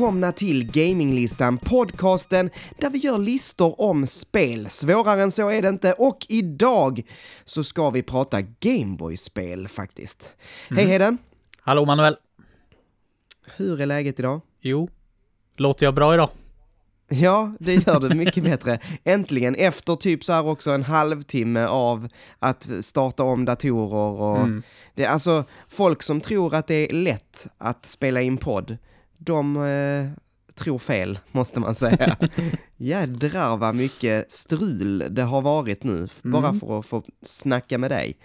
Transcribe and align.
välkomna 0.00 0.32
till 0.32 0.70
Gaminglistan, 0.70 1.58
podcasten 1.58 2.50
där 2.78 2.90
vi 2.90 2.98
gör 2.98 3.18
listor 3.18 3.80
om 3.80 4.06
spel. 4.06 4.68
Svårare 4.70 5.22
än 5.22 5.30
så 5.30 5.50
är 5.50 5.62
det 5.62 5.68
inte 5.68 5.92
och 5.92 6.26
idag 6.28 7.02
så 7.44 7.64
ska 7.64 7.90
vi 7.90 8.02
prata 8.02 8.40
Gameboy-spel 8.60 9.68
faktiskt. 9.68 10.32
Hej 10.70 10.86
Heden! 10.86 11.18
Hallå 11.60 11.84
Manuel! 11.84 12.16
Hur 13.56 13.80
är 13.80 13.86
läget 13.86 14.18
idag? 14.18 14.40
Jo, 14.60 14.90
låter 15.56 15.86
jag 15.86 15.94
bra 15.94 16.14
idag? 16.14 16.30
Ja, 17.08 17.52
det 17.60 17.74
gör 17.74 18.00
det 18.00 18.14
mycket 18.14 18.44
bättre. 18.44 18.78
Äntligen, 19.04 19.54
efter 19.54 19.96
typ 19.96 20.24
så 20.24 20.32
här 20.32 20.46
också 20.46 20.70
en 20.70 20.82
halvtimme 20.82 21.64
av 21.64 22.08
att 22.38 22.68
starta 22.80 23.24
om 23.24 23.44
datorer 23.44 24.20
och 24.20 24.38
Mm. 24.38 24.62
det, 24.94 25.06
alltså 25.06 25.44
folk 25.68 26.02
som 26.02 26.20
tror 26.20 26.54
att 26.54 26.66
det 26.66 26.74
är 26.90 26.94
lätt 26.94 27.46
att 27.58 27.86
spela 27.86 28.20
in 28.22 28.36
podd, 28.36 28.76
de 29.20 29.56
eh, 29.56 30.06
tror 30.54 30.78
fel, 30.78 31.18
måste 31.32 31.60
man 31.60 31.74
säga. 31.74 32.16
Jädrar 32.76 33.56
vad 33.56 33.74
mycket 33.74 34.32
strul 34.32 35.04
det 35.10 35.22
har 35.22 35.42
varit 35.42 35.84
nu, 35.84 36.08
bara 36.22 36.48
Mm. 36.48 36.60
för 36.60 36.78
att 36.78 36.86
få 36.86 37.02
snacka 37.22 37.78
med 37.78 37.90
dig. 37.90 38.16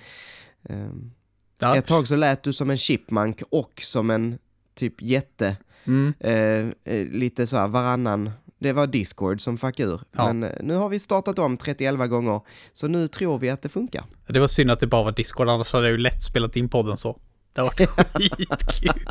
Um, 0.69 1.11
Ja. 1.59 1.75
ett 1.75 1.85
tag 1.87 2.07
så 2.07 2.15
lät 2.15 2.43
du 2.43 2.53
som 2.53 2.69
en 2.69 2.77
chipmunk 2.77 3.41
och 3.51 3.71
som 3.83 4.09
en 4.09 4.37
typ 4.75 5.01
jätte 5.01 5.57
Mm. 5.85 6.13
eh, 6.19 6.93
eh, 6.95 7.05
lite 7.07 7.47
så 7.47 7.57
här 7.57 7.67
varannan. 7.67 8.31
Det 8.59 8.73
var 8.73 8.87
Discord 8.87 9.41
som 9.41 9.57
fuck 9.57 9.79
ur. 9.79 10.01
Ja. 10.11 10.33
Men 10.33 10.43
eh, 10.43 10.63
nu 10.63 10.73
har 10.75 10.89
vi 10.89 10.99
startat 10.99 11.39
om 11.39 11.57
31 11.57 12.09
gånger, 12.09 12.41
så 12.73 12.87
nu 12.87 13.07
tror 13.07 13.39
vi 13.39 13.49
att 13.49 13.61
det 13.61 13.69
funkar. 13.69 14.03
Det 14.27 14.39
var 14.39 14.47
synd 14.47 14.71
att 14.71 14.79
det 14.79 14.87
bara 14.87 15.03
var 15.03 15.11
Discord, 15.11 15.49
annars 15.49 15.73
hade 15.73 15.85
jag 15.85 15.91
ju 15.91 15.97
lätt 15.97 16.23
spelat 16.23 16.55
in 16.55 16.69
podden 16.69 16.97
så. 16.97 17.19
Det 17.53 17.61
har 17.61 17.67
varit 17.67 17.89
skitkul. 18.13 19.05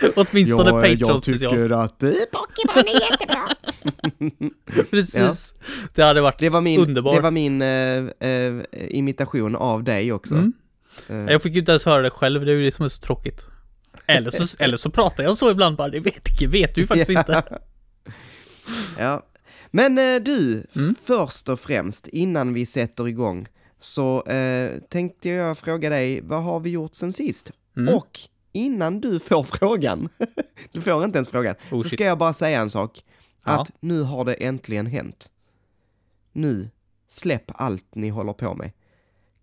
Åtminstone 0.16 0.70
Patreon 0.70 1.22
special. 1.22 1.72
att... 1.72 2.02
eh, 2.02 2.10
Pokémon 2.32 2.84
är 2.96 3.10
jättebra. 3.10 3.48
Precis. 4.90 5.54
Det 5.94 6.02
hade 6.02 6.20
varit 6.20 6.38
Det 6.38 6.48
var 6.48 6.60
min, 6.60 6.80
Underbar. 6.80 7.14
det 7.14 7.20
var 7.20 7.30
min 7.30 7.62
eh, 7.62 8.28
eh, 8.30 8.62
imitation 8.90 9.56
av 9.56 9.84
dig 9.84 10.12
också. 10.12 10.34
Mm. 10.34 10.52
Eh, 11.08 11.32
Jag 11.32 11.42
fick 11.42 11.52
ju 11.52 11.58
inte 11.60 11.72
ens 11.72 11.84
höra 11.84 12.02
det 12.02 12.10
själv, 12.10 12.44
det 12.44 12.52
är 12.52 12.56
ju 12.56 12.64
det 12.64 12.72
som 12.72 12.84
är 12.84 12.88
så 12.88 13.00
tråkigt. 13.02 13.46
Eller 14.06 14.30
så, 14.30 14.62
eller 14.62 14.76
så 14.76 14.90
pratar 14.90 15.24
jag 15.24 15.38
så 15.38 15.50
ibland 15.50 15.76
bara, 15.76 15.88
det 15.88 16.00
vet, 16.00 16.42
vet 16.48 16.74
du 16.74 16.86
faktiskt 16.86 17.10
Ja. 17.10 17.18
inte. 17.20 17.42
ja. 18.98 19.26
Men 19.70 19.98
eh, 19.98 20.22
du, 20.22 20.66
Mm. 20.76 20.94
först 21.04 21.48
och 21.48 21.60
främst, 21.60 22.08
innan 22.08 22.54
vi 22.54 22.66
sätter 22.66 23.08
igång, 23.08 23.46
så 23.78 24.22
eh, 24.26 24.70
tänkte 24.90 25.28
jag 25.28 25.58
fråga 25.58 25.90
dig, 25.90 26.20
vad 26.20 26.42
har 26.42 26.60
vi 26.60 26.70
gjort 26.70 26.94
sen 26.94 27.12
sist? 27.12 27.52
Mm. 27.76 27.94
Och 27.94 28.20
innan 28.52 29.00
du 29.00 29.20
får 29.20 29.42
frågan, 29.42 30.08
du 30.72 30.80
får 30.80 31.04
inte 31.04 31.18
ens 31.18 31.28
frågan, 31.28 31.54
Oh, 31.70 31.78
så 31.78 31.88
ska 31.88 32.04
jag 32.04 32.18
bara 32.18 32.32
säga 32.32 32.60
en 32.60 32.70
sak. 32.70 33.04
Ja. 33.44 33.60
Att 33.60 33.70
nu 33.80 34.02
har 34.02 34.24
det 34.24 34.34
äntligen 34.34 34.86
hänt. 34.86 35.30
Nu, 36.32 36.70
släpp 37.08 37.44
allt 37.54 37.94
ni 37.94 38.08
håller 38.08 38.32
på 38.32 38.54
med. 38.54 38.70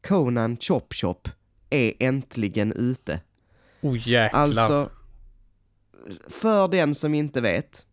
Conan 0.07 0.57
Chop 0.57 0.93
Chop 0.93 1.29
är 1.69 1.93
äntligen 1.99 2.73
ute. 2.73 3.21
Oh 3.81 4.07
jäklar. 4.09 4.41
Alltså, 4.41 4.89
för 6.27 6.67
den 6.67 6.95
som 6.95 7.13
inte 7.13 7.41
vet, 7.41 7.85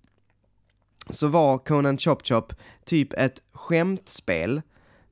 så 1.10 1.28
var 1.28 1.59
Conan 1.59 1.99
Chop 1.99 2.26
Chop 2.26 2.53
typ 2.84 3.12
ett 3.12 3.43
skämtspel 3.53 4.62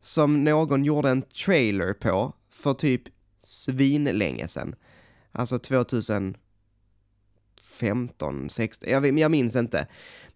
som 0.01 0.45
någon 0.45 0.85
gjorde 0.85 1.11
en 1.11 1.23
trailer 1.23 1.93
på 1.93 2.33
för 2.51 2.75
typ 2.75 3.03
svinlänge 3.41 4.49
sedan. 4.49 4.75
Alltså 5.35 5.59
2015, 5.59 8.51
16, 8.51 8.91
jag, 8.91 9.19
jag 9.19 9.31
minns 9.31 9.57
inte. 9.57 9.87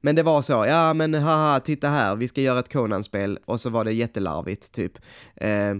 Men 0.00 0.14
det 0.14 0.22
var 0.22 0.42
så, 0.42 0.53
ja 0.53 0.94
men 0.94 1.14
haha, 1.14 1.60
titta 1.60 1.88
här, 1.88 2.16
vi 2.16 2.28
ska 2.28 2.41
göra 2.41 2.59
ett 2.59 2.72
Conan-spel 2.72 3.38
och 3.44 3.60
så 3.60 3.70
var 3.70 3.84
det 3.84 3.92
jättelarvigt 3.92 4.72
typ. 4.72 4.98
Eh, 5.36 5.75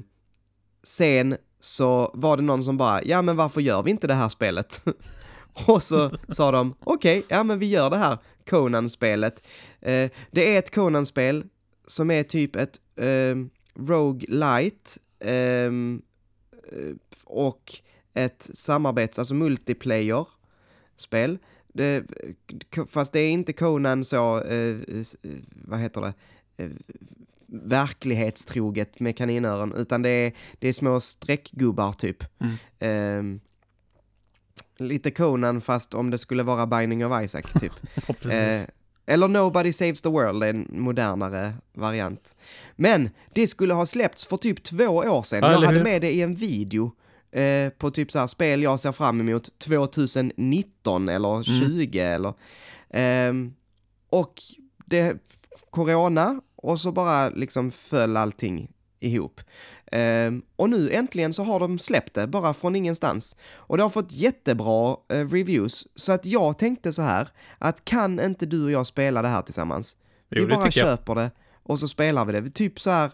sen 0.83 1.37
så 1.61 2.11
var 2.15 2.37
det 2.37 2.43
någon 2.43 2.65
som 2.65 2.77
bara, 2.77 3.05
ja 3.05 3.23
men 3.23 3.37
varför 3.37 3.61
gör 3.61 3.83
vi 3.83 3.91
inte 3.91 4.07
det 4.07 4.15
här 4.15 4.29
spelet? 4.29 4.85
och 5.67 5.83
så 5.83 6.11
sa 6.29 6.51
de, 6.51 6.75
okej, 6.81 7.23
ja 7.29 7.43
men 7.43 7.59
vi 7.59 7.67
gör 7.67 7.91
det 7.91 7.97
här 7.97 8.19
Conan-spelet. 8.51 9.47
Eh, 9.81 10.11
det 10.31 10.55
är 10.55 10.59
ett 10.59 10.75
Conan-spel 10.75 11.45
som 11.87 12.11
är 12.11 12.23
typ 12.23 12.57
ett 12.57 12.81
eh, 12.97 13.37
Rogue 13.87 14.27
Light 14.29 14.99
ehm, 15.21 16.03
eh, 16.73 16.95
och 17.25 17.81
ett 18.25 18.51
samarbets, 18.55 19.19
alltså 19.19 19.35
multiplayer-spel. 19.35 21.39
Fast 22.91 23.13
det 23.13 23.21
är 23.21 23.31
inte 23.31 23.53
Conan 23.53 24.05
så, 24.05 24.41
eh, 24.43 24.77
s- 25.01 25.17
vad 25.51 25.81
heter 25.81 26.01
det, 26.01 26.13
eh, 26.65 26.71
verklighetstroget 27.47 29.01
med 29.01 29.17
kaninöron, 29.17 29.75
utan 29.77 30.03
det 30.03 30.09
är, 30.11 30.33
det 30.59 30.69
är 30.69 30.73
små 30.73 31.01
streckgubbar 31.01 31.93
typ. 31.93 32.25
Mm. 32.41 32.55
Ehm, 32.79 33.41
lite 34.79 35.11
Conan 35.11 35.61
fast 35.61 35.95
om 35.95 36.11
det 36.11 36.19
skulle 36.19 36.43
vara 36.43 36.67
Binding 36.67 37.07
of 37.07 37.25
Isaac 37.25 37.43
typ. 37.61 37.73
Eh, 38.31 38.61
eller 39.07 39.29
Nobody 39.29 39.73
Saves 39.73 40.03
the 40.03 40.09
World, 40.09 40.43
en 40.45 40.67
modernare 40.71 41.53
variant. 41.73 42.37
Men 42.77 43.11
det 43.33 43.47
skulle 43.47 43.75
ha 43.75 43.87
släppts 43.87 44.27
för 44.27 44.37
typ 44.37 44.63
två 44.63 44.85
år 44.89 45.23
sedan. 45.23 45.39
Ja, 45.43 45.53
jag 45.53 45.61
hade 45.67 45.79
med 45.85 46.01
det 46.03 46.13
i 46.13 46.23
en 46.23 46.35
video 46.35 46.93
eh, 47.33 47.69
på 47.71 47.91
typ 47.91 48.13
så 48.13 48.19
här 48.19 48.27
spel 48.27 48.63
jag 48.63 48.81
ser 48.81 48.93
fram 48.93 49.21
emot 49.21 49.59
2019 49.59 51.09
eller 51.09 51.35
Mm. 51.35 51.43
20 51.79 51.99
eller... 52.01 52.35
ehm, 52.91 53.55
och 54.11 54.35
det, 54.87 55.17
corona 55.71 56.41
och 56.57 56.81
så 56.81 56.93
bara 56.93 57.29
liksom 57.29 57.71
föll 57.71 58.17
allting 58.17 58.71
ihop. 59.01 59.41
Ehm, 59.93 60.43
och 60.57 60.71
nu 60.71 60.91
äntligen 60.91 61.33
så 61.33 61.45
har 61.45 61.61
de 61.61 61.79
släppt 61.79 62.15
det, 62.15 62.27
bara 62.27 62.55
från 62.55 62.77
ingenstans. 62.77 63.37
Och 63.53 63.77
det 63.77 63.83
har 63.83 63.91
fått 63.91 64.13
jättebra 64.13 64.97
eh, 65.09 65.29
reviews, 65.29 65.87
så 65.95 66.13
att 66.13 66.27
jag 66.27 66.59
tänkte 66.59 66.93
så 66.93 67.03
här, 67.03 67.29
att 67.59 67.85
kan 67.85 68.21
inte 68.21 68.47
du 68.47 68.65
och 68.65 68.71
jag 68.71 68.87
spela 68.87 69.23
det 69.23 69.29
här 69.29 69.43
tillsammans? 69.43 69.97
Jo, 70.31 70.43
vi 70.43 70.47
bara 70.55 70.65
tycker 70.65 70.81
jag. 70.81 70.89
köper 70.89 71.15
det 71.15 71.31
och 71.63 71.79
så 71.79 71.89
spelar 71.89 72.25
vi 72.25 72.33
det. 72.41 72.51
Typ 72.51 72.81
så 72.81 72.91
här, 72.91 73.11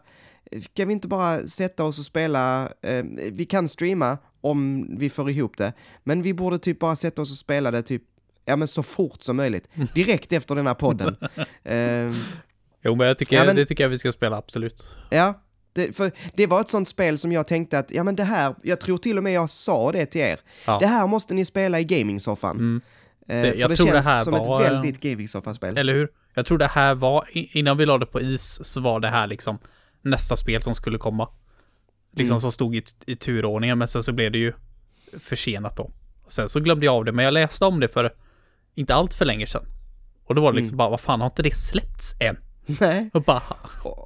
kan 0.74 0.88
vi 0.88 0.92
inte 0.92 1.08
bara 1.08 1.46
sätta 1.46 1.84
oss 1.84 1.98
och 1.98 2.04
spela, 2.04 2.72
eh, 2.82 3.04
vi 3.32 3.44
kan 3.44 3.68
streama 3.68 4.18
om 4.40 4.86
vi 4.98 5.10
får 5.10 5.30
ihop 5.30 5.56
det, 5.56 5.72
men 6.04 6.22
vi 6.22 6.34
borde 6.34 6.58
typ 6.58 6.78
bara 6.78 6.96
sätta 6.96 7.22
oss 7.22 7.30
och 7.30 7.36
spela 7.36 7.70
det 7.70 7.82
typ, 7.82 8.02
ja 8.44 8.56
men 8.56 8.68
så 8.68 8.82
fort 8.82 9.22
som 9.22 9.36
möjligt, 9.36 9.68
direkt 9.94 10.32
efter 10.32 10.54
den 10.54 10.66
här 10.66 10.74
podden. 10.74 11.16
Ehm, 11.64 12.12
Jo, 12.86 12.94
men 12.94 13.06
jag 13.06 13.18
tycker, 13.18 13.36
Ja, 13.36 13.44
men- 13.44 13.56
det 13.56 13.66
tycker 13.66 13.84
jag 13.84 13.88
vi 13.88 13.98
ska 13.98 14.12
spela, 14.12 14.36
absolut. 14.36 14.94
Ja, 15.10 15.40
det, 15.72 15.96
för 15.96 16.12
det 16.34 16.46
var 16.46 16.60
ett 16.60 16.68
sånt 16.70 16.88
spel 16.88 17.18
som 17.18 17.32
jag 17.32 17.46
tänkte 17.48 17.78
att, 17.78 17.90
ja 17.90 18.04
men 18.04 18.16
det 18.16 18.24
här, 18.24 18.54
jag 18.62 18.80
tror 18.80 18.98
till 18.98 19.18
och 19.18 19.24
med 19.24 19.32
jag 19.32 19.50
sa 19.50 19.92
det 19.92 20.06
till 20.06 20.20
er. 20.20 20.40
Ja. 20.66 20.78
Det 20.78 20.86
här 20.86 21.06
måste 21.06 21.34
ni 21.34 21.44
spela 21.44 21.80
i 21.80 21.84
gamingsoffan. 21.84 22.56
Mm. 22.56 22.80
Eh, 23.28 23.42
Det- 23.42 23.50
för 23.52 23.58
jag 23.60 23.70
det 23.70 23.76
tror 23.76 23.86
det 23.86 23.92
känns 23.92 24.06
här 24.06 24.16
som 24.16 24.32
var, 24.32 24.60
ett 24.60 24.66
eh, 24.66 24.72
väldigt 24.72 25.00
gamingsoffan-spel. 25.00 25.78
Eller 25.78 25.94
hur? 25.94 26.08
Jag 26.34 26.46
tror 26.46 26.58
det 26.58 26.66
här 26.66 26.94
var, 26.94 27.24
innan 27.32 27.76
vi 27.76 27.86
la 27.86 27.98
det 27.98 28.06
på 28.06 28.20
is, 28.20 28.60
så 28.64 28.80
var 28.80 29.00
det 29.00 29.08
här 29.08 29.26
liksom 29.26 29.58
nästa 30.04 30.36
spel 30.36 30.62
som 30.62 30.74
skulle 30.74 30.98
komma. 30.98 31.28
Liksom 32.12 32.34
Mm. 32.34 32.40
som 32.40 32.52
stod 32.52 32.76
i, 32.76 32.82
i 33.06 33.16
turordningen, 33.16 33.78
men 33.78 33.88
sen 33.88 34.02
så 34.02 34.12
blev 34.12 34.32
det 34.32 34.38
ju 34.38 34.52
försenat 35.18 35.76
då. 35.76 35.90
Och 36.24 36.32
sen 36.32 36.48
så 36.48 36.60
glömde 36.60 36.86
jag 36.86 36.94
av 36.94 37.04
det, 37.04 37.12
men 37.12 37.24
jag 37.24 37.34
läste 37.34 37.64
om 37.64 37.80
det 37.80 37.88
för 37.88 38.14
inte 38.74 38.94
allt 38.94 39.14
för 39.14 39.24
länge 39.24 39.46
sedan. 39.46 39.64
Och 40.24 40.34
då 40.34 40.42
var 40.42 40.52
det 40.52 40.56
liksom 40.58 40.74
Mm. 40.74 40.78
bara, 40.78 40.88
vad 40.90 41.00
fan 41.00 41.20
har 41.20 41.26
inte 41.26 41.42
det 41.42 41.56
släppts 41.58 42.14
än? 42.20 42.36
Nej. 42.80 43.10
Och 43.12 43.22
bara, 43.22 43.42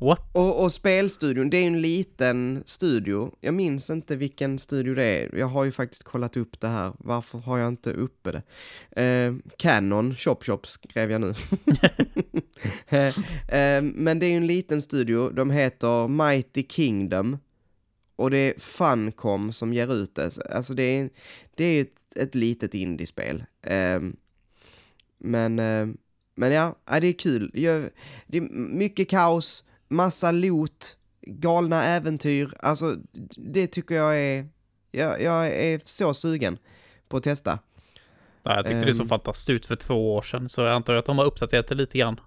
what? 0.00 0.31
Och, 0.32 0.62
och 0.62 0.72
spelstudion, 0.72 1.50
det 1.50 1.56
är 1.56 1.60
ju 1.60 1.66
en 1.66 1.81
liten 1.81 2.62
studio. 2.66 3.32
Jag 3.40 3.55
minns 3.55 3.90
inte 3.90 4.16
vilken 4.16 4.58
studio 4.58 4.94
det 4.94 5.05
är. 5.05 5.34
Jag 5.38 5.46
har 5.46 5.64
ju 5.64 5.72
faktiskt 5.72 6.05
kollat 6.05 6.37
upp 6.37 6.60
det 6.60 6.69
här. 6.69 6.93
Varför 6.99 7.38
har 7.38 7.58
jag 7.58 7.69
inte 7.69 7.93
uppe 7.93 8.32
det? 8.32 8.43
Eh, 9.02 9.34
Canon 9.56 10.14
Shop 10.14 10.38
Shop 10.40 10.60
skrev 10.64 11.10
jag 11.10 11.20
nu. 11.20 11.34
Eh, 12.88 13.19
eh, 13.58 13.82
men 13.82 14.19
det 14.19 14.26
är 14.26 14.31
ju 14.31 14.37
en 14.37 14.46
liten 14.46 14.82
studio. 14.82 15.31
De 15.31 15.50
heter 15.50 16.08
Mighty 16.08 16.66
Kingdom. 16.69 17.38
Och 18.16 18.31
det 18.31 18.38
är 18.38 18.61
Funcom 18.61 19.52
som 19.52 19.72
ger 19.72 19.94
ut 19.94 20.14
det. 20.14 20.38
Alltså 20.50 20.75
det 20.75 20.82
är, 20.82 21.11
det 21.54 21.64
är 21.64 21.81
ett, 21.81 22.16
ett 22.16 22.34
litet 22.34 22.75
indiespel. 22.75 23.44
Eh, 23.62 24.00
men, 25.19 25.58
eh, 25.58 25.87
men 26.38 26.52
ja, 26.52 26.75
det 27.00 27.06
är 27.06 27.12
kul. 27.12 27.50
Det 28.26 28.37
är 28.38 28.40
mycket 28.50 29.08
kaos, 29.11 29.64
massa 29.88 30.31
loot, 30.31 30.96
galna 31.26 31.85
äventyr. 31.85 32.55
Alltså, 32.61 32.96
det 33.37 33.67
tycker 33.67 33.94
jag 33.94 34.19
är... 34.19 34.49
Jag, 34.90 35.23
jag 35.23 35.46
är 35.46 35.81
så 35.85 36.14
sugen 36.14 36.58
på 37.08 37.17
att 37.17 37.23
testa. 37.23 37.58
Ja, 38.43 38.56
jag 38.56 38.67
tyckte 38.67 38.85
det 38.85 38.94
såg 38.94 39.05
Ehm. 39.05 39.08
fantastiskt 39.08 39.50
ut 39.50 39.67
för 39.67 39.76
två 39.76 40.14
år 40.14 40.23
sedan, 40.23 40.49
så 40.49 40.61
jag 40.61 40.73
antar 40.73 40.94
att 40.94 41.06
de 41.06 41.19
har 41.19 41.25
uppdaterat 41.25 41.69
det 41.69 41.75
lite 41.75 41.99
grann 41.99 42.20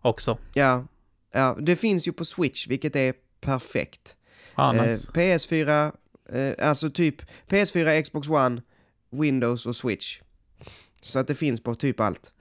också. 0.00 0.38
Ja, 0.54 0.86
ja, 1.32 1.56
det 1.60 1.76
finns 1.76 2.08
ju 2.08 2.12
på 2.12 2.24
Switch, 2.24 2.68
vilket 2.68 2.96
är 2.96 3.14
perfekt. 3.40 4.16
Ah, 4.54 4.74
Eh, 4.74 4.82
nice. 4.90 5.12
PS4, 5.12 5.92
eh, 6.32 6.68
alltså 6.68 6.90
typ 6.90 7.22
PS4, 7.48 8.02
Xbox 8.02 8.28
One, 8.28 8.62
Windows 9.10 9.66
och 9.66 9.76
Switch. 9.76 10.20
Så 11.02 11.18
att 11.18 11.26
det 11.26 11.34
finns 11.34 11.62
på 11.62 11.74
typ 11.74 12.00
allt. 12.00 12.32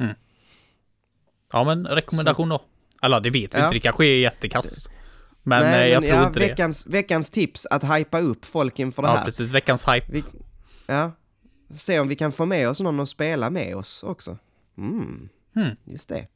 Ja, 1.53 1.63
men 1.63 1.85
rekommendation 1.87 2.49
då. 2.49 2.61
Eller 3.01 3.19
det 3.19 3.29
vet 3.29 3.55
vi 3.55 3.59
Ja. 3.59 3.63
inte, 3.65 3.75
det 3.75 3.79
kanske 3.79 4.05
är 4.05 4.19
jättekass. 4.19 4.89
Men 5.43 5.61
Nej, 5.63 5.81
eh, 5.81 5.87
jag 5.93 6.01
men 6.01 6.09
tror 6.09 6.21
ja, 6.21 6.27
inte 6.27 6.39
det. 6.39 6.47
veckans, 6.47 6.87
veckans 6.87 7.29
tips 7.31 7.65
att 7.65 7.83
hypa 7.97 8.19
upp 8.19 8.45
folk 8.45 8.79
inför 8.79 9.01
det 9.01 9.07
Ja, 9.07 9.15
här. 9.15 9.25
precis. 9.25 9.49
Veckans 9.51 9.87
hype. 9.87 10.05
Vi, 10.11 10.23
ja, 10.87 11.11
se 11.75 11.99
om 11.99 12.07
vi 12.07 12.15
kan 12.15 12.31
få 12.31 12.45
med 12.45 12.69
oss 12.69 12.79
någon 12.79 12.99
att 12.99 13.09
spela 13.09 13.49
med 13.49 13.75
oss 13.75 14.03
också. 14.03 14.37
Mm, 14.77 15.29
Hmm. 15.53 15.75
just 15.83 16.09
det. 16.09 16.27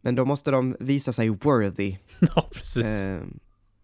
Men 0.00 0.14
då 0.14 0.24
måste 0.24 0.50
de 0.50 0.76
visa 0.80 1.12
sig 1.12 1.28
worthy 1.28 1.96
ja, 2.34 2.48
precis. 2.54 2.86
eh, 2.86 3.20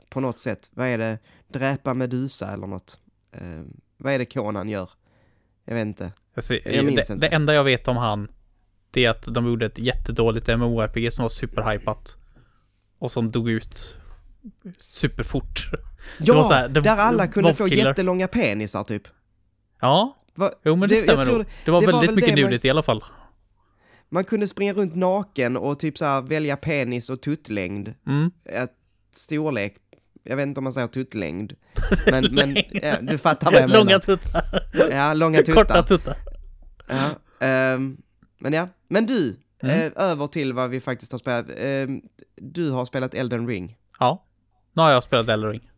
på 0.09 0.21
något 0.21 0.39
sätt. 0.39 0.71
Vad 0.75 0.87
är 0.87 0.99
det? 0.99 1.19
Dräpa 1.49 1.95
Medusa 1.95 2.53
eller 2.53 2.67
något? 2.67 2.99
Eh, 3.33 3.63
vad 3.97 4.13
är 4.13 4.19
det 4.19 4.25
Conan 4.25 4.69
gör? 4.69 4.91
Jag 5.65 5.75
vet 5.75 5.87
inte. 5.87 6.13
Alltså, 6.35 6.55
jag 6.55 6.85
minns 6.85 7.07
det, 7.09 7.13
inte. 7.15 7.29
det 7.29 7.35
enda 7.35 7.55
jag 7.55 7.65
vet 7.65 7.89
om 7.89 7.97
han, 7.97 8.29
det 8.93 9.05
är 9.05 9.11
att 9.11 9.23
de 9.35 9.47
gjorde 9.47 9.67
ett 9.67 9.79
jättedåligt 9.79 10.47
MMORPG 10.49 11.13
som 11.13 11.23
var 11.23 11.29
superhypat. 11.29 12.17
Och 12.99 13.11
som 13.11 13.31
dog 13.31 13.51
ut 13.51 13.99
superfort. 14.79 15.71
Ja, 16.19 16.35
var 16.35 16.55
här, 16.55 16.69
det- 16.69 16.81
där 16.81 16.97
alla 16.97 17.27
kunde 17.27 17.55
få 17.55 17.69
jättelånga 17.69 18.29
penisar 18.29 18.85
typ. 18.85 19.03
Ja, 19.81 20.17
Va? 20.35 20.51
jo 20.65 20.77
men 20.77 20.89
det, 20.89 20.95
Det- 20.95 21.01
stämmer 21.01 21.27
nog. 21.27 21.45
Det 21.65 21.71
var 21.71 21.81
det 21.81 21.87
var 21.87 21.93
väldigt 21.93 22.09
väl 22.09 22.15
mycket 22.17 22.35
det 22.37 22.43
man- 22.43 22.51
nudigt 22.51 22.65
i 22.65 22.71
alla 22.71 22.83
fall. 22.83 23.05
Man 24.09 24.25
kunde 24.25 24.47
springa 24.47 24.73
runt 24.73 24.95
naken 24.95 25.57
och 25.57 25.79
typ 25.79 25.99
så 25.99 26.05
här 26.05 26.23
välja 26.23 26.57
penis 26.57 27.11
och 27.11 27.21
tuttlängd. 27.21 27.95
Mm. 28.07 28.31
Ett 28.45 28.73
storlek. 29.15 29.75
Jag 30.25 30.37
vet 30.37 30.47
inte 30.47 30.61
om 30.61 30.65
man 30.65 30.73
säger 30.73 30.87
tuttlängd. 30.89 31.53
Men, 32.11 32.25
men 32.35 32.57
ja, 32.83 33.01
du 33.01 33.19
fattar 33.19 33.51
vad 33.53 33.61
jag 33.61 33.71
menar. 33.71 33.85
Långa 33.85 33.99
tuttar. 33.99 34.45
Ja, 34.91 35.15
långa 35.15 35.39
tuttar. 35.39 35.55
Korta 35.55 35.83
tuttar. 35.83 36.17
Ja, 36.89 37.11
ehm, 37.47 37.97
men 38.39 38.53
ja, 38.53 38.69
men 38.93 39.07
du, 39.07 39.37
Mm. 39.63 39.81
eh, 39.81 39.93
över 40.05 40.27
till 40.27 40.53
vad 40.53 40.71
vi 40.71 40.81
faktiskt 40.81 41.13
har 41.13 41.19
spelat. 41.19 41.47
Ehm, 41.59 42.03
du 42.37 42.71
har 42.71 42.85
spelat 42.85 43.15
Elden 43.15 43.47
Ring. 43.47 43.77
Ja. 43.99 44.25
Nu 44.73 44.83
har 44.83 44.91
jag 44.91 45.03
spelat 45.03 45.29
Elden 45.29 45.51
Ring. 45.51 45.71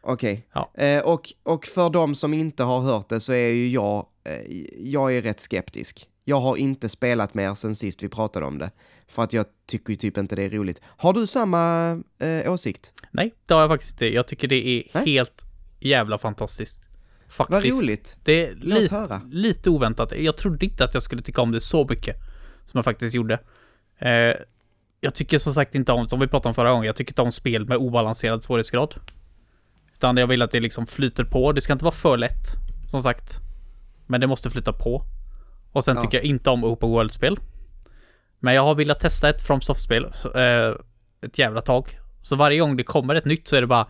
Okej. 0.00 0.46
Ja. 0.52 0.70
Eh, 0.74 1.02
och, 1.02 1.28
och 1.42 1.66
för 1.66 1.90
de 1.90 2.14
som 2.14 2.34
inte 2.34 2.62
har 2.62 2.80
hört 2.80 3.08
det 3.08 3.20
så 3.20 3.32
är 3.32 3.48
ju 3.48 3.68
jag, 3.68 4.06
eh, 4.24 4.56
jag 4.78 5.16
är 5.16 5.22
rätt 5.22 5.40
skeptisk. 5.40 6.08
Jag 6.24 6.40
har 6.40 6.56
inte 6.56 6.88
spelat 6.88 7.34
mer 7.34 7.54
sen 7.54 7.74
sist 7.76 8.02
vi 8.02 8.08
pratade 8.08 8.46
om 8.46 8.58
det. 8.58 8.70
För 9.08 9.22
att 9.22 9.32
jag 9.32 9.46
tycker 9.66 9.90
ju 9.90 9.96
typ 9.96 10.18
inte 10.18 10.36
det 10.36 10.42
är 10.42 10.50
roligt. 10.50 10.80
Har 10.84 11.12
du 11.12 11.26
samma 11.26 11.90
eh, 12.18 12.52
åsikt? 12.52 12.92
Nej, 13.10 13.34
det 13.46 13.54
har 13.54 13.60
jag 13.60 13.70
faktiskt 13.70 13.92
inte. 13.92 14.06
Jag 14.14 14.26
tycker 14.26 14.48
det 14.48 14.66
är 14.66 14.82
Nej. 14.94 15.04
helt 15.14 15.44
jävla 15.80 16.18
fantastiskt. 16.18 16.80
Faktiskt. 17.28 17.72
Vad 17.74 17.82
roligt. 17.82 18.16
Det 18.24 18.46
är 18.46 18.54
Låt 18.54 18.80
lite, 18.80 18.94
höra. 18.94 19.20
lite 19.30 19.70
oväntat. 19.70 20.12
Jag 20.18 20.36
trodde 20.36 20.64
inte 20.66 20.84
att 20.84 20.94
jag 20.94 21.02
skulle 21.02 21.22
tycka 21.22 21.40
om 21.42 21.52
det 21.52 21.60
så 21.60 21.86
mycket 21.90 22.16
som 22.70 22.78
jag 22.78 22.84
faktiskt 22.84 23.14
gjorde. 23.14 23.38
Eh, 23.98 24.34
jag 25.00 25.14
tycker 25.14 25.38
som 25.38 25.54
sagt 25.54 25.74
inte 25.74 25.92
om, 25.92 26.06
som 26.06 26.20
vi 26.20 26.26
pratade 26.26 26.48
om 26.48 26.54
förra 26.54 26.70
gången, 26.70 26.86
jag 26.86 26.96
tycker 26.96 27.12
inte 27.12 27.22
om 27.22 27.32
spel 27.32 27.66
med 27.66 27.76
obalanserad 27.76 28.42
svårighetsgrad. 28.42 28.94
Utan 29.94 30.16
jag 30.16 30.26
vill 30.26 30.42
att 30.42 30.50
det 30.50 30.60
liksom 30.60 30.86
flyter 30.86 31.24
på. 31.24 31.52
Det 31.52 31.60
ska 31.60 31.72
inte 31.72 31.84
vara 31.84 31.94
för 31.94 32.16
lätt, 32.16 32.46
som 32.90 33.02
sagt. 33.02 33.38
Men 34.06 34.20
det 34.20 34.26
måste 34.26 34.50
flyta 34.50 34.72
på. 34.72 35.02
Och 35.72 35.84
sen 35.84 35.96
Ja. 35.96 36.02
tycker 36.02 36.18
jag 36.18 36.24
inte 36.24 36.50
om 36.50 36.64
open 36.64 36.88
world-spel. 36.90 37.38
Men 38.38 38.54
jag 38.54 38.62
har 38.62 38.74
velat 38.74 39.00
testa 39.00 39.28
ett 39.28 39.42
FromSoft-spel 39.42 40.04
eh, 40.34 40.74
ett 41.22 41.38
jävla 41.38 41.60
tag. 41.60 41.98
Så 42.22 42.36
varje 42.36 42.58
gång 42.60 42.76
det 42.76 42.84
kommer 42.84 43.14
ett 43.14 43.24
nytt 43.24 43.48
så 43.48 43.56
är 43.56 43.60
det 43.60 43.66
bara 43.66 43.86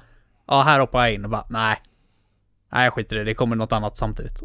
Ja, 0.47 0.63
här 0.63 0.81
hoppar 0.81 1.01
jag 1.01 1.15
in 1.15 1.25
och 1.25 1.31
bara 1.31 1.47
nej. 1.51 1.77
Nej, 2.73 2.85
jag 2.85 2.93
skiter 2.93 3.17
i 3.17 3.19
det. 3.19 3.25
Det 3.25 3.35
kommer 3.35 3.57
något 3.57 3.73
annat 3.73 3.97
samtidigt. 3.97 4.41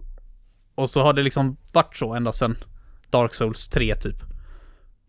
Och 0.75 0.89
så 0.89 1.03
har 1.03 1.13
det 1.13 1.23
liksom 1.23 1.57
varit 1.73 1.97
så 1.97 2.13
ända 2.13 2.31
sedan 2.31 2.57
Dark 3.09 3.33
Souls 3.33 3.67
3 3.67 3.95
typ. 3.95 4.21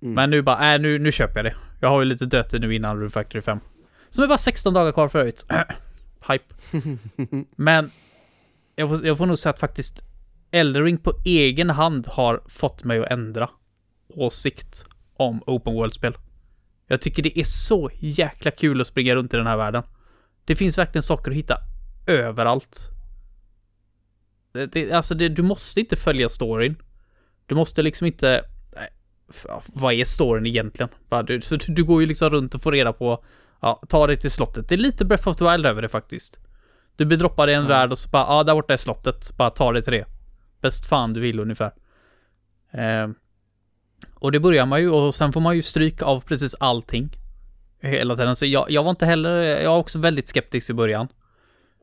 Mm. 0.03 0.15
Men 0.15 0.31
nu 0.31 0.43
bara, 0.43 0.75
äh, 0.75 0.81
nu, 0.81 0.99
nu 0.99 1.13
köper 1.13 1.37
jag 1.39 1.45
det. 1.45 1.57
Jag 1.81 1.89
har 1.89 2.01
ju 2.01 2.05
lite 2.05 2.27
dödtid 2.27 2.61
nu 2.61 2.75
innan 2.75 2.97
Rune 2.97 3.11
Factory 3.11 3.43
5. 3.43 3.59
Som 4.11 4.25
är 4.25 4.29
bara 4.29 4.39
16 4.39 4.75
dagar 4.75 4.93
kvar 4.93 5.09
för 5.09 5.19
övrigt. 5.19 5.47
Hype. 6.29 6.55
Men 7.57 7.91
jag 8.77 8.89
får, 8.89 9.07
jag 9.07 9.19
får 9.19 9.27
nog 9.27 9.39
säga 9.39 9.51
att 9.51 9.59
faktiskt 9.59 10.05
Eldering 10.51 10.99
på 10.99 11.13
egen 11.25 11.71
hand 11.71 12.07
har 12.09 12.43
fått 12.49 12.85
mig 12.85 13.01
att 13.01 13.11
ändra 13.11 13.51
åsikt 14.09 14.87
om 15.17 15.43
open 15.47 15.75
world-spel. 15.75 16.17
Jag 16.87 17.01
tycker 17.01 17.23
det 17.23 17.39
är 17.39 17.45
så 17.45 17.91
jäkla 17.99 18.51
kul 18.51 18.81
att 18.81 18.87
springa 18.87 19.15
runt 19.15 19.35
i 19.35 19.37
den 19.37 19.47
här 19.47 19.57
världen. 19.57 19.83
Det 20.45 20.57
finns 20.57 20.79
verkligen 20.79 21.03
saker 21.03 21.31
att 21.31 21.37
hitta 21.37 21.59
överallt. 22.07 22.91
Det, 24.53 24.67
det, 24.67 24.93
alltså, 24.93 25.15
det, 25.15 25.29
du 25.29 25.43
måste 25.43 25.81
inte 25.81 25.97
följa 25.97 26.29
storyn. 26.29 26.77
Du 27.47 27.55
måste 27.55 27.83
liksom 27.83 28.07
inte... 28.07 28.43
ja, 29.49 29.63
vad 29.67 29.95
är 29.95 30.05
storyn 30.05 30.47
egentligen? 30.47 30.89
Så 31.43 31.57
du, 31.67 31.85
går 31.85 32.01
ju 32.01 32.07
liksom 32.07 32.31
runt 32.31 32.55
och 32.55 32.63
får 32.63 32.73
reda 32.73 32.93
på... 32.93 33.25
Ja, 33.61 33.83
ta 33.89 34.07
dig 34.07 34.17
till 34.17 34.31
slottet. 34.31 34.69
Det 34.69 34.75
är 34.75 34.79
lite 34.79 35.05
Breath 35.05 35.29
of 35.29 35.37
the 35.37 35.51
Wild 35.51 35.67
över 35.67 35.83
det 35.83 35.89
faktiskt. 35.89 36.41
Du 36.97 37.05
blir 37.05 37.19
droppad 37.19 37.51
i 37.51 37.53
en 37.53 37.63
Ja. 37.63 37.69
värld 37.69 37.93
och 37.93 37.99
så 37.99 38.09
bara, 38.09 38.23
ja, 38.23 38.43
där 38.45 38.55
borta 38.55 38.73
är 38.73 38.77
slottet. 38.77 39.37
Bara 39.37 39.51
ta 39.51 39.73
dig 39.73 39.83
till 39.83 39.93
det. 39.93 40.05
Bäst 40.61 40.87
fan 40.87 41.13
du 41.13 41.21
vill 41.21 41.41
ungefär. 41.41 41.73
Eh, 42.73 43.09
och 44.15 44.33
det 44.33 44.41
börjar 44.41 44.67
man 44.67 44.81
ju 44.81 44.91
och 44.91 45.15
sen 45.15 45.33
får 45.33 45.41
man 45.41 45.57
ju 45.57 45.63
stryk 45.63 46.03
av 46.03 46.21
precis 46.21 46.55
allting. 46.61 47.11
Hela 47.81 48.17
tiden. 48.17 48.37
Så 48.37 48.47
jag, 48.47 48.71
jag 48.71 48.83
var 48.83 48.91
inte 48.91 49.07
heller, 49.07 49.31
jag 49.43 49.71
var 49.71 49.79
också 49.79 49.99
väldigt 49.99 50.29
skeptisk 50.29 50.71
i 50.71 50.75
början. 50.75 51.09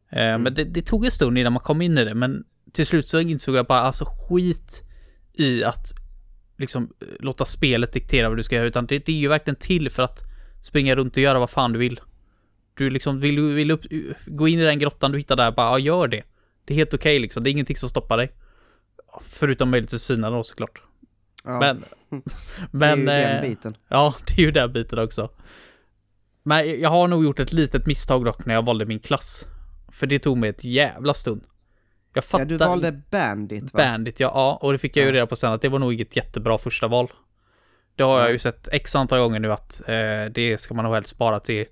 Eh, 0.10 0.38
Men 0.38 0.54
det, 0.54 0.64
det 0.64 0.82
tog 0.82 1.06
en 1.06 1.12
stund 1.12 1.38
innan 1.38 1.54
man 1.54 1.60
kom 1.64 1.82
in 1.82 1.98
i 1.98 2.04
det, 2.06 2.14
men 2.16 2.44
till 2.74 2.86
slut 2.86 3.08
så 3.10 3.20
insåg 3.20 3.56
jag 3.56 3.66
bara, 3.66 3.80
alltså 3.80 4.06
skit 4.08 4.84
i 5.34 5.64
att 5.64 5.94
liksom 6.58 6.94
låta 7.20 7.46
spelet 7.46 7.94
diktera 7.94 8.30
vad 8.30 8.38
du 8.38 8.44
ska 8.44 8.56
göra, 8.56 8.68
utan 8.68 8.86
det, 8.86 9.06
det 9.06 9.12
är 9.12 9.18
ju 9.18 9.28
verkligen 9.28 9.56
till 9.56 9.90
för 9.90 10.04
att 10.04 10.24
springa 10.62 10.96
runt 10.96 11.18
och 11.18 11.24
göra 11.24 11.40
vad 11.40 11.50
fan 11.50 11.74
du 11.74 11.80
vill. 11.80 12.00
Du 12.74 12.90
liksom 12.90 13.20
vill, 13.20 13.40
vill 13.42 13.72
upp, 13.72 13.82
gå 14.26 14.48
in 14.48 14.60
i 14.60 14.64
den 14.64 14.80
grottan 14.80 15.12
du 15.12 15.18
hittar 15.18 15.36
där, 15.36 15.52
bara 15.52 15.70
ja, 15.70 15.80
gör 15.80 16.08
det. 16.08 16.24
Det 16.66 16.74
är 16.74 16.76
helt 16.76 16.94
okej 16.94 17.20
liksom, 17.20 17.44
det 17.44 17.50
är 17.50 17.52
ingenting 17.52 17.76
som 17.76 17.90
stoppar 17.90 18.18
dig. 18.18 18.32
Förutom 19.22 19.70
möjligtvis 19.70 20.08
fienden 20.08 20.34
då 20.34 20.44
såklart. 20.44 20.82
Ja, 21.44 21.60
Men, 21.60 21.84
det 22.72 22.86
är 22.86 22.96
men, 22.96 23.00
ju 23.00 23.06
den 23.06 23.36
eh, 23.36 23.42
biten. 23.50 23.78
ja, 23.88 24.16
det 24.28 24.34
är 24.34 24.46
ju 24.46 24.52
den 24.52 24.74
biten 24.74 25.00
också. 25.00 25.30
Men 26.44 26.82
jag 26.82 26.90
har 26.90 27.08
nog 27.08 27.24
gjort 27.24 27.40
ett 27.40 27.54
litet 27.54 27.86
misstag 27.86 28.26
dock 28.26 28.46
när 28.46 28.54
jag 28.54 28.66
valde 28.66 28.86
min 28.86 29.00
klass. 29.00 29.46
För 29.92 30.08
det 30.08 30.20
tog 30.20 30.38
mig 30.38 30.50
ett 30.50 30.64
jävla 30.64 31.14
stund. 31.14 31.42
Jag 32.14 32.24
fattar... 32.24 32.46
Ja, 32.46 32.46
du 32.50 32.58
valde 32.58 33.02
Bandit 33.12 33.64
va? 33.64 33.78
Bandit, 33.78 34.20
ja, 34.20 34.32
ja. 34.36 34.60
Och 34.62 34.72
det 34.72 34.78
fick 34.78 34.98
jag 34.98 35.06
ju 35.06 35.12
reda 35.12 35.28
på 35.28 35.36
sen 35.36 35.54
att 35.54 35.62
det 35.62 35.70
var 35.70 35.80
nog 35.80 35.94
inget 35.94 36.16
jättebra 36.16 36.58
första 36.58 36.88
val. 36.88 37.08
Det 37.96 38.04
har 38.04 38.20
jag 38.20 38.32
ju 38.32 38.40
sett 38.40 38.68
x 38.72 38.96
antal 38.96 39.20
gånger 39.20 39.40
nu 39.40 39.52
att 39.52 39.82
eh, 39.88 40.26
det 40.32 40.58
ska 40.60 40.74
man 40.74 40.86
nog 40.86 40.94
helst 40.94 41.10
spara 41.10 41.40
till 41.40 41.66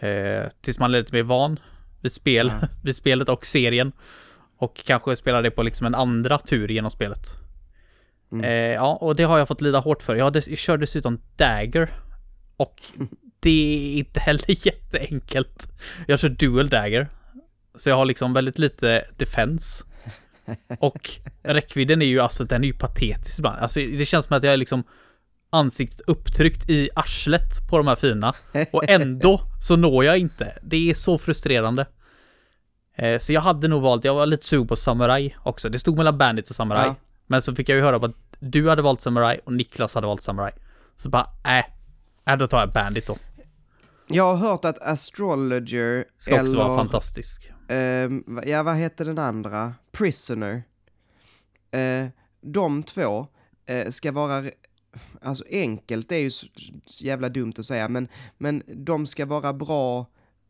eh, 0.00 0.42
tills 0.60 0.78
man 0.78 0.94
är 0.94 0.98
lite 0.98 1.14
mer 1.14 1.22
van 1.22 1.58
vid 2.00 2.12
spel, 2.12 2.52
Ja. 2.60 2.68
vid 2.84 2.96
spelet 2.96 3.28
och 3.28 3.46
serien. 3.46 3.92
Och 4.58 4.76
kanske 4.84 5.16
spela 5.16 5.42
det 5.42 5.50
på 5.50 5.62
liksom 5.62 5.86
en 5.86 5.94
andra 5.94 6.38
tur 6.38 6.68
genom 6.68 6.90
spelet. 6.90 7.26
Mm. 8.32 8.44
Eh, 8.44 8.50
ja, 8.74 8.94
och 9.00 9.16
det 9.16 9.22
har 9.24 9.38
jag 9.38 9.48
fått 9.48 9.60
lida 9.60 9.78
hårt 9.78 10.02
för. 10.02 10.16
Jag, 10.16 10.32
dess- 10.32 10.48
jag 10.48 10.58
kör 10.58 10.76
dessutom 10.78 11.20
Dagger. 11.36 11.94
Och 12.56 12.82
det 13.40 13.94
är 13.94 13.98
inte 13.98 14.20
heller 14.20 14.44
jätteenkelt. 14.66 15.68
Jag 16.06 16.18
kör 16.18 16.28
Dual 16.28 16.68
Dagger. 16.68 17.08
Så 17.76 17.88
jag 17.88 17.96
har 17.96 18.04
liksom 18.04 18.32
väldigt 18.32 18.58
lite 18.58 19.04
defense. 19.16 19.84
Och 20.80 21.10
räckvidden 21.42 22.02
är 22.02 22.06
ju 22.06 22.20
alltså, 22.20 22.44
den 22.44 22.64
är 22.64 22.68
ju 22.68 22.74
patetisk 22.74 23.38
ibland. 23.38 23.58
Alltså 23.58 23.80
det 23.80 24.04
känns 24.04 24.26
som 24.26 24.36
att 24.36 24.42
jag 24.42 24.52
är 24.52 24.56
liksom 24.56 24.84
ansiktet 25.50 26.00
upptryckt 26.00 26.70
i 26.70 26.90
arslet 26.94 27.68
på 27.70 27.76
de 27.76 27.86
här 27.86 27.96
fina. 27.96 28.34
Och 28.72 28.88
ändå 28.88 29.40
så 29.62 29.76
når 29.76 30.04
jag 30.04 30.18
inte. 30.18 30.58
Det 30.62 30.90
är 30.90 30.94
så 30.94 31.18
frustrerande. 31.18 31.86
Eh, 32.96 33.18
Så 33.18 33.32
jag 33.32 33.40
hade 33.40 33.68
nog 33.68 33.82
valt, 33.82 34.04
jag 34.04 34.14
var 34.14 34.26
lite 34.26 34.44
sugen 34.44 34.66
på 34.66 34.76
Samurai 34.76 35.36
också. 35.42 35.68
Det 35.68 35.78
stod 35.78 35.96
mellan 35.96 36.18
Bandit 36.18 36.50
och 36.50 36.56
Samurai. 36.56 36.86
Ja. 36.86 36.96
Men 37.26 37.42
så 37.42 37.52
fick 37.52 37.68
jag 37.68 37.76
ju 37.76 37.82
höra 37.82 37.96
att 37.96 38.14
du 38.38 38.68
hade 38.68 38.82
valt 38.82 39.00
Samurai 39.00 39.40
och 39.44 39.52
Niklas 39.52 39.94
hade 39.94 40.06
valt 40.06 40.22
Samurai. 40.22 40.52
Så 40.96 41.08
bara, 41.08 41.26
äh, 41.44 42.32
äh 42.32 42.38
då 42.38 42.46
tar 42.46 42.60
jag 42.60 42.72
Bandit 42.72 43.06
då. 43.06 43.16
Jag 44.08 44.34
har 44.34 44.36
hört 44.50 44.64
att 44.64 44.78
Astrologer 44.82 46.04
Ska 46.18 46.34
också 46.34 46.44
eller, 46.44 46.58
vara 46.58 46.76
fantastisk. 46.76 47.50
Va- 48.26 48.42
ja 48.46 48.62
vad 48.62 48.74
hette 48.74 49.04
den 49.04 49.18
andra? 49.18 49.74
Prisoner. 49.92 50.62
Eh, 51.70 52.06
de 52.40 52.82
två 52.82 53.26
eh, 53.66 53.88
ska 53.90 54.12
vara, 54.12 54.50
alltså 55.20 55.44
enkelt 55.50 56.08
det 56.08 56.16
är 56.16 56.20
ju 56.20 56.30
så 56.30 56.46
jävla 57.04 57.28
dumt 57.28 57.52
att 57.58 57.64
säga, 57.66 57.88
men, 57.88 58.08
men 58.38 58.62
de 58.66 59.06
ska 59.06 59.26
vara 59.26 59.52
bra 59.52 60.06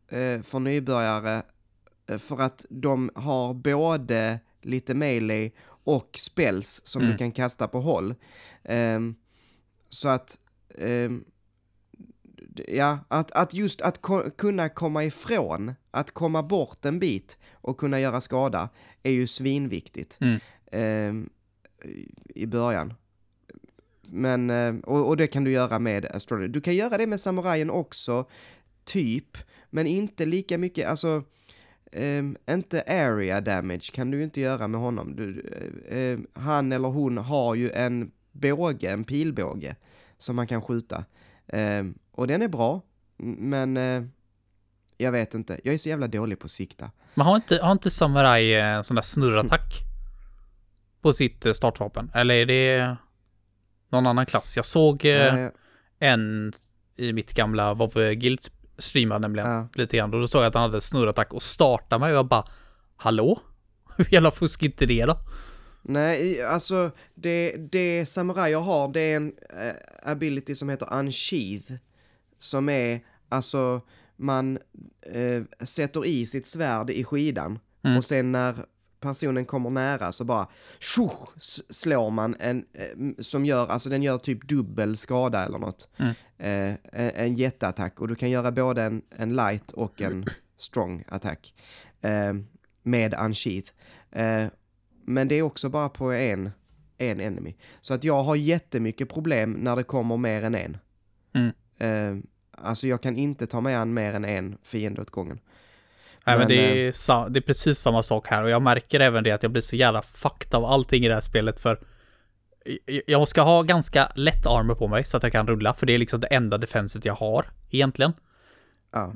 eh, 0.09 0.43
för 0.43 0.59
nybörjare 0.59 1.43
eh, 2.07 2.19
för 2.19 2.41
att 2.41 2.67
de 2.71 3.11
har 3.15 3.55
både 3.55 4.41
lite 4.63 4.95
melee 4.95 5.51
och 5.69 6.11
spells 6.19 6.81
som 6.85 7.03
Mm. 7.03 7.13
du 7.13 7.19
kan 7.19 7.33
kasta 7.33 7.69
på 7.69 7.81
håll. 7.81 8.15
Ehm, 8.65 9.15
så 9.89 10.09
att 10.09 10.39
ehm, 10.79 11.25
Ja, 12.69 12.99
att, 13.09 13.33
att 13.33 13.55
just 13.55 13.81
att 13.81 14.03
ko- 14.03 14.31
kunna 14.37 14.69
komma 14.69 15.05
ifrån, 15.05 15.75
att 15.91 16.11
komma 16.11 16.43
bort 16.43 16.85
en 16.85 16.99
bit 16.99 17.39
och 17.53 17.79
kunna 17.79 18.01
göra 18.01 18.21
skada 18.21 18.69
är 19.03 19.11
ju 19.11 19.27
svinviktigt. 19.27 20.19
Mm. 20.21 20.41
Ehm, 20.73 21.31
i 22.35 22.47
början. 22.47 22.95
Men, 24.03 24.51
eh, 24.51 24.75
och, 24.77 25.09
och 25.09 25.17
det 25.17 25.27
kan 25.27 25.45
du 25.45 25.51
göra 25.51 25.79
med 25.79 26.07
Astrology. 26.07 26.49
Du 26.49 26.61
kan 26.61 26.75
göra 26.75 26.99
det 26.99 27.07
med 27.07 27.21
samurajen 27.21 27.71
också, 27.71 28.29
typ, 28.85 29.39
men 29.71 29.87
inte 29.87 30.27
lika 30.27 30.59
mycket, 30.59 30.89
alltså 30.89 31.23
Um, 31.93 32.37
inte 32.51 32.83
area 32.83 33.41
damage 33.41 33.93
kan 33.93 34.11
du 34.11 34.23
inte 34.23 34.41
göra 34.41 34.69
med 34.69 34.81
honom. 34.81 35.17
Du, 35.17 35.51
uh, 35.97 36.19
han 36.33 36.73
eller 36.73 36.89
hon 36.89 37.19
har 37.19 37.55
ju 37.55 37.71
en 37.71 38.11
båge, 38.33 38.91
en 38.91 39.05
pilbåge, 39.05 39.77
som 40.19 40.37
man 40.37 40.47
kan 40.47 40.63
skjuta. 40.63 41.05
Um, 41.53 41.99
och 42.13 42.27
den 42.27 42.43
är 42.43 42.49
bra, 42.49 42.83
men 43.39 43.77
uh, 43.77 44.05
jag 44.97 45.13
vet 45.13 45.35
inte. 45.35 45.61
Jag 45.65 45.75
är 45.75 45.79
så 45.79 45.89
jävla 45.89 46.09
dålig 46.09 46.39
på 46.39 46.45
att 46.45 46.51
sikta. 46.51 46.91
Men 47.15 47.27
har 47.27 47.37
inte, 47.37 47.59
har 47.63 47.73
inte 47.73 47.91
Samurai 47.91 48.55
en 48.55 48.85
sån 48.85 48.95
där 48.95 49.03
snurrattack? 49.03 49.87
på 51.07 51.13
sitt 51.13 51.47
startvapen? 51.57 52.11
Eller 52.15 52.35
är 52.35 52.47
det 52.47 52.97
någon 53.89 54.07
annan 54.07 54.27
klass? 54.27 54.57
Jag 54.57 54.65
såg 54.65 55.05
uh, 55.05 55.49
en 55.99 56.53
i 56.97 57.13
mitt 57.13 57.33
gamla 57.33 57.75
WoW 57.75 58.13
Guild 58.15 58.41
streamade 58.79 59.21
nämligen 59.21 59.51
ja. 59.51 59.69
lite 59.75 59.97
grann. 59.97 60.15
Och 60.15 60.21
då 60.21 60.29
såg 60.29 60.43
jag 60.43 60.49
att 60.49 60.55
han 60.55 60.63
hade 60.63 60.81
snurrattack 60.81 61.35
och 61.35 61.43
startade 61.43 62.01
mig 62.01 62.13
och 62.13 62.19
jag 62.19 62.27
bara 62.27 62.45
Hallå? 62.97 63.41
Hur 63.97 64.15
jävla 64.15 64.31
fusk 64.31 64.63
inte 64.63 64.87
det 64.87 65.05
då? 65.07 65.19
Nej, 65.89 66.43
alltså 66.43 66.91
det, 67.15 67.57
det 67.57 68.07
samurajer 68.07 68.59
har 68.59 68.89
det 68.89 69.01
är 69.01 69.17
en 69.17 69.27
uh, 69.27 70.11
ability 70.11 70.55
som 70.55 70.69
heter 70.69 70.99
unsheath. 70.99 71.73
Som 72.39 72.69
är, 72.69 73.01
alltså 73.29 73.81
man 74.17 74.59
uh, 75.17 75.45
sätter 75.61 76.07
i 76.07 76.27
sitt 76.27 76.47
svärd 76.47 76.91
i 76.91 77.05
skidan 77.05 77.59
mm. 77.85 77.97
och 77.97 78.05
sen 78.05 78.33
när 78.33 78.55
personen 79.01 79.45
kommer 79.45 79.71
nära 79.71 80.13
så 80.13 80.25
bara 80.25 80.49
tjoch, 80.79 81.29
slår 81.71 82.11
man 82.11 82.37
en 82.41 82.65
eh, 82.73 83.13
som 83.19 83.47
gör, 83.47 83.67
alltså 83.67 83.89
den 83.89 84.03
gör 84.03 84.19
typ 84.19 84.49
dubbel 84.49 84.97
skada 84.97 85.45
eller 85.45 85.59
något. 85.59 85.89
Mm. 85.97 86.15
En, 86.39 86.77
en 86.93 87.35
jätteattack 87.35 88.01
och 88.01 88.09
du 88.09 88.15
kan 88.15 88.31
göra 88.31 88.53
både 88.53 88.83
en, 88.83 89.03
en 89.11 89.37
light 89.37 89.73
och 89.73 90.03
en 90.03 90.25
strong 90.57 91.05
attack 91.09 91.55
med 92.83 93.15
unsheath. 93.21 93.73
Men 95.07 95.29
det 95.29 95.35
är 95.35 95.43
också 95.43 95.69
bara 95.69 95.89
på 95.89 96.13
en, 96.13 96.51
en 96.99 97.21
enemy. 97.21 97.55
Så 97.81 97.95
att 97.95 98.05
jag 98.05 98.23
har 98.23 98.37
jättemycket 98.37 99.09
problem 99.09 99.53
när 99.53 99.77
det 99.77 99.83
kommer 99.83 100.17
mer 100.17 100.43
än 100.43 100.55
en. 100.55 100.77
Mm. 101.35 101.53
Eh, 101.79 102.25
alltså 102.51 102.87
jag 102.87 103.03
kan 103.03 103.17
inte 103.17 103.47
ta 103.47 103.61
mig 103.61 103.75
an 103.75 103.95
mer 103.95 104.13
än 104.13 104.25
en 104.25 104.59
fiende 104.63 105.01
åt 105.01 105.11
gången. 105.11 105.39
Nej 106.27 106.39
men, 106.39 106.39
men 106.39 106.49
det, 106.49 106.87
är, 106.87 106.87
eh, 107.11 107.27
det 107.29 107.39
är 107.39 107.47
precis 107.47 107.79
samma 107.79 108.03
sak 108.03 108.29
här 108.29 108.43
och 108.43 108.51
jag 108.51 108.63
märker 108.63 109.01
även 109.01 109.25
det 109.25 109.31
att 109.31 109.43
jag 109.43 109.53
blir 109.53 109.63
så 109.63 109.77
jävla 109.77 110.03
fucked 110.03 110.55
av 110.55 110.65
allting 110.65 111.05
i 111.05 111.09
det 111.09 111.15
här 111.15 111.21
spelet 111.21 111.61
för 111.61 111.81
jag 113.07 113.29
ska 113.29 113.43
ha 113.43 113.63
ganska 113.63 114.13
lätt 114.15 114.47
armor 114.47 114.75
på 114.75 114.89
mig 114.89 115.05
så 115.05 115.17
att 115.17 115.23
jag 115.23 115.33
kan 115.33 115.47
rulla 115.47 115.75
för 115.75 115.87
det 115.87 115.93
är 115.93 115.99
liksom 115.99 116.21
det 116.21 116.27
enda 116.27 116.59
defenset 116.59 117.05
jag 117.05 117.15
har 117.15 117.47
egentligen. 117.71 118.13
Ja. 118.93 119.13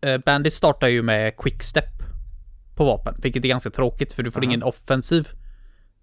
Eh, 0.00 0.18
Bandit 0.18 0.52
startar 0.52 0.88
ju 0.88 1.02
med 1.02 1.36
quickstep 1.36 2.02
på 2.74 2.84
vapen, 2.84 3.14
vilket 3.22 3.44
är 3.44 3.48
ganska 3.48 3.70
tråkigt 3.70 4.12
för 4.12 4.22
du 4.22 4.30
får 4.30 4.40
Aha. 4.40 4.44
ingen 4.44 4.62
offensiv 4.62 5.28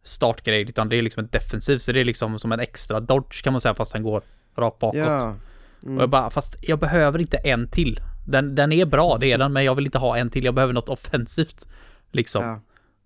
startgrej 0.01 0.61
utan 0.61 0.89
det 0.89 0.95
är 0.95 1.01
liksom 1.01 1.23
en 1.23 1.29
defensiv 1.31 1.77
så 1.77 1.91
det 1.91 1.99
är 1.99 2.05
liksom 2.05 2.39
som 2.39 2.51
en 2.51 2.59
extra 2.59 2.99
dodge 2.99 3.43
kan 3.43 3.53
man 3.53 3.61
säga 3.61 3.75
fast 3.75 3.93
den 3.93 4.03
går 4.03 4.21
rakt 4.57 4.79
bakåt. 4.79 4.99
Ja. 4.99 5.35
Mm. 5.83 5.97
Och 5.97 6.03
jag 6.03 6.09
bara, 6.09 6.29
fast 6.29 6.55
jag 6.61 6.79
behöver 6.79 7.19
inte 7.19 7.37
en 7.37 7.69
till. 7.69 7.99
Den, 8.27 8.55
den 8.55 8.71
är 8.71 8.85
bra, 8.85 9.17
det 9.17 9.31
är 9.31 9.37
den, 9.37 9.53
men 9.53 9.63
jag 9.63 9.75
vill 9.75 9.85
inte 9.85 9.97
ha 9.97 10.17
en 10.17 10.29
till. 10.29 10.45
Jag 10.45 10.53
behöver 10.53 10.73
något 10.73 10.89
offensivt. 10.89 11.67
Liksom. 12.11 12.43
Ja. 12.43 12.61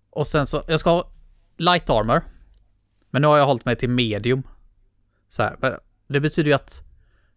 Och 0.09 0.27
sen 0.27 0.47
så, 0.47 0.63
jag 0.67 0.79
ska 0.79 0.89
ha 0.89 1.11
light 1.57 1.89
armor. 1.89 2.21
Men 3.09 3.21
nu 3.21 3.27
har 3.27 3.37
jag 3.37 3.45
hållit 3.45 3.65
mig 3.65 3.75
till 3.75 3.89
medium. 3.89 4.43
Så 5.27 5.43
här, 5.43 5.79
det 6.07 6.19
betyder 6.19 6.49
ju 6.49 6.55
att 6.55 6.81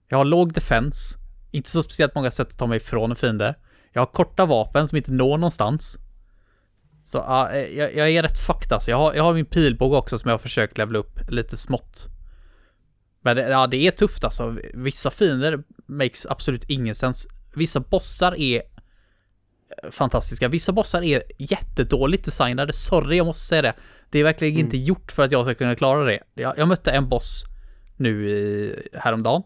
jag 0.08 0.18
har 0.18 0.24
låg 0.24 0.52
defense. 0.52 1.18
Inte 1.50 1.70
så 1.70 1.82
speciellt 1.82 2.14
många 2.14 2.30
sätt 2.30 2.48
att 2.48 2.58
ta 2.58 2.66
mig 2.66 2.76
ifrån 2.76 3.10
en 3.10 3.16
fiende. 3.16 3.54
Jag 3.92 4.00
har 4.00 4.06
korta 4.06 4.46
vapen 4.46 4.88
som 4.88 4.96
inte 4.96 5.12
når 5.12 5.38
någonstans. 5.38 5.98
Så 7.06 7.18
uh, 7.18 7.56
jag, 7.56 7.94
jag, 7.94 8.10
är 8.10 8.22
rätt 8.22 8.38
fucked 8.38 8.72
alltså. 8.72 8.90
Jag 8.90 8.98
har, 8.98 9.14
jag 9.14 9.22
har 9.22 9.34
min 9.34 9.46
pilbåge 9.46 9.96
också 9.96 10.18
som 10.18 10.28
jag 10.28 10.32
har 10.32 10.38
försökt 10.38 10.78
levla 10.78 10.98
upp 10.98 11.20
lite 11.28 11.56
smått. 11.56 12.06
Men 13.20 13.36
det, 13.36 13.48
ja, 13.48 13.66
det 13.66 13.86
är 13.86 13.90
tufft 13.90 14.24
alltså. 14.24 14.56
Vissa 14.74 15.10
fiender 15.10 15.62
makes 15.86 16.26
absolut 16.26 16.64
ingen 16.64 16.94
sens. 16.94 17.26
Vissa 17.54 17.80
bossar 17.80 18.36
är 18.36 18.62
fantastiska. 19.90 20.48
Vissa 20.48 20.72
bossar 20.72 21.02
är 21.02 21.22
jättedåligt 21.38 22.24
designade. 22.24 22.72
Sorry, 22.72 23.16
jag 23.16 23.26
måste 23.26 23.44
säga 23.44 23.62
det. 23.62 23.74
Det 24.10 24.18
är 24.18 24.24
verkligen 24.24 24.54
mm. 24.54 24.64
inte 24.64 24.76
gjort 24.76 25.12
för 25.12 25.22
att 25.22 25.32
jag 25.32 25.44
ska 25.44 25.54
kunna 25.54 25.74
klara 25.74 26.04
det. 26.04 26.20
Jag, 26.34 26.58
jag 26.58 26.68
mötte 26.68 26.90
en 26.90 27.08
boss 27.08 27.44
nu 27.96 28.30
i, 28.30 28.74
häromdagen. 28.92 29.42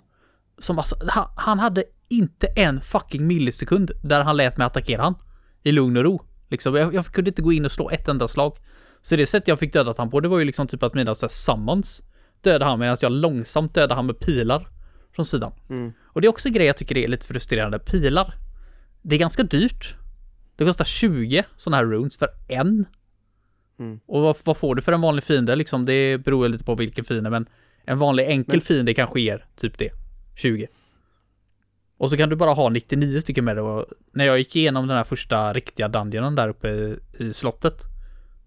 Som 0.58 0.78
alltså, 0.78 0.96
han, 1.08 1.28
han, 1.36 1.58
hade 1.58 1.84
inte 2.08 2.46
en 2.46 2.80
fucking 2.80 3.26
millisekund 3.26 3.90
där 4.02 4.20
han 4.20 4.36
lät 4.36 4.56
mig 4.56 4.66
attackera 4.66 5.02
han. 5.02 5.14
I 5.62 5.72
lugn 5.72 5.96
och 5.96 6.04
ro. 6.04 6.29
Liksom, 6.50 6.74
jag, 6.74 6.94
jag 6.94 7.04
kunde 7.04 7.30
inte 7.30 7.42
gå 7.42 7.52
in 7.52 7.64
och 7.64 7.72
slå 7.72 7.90
ett 7.90 8.08
enda 8.08 8.28
slag. 8.28 8.56
Så 9.02 9.16
det 9.16 9.26
sätt 9.26 9.48
jag 9.48 9.58
fick 9.58 9.72
dödat 9.72 9.98
han 9.98 10.10
på, 10.10 10.20
det 10.20 10.28
var 10.28 10.38
ju 10.38 10.44
liksom 10.44 10.66
typ 10.66 10.82
att 10.82 10.94
mina 10.94 11.14
så 11.14 11.26
här, 11.26 11.30
summons 11.30 12.02
dödade 12.40 12.64
han 12.64 12.78
medan 12.78 12.96
jag 13.00 13.12
långsamt 13.12 13.74
dödade 13.74 13.94
han 13.94 14.06
med 14.06 14.18
pilar 14.18 14.68
från 15.12 15.24
sidan. 15.24 15.52
Mm. 15.70 15.92
Och 16.02 16.20
det 16.20 16.26
är 16.26 16.28
också 16.28 16.48
en 16.48 16.54
grej 16.54 16.66
jag 16.66 16.76
tycker 16.76 16.98
är 16.98 17.08
lite 17.08 17.26
frustrerande. 17.26 17.78
Pilar. 17.78 18.34
Det 19.02 19.16
är 19.16 19.18
ganska 19.18 19.42
dyrt. 19.42 19.94
Det 20.56 20.64
kostar 20.64 20.84
20 20.84 21.44
sådana 21.56 21.76
här 21.76 21.84
runes 21.84 22.18
för 22.18 22.28
en. 22.48 22.86
Mm. 23.78 24.00
Och 24.06 24.22
vad, 24.22 24.36
vad, 24.44 24.56
får 24.56 24.74
du 24.74 24.82
för 24.82 24.92
en 24.92 25.00
vanlig 25.00 25.24
fiende 25.24 25.56
liksom? 25.56 25.84
Det 25.86 26.18
beror 26.18 26.48
lite 26.48 26.64
på 26.64 26.74
vilken 26.74 27.04
fiende, 27.04 27.30
men 27.30 27.46
en 27.84 27.98
vanlig 27.98 28.24
enkel 28.24 28.54
men... 28.54 28.60
fiende 28.60 28.94
kanske 28.94 29.20
ger 29.20 29.46
typ 29.56 29.78
det. 29.78 29.90
20. 30.36 30.68
Och 32.00 32.10
så 32.10 32.16
kan 32.16 32.28
du 32.28 32.36
bara 32.36 32.52
ha 32.52 32.68
99 32.68 33.20
stycken 33.20 33.44
med 33.44 33.56
det 33.56 33.62
och 33.62 33.86
när 34.12 34.24
jag 34.24 34.38
gick 34.38 34.56
igenom 34.56 34.86
den 34.88 34.96
här 34.96 35.04
första 35.04 35.52
riktiga 35.52 35.88
dungeonen 35.88 36.34
där 36.34 36.48
uppe 36.48 36.68
i, 36.68 36.98
i 37.18 37.32
slottet 37.32 37.82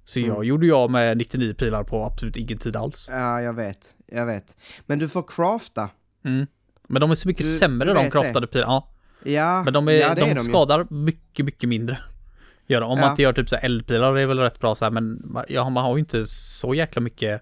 så 0.05 0.19
jag 0.19 0.29
mm. 0.29 0.43
gjorde 0.43 0.65
jag 0.67 0.89
med 0.91 1.17
99 1.17 1.53
pilar 1.53 1.83
på 1.83 2.03
absolut 2.03 2.37
ingen 2.37 2.57
tid 2.57 2.75
alls. 2.75 3.09
Ja, 3.11 3.41
jag 3.41 3.53
vet. 3.53 3.95
Jag 4.07 4.25
vet. 4.25 4.57
Men 4.85 4.99
du 4.99 5.09
får 5.09 5.23
crafta. 5.27 5.89
Mm. 6.25 6.47
Men 6.87 7.01
de 7.01 7.11
är 7.11 7.15
så 7.15 7.27
mycket 7.27 7.45
du, 7.45 7.51
sämre 7.51 7.93
de 7.93 8.11
craftade 8.11 8.47
pilar. 8.47 8.65
Ja. 8.65 8.89
ja. 9.23 9.63
Men 9.63 9.73
de, 9.73 9.87
är, 9.87 9.91
ja, 9.91 10.15
de, 10.15 10.21
är 10.21 10.35
de 10.35 10.41
skadar 10.41 10.79
ju. 10.79 10.85
mycket, 10.95 11.45
mycket 11.45 11.69
mindre. 11.69 11.99
Gör 12.67 12.81
de. 12.81 12.91
Om 12.91 12.97
ja. 12.97 13.01
man 13.01 13.11
inte 13.11 13.21
gör 13.21 13.33
typ 13.33 13.49
så 13.49 13.55
här 13.55 13.63
eldpilar 13.63 14.13
det 14.13 14.21
är 14.21 14.25
väl 14.25 14.39
rätt 14.39 14.59
bra 14.59 14.75
så 14.75 14.85
här, 14.85 14.91
men 14.91 15.35
ja, 15.47 15.69
man 15.69 15.83
har 15.83 15.95
ju 15.95 15.99
inte 15.99 16.25
så 16.27 16.73
jäkla 16.73 17.01
mycket 17.01 17.41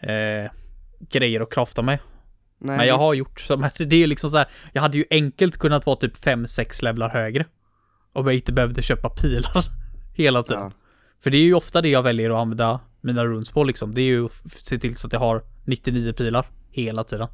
eh, 0.00 0.50
grejer 1.08 1.40
att 1.40 1.52
crafta 1.52 1.82
med. 1.82 1.98
Nej, 2.58 2.76
men 2.76 2.86
jag 2.86 2.94
visst. 2.94 3.02
har 3.02 3.14
gjort 3.14 3.40
så, 3.40 3.56
men 3.56 3.70
det 3.76 3.96
är 3.96 4.00
ju 4.00 4.06
liksom 4.06 4.30
så 4.30 4.36
här, 4.36 4.48
jag 4.72 4.82
hade 4.82 4.98
ju 4.98 5.04
enkelt 5.10 5.56
kunnat 5.56 5.86
vara 5.86 5.96
typ 5.96 6.16
5-6 6.16 6.84
levlar 6.84 7.08
högre. 7.08 7.46
Om 8.12 8.26
jag 8.26 8.34
inte 8.34 8.52
behövde 8.52 8.82
köpa 8.82 9.08
pilar 9.08 9.64
hela 10.14 10.42
tiden. 10.42 10.62
Ja. 10.62 10.72
För 11.22 11.30
det 11.30 11.36
är 11.36 11.42
ju 11.42 11.54
ofta 11.54 11.82
det 11.82 11.88
jag 11.88 12.02
väljer 12.02 12.30
att 12.30 12.36
använda 12.36 12.80
mina 13.00 13.24
runes 13.24 13.50
på 13.50 13.64
liksom. 13.64 13.94
Det 13.94 14.00
är 14.00 14.06
ju 14.06 14.24
att 14.24 14.50
se 14.50 14.78
till 14.78 14.96
så 14.96 15.06
att 15.06 15.12
jag 15.12 15.20
har 15.20 15.42
99 15.64 16.12
pilar 16.12 16.46
hela 16.70 17.04
tiden. 17.04 17.28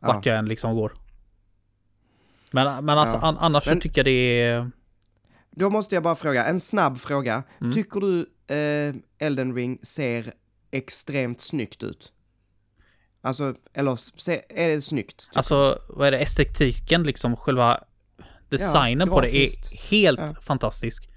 Vart 0.00 0.26
jag 0.26 0.38
än 0.38 0.48
liksom 0.48 0.74
går. 0.74 0.92
Men, 2.52 2.84
men 2.84 2.98
alltså 2.98 3.16
ja. 3.16 3.22
an, 3.22 3.36
annars 3.38 3.66
men, 3.66 3.74
så 3.74 3.80
tycker 3.80 3.98
jag 3.98 4.06
det 4.06 4.42
är... 4.42 4.70
Då 5.50 5.70
måste 5.70 5.94
jag 5.94 6.02
bara 6.02 6.16
fråga, 6.16 6.44
en 6.44 6.60
snabb 6.60 6.98
fråga. 6.98 7.42
Mm. 7.60 7.72
Tycker 7.72 8.00
du 8.00 8.26
eh, 8.54 8.94
Elden 9.26 9.54
Ring 9.54 9.78
ser 9.82 10.32
extremt 10.70 11.40
snyggt 11.40 11.82
ut? 11.82 12.12
Alltså, 13.26 13.54
eller 13.74 13.96
se, 13.96 14.42
är 14.48 14.68
det 14.68 14.82
snyggt? 14.82 15.30
Alltså, 15.34 15.82
vad 15.88 16.08
är 16.08 16.12
det, 16.12 16.18
estetiken 16.18 17.02
liksom, 17.02 17.36
själva 17.36 17.80
designen 18.48 19.08
ja, 19.08 19.14
på 19.14 19.20
det 19.20 19.36
är 19.36 19.48
helt 19.90 20.20
ja. 20.20 20.34
fantastisk. 20.40 21.08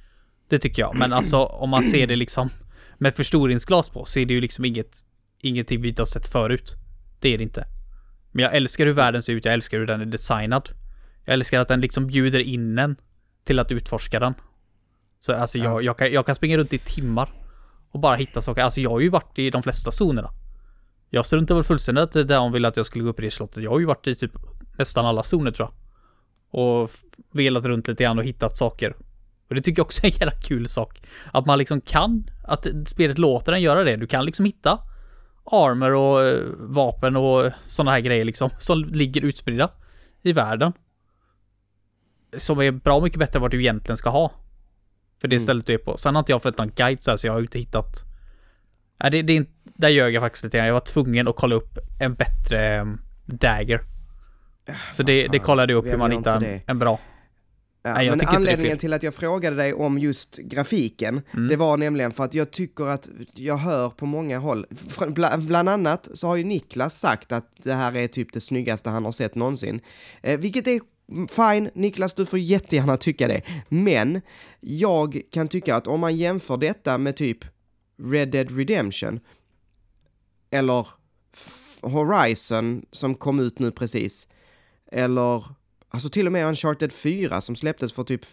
Det 0.50 0.60
tycker 0.60 0.82
jag. 0.82 0.96
Men 0.96 1.14
alltså 1.20 1.38
om 1.38 1.70
man 1.70 1.84
ser 1.84 2.08
det 2.08 2.16
liksom 2.16 2.50
med 2.98 3.16
förstoringsglas 3.16 3.90
på 3.90 4.06
så 4.06 4.20
är 4.20 4.26
det 4.26 4.34
ju 4.34 4.42
liksom 4.42 4.66
inget, 4.66 4.98
ingenting 5.40 5.82
vi 5.82 5.90
inte 5.90 6.02
har 6.02 6.06
sett 6.06 6.28
förut. 6.28 6.76
Det 7.20 7.34
är 7.34 7.38
det 7.38 7.44
inte. 7.44 7.68
Men 8.32 8.44
jag 8.44 8.56
älskar 8.56 8.86
hur 8.86 8.94
världen 8.94 9.22
ser 9.22 9.34
ut, 9.34 9.46
jag 9.46 9.54
älskar 9.54 9.80
hur 9.80 9.88
den 9.88 10.02
är 10.02 10.06
designad. 10.06 10.70
Jag 11.26 11.34
älskar 11.34 11.60
att 11.60 11.68
den 11.68 11.82
liksom 11.82 12.08
bjuder 12.08 12.40
in 12.40 12.78
en 12.78 12.96
till 13.44 13.60
att 13.60 13.72
utforska 13.72 14.20
den. 14.20 14.34
Så 15.20 15.34
alltså 15.34 15.58
ja. 15.58 15.64
jag, 15.64 15.84
jag, 15.84 15.98
kan, 15.98 16.12
jag 16.12 16.26
kan 16.26 16.36
springa 16.36 16.58
runt 16.58 16.74
i 16.74 16.78
timmar 16.78 17.30
och 17.92 18.00
bara 18.00 18.16
hitta 18.16 18.42
saker. 18.42 18.62
Alltså 18.62 18.82
jag 18.82 18.90
har 18.90 19.00
ju 19.00 19.10
varit 19.10 19.40
i 19.40 19.50
de 19.50 19.64
flesta 19.64 19.92
zonerna. 19.92 20.30
Jag 21.10 21.26
struntade 21.26 21.58
väl 21.58 21.64
fullständigt 21.64 22.12
där 22.12 22.26
de 22.26 22.52
ville 22.52 22.68
att 22.68 22.78
jag 22.78 22.86
skulle 22.86 23.04
gå 23.04 23.10
upp 23.10 23.20
i 23.20 23.24
det 23.24 23.32
slottet. 23.32 23.64
Jag 23.64 23.72
har 23.72 23.80
ju 23.80 23.86
varit 23.86 24.08
i 24.08 24.16
typ 24.16 24.32
nästan 24.78 25.06
alla 25.06 25.24
zoner 25.24 25.52
tror 25.52 25.68
jag. 25.68 25.74
Och 26.62 26.92
velat 27.32 27.66
runt 27.66 27.88
lite 27.88 28.04
grann 28.04 28.18
och 28.18 28.26
hittat 28.26 28.58
saker. 28.58 28.96
Och 29.50 29.56
det 29.56 29.62
tycker 29.62 29.80
jag 29.80 29.86
också 29.86 30.04
är 30.04 30.08
en 30.08 30.18
jävla 30.18 30.42
kul 30.42 30.70
sak. 30.70 31.02
Att 31.32 31.46
man 31.46 31.58
liksom 31.58 31.82
kan, 31.82 32.30
att 32.44 32.68
spelet 32.86 33.18
låter 33.18 33.54
en 33.54 33.62
göra 33.62 33.84
det. 33.84 33.96
Du 33.96 34.08
kan 34.08 34.26
liksom 34.26 34.46
hitta 34.46 34.80
armor 35.46 35.92
och 35.92 36.24
eh, 36.24 36.44
vapen 36.58 37.16
och 37.16 37.52
sådana 37.66 37.92
här 37.92 38.00
grejer 38.00 38.26
liksom, 38.26 38.50
som 38.60 38.84
ligger 38.84 39.22
utspridda 39.22 39.70
i 40.22 40.34
världen. 40.34 40.74
Som 42.38 42.60
är 42.60 42.72
bra 42.72 43.02
mycket 43.02 43.20
bättre 43.20 43.38
än 43.38 43.42
vad 43.42 43.52
du 43.52 43.60
egentligen 43.60 43.98
ska 43.98 44.10
ha. 44.10 44.32
För 45.22 45.28
det 45.28 45.36
mm. 45.36 45.44
stället 45.44 45.66
du 45.66 45.74
är 45.74 45.78
på. 45.78 45.98
Sen 45.98 46.16
har 46.16 46.20
inte 46.20 46.32
jag 46.32 46.42
följt 46.42 46.58
någon 46.58 46.72
guide 46.76 47.00
så, 47.00 47.12
här, 47.12 47.18
så 47.18 47.28
jag 47.28 47.34
har 47.34 47.42
inte 47.42 47.60
hittat 47.60 48.09
Nej, 49.00 49.12
det, 49.12 49.22
det 49.22 49.34
är 49.34 49.38
inte... 49.38 49.52
Där 49.76 49.90
ljög 49.90 50.14
jag 50.14 50.24
faktiskt 50.24 50.44
lite 50.44 50.58
grann. 50.58 50.68
Jag 50.68 50.74
var 50.74 50.80
tvungen 50.80 51.28
att 51.28 51.36
kolla 51.36 51.56
upp 51.56 51.78
en 52.00 52.14
bättre 52.14 52.82
um, 52.82 53.02
dagger. 53.26 53.82
Så 54.94 55.04
det, 55.04 55.28
det 55.28 55.40
kollade 55.40 55.74
jag 55.74 55.78
upp 55.86 55.94
hur 55.94 55.98
man 55.98 56.12
hittar 56.12 56.42
en, 56.44 56.60
en 56.68 56.80
bra. 56.80 57.00
Ja, 57.84 57.94
Nej, 57.94 58.10
men 58.10 58.20
anledningen 58.28 58.78
till 58.78 58.94
att 58.94 59.04
jag 59.04 59.14
frågade 59.16 59.56
dig 59.56 59.74
om 59.74 60.00
just 60.00 60.38
grafiken, 60.38 61.22
Mm. 61.34 61.48
det 61.48 61.56
var 61.56 61.78
nämligen 61.78 62.12
för 62.12 62.24
att 62.24 62.34
jag 62.34 62.52
tycker 62.52 62.86
att 62.86 63.10
jag 63.34 63.58
hör 63.58 63.90
på 63.90 64.06
många 64.06 64.38
håll, 64.40 64.66
fr- 64.72 65.14
bla- 65.14 65.38
bland 65.38 65.70
annat 65.70 66.10
så 66.14 66.28
har 66.28 66.36
ju 66.36 66.44
Niklas 66.44 67.00
sagt 67.00 67.32
att 67.32 67.46
det 67.64 67.74
här 67.74 67.98
är 67.98 68.08
typ 68.08 68.34
det 68.34 68.40
snyggaste 68.40 68.90
han 68.90 69.06
har 69.06 69.12
sett 69.12 69.36
någonsin. 69.36 69.82
Eh, 70.22 70.40
vilket 70.40 70.68
är 70.68 70.80
fine, 71.52 71.70
Niklas 71.74 72.14
du 72.14 72.26
får 72.26 72.40
jättegärna 72.40 72.98
tycka 72.98 73.28
det. 73.28 73.42
Men 73.70 74.22
jag 74.60 75.22
kan 75.32 75.48
tycka 75.48 75.76
att 75.76 75.88
om 75.88 76.00
man 76.00 76.18
jämför 76.18 76.58
detta 76.58 76.98
med 76.98 77.16
typ 77.16 77.38
Red 78.00 78.32
Dead 78.32 78.58
Redemption 78.58 79.20
eller 80.50 80.88
Horizon 81.82 82.86
som 82.92 83.16
kom 83.16 83.40
ut 83.40 83.60
nu 83.60 83.72
precis, 83.72 84.28
eller 84.92 85.44
Alltså 85.92 86.10
till 86.10 86.26
och 86.26 86.32
med 86.32 86.48
Uncharted 86.48 86.92
4 86.92 87.42
som 87.42 87.56
släpptes 87.56 87.94
för 87.94 88.04
typ 88.04 88.26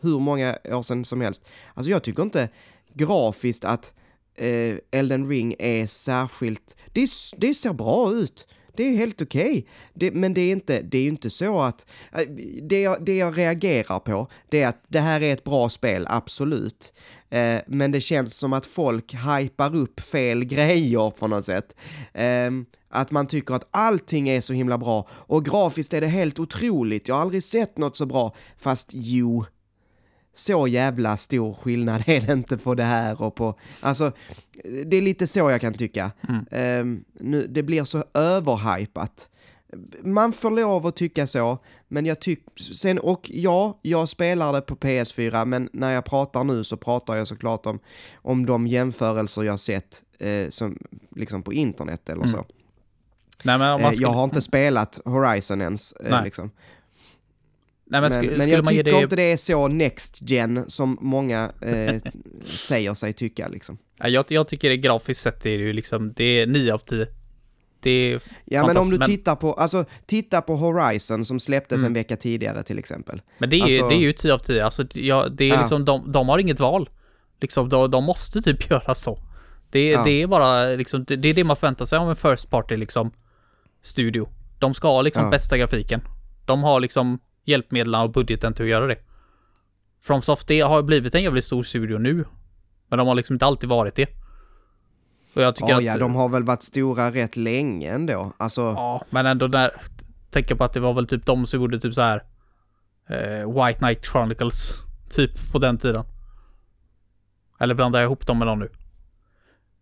hur 0.00 0.18
många 0.18 0.58
år 0.64 0.82
sedan 0.82 1.04
som 1.04 1.20
helst. 1.20 1.44
Alltså 1.74 1.90
jag 1.90 2.02
tycker 2.02 2.22
inte 2.22 2.48
grafiskt 2.92 3.64
att 3.64 3.94
eh, 4.34 4.76
Elden 4.90 5.28
Ring 5.28 5.54
är 5.58 5.86
särskilt... 5.86 6.76
Det, 6.92 7.08
det 7.36 7.54
ser 7.54 7.72
bra 7.72 8.12
ut. 8.12 8.46
Det 8.76 8.82
är 8.82 8.96
helt 8.96 9.22
okej. 9.22 9.66
okay. 9.94 10.10
Men 10.10 10.34
det 10.34 10.40
är 10.40 10.52
inte, 10.52 10.82
det 10.82 10.98
är 10.98 11.02
ju 11.02 11.08
inte 11.08 11.30
så 11.30 11.60
att... 11.60 11.86
Eh, 12.12 12.28
det 12.62 12.80
jag, 12.80 13.04
det 13.04 13.16
jag 13.16 13.38
reagerar 13.38 13.98
på, 13.98 14.28
det 14.48 14.62
är 14.62 14.68
att 14.68 14.84
det 14.88 15.00
här 15.00 15.20
är 15.20 15.32
ett 15.32 15.44
bra 15.44 15.68
spel, 15.68 16.06
absolut. 16.10 16.92
Eh, 17.34 17.60
men 17.66 17.92
det 17.92 18.00
känns 18.00 18.36
som 18.38 18.52
att 18.52 18.66
folk 18.66 19.14
hypar 19.14 19.76
upp 19.76 20.00
fel 20.00 20.44
grejer 20.44 21.10
på 21.10 21.26
något 21.26 21.46
sätt. 21.46 21.76
Ehm, 22.12 22.66
att 22.88 23.10
man 23.10 23.26
tycker 23.26 23.54
att 23.54 23.68
allting 23.70 24.28
är 24.28 24.40
så 24.40 24.52
himla 24.52 24.78
bra 24.78 25.08
och 25.10 25.44
grafiskt 25.44 25.94
är 25.94 26.00
det 26.00 26.06
helt 26.06 26.38
otroligt. 26.38 27.08
Jag 27.08 27.14
har 27.14 27.22
aldrig 27.22 27.42
sett 27.42 27.78
något 27.78 27.96
så 27.96 28.06
bra. 28.06 28.34
Fast 28.58 28.90
jo, 28.92 29.44
så 30.34 30.68
jävla 30.68 31.16
stor 31.16 31.54
skillnad 31.54 32.02
är 32.06 32.20
det 32.20 32.32
inte 32.32 32.56
på 32.56 32.74
det 32.74 32.84
här 32.84 33.22
och 33.22 33.34
på... 33.34 33.58
Alltså, 33.80 34.12
det 34.86 34.96
är 34.96 35.02
lite 35.02 35.26
så 35.26 35.38
jag 35.38 35.60
kan 35.60 35.74
tycka. 35.74 36.10
Ehm, 36.50 37.04
nu, 37.20 37.46
det 37.46 37.62
blir 37.62 37.84
så 37.84 38.04
överhypat. 38.14 39.30
Man 40.02 40.32
får 40.32 40.50
lov 40.50 40.86
att 40.86 40.96
tycka 40.96 41.26
så, 41.26 41.58
men 41.88 42.06
jag 42.06 42.20
tycker... 42.20 42.62
Sen, 42.74 42.98
och 42.98 43.30
ja, 43.34 43.78
jag 43.82 44.08
spelar 44.08 44.52
det 44.52 44.60
på 44.60 44.76
PS4, 44.76 45.44
men 45.44 45.68
när 45.72 45.92
jag 45.94 46.04
pratar 46.04 46.44
nu 46.44 46.64
så 46.64 46.76
pratar 46.76 47.16
jag 47.16 47.28
såklart 47.28 47.66
om, 47.66 47.78
om 48.14 48.46
de 48.46 48.66
jämförelser 48.66 49.42
jag 49.42 49.60
sett 49.60 50.02
eh, 50.18 50.48
som, 50.48 50.78
liksom 51.16 51.42
på 51.42 51.52
internet 51.52 52.08
eller 52.08 52.26
så. 52.26 52.44
Nej, 53.44 53.58
men 53.58 53.80
Eh, 53.80 53.90
skulle, 53.90 54.06
Jag 54.06 54.14
har 54.14 54.24
inte 54.24 54.40
spelat 54.40 55.00
Horizon 55.04 55.60
ens. 55.60 55.92
eh, 55.92 56.10
Nej. 56.10 56.24
Liksom. 56.24 56.50
nej, 57.84 58.00
men, 58.00 58.12
Men, 58.12 58.38
men 58.38 58.48
jag 58.50 58.66
tycker 58.68 58.82
det... 58.84 58.90
inte 59.00 59.16
det 59.16 59.22
är 59.32 59.36
så 59.36 59.68
next 59.68 60.18
gen 60.20 60.64
som 60.70 60.98
många 61.00 61.52
eh, 61.60 61.96
säger 62.44 62.94
sig 62.94 63.12
tycka. 63.12 63.48
Liksom. 63.48 63.78
Ja, 63.98 64.08
jag, 64.08 64.24
jag 64.28 64.48
tycker 64.48 64.68
det 64.68 64.76
grafiskt 64.76 65.22
sett 65.22 65.46
är 65.46 65.58
det 65.58 65.64
ju 65.64 65.72
liksom, 65.72 66.12
det 66.16 66.24
är 66.24 66.46
9 66.46 66.74
av 66.74 66.78
10. 66.78 67.06
Det 67.84 67.90
är... 68.12 68.20
Ja, 68.44 68.66
men 68.66 68.76
om 68.76 68.90
du 68.90 68.98
men- 68.98 69.06
tittar 69.08 69.36
på, 69.36 69.52
alltså, 69.52 69.84
titta 70.06 70.42
på 70.42 70.56
Horizon 70.56 71.24
som 71.24 71.40
släpptes 71.40 71.78
Mm. 71.78 71.86
en 71.86 71.94
vecka 71.94 72.16
tidigare 72.16 72.62
till 72.62 72.78
exempel. 72.78 73.22
Men 73.38 73.50
det 73.50 73.56
är, 73.58 73.62
Alltså- 73.62 73.88
det 73.88 73.94
är 73.94 73.98
ju 73.98 74.12
10 74.12 74.34
av 74.34 74.38
10. 74.38 74.64
Alltså, 74.64 74.84
ja, 74.94 75.28
det 75.28 75.44
är 75.44 75.48
Ja. 75.48 75.60
liksom, 75.60 75.84
de, 75.84 76.12
de 76.12 76.28
har 76.28 76.38
inget 76.38 76.60
val. 76.60 76.88
Liksom, 77.40 77.68
de, 77.68 77.90
de 77.90 78.04
måste 78.04 78.42
typ 78.42 78.70
göra 78.70 78.94
så. 78.94 79.18
Det, 79.70 79.90
Ja. 79.90 80.04
det 80.04 80.22
är 80.22 80.26
bara 80.26 80.64
liksom, 80.64 81.04
det, 81.04 81.16
det 81.16 81.28
är 81.28 81.34
det 81.34 81.44
man 81.44 81.56
förväntar 81.56 81.84
sig 81.84 81.98
av 81.98 82.10
en 82.10 82.16
first 82.16 82.50
party 82.50 82.76
liksom 82.76 83.10
studio. 83.82 84.28
De 84.58 84.74
ska 84.74 84.88
ha 84.88 85.02
liksom 85.02 85.24
Ja. 85.24 85.30
bästa 85.30 85.58
grafiken. 85.58 86.00
De 86.46 86.62
har 86.62 86.80
liksom 86.80 87.18
hjälpmedlen 87.44 88.00
och 88.00 88.10
budgeten 88.10 88.54
till 88.54 88.64
att 88.64 88.70
göra 88.70 88.86
det. 88.86 88.96
FromSoft, 90.02 90.48
det 90.48 90.60
har 90.60 90.82
blivit 90.82 91.14
en 91.14 91.22
jävligt 91.22 91.44
stor 91.44 91.62
studio 91.62 91.98
nu. 91.98 92.24
Men 92.88 92.98
de 92.98 93.08
har 93.08 93.14
liksom 93.14 93.34
inte 93.34 93.46
alltid 93.46 93.68
varit 93.68 93.94
det. 93.94 94.06
Och 95.36 95.42
jag 95.42 95.56
tycker 95.56 95.70
Ja, 95.70 95.76
att... 95.78 95.84
ja, 95.84 95.96
de 95.98 96.14
har 96.14 96.28
väl 96.28 96.42
varit 96.44 96.62
stora 96.62 97.10
rätt 97.10 97.36
länge 97.36 97.92
ändå. 97.92 98.32
Alltså, 98.36 98.60
Ja, 98.60 99.04
men 99.10 99.26
ändå 99.26 99.48
där... 99.48 99.70
Tänka 100.30 100.56
på 100.56 100.64
att 100.64 100.72
det 100.72 100.80
var 100.80 100.94
väl 100.94 101.06
typ 101.06 101.26
de 101.26 101.46
som 101.46 101.60
gjorde 101.60 101.80
typ 101.80 101.94
så 101.94 102.00
här 102.02 102.24
eh, 103.08 103.64
White 103.64 103.78
Knight 103.78 104.04
Chronicles. 104.04 104.74
Typ 105.10 105.52
på 105.52 105.58
den 105.58 105.78
tiden. 105.78 106.04
Eller 107.60 107.74
blandar 107.74 108.00
jag 108.00 108.06
ihop 108.06 108.26
dem 108.26 108.38
med 108.38 108.48
dem 108.48 108.58
nu? 108.58 108.68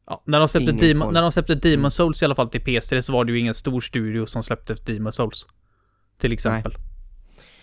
Ja, 0.07 0.23
när 0.27 0.39
de 0.39 0.49
släppte, 0.49 0.73
Demon, 0.73 1.13
när 1.13 1.23
de 1.23 1.33
släppte 1.33 1.55
Demon 1.55 1.79
Mm. 1.79 1.91
Souls 1.91 2.23
i 2.23 2.25
alla 2.25 2.35
fall 2.35 2.49
till 2.49 2.61
PS3 2.61 3.01
så 3.01 3.13
var 3.13 3.25
det 3.25 3.33
ju 3.33 3.39
ingen 3.39 3.55
stor 3.55 3.81
studio 3.81 4.27
som 4.27 4.43
släppte 4.43 4.75
Demon 4.75 5.13
Souls. 5.13 5.47
Till 6.19 6.33
exempel. 6.33 6.75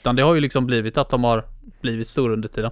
Utan 0.01 0.15
det 0.15 0.21
har 0.23 0.35
ju 0.35 0.41
liksom 0.41 0.65
blivit 0.65 0.97
att 0.97 1.09
de 1.09 1.23
har 1.23 1.45
blivit 1.81 2.07
stora 2.07 2.33
under 2.33 2.47
tiden. 2.49 2.71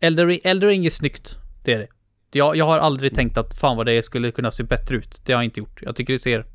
Elder 0.00 0.26
Ring, 0.26 0.40
Elder 0.44 0.66
Ring 0.68 0.86
är 0.86 0.90
snyggt. 0.90 1.38
Det 1.64 1.72
är 1.72 1.78
det. 1.78 1.88
Jag, 2.36 2.56
jag 2.56 2.64
har 2.64 2.78
aldrig 2.78 3.14
tänkt 3.14 3.38
att 3.38 3.58
fan 3.58 3.76
vad 3.76 3.86
det 3.86 4.02
skulle 4.02 4.30
kunna 4.30 4.50
se 4.50 4.62
bättre 4.64 4.96
ut. 4.96 5.22
Det 5.24 5.32
har 5.32 5.40
jag 5.40 5.44
inte 5.44 5.60
gjort. 5.60 5.82
Jag 5.82 5.96
tycker 5.96 6.12
det 6.12 6.18
ser 6.18 6.46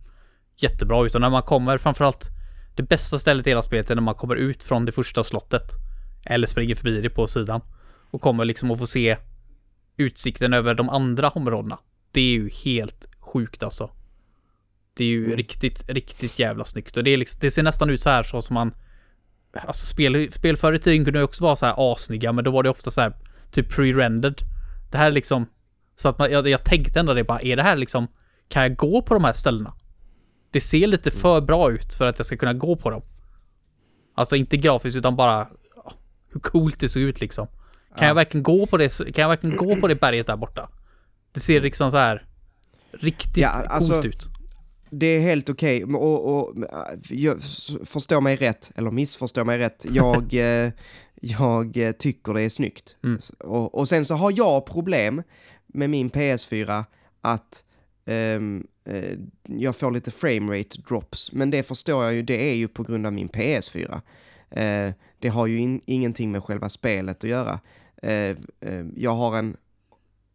jättebra 0.58 1.06
ut 1.06 1.16
och 1.16 1.22
när 1.22 1.30
man 1.30 1.44
kommer 1.44 1.78
framförallt 1.78 2.30
det 2.76 2.84
bästa 2.84 3.20
stället 3.20 3.48
i 3.48 3.50
hela 3.50 3.62
spelet 3.62 3.90
är 3.90 3.96
när 3.96 4.02
man 4.02 4.16
kommer 4.16 4.36
ut 4.36 4.64
från 4.64 4.86
det 4.86 4.92
första 4.92 5.24
slottet. 5.24 5.72
Eller 6.26 6.48
springer 6.48 6.76
förbi 6.76 7.02
det 7.02 7.10
på 7.10 7.28
sidan. 7.28 7.62
Och 8.12 8.22
kommer 8.22 8.46
liksom 8.46 8.72
att 8.72 8.80
få 8.80 8.86
se 8.86 9.18
utsikten 9.98 10.54
över 10.54 10.76
de 10.76 10.90
andra 10.90 11.30
områdena. 11.30 11.80
Det 12.12 12.22
är 12.22 12.32
ju 12.34 12.50
helt 12.50 13.08
sjukt 13.20 13.64
alltså. 13.64 13.90
Det 14.94 15.04
är 15.04 15.08
ju 15.08 15.26
Mm. 15.26 15.38
riktigt, 15.38 15.90
riktigt 15.90 16.40
jävla 16.40 16.66
snyggt. 16.66 16.98
Och 16.98 17.04
det, 17.04 17.12
är 17.12 17.18
liksom, 17.18 17.40
det 17.42 17.52
ser 17.52 17.64
nästan 17.64 17.90
ut 17.90 18.02
så 18.02 18.10
här 18.10 18.24
så 18.24 18.42
som 18.42 18.54
man... 18.54 18.72
Alltså 19.54 19.86
spel, 19.86 20.32
spel 20.32 20.58
förr 20.58 20.74
i 20.74 20.80
tiden 20.80 21.06
kunde 21.06 21.20
ju 21.20 21.24
också 21.26 21.44
vara 21.44 21.56
så 21.56 21.66
här 21.66 21.92
asnygga, 21.94 22.32
men 22.32 22.44
då 22.44 22.52
var 22.52 22.64
det 22.64 22.70
ofta 22.70 22.92
så 22.92 23.02
här 23.02 23.14
typ 23.52 23.72
pre-rendered. 23.72 24.42
Det 24.92 24.98
här 24.98 25.08
är 25.08 25.12
liksom... 25.12 25.46
Så 26.02 26.10
att 26.10 26.20
man, 26.20 26.32
jag, 26.32 26.48
jag 26.48 26.64
tänkte 26.64 27.00
ändå 27.00 27.14
det 27.14 27.24
bara, 27.24 27.42
är 27.42 27.56
det 27.56 27.64
här 27.64 27.76
liksom... 27.76 28.08
Kan 28.48 28.64
jag 28.64 28.76
gå 28.76 29.02
på 29.02 29.14
de 29.14 29.24
här 29.24 29.34
ställena? 29.34 29.74
Det 30.52 30.62
ser 30.62 30.88
lite 30.88 31.12
för 31.12 31.42
bra 31.42 31.72
ut 31.72 31.94
för 31.94 32.06
att 32.08 32.20
jag 32.20 32.26
ska 32.26 32.38
kunna 32.38 32.54
gå 32.54 32.76
på 32.76 32.90
dem. 32.90 33.02
Alltså 34.16 34.36
inte 34.36 34.58
grafiskt 34.58 34.98
utan 34.98 35.16
bara 35.16 35.48
hur 36.34 36.40
coolt 36.40 36.80
det 36.80 36.90
såg 36.90 37.04
ut 37.04 37.22
liksom. 37.22 37.48
Kan 37.48 37.58
Ja. 38.00 38.08
jag 38.08 38.16
verkligen 38.16 38.44
gå 38.44 38.66
på 38.66 38.78
det, 38.78 38.98
kan 38.98 39.22
jag 39.22 39.30
verkligen 39.30 39.56
gå 39.58 39.76
på 39.76 39.88
det 39.88 39.96
berget 39.96 40.28
där 40.28 40.38
borta? 40.38 40.70
Det 41.32 41.40
ser 41.40 41.62
liksom 41.62 41.92
så 41.92 41.98
här 41.98 42.26
riktigt 42.92 43.38
Ja, 43.38 43.50
alltså- 43.50 43.94
coolt 43.94 44.06
ut. 44.06 44.26
det 44.90 45.06
är 45.06 45.20
helt 45.22 45.50
okej. 45.50 45.84
Och, 45.84 46.38
och, 46.38 46.56
s- 47.40 47.72
förstå 47.86 48.22
mig 48.22 48.36
rätt, 48.36 48.72
eller 48.76 48.92
missförstå 48.92 49.46
mig 49.46 49.58
rätt. 49.60 49.86
Jag, 49.92 50.34
eh, 50.66 50.72
jag 51.22 51.78
eh, 51.78 51.92
tycker 51.92 52.34
det 52.34 52.42
är 52.42 52.50
snyggt. 52.50 52.96
Mm. 53.04 53.20
Och, 53.40 53.76
och 53.80 53.88
sen 53.90 54.06
så 54.06 54.16
har 54.16 54.34
jag 54.38 54.66
problem 54.66 55.24
med 55.74 55.90
min 55.90 56.10
PS4 56.10 56.84
att 57.22 57.66
ehm, 58.06 58.68
eh, 58.86 59.18
jag 59.44 59.76
får 59.76 59.92
lite 59.92 60.12
framerate 60.12 60.82
drops. 60.82 61.32
Men 61.32 61.50
det 61.50 61.64
förstår 61.64 62.04
jag 62.04 62.14
ju, 62.14 62.22
det 62.22 62.50
är 62.50 62.54
ju 62.54 62.68
på 62.68 62.84
grund 62.84 63.06
av 63.06 63.14
min 63.14 63.30
PS4. 63.30 64.02
Eh, 64.50 64.94
det 65.20 65.30
har 65.30 65.48
ju 65.48 65.60
in, 65.60 65.82
ingenting 65.86 66.32
med 66.32 66.44
själva 66.44 66.70
spelet 66.70 67.24
att 67.24 67.30
göra. 67.30 67.60
Eh, 67.98 68.38
jag 68.96 69.12
har 69.12 69.38
en 69.38 69.58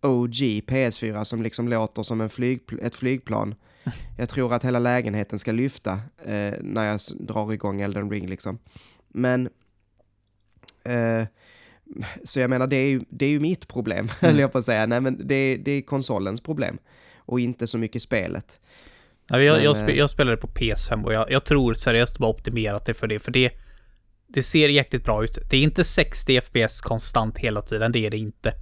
OG 0.01 0.35
PS4 0.67 1.25
som 1.25 1.43
liksom 1.43 1.69
låter 1.69 2.03
som 2.03 2.21
en 2.21 2.31
flyg, 2.31 2.61
ett 2.83 2.95
flygplan. 2.95 3.55
Jag 4.19 4.29
tror 4.29 4.53
att 4.53 4.65
hela 4.65 4.79
lägenheten 4.79 5.39
ska 5.39 5.53
lyfta 5.53 6.01
när 6.61 6.85
jag 6.85 7.01
drar 7.19 7.53
igång 7.53 7.81
Elden 7.81 8.11
Ring 8.11 8.27
liksom. 8.27 8.59
Men... 9.09 9.49
Eh, 12.01 12.07
så 12.25 12.41
jag 12.41 12.51
menar, 12.51 12.67
det 12.67 12.77
är 12.77 12.89
ju, 12.89 13.01
det 13.09 13.25
är 13.27 13.31
ju 13.31 13.41
mitt 13.41 13.69
problem, 13.69 14.09
höll 14.21 14.39
jag 14.39 14.53
på 14.53 14.59
att 14.59 14.65
säga. 14.65 14.87
Nej, 14.87 15.01
men 15.01 15.27
det, 15.29 15.57
det 15.57 15.71
är 15.71 15.83
konsolens 15.83 16.41
problem. 16.41 16.79
Och 17.19 17.41
inte 17.41 17.67
så 17.67 17.79
mycket 17.79 18.03
spelet. 18.03 18.61
Nej, 19.31 19.45
jag, 19.45 19.55
Men, 19.55 19.65
jag, 19.65 19.77
spe, 19.77 19.93
eh, 19.93 19.99
jag 19.99 20.11
spelade 20.11 20.37
på 20.37 20.47
PS5 20.47 21.05
och 21.05 21.13
jag, 21.13 21.31
jag 21.31 21.45
tror 21.45 21.75
seriöst 21.75 22.19
bara 22.19 22.31
optimerat 22.31 22.87
det 22.87 22.95
för 22.95 23.07
det, 23.07 23.19
för 23.19 23.31
det 23.31 23.53
det 24.29 24.43
ser 24.43 24.69
jäkligt 24.69 25.05
bra 25.05 25.25
ut. 25.25 25.39
Det 25.51 25.57
är 25.57 25.63
inte 25.63 25.85
60 25.85 26.41
FPS 26.41 26.81
konstant 26.81 27.39
hela 27.39 27.63
tiden, 27.63 27.93
det 27.93 28.07
är 28.07 28.11
det 28.11 28.19
inte. 28.19 28.53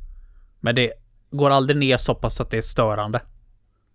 Men 0.60 0.74
det 0.74 0.92
går 1.30 1.50
aldrig 1.50 1.76
ner 1.76 1.96
så 1.96 2.14
pass 2.14 2.40
att 2.40 2.50
det 2.50 2.56
är 2.56 2.62
störande. 2.62 3.20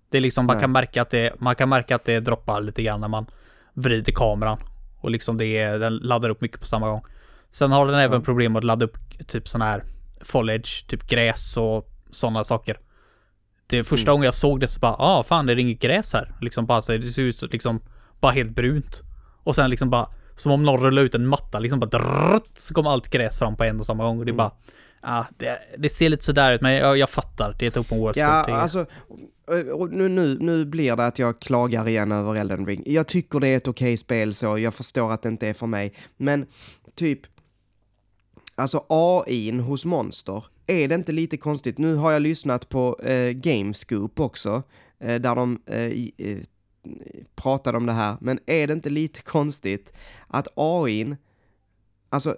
Det 0.09 0.17
är 0.17 0.21
liksom, 0.21 0.45
man 0.45 0.55
Nej. 0.55 0.61
kan 0.61 0.71
märka 0.71 1.01
att 1.01 1.09
det, 1.09 1.35
man 1.39 1.55
kan 1.55 1.69
märka 1.69 1.95
att 1.95 2.05
det 2.05 2.19
droppar 2.19 2.61
lite 2.61 2.83
grann 2.83 3.01
när 3.01 3.07
man 3.07 3.25
vrider 3.73 4.13
kameran. 4.13 4.59
Och 4.97 5.11
liksom 5.11 5.37
det 5.37 5.45
är, 5.45 5.79
den 5.79 5.97
laddar 5.97 6.29
upp 6.29 6.41
mycket 6.41 6.59
på 6.59 6.65
samma 6.65 6.89
gång. 6.89 7.01
Sen 7.51 7.71
har 7.71 7.85
den 7.87 7.95
även 7.99 8.21
problem 8.21 8.55
att 8.55 8.63
ladda 8.63 8.85
upp 8.85 8.97
typ 9.27 9.47
sån 9.47 9.61
här 9.61 9.83
foliage, 10.21 10.85
typ 10.87 11.07
gräs 11.07 11.57
och 11.57 11.89
sådana 12.11 12.43
saker. 12.43 12.79
Det 13.67 13.83
första 13.83 14.11
Mm. 14.11 14.13
gången 14.13 14.25
jag 14.25 14.33
såg 14.35 14.59
det 14.59 14.67
så 14.67 14.79
bara, 14.79 14.95
ah 14.99 15.23
fan 15.23 15.45
det 15.45 15.53
är 15.53 15.57
inget 15.59 15.79
gräs 15.81 16.13
här. 16.13 16.35
Liksom 16.41 16.65
bara 16.65 16.81
så, 16.81 16.97
det 16.97 17.07
ser 17.11 17.21
ut 17.21 17.37
så 17.37 17.47
liksom, 17.47 17.79
bara 18.19 18.31
helt 18.31 18.51
brunt. 18.51 19.01
Och 19.43 19.55
sen 19.55 19.69
liksom 19.69 19.89
bara, 19.89 20.09
som 20.35 20.51
om 20.51 20.63
någon 20.63 20.79
rullar 20.83 21.01
ut 21.01 21.15
en 21.15 21.27
matta 21.27 21.59
liksom 21.59 21.79
bara 21.79 21.85
drrrt, 21.89 22.49
så 22.57 22.73
kommer 22.73 22.89
allt 22.89 23.09
gräs 23.09 23.39
fram 23.39 23.55
på 23.55 23.63
en 23.63 23.79
och 23.79 23.85
samma 23.85 24.03
gång 24.03 24.19
och 24.19 24.25
det 24.25 24.29
är 24.29 24.33
Mm. 24.33 24.37
bara, 24.37 24.51
Ja, 25.01 25.25
det, 25.37 25.59
det 25.77 25.89
ser 25.89 26.09
lite 26.09 26.25
sådär 26.25 26.53
ut, 26.53 26.61
men 26.61 26.73
jag, 26.73 26.97
jag 26.97 27.09
fattar. 27.09 27.55
Det 27.59 27.65
är 27.65 27.67
ett 27.69 27.77
open 27.77 27.99
world 27.99 28.17
Ja. 28.17 28.43
Det 28.47 28.53
alltså, 28.53 28.85
nu, 29.91 30.07
nu, 30.09 30.37
nu 30.39 30.65
blir 30.65 30.95
det 30.95 31.05
att 31.05 31.19
jag 31.19 31.39
klagar 31.41 31.87
igen 31.87 32.11
över 32.11 32.35
Elden 32.35 32.65
Ring. 32.65 32.83
Jag 32.85 33.07
tycker 33.07 33.39
det 33.39 33.47
är 33.47 33.57
ett 33.57 33.67
okej 33.67 33.97
spel 33.97 34.33
så, 34.35 34.57
jag 34.57 34.73
förstår 34.73 35.11
att 35.11 35.21
det 35.23 35.29
inte 35.29 35.47
är 35.47 35.53
för 35.53 35.67
mig. 35.67 35.93
Men 36.17 36.45
typ, 36.95 37.19
alltså 38.59 38.85
AIn 38.89 39.59
hos 39.59 39.85
Monster, 39.85 40.43
är 40.67 40.87
det 40.87 40.95
inte 40.95 41.11
lite 41.11 41.37
konstigt? 41.37 41.77
Nu 41.77 41.95
har 41.95 42.11
jag 42.11 42.21
lyssnat 42.21 42.69
på 42.69 42.99
eh, 43.03 43.31
Gamescoop 43.31 44.19
också, 44.19 44.63
eh, 44.99 45.15
där 45.15 45.35
de 45.35 45.59
eh, 45.65 46.27
eh, 46.27 46.37
pratade 47.35 47.77
om 47.77 47.85
det 47.85 47.91
här, 47.91 48.17
men 48.21 48.39
är 48.45 48.67
det 48.67 48.73
inte 48.73 48.89
lite 48.89 49.21
konstigt 49.21 49.93
att 50.27 50.47
AIn, 50.55 51.17
alltså 52.09 52.35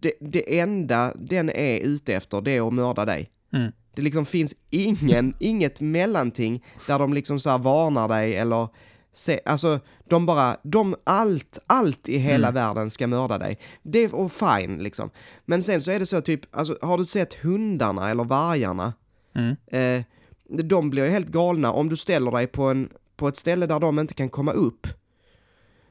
det, 0.00 0.12
det 0.20 0.58
enda 0.58 1.14
den 1.14 1.50
är 1.50 1.78
ute 1.78 2.14
efter, 2.14 2.40
det 2.40 2.50
är 2.50 2.66
att 2.66 2.74
mörda 2.74 3.04
dig. 3.04 3.30
Mm. 3.52 3.72
Det 3.94 4.02
liksom 4.02 4.26
finns 4.26 4.54
ingen, 4.70 5.34
inget 5.38 5.80
mellanting 5.80 6.64
där 6.86 6.98
de 6.98 7.14
liksom 7.14 7.40
så 7.40 7.58
varnar 7.58 8.08
dig 8.08 8.36
eller 8.36 8.68
se, 9.14 9.40
alltså 9.44 9.80
de 10.08 10.26
bara, 10.26 10.56
de 10.62 10.94
allt, 11.04 11.58
allt 11.66 12.08
i 12.08 12.18
hela 12.18 12.48
Mm. 12.48 12.54
världen 12.64 12.90
ska 12.90 13.06
mörda 13.06 13.38
dig. 13.38 13.58
Det 13.82 13.98
är 13.98 14.14
och 14.14 14.32
fine 14.32 14.82
liksom. 14.82 15.10
Men 15.44 15.62
sen 15.62 15.80
så 15.80 15.90
är 15.90 15.98
det 15.98 16.06
så 16.06 16.20
typ, 16.20 16.56
alltså 16.56 16.78
har 16.82 16.98
du 16.98 17.06
sett 17.06 17.34
hundarna 17.34 18.10
eller 18.10 18.24
vargarna? 18.24 18.92
Mm. 19.34 19.56
Eh, 19.66 20.02
de 20.64 20.90
blir 20.90 21.04
ju 21.04 21.10
helt 21.10 21.28
galna 21.28 21.72
om 21.72 21.88
du 21.88 21.96
ställer 21.96 22.30
dig 22.30 22.46
på, 22.46 22.62
en, 22.62 22.88
på 23.16 23.28
ett 23.28 23.36
ställe 23.36 23.66
där 23.66 23.80
de 23.80 23.98
inte 23.98 24.14
kan 24.14 24.28
komma 24.28 24.52
upp. 24.52 24.86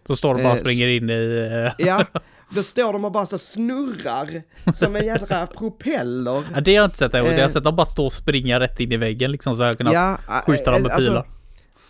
Så 0.08 0.16
står 0.16 0.36
de 0.36 0.44
bara 0.44 0.52
och 0.54 0.58
eh, 0.60 0.62
springer 0.64 0.88
in 0.88 1.10
i... 1.10 1.50
eh, 1.80 1.86
Ja, 1.88 2.06
då 2.56 2.64
står 2.64 2.94
de 2.94 3.06
och 3.06 3.12
bara 3.12 3.26
så 3.26 3.38
snurrar 3.38 4.42
som 4.74 4.96
en 4.96 5.06
jädra 5.06 5.48
propeller. 5.48 6.44
Ja, 6.54 6.62
det 6.62 6.72
har 6.72 6.76
jag 6.82 6.86
inte 6.88 6.98
sett 6.98 7.14
än. 7.14 7.26
Jag 7.26 7.34
Eh. 7.36 7.42
har 7.42 7.50
sett 7.50 7.64
dem 7.64 7.76
bara 7.76 7.86
stå 7.86 8.06
och 8.06 8.14
springa 8.14 8.60
rätt 8.60 8.80
in 8.80 8.92
i 8.92 8.98
väggen 8.98 9.32
liksom, 9.32 9.56
så 9.56 9.64
jag 9.64 9.68
har 9.68 9.74
kunnat 9.74 9.94
Ja, 9.94 10.18
skjuta 10.46 10.72
dem 10.72 10.82
med 10.82 10.92
alltså, 10.92 11.10
pilar. 11.12 11.26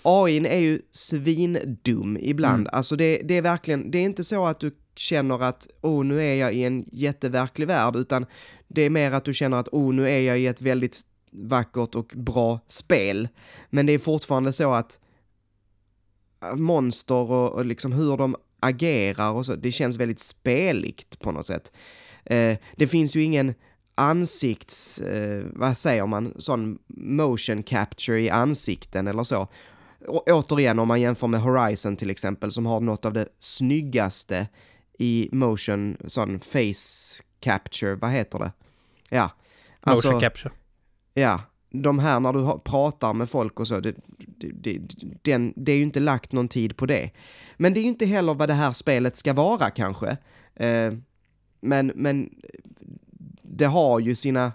AIn 0.04 0.46
är 0.46 0.60
ju 0.60 0.82
svindum 0.92 2.18
ibland. 2.22 2.68
Mm. 2.68 2.70
Alltså 2.74 2.96
det, 2.96 3.22
det 3.24 3.38
är 3.38 3.42
verkligen, 3.42 3.92
det 3.92 3.98
är 3.98 4.04
inte 4.04 4.24
så 4.24 4.46
att 4.46 4.60
du 4.60 4.72
känner 4.96 5.44
att 5.44 5.68
oh 5.82 6.06
nu 6.06 6.22
är 6.22 6.36
jag 6.36 6.54
i 6.54 6.64
en 6.64 6.86
jätteverklig 6.92 7.68
värld, 7.68 7.96
utan 7.96 8.26
det 8.68 8.82
är 8.82 8.90
mer 8.90 9.12
att 9.12 9.26
du 9.26 9.34
känner 9.34 9.58
att 9.58 9.68
oh 9.72 9.94
nu 9.94 10.10
är 10.10 10.20
jag 10.20 10.40
i 10.40 10.48
ett 10.48 10.62
väldigt 10.62 11.02
vackert 11.32 11.96
och 11.96 12.14
bra 12.16 12.60
spel. 12.68 13.28
Men 13.70 13.86
det 13.86 13.94
är 13.94 14.00
fortfarande 14.00 14.54
så 14.54 14.72
att 14.72 15.00
äh, 16.44 16.56
monster 16.56 17.32
och, 17.32 17.54
och 17.54 17.66
liksom 17.66 17.92
hur 17.92 18.18
de 18.18 18.36
agerar 18.60 19.32
och 19.32 19.46
så, 19.46 19.56
det 19.56 19.72
känns 19.72 19.98
väldigt 19.98 20.20
speligt 20.20 21.20
på 21.20 21.32
något 21.32 21.48
sätt. 21.48 21.72
Eh, 22.26 22.58
det 22.76 22.88
finns 22.88 23.16
ju 23.16 23.24
ingen 23.24 23.54
ansikts, 23.96 25.00
eh, 25.00 25.46
vad 25.54 25.78
säger 25.78 26.06
man, 26.06 26.34
sån 26.38 26.80
motion 26.98 27.64
capture 27.64 28.22
i 28.22 28.30
ansikten 28.30 29.08
eller 29.08 29.24
så. 29.24 29.48
Å- 30.08 30.24
återigen 30.28 30.80
om 30.80 30.88
man 30.88 31.02
jämför 31.02 31.28
med 31.28 31.42
Horizon 31.42 31.96
till 31.96 32.10
exempel 32.10 32.52
som 32.52 32.66
har 32.66 32.80
något 32.80 33.06
av 33.06 33.14
det 33.14 33.28
snyggaste 33.40 34.48
i 35.00 35.30
motion, 35.32 35.98
sån 36.06 36.40
face 36.40 37.24
capture, 37.40 37.96
vad 37.96 38.12
heter 38.12 38.40
det? 38.40 38.52
Ja. 39.10 39.32
Alltså, 39.82 40.08
Motion 40.08 40.22
capture. 40.22 40.52
Ja, 41.14 41.42
de 41.70 42.00
här 42.00 42.20
när 42.20 42.34
du 42.34 42.60
pratar 42.60 43.14
med 43.14 43.30
folk 43.30 43.60
och 43.60 43.68
så, 43.68 43.80
det, 43.80 43.96
det, 44.38 44.78
det, 45.22 45.52
det 45.56 45.72
är 45.72 45.76
ju 45.76 45.84
inte 45.84 46.00
lagt 46.00 46.32
någon 46.32 46.48
tid 46.48 46.78
på 46.78 46.86
det. 46.86 47.12
Men 47.58 47.74
det 47.74 47.80
är 47.80 47.82
ju 47.82 47.88
inte 47.90 48.06
heller 48.06 48.34
vad 48.34 48.50
det 48.50 48.54
här 48.54 48.74
spelet 48.74 49.18
ska 49.18 49.34
vara 49.34 49.70
kanske. 49.70 50.18
Eh, 50.56 50.94
men, 51.62 51.92
men 51.96 52.30
det 53.42 53.66
har 53.66 54.00
ju 54.00 54.16
sina... 54.16 54.52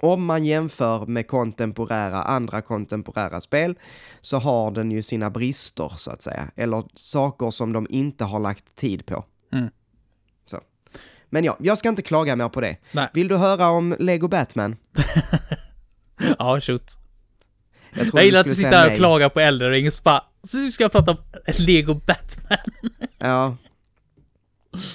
Om 0.00 0.24
man 0.24 0.44
jämför 0.44 1.06
med 1.06 1.26
kontemporära, 1.28 2.22
andra 2.22 2.60
kontemporära 2.62 3.40
spel 3.40 3.78
så 4.20 4.38
har 4.38 4.70
den 4.70 4.90
ju 4.90 5.02
sina 5.02 5.30
brister 5.30 5.92
så 5.96 6.10
att 6.10 6.22
säga. 6.22 6.50
Eller 6.56 6.84
saker 6.94 7.50
som 7.50 7.72
de 7.72 7.86
inte 7.90 8.24
har 8.24 8.40
lagt 8.40 8.76
tid 8.76 9.06
på. 9.06 9.24
Mm. 9.52 9.68
Så. 10.46 10.60
Men 11.30 11.44
ja, 11.44 11.56
jag 11.60 11.78
ska 11.78 11.88
inte 11.88 12.02
klaga 12.02 12.36
mer 12.36 12.48
på 12.48 12.60
det. 12.60 12.76
Nej. 12.92 13.08
Vill 13.14 13.28
du 13.28 13.36
höra 13.36 13.68
om 13.68 13.96
Lego 13.98 14.28
Batman? 14.28 14.76
Ja, 16.38 16.60
shoot. 16.60 16.92
Jag, 17.94 18.06
Jag 18.12 18.24
gillar 18.24 18.40
att 18.40 18.46
du 18.46 18.54
sitter 18.54 18.70
här 18.76 18.90
och 18.90 18.96
klagar 18.96 19.28
på 19.28 19.40
Elden 19.40 19.70
Ring 19.70 19.86
och 19.86 19.92
så 19.92 20.02
bara, 20.02 20.24
så 20.42 20.70
ska 20.70 20.84
jag 20.84 20.92
prata 20.92 21.10
om 21.10 21.18
Lego 21.58 21.94
Batman. 21.94 22.58
Ja. 23.18 23.56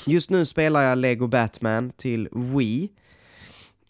Just 0.06 0.30
nu 0.30 0.46
spelar 0.46 0.84
jag 0.84 0.98
Lego 0.98 1.28
Batman 1.28 1.92
till 1.98 2.30
Wii. 2.32 2.90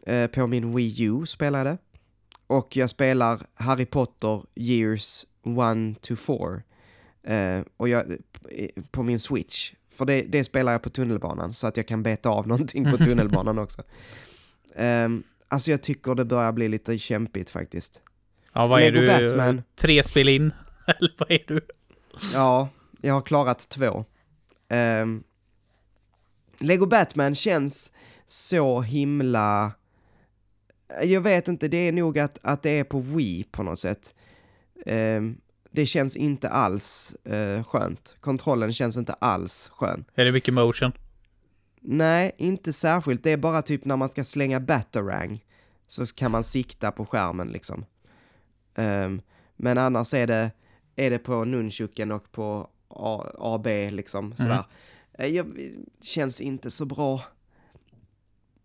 Eh, 0.05 0.27
på 0.27 0.47
min 0.47 0.75
Wii 0.75 1.03
U 1.03 1.23
det. 1.39 1.77
Och 2.47 2.77
jag 2.77 2.89
spelar 2.89 3.39
Harry 3.55 3.85
Potter 3.85 4.43
Years 4.55 5.25
1 5.93 6.01
to 6.01 6.15
4. 6.15 6.61
Eh, 7.23 7.65
och 7.77 7.89
jag, 7.89 8.11
eh, 8.11 8.83
på 8.91 9.03
min 9.03 9.19
Switch. 9.19 9.73
För 9.89 10.05
det, 10.05 10.21
det 10.21 10.43
spelar 10.43 10.71
jag 10.71 10.81
på 10.81 10.89
tunnelbanan 10.89 11.53
så 11.53 11.67
att 11.67 11.77
jag 11.77 11.87
kan 11.87 12.03
beta 12.03 12.29
av 12.29 12.47
någonting 12.47 12.91
på 12.91 12.97
tunnelbanan 12.97 13.59
också. 13.59 13.83
Um, 14.75 15.23
alltså 15.47 15.71
jag 15.71 15.81
tycker 15.81 16.15
det 16.15 16.25
börjar 16.25 16.51
bli 16.51 16.69
lite 16.69 16.97
kämpigt 16.97 17.49
faktiskt. 17.49 18.01
Ja, 18.53 18.67
vad 18.67 18.81
är 18.81 18.91
Lego 18.91 19.01
du? 19.01 19.07
Batman. 19.07 19.63
Tre 19.75 20.03
spel 20.03 20.29
in? 20.29 20.51
Eller 20.99 21.13
vad 21.17 21.31
är 21.31 21.43
du? 21.47 21.61
Ja, 22.33 22.69
jag 23.01 23.13
har 23.13 23.21
klarat 23.21 23.69
två. 23.69 24.05
Ehm, 24.69 25.23
Lego 26.59 26.85
Batman 26.85 27.35
känns 27.35 27.93
så 28.27 28.81
himla... 28.81 29.71
Jag 31.03 31.21
vet 31.21 31.47
inte, 31.47 31.67
det 31.67 31.77
är 31.77 31.91
nog 31.91 32.19
att, 32.19 32.39
att 32.43 32.63
det 32.63 32.69
är 32.69 32.83
på 32.83 32.99
Wii 32.99 33.43
på 33.43 33.63
något 33.63 33.79
sätt. 33.79 34.15
Ehm, 34.85 35.37
det 35.71 35.85
känns 35.85 36.17
inte 36.17 36.49
alls 36.49 37.15
eh, 37.25 37.63
skönt. 37.63 38.17
Kontrollen 38.19 38.73
känns 38.73 38.97
inte 38.97 39.13
alls 39.13 39.69
skön. 39.73 40.05
Är 40.15 40.25
det 40.25 40.31
mycket 40.31 40.53
motion? 40.53 40.91
Nej, 41.81 42.31
inte 42.37 42.73
särskilt. 42.73 43.23
Det 43.23 43.31
är 43.31 43.37
bara 43.37 43.61
typ 43.61 43.85
när 43.85 43.97
man 43.97 44.09
ska 44.09 44.23
slänga 44.23 44.59
Batarang 44.59 45.45
så 45.87 46.05
kan 46.05 46.31
man 46.31 46.43
sikta 46.43 46.91
på 46.91 47.05
skärmen 47.05 47.47
liksom. 47.47 47.85
Ehm, 48.75 49.21
men 49.55 49.77
annars 49.77 50.13
är 50.13 50.27
det, 50.27 50.51
är 50.95 51.09
det 51.09 51.19
på 51.19 51.45
nunchuken 51.45 52.11
och 52.11 52.31
på 52.31 52.69
A, 52.87 53.25
AB 53.37 53.67
liksom 53.91 54.35
sådär. 54.35 54.65
Eh, 55.13 55.27
Jag, 55.27 55.45
känns 56.01 56.41
inte 56.41 56.71
så 56.71 56.85
bra. 56.85 57.21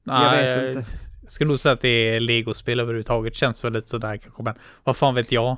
Jag 0.04 0.30
vet 0.30 0.76
inte. 0.76 0.90
Jag 1.28 1.32
skulle 1.32 1.48
nog 1.48 1.60
säga 1.60 1.72
att 1.72 1.80
det 1.80 1.88
är 1.88 2.20
Lego-spel 2.20 2.80
överhuvudtaget. 2.80 3.34
Känns 3.34 3.64
väl 3.64 3.72
lite 3.72 3.88
sådär 3.88 4.16
kanske, 4.16 4.42
men 4.42 4.54
vad 4.84 4.96
fan 4.96 5.14
vet 5.14 5.32
jag? 5.32 5.56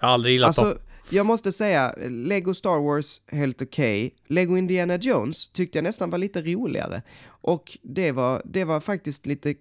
Jag 0.00 0.06
har 0.06 0.14
aldrig 0.14 0.32
gillat 0.32 0.56
dem. 0.56 0.66
Alltså, 0.66 0.84
jag 1.10 1.26
måste 1.26 1.52
säga, 1.52 1.94
Lego 2.08 2.54
Star 2.54 2.82
Wars, 2.82 3.20
helt 3.26 3.62
okej. 3.62 4.14
Lego 4.26 4.56
Indiana 4.56 4.96
Jones 4.96 5.48
tyckte 5.48 5.78
jag 5.78 5.82
nästan 5.82 6.10
var 6.10 6.18
lite 6.18 6.42
roligare. 6.42 7.02
Och 7.26 7.78
det 7.82 8.12
var, 8.12 8.42
det 8.44 8.64
var 8.64 8.80
faktiskt 8.80 9.26
lite 9.26 9.54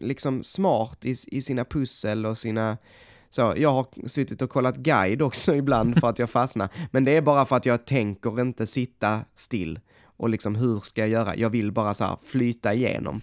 liksom 0.00 0.44
smart 0.44 1.04
i, 1.04 1.16
i 1.26 1.42
sina 1.42 1.64
pussel 1.64 2.26
och 2.26 2.38
sina... 2.38 2.78
Så, 3.30 3.54
jag 3.56 3.70
har 3.70 4.08
suttit 4.08 4.42
och 4.42 4.50
kollat 4.50 4.76
guide 4.76 5.22
också 5.22 5.54
ibland 5.62 6.00
för 6.00 6.08
att 6.08 6.18
jag 6.18 6.30
fastnar. 6.30 6.68
Men 6.90 7.04
det 7.04 7.16
är 7.16 7.22
bara 7.22 7.46
för 7.46 7.56
att 7.56 7.66
jag 7.66 7.86
tänker 7.86 8.40
inte 8.40 8.66
sitta 8.66 9.20
still. 9.34 9.80
Och 10.04 10.28
liksom 10.28 10.54
hur 10.54 10.80
ska 10.80 11.00
jag 11.00 11.10
göra? 11.10 11.36
Jag 11.36 11.50
vill 11.50 11.72
bara 11.72 11.94
så 11.94 12.04
här 12.04 12.16
flyta 12.24 12.74
igenom. 12.74 13.20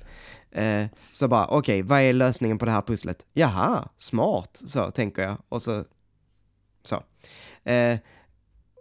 Eh, 0.55 0.85
så 1.11 1.27
bara, 1.27 1.47
okej, 1.47 1.81
vad 1.81 2.01
är 2.01 2.13
lösningen 2.13 2.57
på 2.57 2.65
det 2.65 2.71
här 2.71 2.81
pusslet? 2.81 3.25
Jaha, 3.33 3.89
smart, 3.97 4.61
så 4.65 4.91
tänker 4.91 5.21
jag. 5.21 5.37
Och 5.49 5.61
så 5.61 5.83
så. 6.83 7.03
Eh, 7.69 7.97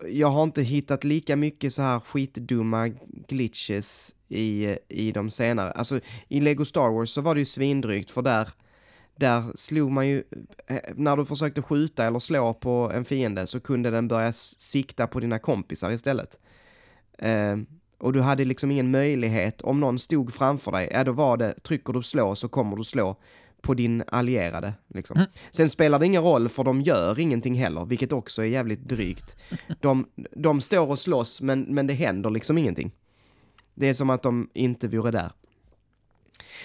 jag 0.09 0.29
har 0.29 0.43
inte 0.43 0.63
hittat 0.63 1.05
lika 1.05 1.37
mycket 1.37 1.73
så 1.73 1.83
här 1.83 2.01
skitdumma 2.01 2.89
glitches 3.29 4.15
i, 4.29 4.77
i 4.89 5.13
de 5.13 5.31
senare. 5.31 5.71
Alltså 5.71 6.01
i 6.29 6.41
Lego 6.41 6.65
Star 6.65 6.91
Wars 6.91 7.11
så 7.11 7.21
var 7.21 7.35
det 7.35 7.41
ju 7.41 7.45
svindrygt 7.45 8.11
för 8.11 8.23
där, 8.23 8.49
där 9.17 9.45
slog 9.55 9.91
man 9.91 10.09
ju, 10.09 10.23
eh, 10.67 10.81
när 10.95 11.17
du 11.17 11.25
försökte 11.25 11.63
skjuta 11.63 12.05
eller 12.05 12.19
slå 12.19 12.55
på 12.55 12.91
en 12.95 13.05
fiende 13.05 13.47
så 13.47 13.61
kunde 13.61 13.91
den 13.91 14.09
börja 14.09 14.33
sikta 14.33 15.07
på 15.07 15.21
dina 15.21 15.39
kompisar 15.39 15.91
istället. 15.91 16.39
Eh, 17.19 17.57
och 17.99 18.13
du 18.13 18.21
hade 18.21 18.45
liksom 18.45 18.71
ingen 18.71 18.91
möjlighet, 18.91 19.63
om 19.63 19.81
någon 19.81 19.99
stod 19.99 20.35
framför 20.35 20.73
dig, 20.73 20.89
ja 20.93 21.05
då 21.05 21.13
var 21.13 21.37
det, 21.37 21.53
trycker 21.63 21.93
du 21.93 22.03
slå 22.03 22.35
så 22.35 22.49
kommer 22.49 22.77
du 22.77 22.85
slå 22.85 23.17
på 23.61 23.75
din 23.75 24.03
allierade. 24.07 24.73
Liksom. 24.95 25.17
Mm. 25.17 25.29
Sen 25.51 25.69
spelar 25.69 25.99
det 25.99 26.07
ingen 26.07 26.23
roll 26.23 26.49
för 26.49 26.65
de 26.65 26.81
gör 26.81 27.19
ingenting 27.19 27.55
heller, 27.55 27.85
vilket 27.85 28.13
också 28.13 28.43
är 28.43 28.47
jävligt 28.47 28.89
drygt. 28.89 29.37
De, 29.81 30.07
de 30.37 30.61
står 30.61 30.91
och 30.91 30.99
slåss 30.99 31.43
men, 31.43 31.61
men 31.63 31.87
det 31.87 31.95
händer 31.95 32.31
liksom 32.31 32.59
ingenting. 32.59 32.93
Det 33.75 33.89
är 33.89 33.95
som 33.95 34.11
att 34.11 34.23
de 34.23 34.51
inte 34.55 34.89
vore 34.89 35.11
där. 35.11 35.31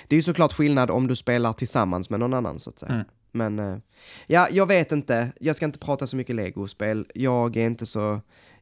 Det 0.08 0.16
är 0.16 0.18
ju 0.18 0.24
såklart 0.24 0.54
skillnad 0.54 0.92
om 0.92 1.08
du 1.08 1.16
spelar 1.16 1.54
tillsammans 1.54 2.10
med 2.10 2.20
någon 2.20 2.34
annan 2.34 2.60
så 2.60 2.70
att 2.70 2.80
säga. 2.80 2.94
Mm. 2.94 3.06
Men 3.32 3.60
eh, 3.60 3.78
ja, 4.28 4.48
jag 4.52 4.66
vet 4.66 4.92
inte. 4.92 5.32
Jag 5.40 5.56
ska 5.56 5.66
inte 5.66 5.80
prata 5.80 6.08
så 6.08 6.16
mycket 6.16 6.36
Lego-spel. 6.36 7.06
Jag 7.16 7.58
är 7.58 7.66
inte 7.66 7.86
så 7.86 8.22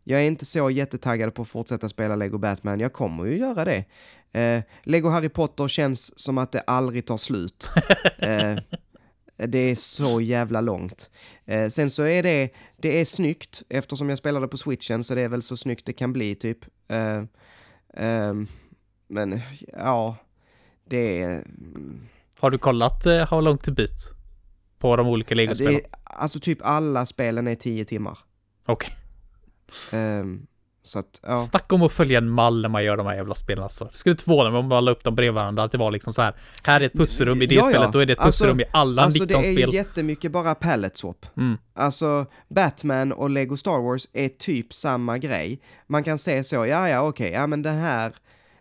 Jag 0.09 0.21
är 0.21 0.27
inte 0.27 0.45
så 0.45 0.69
jättetaggad 0.69 1.33
på 1.33 1.41
att 1.41 1.47
fortsätta 1.47 1.89
spela 1.89 2.15
Lego 2.15 2.37
Batman. 2.37 2.79
Jag 2.79 2.93
kommer 2.93 3.25
ju 3.25 3.37
göra 3.37 3.65
det. 3.65 3.85
Eh, 4.39 4.63
Lego 4.83 5.09
Harry 5.09 5.29
Potter 5.29 5.67
känns 5.67 6.19
som 6.19 6.37
att 6.37 6.51
det 6.51 6.59
aldrig 6.59 7.05
tar 7.05 7.17
slut. 7.17 7.69
eh, 8.17 8.55
det 9.35 9.57
är 9.57 9.75
så 9.75 10.21
jävla 10.21 10.61
långt. 10.61 11.09
Eh, 11.45 11.69
sen 11.69 11.89
så 11.89 12.03
är 12.03 12.23
det, 12.23 12.49
det 12.77 13.01
är 13.01 13.05
snyggt, 13.05 13.63
eftersom 13.69 14.09
jag 14.09 14.17
spelade 14.17 14.47
på 14.47 14.57
switchen 14.57 15.03
så 15.03 15.15
det 15.15 15.21
är 15.21 15.29
väl 15.29 15.41
så 15.41 15.57
snyggt 15.57 15.85
det 15.85 15.93
kan 15.93 16.13
bli 16.13 16.35
typ. 16.35 16.65
Eh, 16.87 17.23
ehm, 17.93 18.47
men 19.07 19.41
ja, 19.73 20.15
det 20.89 21.21
är... 21.21 21.43
Har 22.39 22.51
du 22.51 22.57
kollat 22.57 23.05
How 23.29 23.41
long 23.41 23.57
to 23.57 23.71
beat? 23.71 24.11
På 24.79 24.95
de 24.95 25.07
olika 25.07 25.33
Ja, 25.33 25.37
legospelen? 25.37 25.73
det 25.73 25.79
är, 25.79 25.87
alltså 26.03 26.39
typ 26.39 26.59
alla 26.61 27.05
spelen 27.05 27.47
är 27.47 27.55
10 27.55 27.85
timmar. 27.85 28.17
Okej. 28.65 28.93
Ehm, 29.91 30.41
så 30.83 30.99
att, 30.99 31.19
ja. 31.23 31.37
Snacka 31.37 31.75
om 31.75 31.81
att 31.81 31.91
följa 31.91 32.17
en 32.17 32.29
mall 32.29 32.61
när 32.61 32.69
man 32.69 32.83
gör 32.83 32.97
de 32.97 33.05
här 33.05 33.15
jävla 33.15 33.35
spelen 33.35 33.63
alltså. 33.63 33.85
Det 33.91 33.97
skulle 33.97 34.11
inte 34.13 34.23
förvåna 34.23 34.49
mig 34.49 34.59
om 34.59 34.67
man 34.67 34.85
la 34.85 34.91
upp 34.91 35.03
dem 35.03 35.15
bredvid 35.15 35.33
varandra, 35.33 35.63
att 35.63 35.71
det 35.71 35.77
var 35.77 35.91
liksom 35.91 36.13
så 36.13 36.21
här. 36.21 36.35
Här 36.63 36.81
är 36.81 36.85
ett 36.85 36.93
pusselrum 36.93 37.41
i 37.41 37.45
det 37.45 37.55
Ja, 37.55 37.61
ja. 37.65 37.69
spelet, 37.71 37.93
då 37.93 37.99
är 37.99 38.05
det 38.05 38.13
ett 38.13 38.19
pusselrum 38.19 38.51
Alltså- 38.51 38.67
i 38.67 38.69
alla 38.73 39.01
Alltså 39.01 39.23
19 39.23 39.41
det 39.41 39.47
är 39.47 39.53
spel. 39.53 39.69
ju 39.69 39.75
jättemycket 39.77 40.31
bara 40.31 40.55
palette 40.55 40.99
swap. 40.99 41.25
Mm. 41.37 41.57
Alltså 41.75 42.25
Batman 42.49 43.11
och 43.11 43.29
Lego 43.29 43.57
Star 43.57 43.81
Wars 43.81 44.07
är 44.13 44.29
typ 44.29 44.73
samma 44.73 45.17
grej. 45.17 45.59
Man 45.87 46.03
kan 46.03 46.17
se 46.17 46.43
så, 46.43 46.55
ja 46.55 46.89
ja 46.89 47.01
okej, 47.01 47.31
ja 47.31 47.47
men 47.47 47.61
den 47.61 47.77
här 47.77 48.13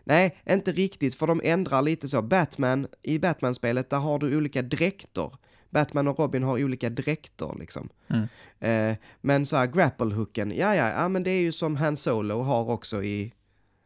Nej, 0.03 0.37
inte 0.49 0.71
riktigt, 0.71 1.15
för 1.15 1.27
de 1.27 1.41
ändrar 1.43 1.81
lite 1.81 2.07
så. 2.07 2.21
Batman, 2.21 2.87
i 3.03 3.19
Batman-spelet, 3.19 3.89
där 3.89 3.97
har 3.97 4.19
du 4.19 4.37
olika 4.37 4.61
dräkter. 4.61 5.31
Batman 5.69 6.07
och 6.07 6.19
Robin 6.19 6.43
har 6.43 6.63
olika 6.63 6.89
dräkter 6.89 7.55
liksom. 7.59 7.89
Mm. 8.07 8.27
Eh, 8.59 8.97
men 9.21 9.45
så 9.45 9.55
här, 9.55 9.67
grapple-hooken, 9.67 10.53
ja, 10.59 10.75
ja, 10.75 10.89
ja, 10.89 11.09
men 11.09 11.23
det 11.23 11.31
är 11.31 11.41
ju 11.41 11.51
som 11.51 11.75
Han 11.75 11.95
Solo 11.95 12.41
har 12.41 12.69
också 12.69 13.03
i... 13.03 13.33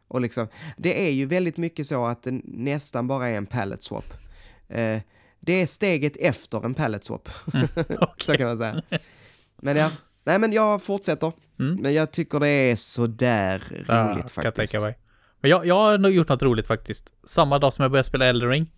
Och 0.08 0.20
liksom, 0.20 0.48
det 0.76 1.06
är 1.06 1.10
ju 1.10 1.26
väldigt 1.26 1.56
mycket 1.56 1.86
så 1.86 2.06
att 2.06 2.22
det 2.22 2.40
nästan 2.44 3.06
bara 3.08 3.28
är 3.28 3.36
en 3.36 3.46
palette 3.46 3.84
swap. 3.84 4.14
Eh, 4.68 5.00
det 5.40 5.52
är 5.52 5.66
steget 5.66 6.16
efter 6.16 6.64
en 6.64 6.74
palette 6.74 7.06
swap. 7.06 7.28
så 8.18 8.36
kan 8.36 8.46
man 8.46 8.58
säga. 8.58 8.82
Men 9.56 9.76
ja, 9.76 9.90
nej 10.24 10.38
men 10.38 10.52
jag 10.52 10.82
fortsätter. 10.82 11.32
Mm. 11.58 11.74
Men 11.82 11.94
jag 11.94 12.12
tycker 12.12 12.40
det 12.40 12.48
är 12.48 12.76
sådär 12.76 13.58
roligt 13.70 13.84
Ja, 13.88 13.94
kan 13.94 14.18
jag 14.18 14.30
faktiskt. 14.30 14.72
tänka 14.72 14.86
mig. 14.86 14.98
Men 15.40 15.50
jag, 15.50 15.66
jag 15.66 15.74
har 15.74 15.98
nog 15.98 16.12
gjort 16.12 16.28
något 16.28 16.42
roligt 16.42 16.66
faktiskt. 16.66 17.14
Samma 17.24 17.58
dag 17.58 17.72
som 17.72 17.82
jag 17.82 17.90
började 17.90 18.08
spela 18.08 18.26
Elden 18.26 18.48
Ring. 18.48 18.72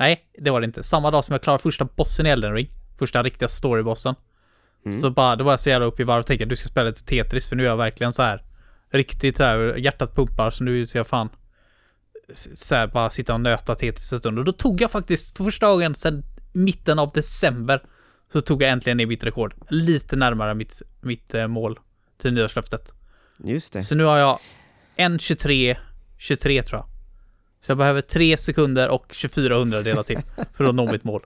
Nej, 0.00 0.30
det 0.38 0.50
var 0.50 0.60
det 0.60 0.64
inte. 0.64 0.82
Samma 0.82 1.10
dag 1.10 1.24
som 1.24 1.32
jag 1.32 1.42
klarade 1.42 1.62
första 1.62 1.84
bossen 1.84 2.26
i 2.26 2.28
Elden 2.28 2.54
Ring. 2.54 2.70
Första 2.98 3.22
riktiga 3.22 3.48
storybossen. 3.48 4.14
Mm. 4.86 5.00
Så 5.00 5.10
bara, 5.10 5.36
då 5.36 5.44
var 5.44 5.52
jag 5.52 5.60
så 5.60 5.70
jävla 5.70 5.86
uppe 5.86 6.02
i 6.02 6.04
varv 6.04 6.20
och 6.20 6.26
tänkte 6.26 6.42
att 6.42 6.48
du 6.48 6.56
ska 6.56 6.68
spela 6.68 6.88
lite 6.88 7.04
Tetris 7.04 7.48
för 7.48 7.56
nu 7.56 7.62
är 7.62 7.66
jag 7.66 7.76
verkligen 7.76 8.12
så 8.12 8.22
här 8.22 8.42
riktigt 8.90 9.36
så 9.36 9.42
här, 9.42 9.76
hjärtat 9.76 10.14
pumpar 10.14 10.50
så 10.50 10.64
nu 10.64 10.86
ska 10.86 10.98
jag 10.98 11.06
fan 11.06 11.28
så 12.34 12.74
här, 12.74 12.86
bara 12.86 13.10
sitta 13.10 13.34
och 13.34 13.40
nöta 13.40 13.74
Tetris 13.74 14.12
en 14.12 14.18
stund. 14.18 14.38
Och 14.38 14.44
då 14.44 14.52
tog 14.52 14.80
jag 14.80 14.90
faktiskt 14.90 15.36
för 15.36 15.44
första 15.44 15.68
gången 15.70 15.94
sedan 15.94 16.24
mitten 16.52 16.98
av 16.98 17.10
december 17.14 17.82
så 18.32 18.40
tog 18.40 18.62
jag 18.62 18.70
äntligen 18.70 18.96
ner 18.96 19.06
mitt 19.06 19.24
rekord. 19.24 19.54
Lite 19.68 20.16
närmare 20.16 20.54
mitt, 20.54 20.82
mitt 21.00 21.34
eh, 21.34 21.46
mål 21.46 21.78
till 22.18 22.32
nyårslöftet. 22.32 22.94
Just 23.44 23.72
det. 23.72 23.84
Så 23.84 23.94
nu 23.94 24.04
har 24.04 24.18
jag 24.18 24.38
en 24.96 25.18
23, 25.18 25.76
23 26.18 26.62
tror 26.62 26.78
jag. 26.78 26.89
Så 27.60 27.70
jag 27.70 27.78
behöver 27.78 28.00
3 28.00 28.36
sekunder 28.36 28.88
och 28.88 29.06
24 29.12 29.54
hundradelar 29.58 30.02
till 30.02 30.18
för 30.54 30.64
att 30.64 30.74
nå 30.74 30.92
mitt 30.92 31.04
mål. 31.04 31.22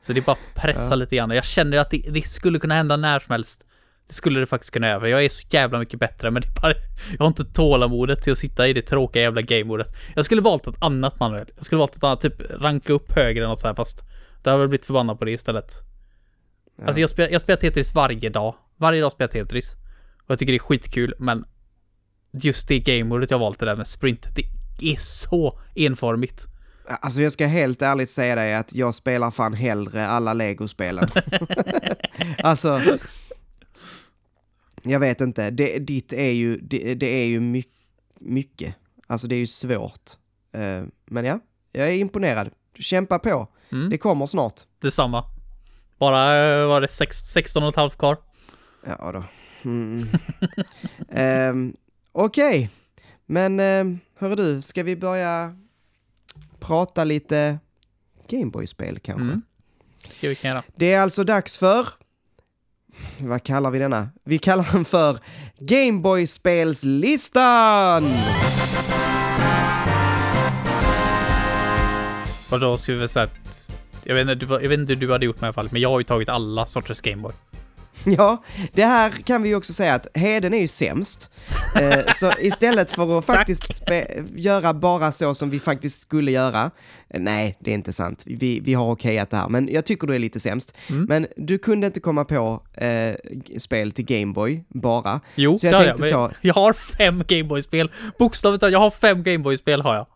Så 0.00 0.12
det 0.12 0.20
är 0.20 0.22
bara 0.22 0.32
att 0.32 0.62
pressa 0.62 0.88
Ja. 0.90 0.94
lite 0.94 1.16
grann. 1.16 1.30
Jag 1.30 1.44
känner 1.44 1.76
att 1.78 1.90
det, 1.90 2.04
det 2.10 2.22
skulle 2.22 2.58
kunna 2.58 2.74
hända 2.74 2.96
när 2.96 3.18
som 3.20 3.32
helst. 3.32 3.66
Det 4.06 4.12
skulle 4.12 4.40
det 4.40 4.46
faktiskt 4.46 4.72
kunna 4.72 4.88
göra. 4.88 5.08
Jag 5.08 5.24
är 5.24 5.28
så 5.28 5.46
jävla 5.50 5.78
mycket 5.78 6.00
bättre, 6.00 6.30
men 6.30 6.42
det 6.42 6.48
är 6.48 6.60
bara, 6.60 6.72
jag 7.12 7.18
har 7.18 7.26
inte 7.26 7.44
tålamodet 7.44 8.22
till 8.22 8.32
att 8.32 8.38
sitta 8.38 8.68
i 8.68 8.72
det 8.72 8.82
tråkiga 8.82 9.22
jävla 9.22 9.42
gamemodet. 9.42 9.88
Jag 10.14 10.24
skulle 10.24 10.40
valt 10.40 10.66
ett 10.66 10.82
annat 10.82 11.20
manuel. 11.20 11.46
Jag 11.56 11.64
skulle 11.64 11.78
valt 11.78 11.96
ett 11.96 12.04
annat, 12.04 12.20
typ 12.20 12.40
ranka 12.50 12.92
upp 12.92 13.12
högre 13.12 13.44
än 13.44 13.48
något 13.50 13.60
så 13.60 13.66
här, 13.68 13.74
fast 13.74 14.04
det 14.42 14.50
har 14.50 14.58
väl 14.58 14.68
blivit 14.68 14.86
förbannad 14.86 15.18
på 15.18 15.24
det 15.24 15.30
istället. 15.32 15.72
Ja. 16.78 16.84
Alltså 16.86 17.00
jag 17.00 17.10
spelar, 17.10 17.30
jag 17.30 17.40
spelar 17.40 17.56
Tetris 17.60 17.94
varje 17.94 18.28
dag. 18.30 18.54
Varje 18.76 19.00
dag 19.00 19.12
spelar 19.12 19.30
jag 19.34 19.46
Tetris. 19.48 19.74
Och 20.18 20.30
jag 20.30 20.38
tycker 20.38 20.52
det 20.52 20.56
är 20.56 20.58
skitkul, 20.58 21.14
men 21.18 21.44
just 22.32 22.68
det 22.68 22.78
gamemodet 22.80 23.30
jag 23.30 23.38
valt 23.38 23.58
det 23.58 23.66
där 23.66 23.76
med 23.76 23.86
sprint, 23.86 24.28
det 24.36 24.42
är 24.82 24.96
så 24.96 25.58
enformigt. 25.74 26.46
Alltså 26.88 27.20
jag 27.20 27.32
ska 27.32 27.46
helt 27.46 27.82
ärligt 27.82 28.10
säga 28.10 28.34
dig 28.34 28.54
att 28.54 28.72
jag 28.74 28.94
spelar 28.94 29.30
fan 29.30 29.54
hellre 29.54 30.06
alla 30.06 30.32
Lego-spelen. 30.34 31.08
alltså, 32.42 32.80
jag 34.82 35.00
vet 35.00 35.20
inte, 35.20 35.50
det, 35.50 35.78
ditt 35.78 36.12
är 36.12 36.30
ju, 36.30 36.56
det, 36.60 36.94
det 36.94 37.06
är 37.06 37.26
ju 37.26 37.40
my, 37.40 37.62
mycket. 38.20 38.74
Alltså 39.06 39.26
det 39.26 39.34
är 39.34 39.38
ju 39.38 39.46
svårt. 39.46 40.10
Eh, 40.52 40.82
men 41.06 41.24
ja, 41.24 41.40
jag 41.72 41.86
är 41.88 41.92
imponerad. 41.92 42.50
Kämpa 42.78 43.18
på, 43.18 43.48
Mm. 43.72 43.90
det 43.90 43.98
kommer 43.98 44.26
snart. 44.26 44.60
Detsamma. 44.80 45.24
Bara, 45.98 46.36
eh, 46.60 46.66
var 46.66 46.80
det 46.80 46.88
sex, 46.88 47.16
16 47.16 47.62
och 47.62 47.68
ett 47.68 47.76
halvt 47.76 47.98
kvar? 47.98 48.16
Ja 48.86 49.12
då. 49.12 49.24
Mm. 49.70 50.08
Ehm, 51.10 51.76
Okej, 52.12 52.70
men 53.26 53.60
um, 53.60 54.00
hörru 54.18 54.34
du, 54.34 54.62
ska 54.62 54.82
vi 54.82 54.96
börja 54.96 55.56
prata 56.58 57.04
lite 57.04 57.58
Gameboy-spel 58.28 58.98
kanske? 58.98 59.22
Mm. 59.22 59.42
Det 60.20 60.28
vi 60.28 60.34
kan 60.34 60.50
göra. 60.50 60.62
Det 60.76 60.92
är 60.92 61.00
alltså 61.00 61.24
dags 61.24 61.56
för... 61.56 61.88
Vad 63.18 63.42
kallar 63.42 63.70
vi 63.70 63.78
denna? 63.78 64.08
Vi 64.24 64.38
kallar 64.38 64.68
den 64.72 64.84
för 64.84 65.18
Gameboy-spelslistan! 65.58 68.12
Och 72.50 72.60
då 72.60 72.78
skulle 72.78 72.98
vi 72.98 73.08
säga 73.08 73.24
att... 73.24 73.70
Jag 74.04 74.14
vet, 74.14 74.28
inte, 74.28 74.46
jag 74.46 74.68
vet 74.68 74.78
inte 74.78 74.92
hur 74.92 75.00
du 75.00 75.12
hade 75.12 75.26
gjort 75.26 75.40
med 75.40 75.46
i 75.46 75.48
alla 75.48 75.52
fall, 75.52 75.68
men 75.72 75.82
jag 75.82 75.88
har 75.88 76.00
ju 76.00 76.04
tagit 76.04 76.28
alla 76.28 76.66
sorters 76.66 77.00
Gameboy. 77.00 77.32
Ja, 78.18 78.42
det 78.72 78.84
här 78.84 79.10
kan 79.10 79.42
vi 79.42 79.48
ju 79.48 79.54
också 79.56 79.72
säga 79.72 79.94
att 79.94 80.06
Heden 80.14 80.54
är 80.54 80.58
ju 80.58 80.68
sämst. 80.68 81.30
Eh, 81.76 82.12
så 82.14 82.32
istället 82.40 82.90
för 82.90 83.18
att 83.18 83.24
faktiskt 83.34 83.82
göra 84.34 84.74
bara 84.74 85.12
så 85.12 85.34
som 85.34 85.50
vi 85.50 85.58
faktiskt 85.60 86.02
skulle 86.02 86.30
göra. 86.30 86.70
eh, 87.10 87.20
nej, 87.20 87.56
det 87.60 87.70
är 87.70 87.74
inte 87.74 87.92
sant. 87.92 88.22
Vi, 88.26 88.60
vi 88.60 88.74
har 88.74 88.90
okejat 88.92 89.30
det 89.30 89.36
här, 89.36 89.48
men 89.48 89.68
jag 89.72 89.84
tycker 89.84 90.06
du 90.06 90.14
är 90.14 90.18
lite 90.18 90.40
sämst. 90.40 90.76
Mm. 90.90 91.04
Men 91.08 91.26
du 91.36 91.58
kunde 91.58 91.86
inte 91.86 92.00
komma 92.00 92.24
på 92.24 92.62
eh, 92.74 93.14
spel 93.58 93.92
till 93.92 94.04
Gameboy 94.04 94.64
bara. 94.68 95.20
Jo, 95.34 95.58
Så 95.58 95.66
jag 95.66 95.74
tänkte 95.84 96.00
men 96.02 96.10
så- 96.10 96.30
Jag 96.40 96.54
har 96.54 96.72
fem 96.72 97.22
Gameboy-spel. 97.28 97.90
Bokstavligt 98.18 98.60
talat, 98.60 98.72
jag 98.72 98.80
har 98.80 98.90
fem 98.90 99.22
Gameboy-spel 99.22 99.82
har 99.82 99.94
jag. 99.94 100.06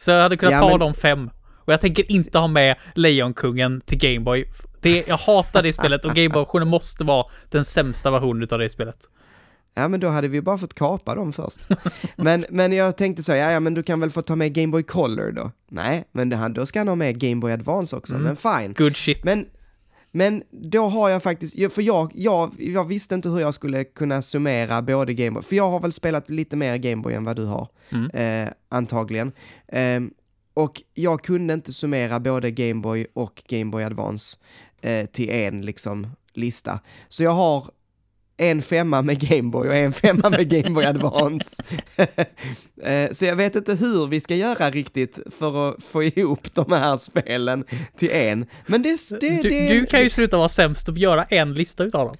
Så 0.00 0.10
jag 0.10 0.22
hade 0.22 0.36
kunnat 0.36 0.52
Ja, 0.52 0.60
ta 0.60 0.68
men- 0.68 0.78
de 0.80 0.94
fem. 0.94 1.30
Och 1.64 1.72
jag 1.72 1.80
tänker 1.80 2.12
inte 2.12 2.38
ha 2.38 2.46
med 2.46 2.76
Lejonkungen 2.94 3.80
till 3.86 3.98
Gameboy. 3.98 4.44
Det, 4.80 5.04
jag 5.08 5.16
hatar 5.16 5.62
det 5.62 5.72
spelet 5.72 6.04
och 6.04 6.14
Gameboy-versionen 6.14 6.68
måste 6.68 7.04
vara 7.04 7.26
den 7.50 7.64
sämsta 7.64 8.10
versionen 8.10 8.42
utav 8.42 8.58
det 8.58 8.70
spelet. 8.70 8.98
Ja, 9.74 9.88
men 9.88 10.00
då 10.00 10.08
hade 10.08 10.28
vi 10.28 10.42
bara 10.42 10.58
fått 10.58 10.74
kapa 10.74 11.14
dem 11.14 11.32
först. 11.32 11.60
men, 12.16 12.44
men 12.50 12.72
jag 12.72 12.96
tänkte 12.96 13.22
så, 13.22 13.32
ja, 13.32 13.50
ja, 13.52 13.60
men 13.60 13.74
du 13.74 13.82
kan 13.82 14.00
väl 14.00 14.10
få 14.10 14.22
ta 14.22 14.36
med 14.36 14.52
Gameboy 14.54 14.82
Color 14.82 15.32
då? 15.32 15.50
Nej, 15.70 16.04
men 16.12 16.28
det, 16.28 16.48
då 16.48 16.66
ska 16.66 16.80
han 16.80 16.88
ha 16.88 16.94
med 16.94 17.18
Gameboy 17.18 17.52
Advance 17.52 17.96
också, 17.96 18.14
Mm. 18.14 18.24
men 18.24 18.36
fine. 18.36 18.74
Good 18.74 18.96
shit. 18.96 19.24
Men, 19.24 19.46
men 20.12 20.42
då 20.50 20.88
har 20.88 21.08
jag 21.08 21.22
faktiskt, 21.22 21.72
för 21.74 21.82
jag, 21.82 22.12
jag, 22.14 22.54
jag 22.58 22.84
visste 22.84 23.14
inte 23.14 23.28
hur 23.28 23.40
jag 23.40 23.54
skulle 23.54 23.84
kunna 23.84 24.22
summera 24.22 24.82
både 24.82 25.14
Gameboy, 25.14 25.42
för 25.42 25.56
jag 25.56 25.70
har 25.70 25.80
väl 25.80 25.92
spelat 25.92 26.30
lite 26.30 26.56
mer 26.56 26.76
Gameboy 26.76 27.14
än 27.14 27.24
vad 27.24 27.36
du 27.36 27.44
har, 27.44 27.68
Mm. 27.90 28.10
eh, 28.46 28.52
antagligen. 28.68 29.32
Ehm, 29.68 30.10
och 30.54 30.82
jag 30.94 31.22
kunde 31.24 31.54
inte 31.54 31.72
summera 31.72 32.20
både 32.20 32.50
Gameboy 32.50 33.06
och 33.14 33.42
Gameboy 33.48 33.82
Advance 33.84 34.38
eh, 34.86 35.06
till 35.06 35.30
en 35.30 35.62
liksom 35.62 36.06
lista. 36.34 36.80
Så 37.08 37.22
jag 37.22 37.30
har 37.30 37.70
en 38.36 38.62
femma 38.62 39.02
med 39.02 39.20
Gameboy 39.20 39.68
och 39.68 39.76
en 39.76 39.92
femma 39.92 40.30
med 40.30 40.48
Gameboy 40.50 40.84
Advance. 40.86 41.62
Eh, 42.82 43.10
Så 43.12 43.24
jag 43.24 43.36
vet 43.36 43.56
inte 43.56 43.74
hur 43.74 44.06
vi 44.06 44.20
ska 44.20 44.34
göra 44.34 44.70
riktigt 44.70 45.18
för 45.30 45.68
att 45.70 45.82
få 45.84 46.02
ihop 46.02 46.54
de 46.54 46.72
här 46.72 46.96
spelen 46.96 47.64
till 47.96 48.10
en. 48.10 48.46
Men 48.66 48.82
det... 48.82 48.98
det, 49.20 49.42
Du, 49.42 49.48
det 49.48 49.68
du 49.68 49.86
kan 49.86 50.00
ju 50.02 50.08
sluta 50.08 50.36
vara 50.36 50.48
sämst 50.48 50.88
och 50.88 50.98
göra 50.98 51.24
en 51.24 51.54
lista 51.54 51.84
utav 51.84 52.06
dem. 52.06 52.16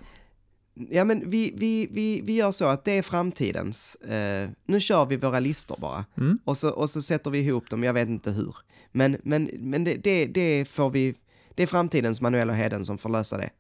Ja 0.91 1.05
men 1.05 1.31
vi, 1.31 1.53
vi, 1.57 1.89
vi, 1.91 2.21
vi 2.25 2.33
gör 2.37 2.53
så 2.53 2.65
att 2.65 2.85
det 2.85 2.93
är 2.93 3.03
framtidens. 3.03 3.95
Eh, 3.95 4.49
nu 4.67 4.81
kör 4.81 5.07
vi 5.07 5.17
våra 5.17 5.41
listor 5.41 5.77
bara. 5.81 6.05
Mm. 6.19 6.39
Och, 6.45 6.57
så, 6.57 6.71
och 6.71 6.91
så 6.91 7.03
sätter 7.03 7.31
vi 7.31 7.39
ihop 7.39 7.71
dem, 7.71 7.85
jag 7.85 7.93
vet 7.95 8.09
inte 8.09 8.31
hur. 8.31 8.57
Men, 8.93 9.17
men, 9.23 9.51
men 9.53 9.85
det, 9.85 9.95
det, 9.95 10.27
det 10.27 10.69
får 10.69 10.91
vi... 10.91 11.15
Det 11.57 11.63
är 11.63 11.67
framtidens 11.67 12.21
Manuel 12.21 12.51
och 12.51 12.57
Heden 12.57 12.85
som 12.85 12.99
får 12.99 13.09
lösa 13.09 13.37
det. 13.37 13.51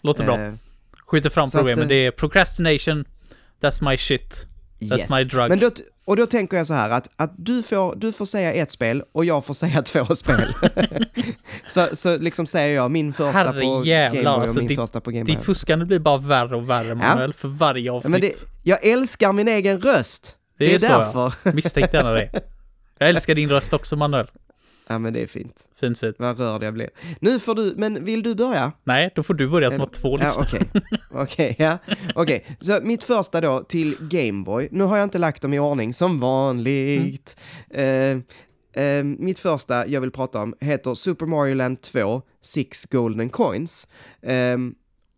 Låter 0.00 0.24
bra. 0.24 0.40
Eh, 0.40 0.52
Skjuter 1.06 1.30
fram 1.30 1.50
så 1.50 1.58
att, 1.70 1.78
eh, 1.78 1.84
Det 1.86 1.94
är 1.94 2.10
procrastination, 2.10 3.04
that's 3.60 3.90
my 3.90 3.96
shit. 3.98 4.46
That's 4.80 5.16
my 5.18 5.24
drug. 5.24 5.48
Men 5.48 5.58
då, 5.58 5.70
och 6.04 6.16
då 6.16 6.26
tänker 6.26 6.56
jag 6.56 6.66
så 6.66 6.74
här 6.74 6.90
att, 6.90 7.10
att 7.16 7.32
du, 7.36 7.62
får, 7.62 7.96
du 7.96 8.12
får 8.12 8.26
säga 8.26 8.52
ett 8.52 8.70
spel 8.70 9.02
och 9.12 9.24
jag 9.24 9.44
får 9.44 9.54
säga 9.54 9.82
två 9.92 10.04
spel. 10.04 10.54
så, 11.66 11.88
så 11.92 12.18
liksom 12.18 12.46
säger 12.46 12.74
jag 12.76 12.90
min 12.90 13.12
första 13.12 13.32
på 13.32 13.38
Herrejävlar, 13.38 13.84
Game 13.84 14.22
Boy 14.22 14.26
och 14.36 14.42
alltså, 14.42 14.58
min 14.58 14.68
ditt- 14.68 14.78
första 14.78 15.00
på 15.00 15.10
Game 15.10 15.24
Boy. 15.24 15.34
Ditt 15.34 15.44
fuskande 15.44 15.84
blir 15.84 15.98
bara 15.98 16.16
värre 16.18 16.56
och 16.56 16.70
värre, 16.70 16.94
Manuel, 16.94 17.32
för 17.34 17.48
varje 17.48 17.84
Ja, 17.86 17.92
avsnitt. 17.92 18.10
men 18.10 18.20
det, 18.20 18.32
jag 18.62 18.84
älskar 18.86 19.32
min 19.32 19.48
egen 19.48 19.80
röst. 19.80 20.38
Det 20.58 20.66
Det 20.66 20.70
är 20.72 20.74
är, 20.74 20.78
så, 20.78 20.86
ja. 20.86 20.98
därför. 20.98 21.52
Misstänkte 21.52 21.96
gärna 21.96 22.10
det. 22.12 22.30
Jag 22.98 23.08
älskar 23.08 23.34
din 23.34 23.48
röst 23.48 23.72
också, 23.72 23.96
Manuel. 23.96 24.26
Ja 24.86 24.98
men 24.98 25.12
det 25.12 25.22
är 25.22 25.26
fint. 25.26 25.68
Fint, 25.80 25.98
fint. 25.98 26.16
Vad 26.18 26.38
rörd 26.38 26.62
jag 26.62 26.74
blir. 26.74 26.90
Nu 27.20 27.38
får 27.38 27.54
du, 27.54 27.74
men 27.76 28.04
vill 28.04 28.22
du 28.22 28.34
börja? 28.34 28.72
Nej, 28.84 29.12
då 29.14 29.22
får 29.22 29.34
du 29.34 29.48
börja 29.48 29.70
som 29.70 29.80
har 29.80 29.86
två 29.86 30.18
Ja, 30.18 30.24
listor. 30.24 30.44
okej. 30.46 30.68
Okej, 31.10 31.56
ja. 31.58 31.78
Okej, 32.14 32.46
så 32.60 32.78
mitt 32.82 33.04
första 33.04 33.40
då 33.40 33.62
till 33.62 33.96
Gameboy. 34.00 34.68
Nu 34.70 34.84
har 34.84 34.96
jag 34.96 35.04
inte 35.04 35.18
lagt 35.18 35.42
dem 35.42 35.54
i 35.54 35.58
ordning, 35.58 35.92
som 35.92 36.20
vanligt. 36.20 37.36
Eh, 37.70 37.84
eh, 38.84 39.04
mitt 39.04 39.38
första 39.38 39.86
jag 39.86 40.00
vill 40.00 40.10
prata 40.10 40.42
om 40.42 40.54
heter 40.60 40.94
Super 40.94 41.26
Mario 41.26 41.54
Land 41.54 41.80
2, 41.80 42.22
Six 42.40 42.86
Golden 42.86 43.30
Coins. 43.30 43.88
Eh, 44.22 44.58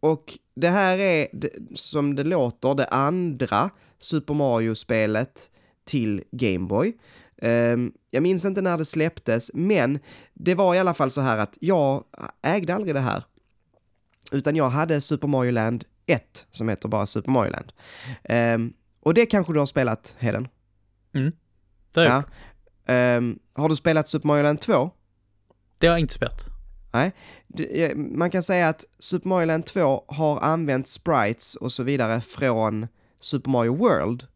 och 0.00 0.24
det 0.56 0.68
här 0.68 0.98
är, 0.98 1.28
som 1.74 2.14
det 2.14 2.24
låter, 2.24 2.74
det 2.74 2.86
andra 2.86 3.70
Super 3.98 4.34
Mario-spelet 4.34 5.50
till 5.86 6.22
Gameboy. 6.32 6.92
Um, 7.44 7.92
jag 8.10 8.22
minns 8.22 8.44
inte 8.44 8.60
när 8.62 8.78
det 8.78 8.84
släpptes, 8.84 9.50
men 9.54 9.98
det 10.34 10.54
var 10.54 10.74
i 10.74 10.78
alla 10.78 10.94
fall 10.94 11.10
så 11.10 11.20
här 11.20 11.38
att 11.38 11.58
jag 11.60 12.04
ägde 12.42 12.74
aldrig 12.74 12.94
det 12.94 13.00
här. 13.00 13.24
Utan 14.32 14.56
jag 14.56 14.68
hade 14.68 15.00
Super 15.00 15.28
Mario 15.28 15.50
Land 15.52 15.84
1, 16.06 16.46
som 16.50 16.68
heter 16.68 16.88
bara 16.88 17.06
Super 17.06 17.30
Mario 17.30 17.50
Land. 17.50 17.72
Ehm, 18.24 18.72
och 19.00 19.14
det 19.14 19.26
kanske 19.26 19.52
du 19.52 19.58
har 19.58 19.66
spelat, 19.66 20.14
Heden? 20.18 20.48
Det, 21.92 22.00
har 22.00 22.06
jag 22.06 22.12
Ja. 22.86 22.92
Ehm, 22.94 23.38
har 23.52 23.68
du 23.68 23.76
spelat 23.76 24.08
Super 24.08 24.26
Mario 24.26 24.42
Land 24.42 24.60
2? 24.60 24.90
det 25.78 25.86
har 25.86 25.94
jag 25.94 26.00
inte 26.00 26.14
spelat. 26.14 26.44
Eh, 27.70 27.96
Man 27.96 28.30
kan 28.30 28.42
säga 28.42 28.68
att 28.68 28.84
Super 28.98 29.28
Mario 29.28 29.46
Land 29.46 29.66
2 29.66 30.04
har 30.08 30.40
använt 30.40 30.88
sprites 30.88 31.54
och 31.56 31.72
så 31.72 31.82
vidare 31.82 32.20
från 32.20 32.86
Super 33.20 33.50
Mario 33.50 33.76
World. 33.76 34.26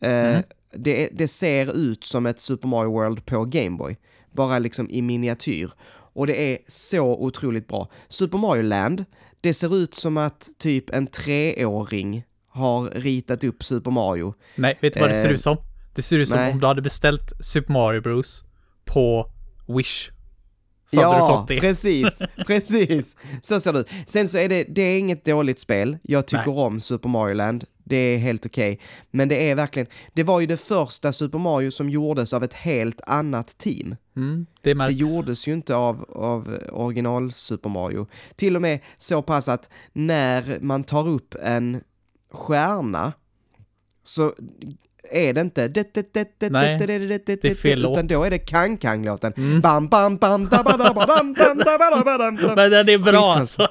Mm. 0.00 0.42
Det, 0.76 1.08
det 1.12 1.28
ser 1.28 1.76
ut 1.76 2.04
som 2.04 2.26
ett 2.26 2.40
Super 2.40 2.68
Mario 2.68 2.90
World 2.92 3.26
på 3.26 3.44
Game 3.44 3.76
Boy, 3.76 3.96
bara 4.32 4.58
liksom 4.58 4.90
i 4.90 5.02
miniatyr. 5.02 5.70
Och 5.88 6.26
det 6.26 6.52
är 6.52 6.58
så 6.68 7.06
otroligt 7.16 7.68
bra. 7.68 7.88
Super 8.08 8.38
Mario 8.38 8.62
Land, 8.62 9.04
det 9.40 9.54
ser 9.54 9.76
ut 9.76 9.94
som 9.94 10.16
att 10.16 10.48
typ 10.58 10.90
en 10.90 11.06
treåring 11.06 12.24
har 12.48 12.90
ritat 12.90 13.44
upp 13.44 13.64
Super 13.64 13.90
Mario. 13.90 14.34
Nej, 14.54 14.78
vet 14.82 14.94
du 14.94 15.00
vad 15.00 15.08
det 15.10 15.14
ser 15.14 15.28
Eh, 15.28 15.34
ut 15.34 15.40
som? 15.40 15.56
Det 15.94 16.02
ser 16.02 16.18
ut 16.18 16.28
som 16.28 16.38
nej. 16.38 16.52
om 16.52 16.60
du 16.60 16.66
hade 16.66 16.82
beställt 16.82 17.32
Super 17.40 17.72
Mario 17.72 18.00
Bros 18.00 18.44
på 18.84 19.30
Wish. 19.68 20.10
Så 20.86 21.02
hade 21.02 21.16
du 21.16 21.26
fått 21.26 21.48
det. 21.48 21.60
precis, 21.60 22.18
precis. 22.46 23.16
Så 23.42 23.60
ser 23.60 23.72
det 23.72 23.78
ut. 23.78 23.88
Sen 24.06 24.28
så 24.28 24.38
är 24.38 24.48
det, 24.48 24.64
det 24.68 24.82
är 24.82 24.98
inget 24.98 25.24
dåligt 25.24 25.60
spel. 25.60 25.98
Jag 26.02 26.26
tycker 26.26 26.46
Nej. 26.50 26.64
om 26.64 26.80
Super 26.80 27.08
Mario 27.08 27.34
Land. 27.34 27.64
Det 27.88 27.96
är 27.96 28.18
helt 28.18 28.46
okej. 28.46 28.80
Men 29.10 29.28
det 29.28 29.50
är 29.50 29.54
verkligen, 29.54 29.88
det 30.12 30.22
var 30.22 30.40
ju 30.40 30.46
det 30.46 30.56
första 30.56 31.12
Super 31.12 31.38
Mario 31.38 31.70
som 31.70 31.90
gjordes 31.90 32.32
av 32.32 32.44
ett 32.44 32.54
helt 32.54 33.00
annat 33.06 33.58
team. 33.58 33.96
Mm, 34.16 34.46
det 34.60 34.74
Det 34.74 34.92
gjordes 34.92 35.48
ju 35.48 35.52
inte 35.52 35.76
av, 35.76 36.04
av 36.08 36.58
original 36.72 37.32
Super 37.32 37.68
Mario. 37.68 38.06
Till 38.36 38.56
och 38.56 38.62
med 38.62 38.80
så 38.96 39.22
pass 39.22 39.48
att 39.48 39.70
när 39.92 40.58
man 40.60 40.84
tar 40.84 41.08
upp 41.08 41.34
en 41.42 41.80
stjärna 42.30 43.12
så 44.02 44.34
är 45.10 45.32
det 45.32 45.40
inte 45.40 45.60
Nej, 46.50 46.78
det 46.78 47.44
är 47.44 47.54
fel 47.54 47.78
utan 47.78 47.92
låt. 47.92 48.08
då 48.08 48.24
är 48.24 48.30
det 48.30 48.38
Kang-Kang-låten. 48.38 49.32
Mm. 49.36 49.60
Bam, 49.60 49.88
bam, 49.88 50.16
bam, 50.16 50.48
da, 50.48 50.62
ba, 50.62 50.76
da, 50.76 50.92
ba, 50.94 51.06
dam, 51.06 51.34
dam, 51.34 51.58
da, 51.58 51.78
ba, 51.78 51.90
da, 51.90 52.02
ba, 52.04 52.18
dam, 52.18 52.36
dam. 52.36 52.54
Men 52.54 52.70
den 52.70 52.88
är 52.88 52.98
bra 52.98 53.34
alltså. 53.34 53.68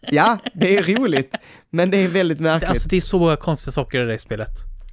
Ja, 0.00 0.38
det 0.54 0.76
är 0.76 0.82
roligt, 0.82 1.34
men 1.70 1.90
det 1.90 1.96
är 1.96 2.08
väldigt 2.08 2.40
märkligt. 2.40 2.70
Alltså 2.70 2.88
det 2.88 2.96
är 2.96 3.00
så 3.00 3.18
många 3.18 3.36
konstiga 3.36 3.72
saker 3.72 4.04
i 4.04 4.12
det 4.12 4.18
spelet. 4.18 4.50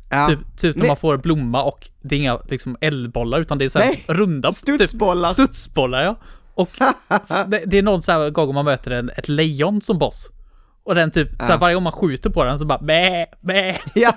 ja. 0.09 0.27
Typ, 0.27 0.39
typ 0.57 0.75
när 0.75 0.79
Men- 0.81 0.87
man 0.87 0.97
får 0.97 1.17
blomma 1.17 1.63
och 1.63 1.89
det 2.01 2.15
är 2.15 2.19
inga 2.19 2.39
liksom 2.49 2.77
eldbollar 2.81 3.39
utan 3.39 3.57
det 3.57 3.65
är 3.65 3.69
så 3.69 3.79
här 3.79 3.85
Nej, 3.87 4.03
runda 4.07 4.51
Studsbollar. 4.51 5.29
Typ, 5.29 5.33
studsbollar 5.33 6.03
ja. 6.03 6.15
Och 6.53 6.69
det, 7.47 7.63
det 7.65 7.77
är 7.77 7.83
någon 7.83 8.01
så 8.01 8.11
här 8.11 8.29
gång 8.29 8.53
man 8.53 8.65
möter 8.65 8.91
en, 8.91 9.09
ett 9.09 9.29
lejon 9.29 9.81
som 9.81 9.97
boss. 9.97 10.29
Och 10.85 10.95
den 10.95 11.11
typ, 11.11 11.29
så 11.29 11.35
Ja. 11.51 11.57
varje 11.57 11.73
gång 11.75 11.83
man 11.83 11.91
skjuter 11.93 12.29
på 12.29 12.43
den 12.43 12.59
så 12.59 12.65
bara 12.65 12.77
bä, 12.79 13.25
bä. 13.41 13.79
Ja, 13.95 14.13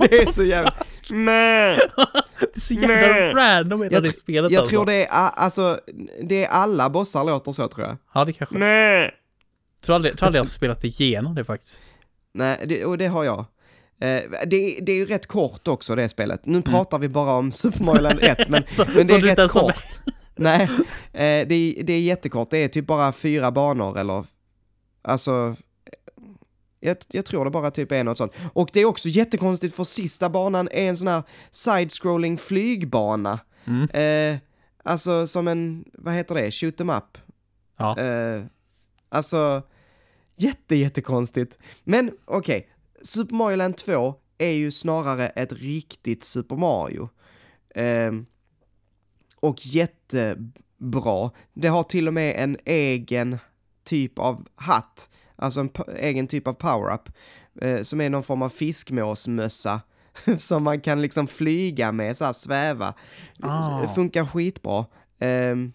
det 0.00 0.18
är 0.22 0.26
så 0.26 0.42
jävla... 0.44 0.74
Nej. 1.10 1.78
Det 2.40 2.56
är 2.56 2.60
så 2.60 2.74
jävla 2.74 2.96
Nej. 2.96 3.32
random 3.34 3.82
hela 3.82 3.94
Jag, 3.94 4.02
det 4.02 4.12
spelet 4.12 4.52
jag 4.52 4.58
alltså. 4.60 4.70
tror 4.76 4.86
det 4.86 5.06
är, 5.06 5.08
alltså, 5.10 5.78
det 6.22 6.44
är 6.44 6.48
alla 6.48 6.90
bossar 6.90 7.24
låter 7.24 7.52
så 7.52 7.68
tror 7.68 7.86
jag. 7.86 7.96
Ja, 8.14 8.24
det 8.24 8.32
kanske. 8.32 8.58
Nej. 8.58 9.10
Tror 9.84 9.94
aldrig, 9.96 10.18
tror 10.18 10.26
aldrig 10.26 10.38
jag 10.38 10.44
har 10.44 10.48
spelat 10.48 10.84
igenom 10.84 11.34
det 11.34 11.44
faktiskt. 11.44 11.84
Nej, 12.34 12.58
det, 12.66 12.84
och 12.84 12.98
det 12.98 13.06
har 13.06 13.24
jag. 13.24 13.38
Eh, 14.00 14.20
det, 14.46 14.78
det 14.82 14.92
är 14.92 14.96
ju 14.96 15.04
rätt 15.06 15.26
kort 15.26 15.68
också 15.68 15.94
det 15.94 16.08
spelet. 16.08 16.46
Nu 16.46 16.62
pratar 16.62 16.98
vi 16.98 17.08
bara 17.08 17.32
om 17.32 17.52
Super 17.52 17.84
Mario 17.84 18.00
Land 18.00 18.18
1, 18.22 18.48
men, 18.48 18.62
Så- 18.66 18.84
men 18.96 19.06
det 19.06 19.14
är 19.14 19.20
rätt 19.20 19.50
kort. 19.50 19.84
Nej, 20.36 20.62
eh, 21.12 21.46
det, 21.48 21.54
är, 21.54 21.82
det 21.82 21.92
är 21.92 22.00
jättekort. 22.00 22.50
Det 22.50 22.58
är 22.58 22.68
typ 22.68 22.86
bara 22.86 23.12
fyra 23.12 23.50
banor 23.50 23.98
eller, 23.98 24.24
alltså, 25.02 25.56
jag, 26.84 26.96
jag 27.08 27.24
tror 27.24 27.44
det 27.44 27.50
bara 27.50 27.70
typ 27.70 27.92
är 27.92 28.04
något 28.04 28.18
sånt. 28.18 28.32
Och 28.52 28.70
det 28.72 28.80
är 28.80 28.84
också 28.84 29.08
jättekonstigt 29.08 29.74
för 29.74 29.84
sista 29.84 30.30
banan 30.30 30.68
är 30.72 30.88
en 30.88 30.96
sån 30.96 31.08
här 31.08 31.22
side-scrolling 31.50 32.38
flygbana. 32.38 33.40
Mm. 33.64 33.90
Eh, 33.90 34.38
alltså 34.82 35.26
som 35.26 35.48
en, 35.48 35.84
vad 35.92 36.14
heter 36.14 36.34
det, 36.34 36.50
shoot 36.50 36.80
em 36.80 36.90
up. 36.90 37.18
Ja. 37.76 37.98
Eh, 37.98 38.44
alltså, 39.08 39.62
jätte, 40.36 40.76
jättekonstigt. 40.76 41.58
Men 41.84 42.10
okej, 42.24 42.68
Super 43.02 43.34
Mario 43.34 43.56
Land 43.56 43.76
2 43.76 44.14
är 44.38 44.50
ju 44.52 44.70
snarare 44.70 45.28
ett 45.28 45.52
riktigt 45.52 46.24
Super 46.24 46.56
Mario. 46.56 47.08
Ehm, 47.74 48.26
och 49.40 49.66
jättebra. 49.66 51.30
Det 51.54 51.68
har 51.68 51.82
till 51.82 52.08
och 52.08 52.14
med 52.14 52.34
en 52.36 52.56
egen 52.64 53.38
typ 53.84 54.18
av 54.18 54.48
hatt, 54.54 55.10
alltså 55.36 55.60
en 55.60 55.70
egen 55.96 56.26
typ 56.28 56.46
av 56.48 56.52
power-up, 56.52 57.08
eh, 57.60 57.82
som 57.82 58.00
är 58.00 58.10
någon 58.10 58.22
form 58.22 58.42
av 58.42 58.48
fiskmåsmössa 58.48 59.80
som 60.38 60.62
man 60.62 60.80
kan 60.80 61.02
liksom 61.02 61.26
flyga 61.26 61.92
med, 61.92 62.16
så 62.16 62.24
här 62.24 62.32
sväva. 62.32 62.94
Ah. 63.40 63.88
Funkar 63.94 64.26
skitbra. 64.26 64.86
Ehm, 65.18 65.72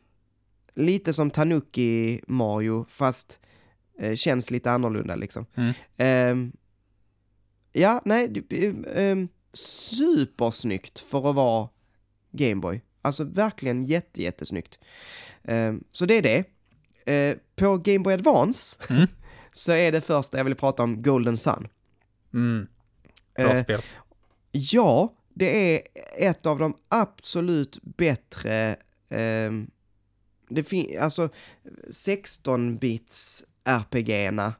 lite 0.75 1.13
som 1.13 1.31
Tanuki 1.31 2.21
Mario, 2.27 2.85
fast 2.89 3.39
eh, 3.99 4.15
känns 4.15 4.51
lite 4.51 4.71
annorlunda 4.71 5.15
liksom. 5.15 5.45
Mm. 5.55 5.73
Ehm, 5.97 6.51
ja, 7.73 8.01
nej, 8.05 8.27
det- 8.27 8.73
ehm, 8.95 9.27
supersnyggt 9.53 10.99
för 10.99 11.29
att 11.29 11.35
vara 11.35 11.69
Gameboy. 12.31 12.81
Alltså 13.01 13.23
verkligen 13.23 13.85
jätte, 13.85 14.21
jättesnyggt. 14.23 14.79
Ehm, 15.43 15.83
så 15.91 16.05
det 16.05 16.13
är 16.13 16.21
det. 16.21 16.43
Eh, 17.13 17.37
på 17.55 17.77
Game 17.77 17.99
Boy 17.99 18.13
Advance 18.13 18.77
Mm. 18.89 19.07
Så 19.53 19.71
är 19.71 19.91
det 19.91 20.01
första 20.01 20.37
jag 20.37 20.45
vill 20.45 20.55
prata 20.55 20.83
om 20.83 21.01
Golden 21.01 21.37
Sun. 21.37 21.67
Mm. 22.33 22.67
Bra 23.35 23.53
Eh, 23.55 23.63
spel. 23.63 23.81
Ja, 24.51 25.13
det 25.33 25.75
är 25.75 25.81
ett 26.17 26.45
av 26.45 26.59
de 26.59 26.73
absolut 26.89 27.79
bättre, 27.83 28.75
ehm, 29.09 29.69
det 30.49 30.63
fin- 30.63 30.99
alltså 31.01 31.29
16-bits 31.91 33.45
RPG-erna. 33.63 34.53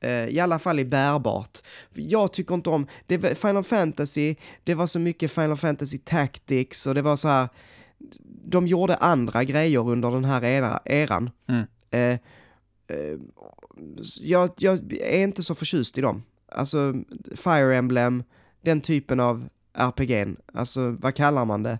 eh, 0.00 0.26
I 0.28 0.40
alla 0.40 0.58
fall 0.58 0.78
i 0.78 0.84
bärbart. 0.84 1.58
Jag 1.94 2.32
tycker 2.32 2.54
inte 2.54 2.70
om, 2.70 2.86
det 3.06 3.18
var 3.18 3.34
Final 3.34 3.64
Fantasy, 3.64 4.34
det 4.64 4.74
var 4.74 4.86
så 4.86 4.98
mycket 4.98 5.30
Final 5.32 5.56
Fantasy 5.56 5.98
Tactics 5.98 6.86
och 6.86 6.94
det 6.94 7.02
var 7.02 7.16
så 7.16 7.28
här, 7.28 7.48
de 8.44 8.66
gjorde 8.66 8.96
andra 8.96 9.44
grejer 9.44 9.88
under 9.88 10.10
den 10.10 10.24
här 10.24 10.44
era, 10.44 10.80
eran. 10.84 11.30
Mm. 11.48 11.64
Eh, 11.90 12.18
eh, 12.96 13.18
jag, 14.20 14.50
jag 14.56 14.92
är 14.92 15.22
inte 15.22 15.42
så 15.42 15.54
förtjust 15.54 15.98
i 15.98 16.00
dem. 16.00 16.22
Alltså, 16.48 16.94
Fire 17.36 17.76
Emblem, 17.76 18.22
den 18.62 18.80
typen 18.80 19.20
av 19.20 19.48
RPG'n, 19.74 20.36
alltså 20.54 20.90
vad 20.90 21.14
kallar 21.14 21.44
man 21.44 21.62
det? 21.62 21.78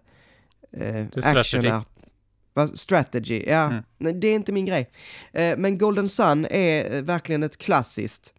Eh, 0.72 1.06
Det 1.14 1.16
är 1.16 1.20
strategy. 1.42 1.68
R- 1.68 1.82
vad- 2.52 2.78
strategy, 2.78 3.44
ja. 3.46 3.62
Mm. 3.70 3.82
Nej, 3.98 4.12
det 4.12 4.26
är 4.28 4.34
inte 4.34 4.52
min 4.52 4.66
grej. 4.66 4.90
Eh, 5.32 5.56
men 5.58 5.78
Golden 5.78 6.08
Sun 6.08 6.46
är 6.50 6.94
eh, 6.96 7.02
verkligen 7.02 7.42
ett 7.42 7.56
klassiskt 7.56 8.34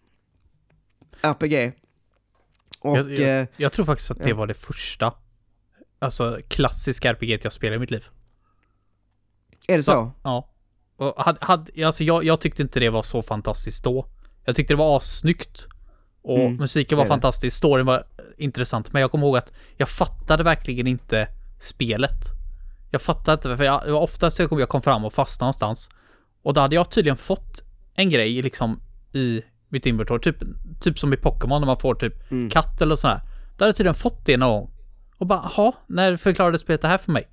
RPG. 1.21 1.71
Och, 2.79 2.97
Jag- 2.97 3.11
jag- 3.11 3.39
eh, 3.41 3.47
Jag 3.57 3.71
tror 3.73 3.85
faktiskt 3.85 4.11
att 4.11 4.23
det 4.23 4.29
ja. 4.29 4.35
var 4.35 4.47
det 4.47 4.53
första, 4.53 5.13
alltså 5.99 6.39
klassiska 6.47 7.09
RPG 7.09 7.39
jag 7.43 7.53
spelade 7.53 7.75
i 7.75 7.79
mitt 7.79 7.91
liv. 7.91 8.05
är 9.67 9.77
det 9.77 9.83
så? 9.83 10.11
Ja. 10.23 10.49
Och 10.97 11.13
hade, 11.23 11.37
hade, 11.45 11.85
alltså 11.87 12.03
jag, 12.03 12.23
jag 12.23 12.39
tyckte 12.41 12.61
inte 12.61 12.79
det 12.79 12.89
var 12.89 13.01
så 13.01 13.21
fantastiskt 13.21 13.83
då. 13.83 14.05
Jag 14.45 14.55
tyckte 14.55 14.73
det 14.73 14.77
var 14.77 14.97
assnyggt. 14.97 15.67
Och 16.23 16.39
Mm, 16.39 16.55
musiken 16.55 16.97
var 16.97 17.05
fantastisk, 17.05 17.57
storyn 17.57 17.85
var 17.85 18.03
intressant, 18.37 18.93
men 18.93 19.01
jag 19.01 19.11
kommer 19.11 19.27
ihåg 19.27 19.37
att 19.37 19.51
jag 19.77 19.89
fattade 19.89 20.43
verkligen 20.43 20.87
inte 20.87 21.27
spelet. 21.59 22.21
Jag 22.91 23.01
fattade 23.01 23.33
inte, 23.33 23.57
för 23.57 23.63
jag, 23.63 23.81
det 23.85 23.91
var 23.91 24.01
ofta 24.01 24.31
så 24.31 24.47
kom 24.47 24.59
jag 24.59 24.69
kom 24.69 24.81
fram 24.81 25.05
och 25.05 25.13
fastnade 25.13 25.45
någonstans. 25.45 25.89
Och 26.43 26.53
då 26.53 26.61
hade 26.61 26.75
jag 26.75 26.91
tydligen 26.91 27.17
fått 27.17 27.63
en 27.95 28.09
grej 28.09 28.41
liksom 28.41 28.79
i 29.13 29.41
mitt 29.69 29.85
inventory, 29.85 30.19
typ, 30.19 30.37
typ 30.81 30.99
som 30.99 31.13
i 31.13 31.17
Pokémon 31.17 31.61
när 31.61 31.65
man 31.65 31.77
får 31.77 31.95
typ 31.95 32.31
Mm. 32.31 32.49
katt 32.49 32.81
eller 32.81 32.95
sådär. 32.95 33.21
Då 33.57 33.63
hade 33.63 33.69
jag 33.69 33.75
tydligen 33.75 33.95
fått 33.95 34.25
det 34.25 34.37
någon 34.37 34.49
gång. 34.49 34.71
Och 35.17 35.27
bara, 35.27 35.51
jaha, 35.55 35.71
när 35.87 36.17
förklarade 36.17 36.59
spelet 36.59 36.81
det 36.81 36.87
här 36.87 36.97
för 36.97 37.11
mig? 37.11 37.27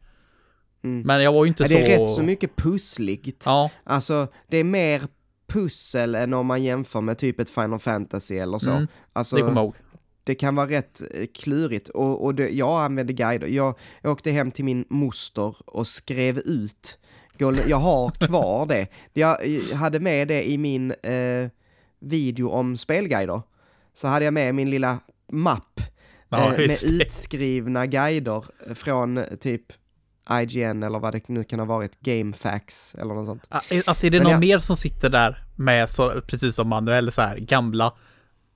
Mm. 0.85 1.03
Men 1.07 1.23
jag 1.23 1.33
var 1.33 1.45
ju 1.45 1.49
inte 1.49 1.65
så... 1.69 1.75
det 1.75 1.93
är 1.93 1.99
rätt 1.99 2.09
så 2.09 2.23
mycket 2.23 2.57
pussligt. 2.57 3.43
Ja, 3.47 3.71
Alltså, 3.85 4.29
det 4.49 4.57
är 4.57 4.65
mer 4.65 5.03
pussel 5.47 6.15
än 6.15 6.35
om 6.35 6.47
man 6.47 6.63
jämför 6.63 7.01
med 7.01 7.19
typ 7.19 7.41
ett 7.41 7.51
Final 7.51 7.79
Fantasy 7.79 8.39
eller 8.39 8.59
så. 8.59 8.71
Mm, 8.71 8.87
alltså, 9.13 9.37
det 9.37 9.43
kommer 9.43 9.61
jag 9.61 9.65
ihåg. 9.65 9.75
det 10.25 10.35
kan 10.35 10.55
vara 10.55 10.71
rätt 10.71 11.03
eh, 11.15 11.27
klurigt 11.35 11.89
och, 11.89 12.25
och 12.25 12.35
det, 12.35 12.49
jag 12.49 12.85
använde 12.85 13.13
guider. 13.13 13.47
Jag, 13.47 13.75
jag 14.03 14.13
åkte 14.13 14.31
hem 14.31 14.51
till 14.51 14.65
min 14.65 14.85
moster 14.89 15.57
och 15.67 15.87
skrev 15.87 16.39
ut. 16.39 16.99
Jag 17.67 17.77
har 17.77 18.11
kvar 18.27 18.67
det. 18.67 18.87
Jag, 19.13 19.47
jag 19.47 19.77
hade 19.77 20.01
med 20.01 20.29
det 20.29 20.51
i 20.51 20.59
min 20.59 20.91
eh, 20.91 21.49
video 21.99 22.49
om 22.49 22.77
spelguider. 22.77 23.43
Så 23.95 24.09
hade 24.09 24.25
jag 24.25 24.35
med 24.35 24.55
min 24.55 24.71
lilla 24.71 24.99
mapp 25.33 25.81
Ja, 26.29 26.53
eh, 26.53 26.59
med 26.59 26.71
utskrivna 26.91 27.87
guider 27.87 28.45
från 28.75 29.19
eh, 29.19 29.25
typ 29.25 29.73
IGN 30.31 30.83
eller 30.83 30.99
vad 30.99 31.13
det 31.13 31.29
nu 31.29 31.45
kan 31.45 31.59
ha 31.59 31.67
varit, 31.67 32.01
GameFAQs 32.01 32.95
eller 32.99 33.15
något 33.15 33.27
sånt. 33.27 33.47
Ah, 33.49 33.61
Alltså 33.85 34.07
är 34.07 34.11
det 34.11 34.19
Men 34.19 34.23
någon 34.25 34.33
jag- 34.33 34.41
mer 34.41 34.59
som 34.59 34.77
sitter 34.77 35.09
där 35.09 35.45
med 35.57 35.91
så, 35.91 36.21
precis 36.21 36.55
som 36.55 36.69
Manuel, 36.69 37.13
så 37.13 37.23
här 37.23 37.37
gamla 37.39 37.93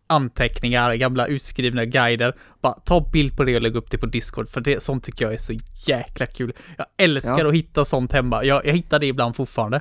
anteckningar, 0.07 0.95
gamla 0.95 1.27
utskrivna 1.27 1.85
guider. 1.85 2.35
Bara 2.61 2.73
ta 2.73 3.11
bild 3.13 3.37
på 3.37 3.45
det 3.45 3.57
och 3.57 3.63
lägg 3.63 3.77
upp 3.77 3.91
det 3.91 3.99
på 3.99 4.07
Discord, 4.07 4.49
för 4.49 4.61
det, 4.61 4.83
sånt 4.83 5.05
tycker 5.05 5.25
jag 5.25 5.35
är 5.35 5.39
så 5.39 5.53
jäkla 5.87 6.27
kul. 6.27 6.53
Jag 6.79 6.87
älskar 6.97 7.39
Ja. 7.39 7.49
att 7.49 7.55
hitta 7.55 7.85
sånt 7.85 8.13
hemma. 8.13 8.45
Jag, 8.45 8.67
jag 8.67 8.73
hittar 8.73 8.99
det 8.99 9.07
ibland 9.07 9.37
fortfarande. 9.37 9.81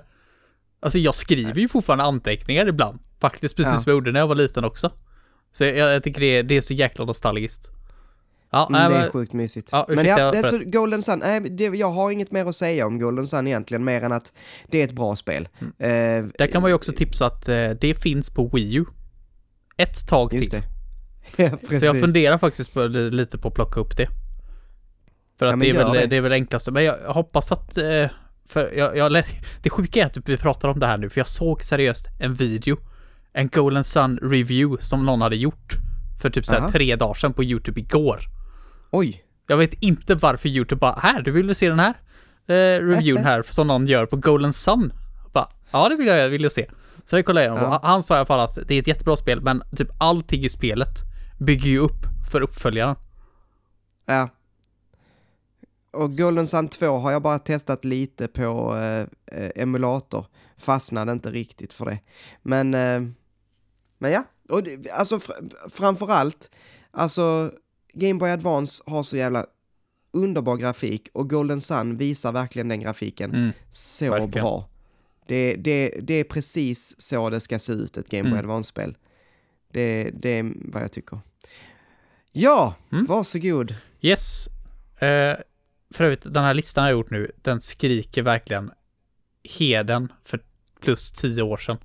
Alltså 0.80 1.00
jag 1.00 1.16
skriver 1.16 1.56
ju 1.62 1.68
fortfarande 1.68 2.04
anteckningar 2.04 2.68
ibland. 2.68 3.00
Faktiskt 3.22 3.56
precis 3.56 3.74
Ja. 3.74 3.78
som 3.80 3.90
jag 3.90 3.96
gjorde 3.96 4.12
när 4.12 4.20
jag 4.20 4.28
var 4.28 4.36
liten 4.36 4.64
också. 4.66 4.92
Så 5.52 5.64
jag, 5.64 5.78
jag 5.78 6.04
tycker 6.04 6.22
det 6.22 6.38
är, 6.38 6.44
det 6.44 6.58
är 6.58 6.62
så 6.62 6.74
jäkla 6.74 7.06
nostalgiskt. 7.06 7.70
Ja, 8.54 8.68
Mm, 8.70 8.92
det 8.92 8.98
är 8.98 9.10
sjukt 9.10 9.34
mysigt. 9.34 9.70
Ja, 9.72 9.86
men 9.90 10.06
ja, 10.06 10.32
det 10.32 10.38
är 10.38 10.44
så 10.44 10.60
Golden 10.66 11.02
Sun, 11.04 11.20
nej, 11.20 11.42
det, 11.42 11.64
jag 11.64 11.92
har 11.92 12.12
inget 12.12 12.32
mer 12.32 12.46
att 12.46 12.56
säga 12.56 12.86
om 12.88 13.00
Golden 13.00 13.28
Sun 13.28 13.48
egentligen, 13.48 13.84
mer 13.84 14.02
än 14.02 14.12
att 14.12 14.34
det 14.68 14.80
är 14.80 14.84
ett 14.84 14.92
bra 14.92 15.16
spel. 15.16 15.48
Mm. 15.62 16.26
Eh, 16.26 16.32
där 16.38 16.48
kan 16.48 16.62
man 16.62 16.72
ju 16.72 16.76
också 16.76 16.92
tipsa 16.92 17.26
att 17.26 17.50
eh, 17.50 17.70
det 17.70 17.94
finns 18.02 18.30
på 18.30 18.48
Wii 18.54 18.74
U. 18.76 18.86
Ett 19.78 20.08
tag 20.08 20.30
till. 20.30 20.50
det. 20.50 20.64
ja, 21.44 21.50
precis. 21.62 21.80
Så 21.80 21.86
jag 21.86 22.00
funderar 22.00 22.38
faktiskt 22.38 22.74
på, 22.74 22.84
li- 22.88 23.10
lite 23.12 23.38
på 23.38 23.48
att 23.48 23.54
plocka 23.54 23.80
upp 23.80 23.98
det. 23.98 24.08
För 25.40 25.46
Ja, 25.46 25.52
att 25.52 25.58
men 25.60 25.60
det, 25.60 25.70
är 25.70 25.84
väl, 25.86 25.94
det. 25.94 26.06
det. 26.06 26.16
är 26.16 26.22
väl 26.22 26.32
enklaste. 26.32 26.72
Men 26.72 26.84
jag 26.84 27.14
hoppas 27.14 27.52
att... 27.52 27.78
eh, 27.78 28.10
För 28.48 28.72
jag, 28.78 28.98
jag 28.98 29.12
läs, 29.12 29.34
det 29.64 29.70
sjuka 29.70 30.02
är 30.02 30.06
att 30.06 30.18
vi 30.30 30.38
pratar 30.38 30.70
om 30.70 30.80
det 30.80 30.88
här 30.88 30.98
nu, 30.98 31.10
för 31.10 31.20
jag 31.20 31.28
såg 31.28 31.64
seriöst 31.64 32.08
en 32.20 32.34
video. 32.34 32.78
En 33.34 33.48
Golden 33.48 33.84
Sun 33.84 34.18
review 34.22 34.84
som 34.86 35.06
någon 35.06 35.22
hade 35.22 35.36
gjort. 35.36 35.74
För 36.22 36.30
typ 36.30 36.46
såhär 36.46 36.60
Aha. 36.60 36.70
tre 36.70 36.96
dagar 36.96 37.14
sedan 37.14 37.34
på 37.34 37.44
YouTube 37.44 37.80
igår. 37.82 38.20
Oj, 38.96 39.24
Jag 39.48 39.58
vet 39.58 39.74
inte 39.74 40.16
varför 40.16 40.50
YouTube 40.50 40.80
bara, 40.80 40.94
här, 40.94 41.22
du 41.22 41.32
vill 41.32 41.56
se 41.56 41.70
den 41.70 41.80
här? 41.80 41.94
Eh, 42.48 42.86
reviewn 42.86 43.24
här 43.24 43.42
som 43.50 43.68
någon 43.68 43.88
gör 43.88 44.06
på 44.06 44.16
Golden 44.18 44.54
Sun. 44.54 44.94
Bara, 45.34 45.50
ja 45.72 45.90
det 45.90 45.96
vill 45.96 46.08
jag, 46.08 46.30
vill 46.30 46.44
jag 46.44 46.52
se. 46.52 46.70
Så 47.06 47.16
det 47.16 47.24
kollade 47.24 47.46
jag 47.46 47.56
igenom. 47.56 47.72
Ja. 47.72 47.80
Han 47.84 48.04
sa 48.04 48.14
i 48.14 48.18
alla 48.18 48.26
fall 48.26 48.40
att 48.40 48.58
det 48.68 48.76
är 48.76 48.80
ett 48.80 48.88
jättebra 48.88 49.16
spel, 49.18 49.42
men 49.42 49.64
typ 49.76 49.90
allting 49.98 50.44
i 50.44 50.50
spelet 50.50 50.90
bygger 51.40 51.70
ju 51.70 51.80
upp 51.80 52.06
för 52.32 52.42
uppföljaren. 52.42 52.96
ja. 54.06 54.30
Och 55.94 56.12
Golden 56.18 56.48
Sun 56.48 56.68
2 56.68 56.98
har 56.98 57.12
jag 57.12 57.22
bara 57.22 57.40
testat 57.40 57.86
lite 57.86 58.28
på 58.28 58.76
eh, 59.32 59.50
emulator. 59.56 60.26
Fastnade 60.58 61.12
inte 61.12 61.32
riktigt 61.32 61.74
för 61.74 61.86
det. 61.86 62.00
Men, 62.42 62.74
eh, 62.74 63.02
men 63.98 64.12
ja, 64.12 64.24
och 64.50 64.64
det, 64.64 64.90
alltså 64.92 65.18
fr- 65.18 65.70
framförallt, 65.70 66.52
alltså 66.92 67.52
Game 67.94 68.20
Boy 68.20 68.30
Advance 68.30 68.84
har 68.88 69.04
så 69.04 69.18
jävla 69.18 69.46
underbar 70.12 70.58
grafik 70.58 71.10
och 71.14 71.30
Golden 71.30 71.62
Sun 71.62 71.98
visar 71.98 72.32
verkligen 72.32 72.68
den 72.68 72.80
grafiken 72.80 73.30
Mm. 73.36 73.52
så 73.70 74.10
verkligen. 74.12 74.32
bra. 74.44 74.70
Det, 75.28 75.56
det, 75.56 75.90
det 76.02 76.14
är 76.14 76.24
precis 76.24 76.96
så 77.02 77.30
det 77.30 77.40
ska 77.40 77.60
se 77.60 77.74
ut, 77.74 77.98
ett 77.98 78.10
Game 78.10 78.24
Boy 78.24 78.32
Mm. 78.32 78.40
Advance-spel. 78.40 78.98
Det, 79.72 80.12
det 80.14 80.30
är 80.40 80.54
vad 80.72 80.82
jag 80.84 80.92
tycker. 80.92 81.20
Ja, 82.32 82.76
Mm. 82.92 83.06
varsågod. 83.06 83.76
Yes. 84.02 84.48
Eh, 84.96 85.36
för 85.94 86.04
övrigt, 86.04 86.34
den 86.34 86.44
här 86.44 86.54
listan 86.54 86.84
jag 86.84 86.92
har 86.94 86.98
gjort 87.00 87.10
nu, 87.10 87.32
den 87.42 87.62
skriker 87.62 88.22
verkligen 88.22 88.72
heden 89.60 90.12
för 90.24 90.40
plus 90.82 91.12
tio 91.12 91.42
år 91.42 91.58
sedan. 91.58 91.78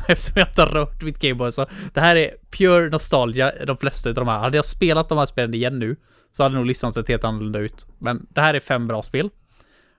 Eftersom 0.08 0.32
jag 0.36 0.48
inte 0.48 0.62
har 0.62 0.68
rört 0.68 1.02
mitt 1.02 1.18
Gameboy 1.18 1.52
så 1.52 1.66
det 1.94 2.00
här 2.00 2.16
är 2.16 2.34
pure 2.50 2.90
nostalgia, 2.90 3.52
de 3.66 3.76
flesta 3.76 4.08
av 4.08 4.14
de 4.14 4.28
här. 4.28 4.38
Hade 4.38 4.56
jag 4.58 4.64
spelat 4.64 5.08
de 5.08 5.18
här 5.18 5.26
spelen 5.26 5.54
igen 5.54 5.78
nu 5.78 5.96
så 6.32 6.42
hade 6.42 6.54
nog 6.54 6.66
listan 6.66 6.92
sett 6.92 7.08
helt 7.08 7.24
annorlunda 7.24 7.58
ut. 7.58 7.86
Men 7.98 8.26
det 8.30 8.40
här 8.40 8.54
är 8.54 8.60
fem 8.60 8.86
bra 8.86 9.02
spel. 9.02 9.30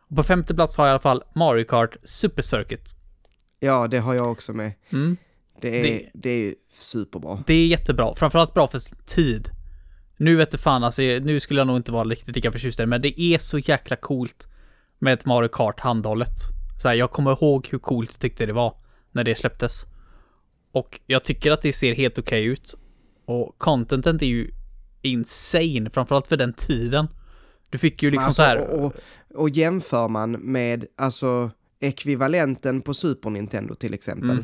Och 0.09 0.15
på 0.15 0.23
femte 0.23 0.55
plats 0.55 0.77
har 0.77 0.85
jag 0.85 0.89
i 0.89 0.93
alla 0.93 0.99
fall 0.99 1.23
Mario 1.35 1.63
Kart 1.63 1.95
Super 2.03 2.41
Circuit. 2.41 2.95
Ja, 3.59 3.87
det 3.87 3.97
har 3.99 4.13
jag 4.13 4.31
också 4.31 4.53
med. 4.53 4.71
Mm. 4.89 5.17
Det 5.61 5.79
är, 5.79 5.83
Det- 5.83 6.09
det, 6.13 6.29
är 6.29 6.55
superbra. 6.79 7.43
Det 7.47 7.53
är 7.53 7.67
jättebra, 7.67 8.15
framförallt 8.15 8.53
bra 8.53 8.67
för 8.67 8.79
sin 8.79 8.97
tid. 9.05 9.49
Nu 10.17 10.35
vet 10.35 10.51
du 10.51 10.57
fan, 10.57 10.83
alltså, 10.83 11.01
nu 11.01 11.39
skulle 11.39 11.59
jag 11.59 11.67
nog 11.67 11.77
inte 11.77 11.91
vara 11.91 12.03
riktigt 12.09 12.35
lika 12.35 12.51
förtjust 12.51 12.79
i 12.79 12.85
men 12.85 13.01
det 13.01 13.21
är 13.21 13.37
så 13.39 13.59
jäkla 13.59 13.95
coolt 13.95 14.47
med 14.99 15.13
ett 15.13 15.25
Mario 15.25 15.47
Kart 15.47 15.79
handhållet. 15.79 16.37
Så 16.81 16.87
här, 16.87 16.95
jag 16.95 17.11
kommer 17.11 17.31
ihåg 17.31 17.67
hur 17.71 17.79
coolt 17.79 18.09
jag 18.13 18.19
tyckte 18.19 18.45
det 18.45 18.53
var 18.53 18.75
när 19.17 19.23
det 19.23 19.35
släpptes. 19.35 19.85
Och 20.71 20.99
jag 21.05 21.23
tycker 21.23 21.51
att 21.51 21.61
det 21.61 21.73
ser 21.73 21.95
helt 21.95 22.17
okej 22.17 22.45
ut. 22.45 22.75
Och 23.25 23.57
contentet 23.57 24.21
är 24.21 24.25
ju 24.25 24.51
insane, 25.01 25.89
framförallt 25.89 26.27
för 26.27 26.37
den 26.37 26.53
tiden. 26.53 27.07
Du 27.69 27.77
fick 27.77 28.03
ju 28.03 28.11
liksom 28.11 28.25
alltså, 28.25 28.41
så 28.41 28.47
här... 28.47 28.67
och, 28.67 28.85
och, 28.85 28.93
och 29.35 29.49
jämför 29.49 30.07
man 30.07 30.31
med 30.31 30.85
alltså, 30.97 31.51
ekvivalenten 31.79 32.81
på 32.81 32.93
Super 32.93 33.29
Nintendo 33.29 33.75
till 33.75 33.93
exempel. 33.93 34.29
Mm. 34.29 34.43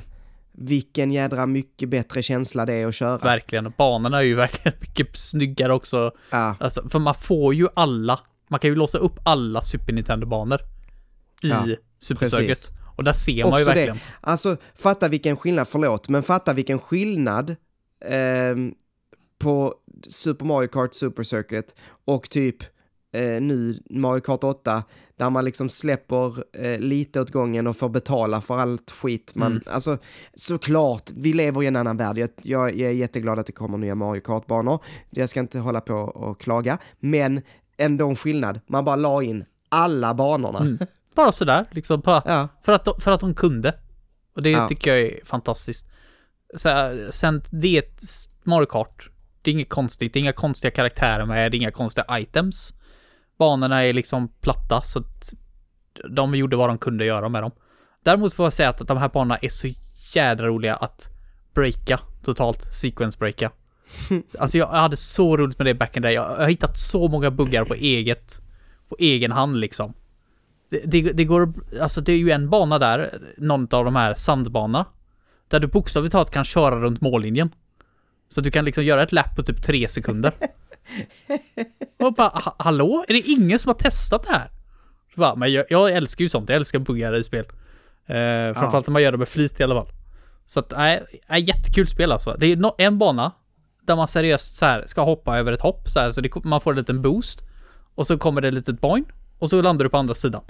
Vilken 0.51 1.11
jädra 1.11 1.45
mycket 1.45 1.89
bättre 1.89 2.23
känsla 2.23 2.65
det 2.65 2.73
är 2.73 2.87
att 2.87 2.95
köra. 2.95 3.17
Verkligen. 3.17 3.73
Banorna 3.77 4.17
är 4.17 4.23
ju 4.23 4.35
verkligen 4.45 4.77
mycket 4.81 5.17
snyggare 5.17 5.73
också. 5.73 6.11
Ja, 6.29 6.55
Alltså, 6.59 6.89
för 6.89 6.99
man 6.99 7.15
får 7.15 7.53
ju 7.53 7.67
alla, 7.73 8.19
man 8.49 8.59
kan 8.59 8.69
ju 8.69 8.75
låsa 8.75 8.97
upp 8.97 9.19
alla 9.23 9.61
Super 9.61 9.93
Nintendo-banor 9.93 10.59
i 11.43 11.47
Ja, 11.47 11.65
Super 11.99 12.19
precis. 12.19 12.37
Circuit. 12.37 12.82
Och 13.03 13.05
där 13.05 13.13
ser 13.13 13.31
man 13.43 13.49
ju 13.49 13.53
Också 13.53 13.65
det. 13.65 13.75
verkligen. 13.75 13.97
alltså 14.21 14.57
fatta 14.75 15.07
vilken 15.07 15.37
skillnad, 15.37 15.67
förlåt, 15.67 16.09
men 16.09 16.23
fatta 16.23 16.53
vilken 16.53 16.79
skillnad 16.79 17.55
ehm, 18.05 18.73
på 19.39 19.73
Super 20.07 20.45
Mario 20.45 20.67
Kart 20.67 20.93
Super 20.95 21.23
Circuit 21.23 21.75
och 22.05 22.29
typ 22.29 22.63
eh, 23.13 23.41
nu 23.41 23.79
Mario 23.89 24.21
Kart 24.21 24.43
8 24.43 24.83
där 25.15 25.29
man 25.29 25.45
liksom 25.45 25.69
släpper 25.69 26.43
eh, 26.65 26.79
lite 26.79 27.21
åt 27.21 27.31
gången 27.31 27.67
och 27.67 27.77
får 27.77 27.89
betala 27.89 28.41
för 28.41 28.57
allt 28.57 28.91
skit 28.91 29.31
man, 29.35 29.51
Mm. 29.51 29.63
alltså 29.65 29.97
såklart, 30.33 31.11
vi 31.15 31.33
lever 31.33 31.63
i 31.63 31.67
en 31.67 31.75
annan 31.75 31.97
värld. 31.97 32.17
Jag, 32.17 32.29
jag 32.41 32.69
är 32.69 32.91
jätteglad 32.91 33.39
att 33.39 33.45
det 33.45 33.51
kommer 33.51 33.77
nya 33.77 33.95
Mario 33.95 34.21
Kart-banor. 34.21 34.79
Jag 35.09 35.29
ska 35.29 35.39
inte 35.39 35.59
hålla 35.59 35.81
på 35.81 35.93
och 35.95 36.39
klaga, 36.41 36.77
men 36.99 37.41
ändå 37.77 38.09
en 38.09 38.15
skillnad. 38.15 38.59
Man 38.67 38.85
bara 38.85 38.95
la 38.95 39.23
in 39.23 39.45
alla 39.69 40.13
banorna. 40.13 40.59
Mm. 40.59 40.77
Bara 41.15 41.31
sådär, 41.31 41.65
liksom. 41.71 41.99
Bara, 41.99 42.21
Ja, 42.25 42.47
för, 42.65 42.73
att 42.73 42.85
de, 42.85 42.99
för 43.01 43.11
att 43.11 43.19
de 43.19 43.33
kunde. 43.33 43.75
Och 44.35 44.41
det 44.43 44.49
Ja. 44.49 44.67
tycker 44.67 44.95
jag 44.95 44.99
är 45.07 45.19
fantastiskt. 45.25 45.87
Så, 46.55 46.97
sen, 47.11 47.41
det 47.49 47.67
är 47.77 47.79
ett 47.79 48.01
Mario 48.43 48.65
Kart. 48.65 49.09
Det 49.41 49.51
är 49.51 49.53
inget 49.53 49.69
konstigt, 49.69 50.13
det 50.13 50.19
är 50.19 50.21
inga 50.21 50.33
konstiga 50.33 50.71
karaktärer 50.71 51.25
med, 51.25 51.51
det 51.51 51.55
är 51.57 51.59
inga 51.59 51.71
konstiga 51.71 52.19
items. 52.19 52.73
Banorna 53.37 53.83
är 53.85 53.93
liksom 53.93 54.27
platta, 54.41 54.81
så 54.81 54.99
att 54.99 55.33
de 56.09 56.35
gjorde 56.35 56.55
vad 56.55 56.69
de 56.69 56.77
kunde 56.77 57.05
göra 57.05 57.29
med 57.29 57.43
dem. 57.43 57.51
Däremot 58.03 58.33
får 58.33 58.45
jag 58.45 58.53
säga 58.53 58.69
att 58.69 58.87
de 58.87 58.97
här 58.97 59.09
banorna 59.09 59.37
är 59.37 59.49
så 59.49 59.67
jädra 60.13 60.47
roliga 60.47 60.75
att 60.75 61.09
breaka 61.53 61.99
totalt, 62.23 62.63
sequence 62.73 63.17
breaka. 63.17 63.51
Alltså 64.39 64.57
jag 64.57 64.67
hade 64.67 64.97
så 64.97 65.37
roligt 65.37 65.57
med 65.59 65.65
det 65.67 65.73
back 65.73 65.95
in 65.97 66.01
day. 66.03 66.13
Jag 66.13 66.35
har 66.35 66.47
hittat 66.49 66.77
så 66.77 67.07
många 67.07 67.31
buggar 67.31 67.65
på 67.65 67.73
eget, 67.73 68.41
på 68.89 68.95
egen 68.99 69.31
hand 69.31 69.57
liksom. 69.57 69.93
Det, 70.73 70.81
det, 70.85 71.11
det 71.11 71.25
går, 71.25 71.53
alltså 71.81 72.01
det 72.01 72.13
är 72.13 72.17
ju 72.17 72.31
en 72.31 72.49
bana 72.49 72.79
där, 72.79 73.19
någon 73.37 73.67
av 73.71 73.85
de 73.85 73.95
här 73.95 74.13
sandbanorna. 74.13 74.85
Där 75.47 75.59
du 75.59 75.67
bokstavligt 75.67 76.11
talat 76.11 76.31
kan 76.31 76.43
köra 76.43 76.81
runt 76.81 77.01
mållinjen. 77.01 77.51
Så 78.29 78.41
du 78.41 78.51
kan 78.51 78.65
liksom 78.65 78.83
göra 78.83 79.03
ett 79.03 79.11
lapp 79.11 79.35
på 79.35 79.43
typ 79.43 79.63
tre 79.63 79.87
sekunder. 79.87 80.33
Och 81.99 82.13
bara, 82.13 82.27
ha- 82.27 82.55
hallå? 82.59 83.05
Är 83.07 83.13
det 83.13 83.19
ingen 83.19 83.59
som 83.59 83.69
har 83.69 83.73
testat 83.73 84.23
det 84.23 84.33
här? 84.33 84.49
Så 85.15 85.21
bara, 85.21 85.35
men 85.35 85.53
jag, 85.53 85.65
jag 85.69 85.91
älskar 85.91 86.23
ju 86.23 86.29
sånt, 86.29 86.49
jag 86.49 86.55
älskar 86.55 86.79
buggar 86.79 87.15
i 87.15 87.23
spel. 87.23 87.45
Eh, 88.05 88.53
framförallt 88.53 88.87
när 88.87 88.91
man 88.91 89.01
gör 89.01 89.11
det 89.11 89.17
med 89.17 89.27
flit 89.27 89.59
i 89.59 89.63
alla 89.63 89.75
fall. 89.75 89.93
Så 90.45 90.59
att, 90.59 90.73
nej, 90.77 91.03
nej 91.29 91.43
jättekul 91.47 91.87
spel 91.87 92.11
alltså. 92.11 92.35
Det 92.39 92.47
är 92.47 92.55
no, 92.55 92.75
en 92.77 92.97
bana 92.97 93.31
där 93.81 93.95
man 93.95 94.07
seriöst 94.07 94.55
så 94.55 94.65
här 94.65 94.83
ska 94.85 95.01
hoppa 95.01 95.39
över 95.39 95.51
ett 95.51 95.61
hopp 95.61 95.89
så 95.89 95.99
här, 95.99 96.11
så 96.11 96.21
det, 96.21 96.43
man 96.43 96.61
får 96.61 96.71
en 96.71 96.77
liten 96.77 97.01
boost. 97.01 97.43
Och 97.95 98.07
så 98.07 98.17
kommer 98.17 98.41
det 98.41 98.47
ett 98.47 98.53
litet 98.53 98.81
boing. 98.81 99.05
Och 99.39 99.49
så 99.49 99.61
landar 99.61 99.83
du 99.83 99.89
på 99.89 99.97
andra 99.97 100.13
sidan. 100.13 100.43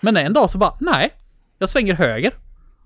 Men 0.00 0.16
en 0.16 0.32
dag 0.32 0.50
så 0.50 0.58
bara, 0.58 0.76
nej. 0.80 1.10
Jag 1.58 1.70
svänger 1.70 1.94
höger. 1.94 2.34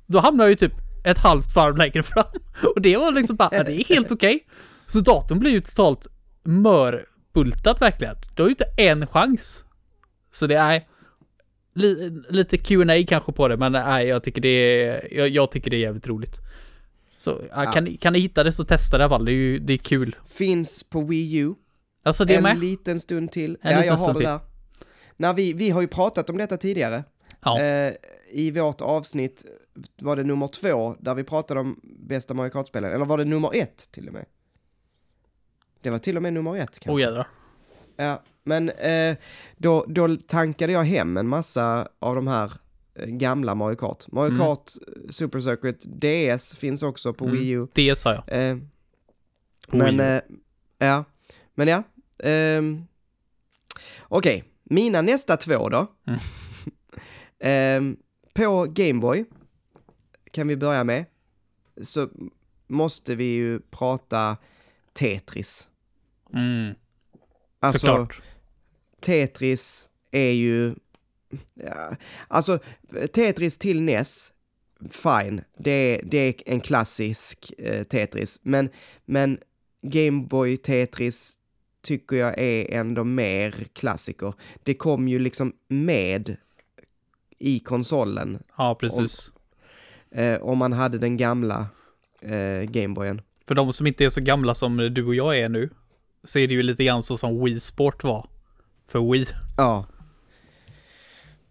Då 0.07 0.19
hamnar 0.19 0.45
jag 0.45 0.51
ju 0.51 0.57
typ 0.57 0.73
ett 1.05 1.19
halvt 1.19 1.57
varv 1.57 1.77
längre 1.77 2.03
fram. 2.03 2.25
Och 2.75 2.83
det 2.83 2.97
var 2.97 3.13
liksom 3.13 3.37
bara, 3.37 3.49
ja, 3.53 3.65
det 3.65 3.73
är 3.73 3.95
helt 3.95 4.11
okej. 4.11 4.35
Okay. 4.35 4.47
Så 4.87 5.01
datorn 5.01 5.39
blir 5.39 5.51
ju 5.51 5.61
totalt 5.61 6.07
mörbultat 6.43 7.83
verkligen. 7.83 8.17
Du 8.35 8.43
har 8.43 8.49
ju 8.49 8.53
inte 8.53 8.67
en 8.77 9.07
chans. 9.07 9.65
Så 10.33 10.47
det 10.47 10.55
är 10.55 10.83
li, 11.75 12.23
lite 12.29 12.59
Q&A 12.59 13.05
kanske 13.09 13.33
på 13.33 13.49
det, 13.49 13.57
men 13.57 13.73
nej, 13.73 14.07
jag 14.07 14.23
tycker 14.23 14.41
det 14.41 14.49
är, 14.49 15.15
jag, 15.15 15.29
jag 15.29 15.51
tycker 15.51 15.71
det 15.71 15.77
är 15.77 15.81
jävligt 15.81 16.09
roligt. 16.09 16.41
Så 17.19 17.41
ja. 17.51 17.73
kan, 17.73 17.97
kan 17.97 18.13
ni 18.13 18.19
hitta 18.19 18.45
det 18.45 18.53
så 18.53 18.65
testa 18.65 18.99
det 18.99 19.03
i 19.03 19.05
alla 19.05 19.11
fall, 19.11 19.25
det 19.25 19.33
är 19.33 19.35
ju, 19.35 19.59
det 19.59 19.73
är 19.73 19.79
kul. 19.79 20.17
Finns 20.27 20.83
på 20.83 21.01
Wii 21.01 21.37
U. 21.37 21.55
Alltså 22.03 22.25
det 22.25 22.35
en 22.35 22.43
med? 22.43 22.59
liten 22.59 23.01
stund 23.01 23.33
till. 23.33 23.57
En 23.63 23.73
ja, 23.73 23.85
jag 23.85 23.97
har 23.97 24.15
det 24.15 24.25
där. 24.25 24.41
När 25.17 25.35
vi, 25.35 25.53
vi 25.53 25.71
har 25.71 25.81
ju 25.81 25.89
pratat 25.89 26.31
om 26.31 26.39
detta 26.39 26.57
tidigare. 26.57 27.05
Ja. 27.45 27.61
Eh, 27.61 27.93
I 28.29 28.51
vårt 28.51 28.81
avsnitt 28.81 29.45
var 29.97 30.17
det 30.17 30.25
nummer 30.25 30.49
två, 30.49 30.97
där 31.01 31.15
vi 31.15 31.25
pratade 31.25 31.61
om 31.61 31.81
bästa 31.83 32.35
Mario 32.35 32.51
Kart-spelen, 32.51 32.93
eller 32.93 33.05
var 33.05 33.19
det 33.19 33.25
nummer 33.25 33.51
ett 33.55 33.93
till 33.93 34.09
och 34.09 34.15
med? 34.15 34.25
Det 35.81 35.91
var 35.91 35.99
till 35.99 36.17
och 36.17 36.23
med 36.23 36.33
nummer 36.33 36.57
ett 36.57 36.79
kanske. 36.79 36.91
Oh 36.91 37.01
jädrar. 37.01 37.29
Ja, 37.97 38.23
men 38.43 38.69
eh, 38.69 39.17
då, 39.57 39.85
då 39.89 40.17
tankade 40.17 40.73
jag 40.73 40.85
hem 40.85 41.17
en 41.17 41.29
massa 41.29 41.89
av 41.99 42.15
de 42.15 42.27
här 42.27 42.53
eh, 42.95 43.07
gamla 43.07 43.55
Mario 43.55 43.77
Kart. 43.77 44.13
Mario 44.13 44.31
mm. 44.31 44.41
Kart 44.41 44.73
Super 45.11 45.41
Circuit 45.41 45.81
DS 45.85 46.55
finns 46.55 46.83
också 46.83 47.13
på 47.13 47.25
mm. 47.25 47.37
Wii 47.37 47.49
U. 47.49 47.67
DS 47.67 48.05
har 48.05 48.13
jag. 48.13 48.51
Eh, 48.51 48.57
men, 49.69 50.01
eh, 50.01 50.21
ja, 50.79 51.05
men 51.55 51.69
ja. 51.69 51.83
Eh, 52.29 52.63
Okej, 54.09 54.37
okay. 54.37 54.52
Mina 54.73 55.03
nästa 55.03 55.37
två 55.37 55.69
då. 55.69 55.87
Mm. 56.07 56.21
Ehm, 57.45 57.97
på 58.35 58.67
Gameboy 58.71 59.25
kan 60.31 60.49
vi 60.49 60.57
börja 60.57 60.85
med. 60.85 61.05
Så 61.83 62.09
måste 62.67 63.15
vi 63.15 63.25
ju 63.25 63.61
prata 63.61 64.37
Tetris. 64.93 65.69
Mm. 66.35 66.75
Alltså, 67.61 67.79
Såklart. 67.79 68.23
Tetris 69.01 69.89
är 70.11 70.31
ju... 70.31 70.75
Ja, 71.55 71.97
alltså, 72.29 72.59
Tetris 73.13 73.59
till 73.59 73.83
NES, 73.83 74.33
fine, 74.91 75.41
det 75.59 75.71
är, 75.71 76.01
det 76.05 76.19
är 76.19 76.35
en 76.47 76.61
klassisk 76.61 77.53
eh, 77.59 77.83
Tetris. 77.83 78.41
Men, 78.43 78.71
men 79.05 79.39
Gameboy 79.83 80.57
Tetris 80.57 81.39
tycker 81.83 82.17
jag 82.17 82.39
är 82.39 82.75
ändå 82.75 83.05
mer 83.05 83.55
klassiker. 83.73 84.35
Det 84.63 84.75
kom 84.75 85.09
ju 85.09 85.19
liksom 85.19 85.53
med 85.69 86.37
i 87.39 87.59
konsolen. 87.59 88.43
Ja, 88.57 88.75
precis. 88.75 89.33
Om, 90.13 90.19
eh, 90.19 90.43
om 90.43 90.59
man 90.59 90.73
hade 90.73 90.99
den 90.99 91.17
gamla 91.17 91.67
eh, 92.21 92.63
Gameboyen. 92.63 93.23
För 93.47 93.55
de 93.55 93.73
som 93.73 93.87
inte 93.87 94.05
är 94.05 94.09
så 94.09 94.21
gamla 94.21 94.55
som 94.55 94.77
du 94.77 95.07
och 95.07 95.15
jag 95.15 95.39
är 95.39 95.49
nu, 95.49 95.71
så 96.25 96.39
är 96.39 96.49
det 96.49 96.55
ju 96.55 96.63
lite 96.63 96.85
grann 96.85 97.03
så 97.03 97.17
som 97.17 97.45
Wii 97.45 97.61
Sport 97.61 98.05
var. 98.05 98.27
För 98.89 99.13
Wii. 99.13 99.27
Ja. 99.57 99.87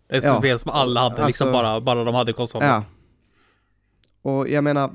Ett 0.09 0.23
ja. 0.23 0.37
spel 0.39 0.59
som 0.59 0.71
alla 0.71 0.99
hade, 0.99 1.09
liksom 1.09 1.25
alltså, 1.25 1.43
liksom 1.45 1.51
bara, 1.51 1.81
bara 1.81 2.03
de 2.03 2.15
hade 2.15 2.33
konsolen. 2.33 2.67
Ja. 2.67 2.83
Och 4.21 4.49
jag 4.49 4.63
menar, 4.63 4.91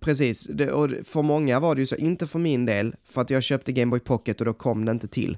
precis, 0.00 0.46
det, 0.46 0.72
och 0.72 0.90
för 1.04 1.22
många 1.22 1.60
var 1.60 1.74
det 1.74 1.80
ju 1.80 1.86
så, 1.86 1.96
inte 1.96 2.26
för 2.26 2.38
min 2.38 2.66
del, 2.66 2.96
för 3.04 3.20
att 3.20 3.30
jag 3.30 3.42
köpte 3.42 3.72
Game 3.72 3.90
Boy 3.90 4.00
Pocket 4.00 4.40
och 4.40 4.46
då 4.46 4.52
kom 4.52 4.84
det 4.84 4.92
inte 4.92 5.08
till. 5.08 5.36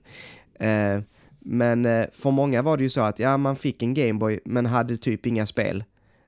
Eh, 0.61 1.01
men 1.39 1.87
eh, 1.87 2.07
för 2.13 2.31
många 2.31 2.63
var 2.63 2.77
det 2.77 2.83
ju 2.83 2.89
så 2.89 3.01
att, 3.01 3.19
ja, 3.19 3.37
man 3.37 3.57
fick 3.57 3.83
en 3.83 3.95
Game 3.95 4.15
Boy 4.15 4.41
men 4.45 4.67
hade 4.67 4.97
typ 4.97 5.27
inga 5.27 5.47
spel. 5.47 5.85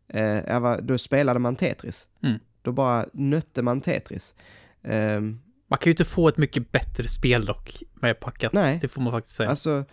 Eh, 0.09 0.61
var, 0.61 0.80
då 0.80 0.99
spelade 0.99 1.40
man 1.40 1.57
Tetris. 1.57 2.09
Mm. 2.22 2.38
Då 2.62 2.72
bara 2.72 3.07
nötte 3.12 3.62
man 3.62 3.80
Tetris. 3.80 4.34
Um, 4.82 5.40
man 5.68 5.78
kan 5.78 5.90
ju 5.90 5.90
inte 5.90 6.05
få 6.05 6.28
ett 6.28 6.36
mycket 6.36 6.72
bättre 6.72 7.09
spel 7.09 7.44
dock 7.44 7.82
med 7.94 8.20
packat. 8.20 8.53
Nej. 8.53 8.78
Det 8.80 8.88
får 8.88 9.03
man 9.03 9.12
faktiskt 9.12 9.36
säga. 9.36 9.51
Alltså, 9.51 9.84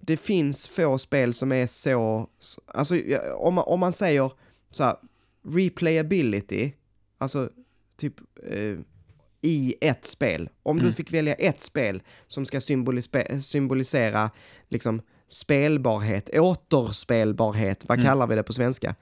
det 0.00 0.16
finns 0.16 0.68
få 0.68 0.98
spel 0.98 1.34
som 1.34 1.52
är 1.52 1.66
så, 1.66 2.28
alltså 2.66 2.94
om 3.36 3.54
man, 3.54 3.64
om 3.66 3.80
man 3.80 3.92
säger 3.92 4.32
så 4.70 4.84
här, 4.84 4.96
replayability, 5.54 6.72
alltså 7.18 7.50
typ 7.96 8.14
eh, 8.46 8.78
i 9.40 9.74
ett 9.80 10.06
spel. 10.06 10.48
Om 10.62 10.78
mm. 10.78 10.86
du 10.86 10.92
fick 10.92 11.12
välja 11.12 11.34
ett 11.34 11.60
spel 11.60 12.02
som 12.26 12.46
ska 12.46 12.60
symbolisera 13.40 14.30
liksom 14.68 15.02
spelbarhet, 15.28 16.30
återspelbarhet, 16.34 17.84
vad 17.88 17.98
mm. 17.98 18.06
kallar 18.06 18.26
vi 18.26 18.34
det 18.34 18.42
på 18.42 18.52
svenska? 18.52 18.94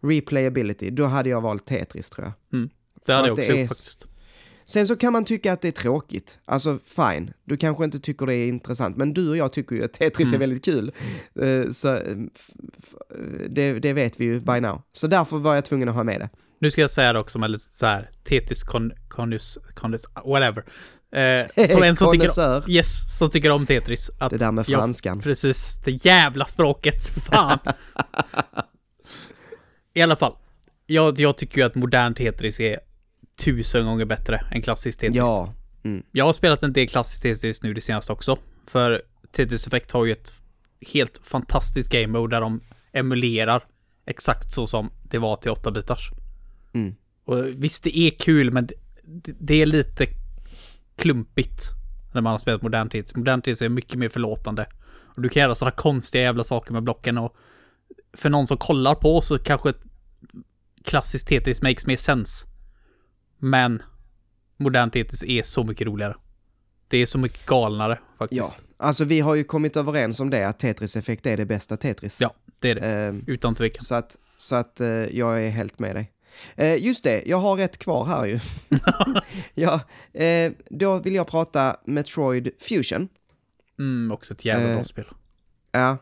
Replayability, 0.00 0.90
då 0.90 1.04
hade 1.04 1.28
jag 1.28 1.40
valt 1.40 1.66
Tetris 1.66 2.10
tror 2.10 2.26
jag. 2.26 2.58
Mm. 2.58 2.70
Det 3.06 3.12
hade 3.12 3.28
jag 3.28 3.38
också 3.38 3.52
gjort 3.52 3.68
faktiskt. 3.68 4.06
Sen 4.66 4.86
så 4.86 4.96
kan 4.96 5.12
man 5.12 5.24
tycka 5.24 5.52
att 5.52 5.60
det 5.60 5.68
är 5.68 5.72
tråkigt. 5.72 6.38
Alltså 6.44 6.78
fine, 6.96 7.32
du 7.44 7.56
kanske 7.56 7.84
inte 7.84 8.00
tycker 8.00 8.26
det 8.26 8.34
är 8.34 8.46
intressant, 8.46 8.96
men 8.96 9.14
du 9.14 9.28
och 9.28 9.36
jag 9.36 9.52
tycker 9.52 9.76
ju 9.76 9.84
att 9.84 9.92
Tetris 9.92 10.28
mm. 10.28 10.34
är 10.34 10.38
väldigt 10.38 10.64
kul. 10.64 10.92
Uh, 11.42 11.70
så 11.70 11.98
det, 13.48 13.72
det, 13.72 13.92
vet 13.92 14.20
vi 14.20 14.24
ju 14.24 14.40
by 14.40 14.60
now. 14.60 14.82
Så 14.92 15.06
därför 15.06 15.38
var 15.38 15.54
jag 15.54 15.64
tvungen 15.64 15.88
att 15.88 15.94
ha 15.94 16.04
med 16.04 16.20
det. 16.20 16.28
Nu 16.58 16.70
ska 16.70 16.80
jag 16.80 16.90
säga 16.90 17.12
det 17.12 17.20
också 17.20 17.38
med 17.38 17.60
så 17.60 17.86
här, 17.86 18.10
Tetris 18.24 18.62
kon, 18.62 18.92
konus, 19.08 19.58
konus, 19.74 20.04
whatever. 20.24 20.64
Eh, 21.12 21.66
som 21.66 21.82
en 21.82 21.96
som 21.96 22.12
tycker, 22.12 22.70
yes, 22.70 23.18
som 23.18 23.30
tycker 23.30 23.50
om 23.50 23.66
Tetris. 23.66 24.10
Att 24.18 24.30
det 24.30 24.38
där 24.38 24.52
med 24.52 24.66
franskan. 24.66 25.16
Jag, 25.16 25.24
precis, 25.24 25.80
det 25.84 26.04
jävla 26.04 26.44
språket. 26.46 27.08
Fan. 27.30 27.58
I 29.94 30.02
alla 30.02 30.16
fall. 30.16 30.36
Jag, 30.86 31.20
jag 31.20 31.36
tycker 31.36 31.58
ju 31.58 31.62
att 31.66 31.74
modern 31.74 32.14
Tetris 32.14 32.60
är 32.60 32.80
tusen 33.36 33.86
gånger 33.86 34.04
bättre 34.04 34.46
än 34.50 34.62
klassisk 34.62 35.00
Tetris. 35.00 35.16
Ja. 35.16 35.54
Mm. 35.82 36.02
Jag 36.12 36.24
har 36.24 36.32
spelat 36.32 36.62
en 36.62 36.72
del 36.72 36.88
klassisk 36.88 37.22
Tetris 37.22 37.62
nu 37.62 37.74
det 37.74 37.80
senaste 37.80 38.12
också. 38.12 38.38
För 38.66 39.02
Tetris 39.32 39.66
Effect 39.66 39.90
har 39.90 40.04
ju 40.04 40.12
ett 40.12 40.32
helt 40.92 41.20
fantastiskt 41.22 41.90
game 41.90 42.06
mode 42.06 42.36
där 42.36 42.40
de 42.40 42.60
emulerar 42.92 43.62
exakt 44.06 44.52
så 44.52 44.66
som 44.66 44.90
det 45.02 45.18
var 45.18 45.36
till 45.36 45.50
8-bitars. 45.50 46.10
Mm. 46.74 46.94
Och 47.24 47.46
visst, 47.46 47.84
det 47.84 47.98
är 47.98 48.10
kul, 48.10 48.50
men 48.50 48.66
det, 48.66 49.32
det 49.40 49.62
är 49.62 49.66
lite 49.66 50.06
klumpigt 50.96 51.62
när 52.14 52.20
man 52.20 52.30
har 52.30 52.38
spelat 52.38 52.62
modern 52.62 52.88
Tetris. 52.88 53.16
Modern 53.16 53.42
Tetris 53.42 53.62
är 53.62 53.68
mycket 53.68 53.98
mer 53.98 54.08
förlåtande. 54.08 54.66
Och 55.16 55.22
du 55.22 55.28
kan 55.28 55.42
göra 55.42 55.54
sådana 55.54 55.76
konstiga 55.76 56.24
jävla 56.24 56.44
saker 56.44 56.72
med 56.72 56.82
blocken 56.82 57.18
och 57.18 57.36
för 58.12 58.30
någon 58.30 58.46
som 58.46 58.56
kollar 58.56 58.94
på 58.94 59.20
så 59.20 59.38
kanske 59.38 59.72
klassiskt 60.84 61.28
Tetris 61.28 61.62
makes 61.62 61.86
mer 61.86 61.96
sense. 61.96 62.46
Men 63.38 63.82
modern 64.56 64.90
Tetris 64.90 65.24
är 65.24 65.42
så 65.42 65.64
mycket 65.64 65.86
roligare. 65.86 66.16
Det 66.88 66.98
är 66.98 67.06
så 67.06 67.18
mycket 67.18 67.46
galnare 67.46 67.98
faktiskt. 68.18 68.56
Ja, 68.58 68.64
alltså 68.76 69.04
vi 69.04 69.20
har 69.20 69.34
ju 69.34 69.44
kommit 69.44 69.76
överens 69.76 70.20
om 70.20 70.30
det, 70.30 70.48
att 70.48 70.58
Tetris-effekt 70.58 71.26
är 71.26 71.36
det 71.36 71.46
bästa 71.46 71.76
Tetris. 71.76 72.20
Ja, 72.20 72.34
det 72.58 72.70
är 72.70 72.74
det. 72.74 73.10
Uh, 73.10 73.18
Utan 73.26 73.54
tvekan. 73.54 73.84
Så 73.84 73.94
att, 73.94 74.16
så 74.36 74.56
att 74.56 74.80
uh, 74.80 74.88
jag 74.88 75.44
är 75.44 75.50
helt 75.50 75.78
med 75.78 75.96
dig. 75.96 76.12
Uh, 76.60 76.84
just 76.84 77.04
det, 77.04 77.22
jag 77.26 77.36
har 77.36 77.58
ett 77.58 77.78
kvar 77.78 78.04
här 78.04 78.26
ju. 78.26 78.40
ja, 79.54 79.80
uh, 80.20 80.52
då 80.70 80.98
vill 80.98 81.14
jag 81.14 81.26
prata 81.26 81.76
Metroid 81.84 82.50
Fusion. 82.58 83.08
Mm, 83.78 84.12
också 84.12 84.34
ett 84.34 84.44
jävla 84.44 84.74
bra 84.74 84.84
spel. 84.84 85.06
Ja, 85.72 85.96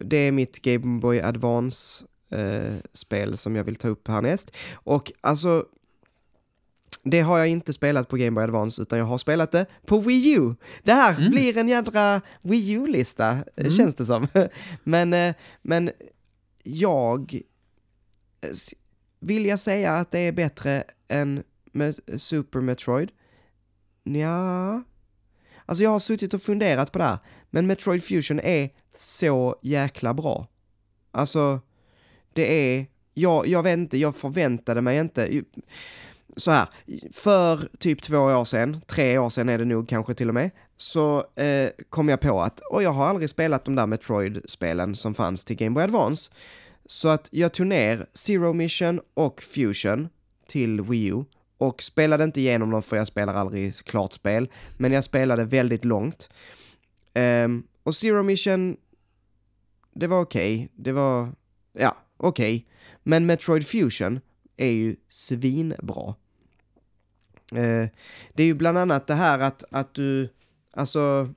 det 0.00 0.16
är 0.16 0.32
mitt 0.32 0.62
Game 0.62 1.00
Boy 1.00 1.20
Advance-spel 1.20 3.36
som 3.36 3.56
jag 3.56 3.64
vill 3.64 3.76
ta 3.76 3.88
upp 3.88 4.08
härnäst. 4.08 4.56
Och 4.72 5.12
alltså, 5.20 5.64
det 7.02 7.20
har 7.20 7.38
jag 7.38 7.48
inte 7.48 7.72
spelat 7.72 8.08
på 8.08 8.16
Game 8.16 8.30
Boy 8.30 8.44
Advance, 8.44 8.82
utan 8.82 8.98
jag 8.98 9.06
har 9.06 9.18
spelat 9.18 9.52
det 9.52 9.66
på 9.86 9.98
Wii 9.98 10.34
U. 10.34 10.54
Det 10.82 10.92
här 10.92 11.18
mm. 11.18 11.30
blir 11.30 11.56
en 11.56 11.68
jädra 11.68 12.20
Wii 12.42 12.72
U-lista, 12.72 13.38
mm. 13.56 13.72
känns 13.72 13.94
det 13.94 14.06
som. 14.06 14.26
Men, 14.84 15.12
eh, 15.12 15.34
men 15.62 15.90
jag... 16.62 17.40
Vill 19.20 19.46
jag 19.46 19.58
säga 19.58 19.92
att 19.92 20.10
det 20.10 20.18
är 20.18 20.32
bättre 20.32 20.84
än 21.08 21.42
Super 22.16 22.60
Metroid? 22.60 23.10
Ja. 24.02 24.82
Alltså 25.66 25.84
jag 25.84 25.90
har 25.90 25.98
suttit 25.98 26.34
och 26.34 26.42
funderat 26.42 26.92
på 26.92 26.98
det 26.98 27.04
här, 27.04 27.18
men 27.50 27.66
Metroid 27.66 28.04
Fusion 28.04 28.40
är 28.40 28.70
så 28.96 29.56
jäkla 29.62 30.14
bra. 30.14 30.46
Alltså, 31.10 31.60
det 32.32 32.76
är... 32.76 32.86
Jag, 33.14 33.46
jag 33.46 33.62
vet 33.62 33.78
inte, 33.78 33.98
jag 33.98 34.16
förväntade 34.16 34.80
mig 34.80 34.98
inte 34.98 35.42
så 36.38 36.50
här, 36.50 36.68
för 37.12 37.68
typ 37.78 38.02
två 38.02 38.18
år 38.18 38.44
sedan, 38.44 38.80
tre 38.86 39.18
år 39.18 39.30
sedan 39.30 39.48
är 39.48 39.58
det 39.58 39.64
nog 39.64 39.88
kanske 39.88 40.14
till 40.14 40.28
och 40.28 40.34
med, 40.34 40.50
så 40.76 41.24
eh, 41.36 41.70
kom 41.90 42.08
jag 42.08 42.20
på 42.20 42.42
att, 42.42 42.60
och 42.60 42.82
jag 42.82 42.92
har 42.92 43.06
aldrig 43.06 43.30
spelat 43.30 43.64
de 43.64 43.74
där 43.74 43.86
Metroid-spelen 43.86 44.94
som 44.94 45.14
fanns 45.14 45.44
till 45.44 45.56
Game 45.56 45.74
Boy 45.74 45.84
Advance. 45.84 46.32
Så 46.86 47.08
att 47.08 47.28
jag 47.32 47.52
tog 47.52 47.66
ner 47.66 48.06
Zero 48.12 48.52
Mission 48.52 49.00
och 49.14 49.42
Fusion 49.42 50.08
till 50.46 50.80
Wii 50.80 51.06
U 51.06 51.24
och 51.58 51.82
spelade 51.82 52.24
inte 52.24 52.40
igenom 52.40 52.70
dem 52.70 52.82
för 52.82 52.96
jag 52.96 53.06
spelar 53.06 53.34
aldrig 53.34 53.74
klart 53.74 54.12
spel, 54.12 54.48
men 54.76 54.92
jag 54.92 55.04
spelade 55.04 55.44
väldigt 55.44 55.84
långt. 55.84 56.30
Um, 57.14 57.66
och 57.82 57.94
Zero 57.94 58.22
Mission, 58.22 58.76
det 59.94 60.06
var 60.06 60.20
okej, 60.20 60.68
det 60.74 60.92
var, 60.92 61.28
ja, 61.72 61.96
okej. 62.16 62.66
Men 63.02 63.26
Metroid 63.26 63.66
Fusion 63.66 64.20
är 64.56 64.70
ju 64.70 64.96
svinbra. 65.08 66.14
Eh, 67.52 67.88
det 68.34 68.42
är 68.42 68.46
ju 68.46 68.54
bland 68.54 68.78
annat 68.78 69.06
det 69.06 69.14
här 69.14 69.38
att, 69.38 69.64
att 69.70 69.94
du, 69.94 70.28
alltså, 70.72 71.28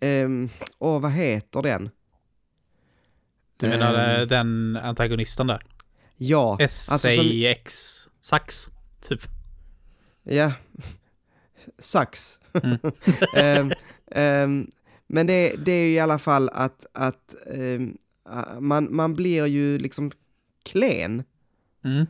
ehm, 0.00 0.48
åh 0.78 1.00
vad 1.00 1.12
heter 1.12 1.62
den? 1.62 1.90
Du 3.56 3.68
menar 3.68 3.94
Ehm, 3.94 4.20
eh, 4.20 4.26
den 4.26 4.76
antagonisten 4.82 5.46
där? 5.46 5.62
Ja, 6.16 6.52
alltså 6.60 6.98
som, 6.98 7.24
SAX, 7.44 8.08
sax, 8.20 8.70
typ. 9.00 9.20
ja, 10.22 10.52
sax. 11.78 12.40
Mm. 12.62 12.78
Ehm, 13.36 13.72
ehm, 14.10 14.70
men 15.06 15.26
det, 15.26 15.56
det 15.58 15.72
är 15.72 15.86
ju 15.86 15.92
i 15.94 15.98
alla 16.00 16.18
fall 16.18 16.48
att, 16.48 16.86
att 16.92 17.34
ehm, 17.54 17.96
man, 18.60 18.88
man 18.96 19.14
blir 19.14 19.46
ju 19.46 19.78
liksom 19.78 20.12
klen. 20.64 21.24
Mm. 21.84 22.06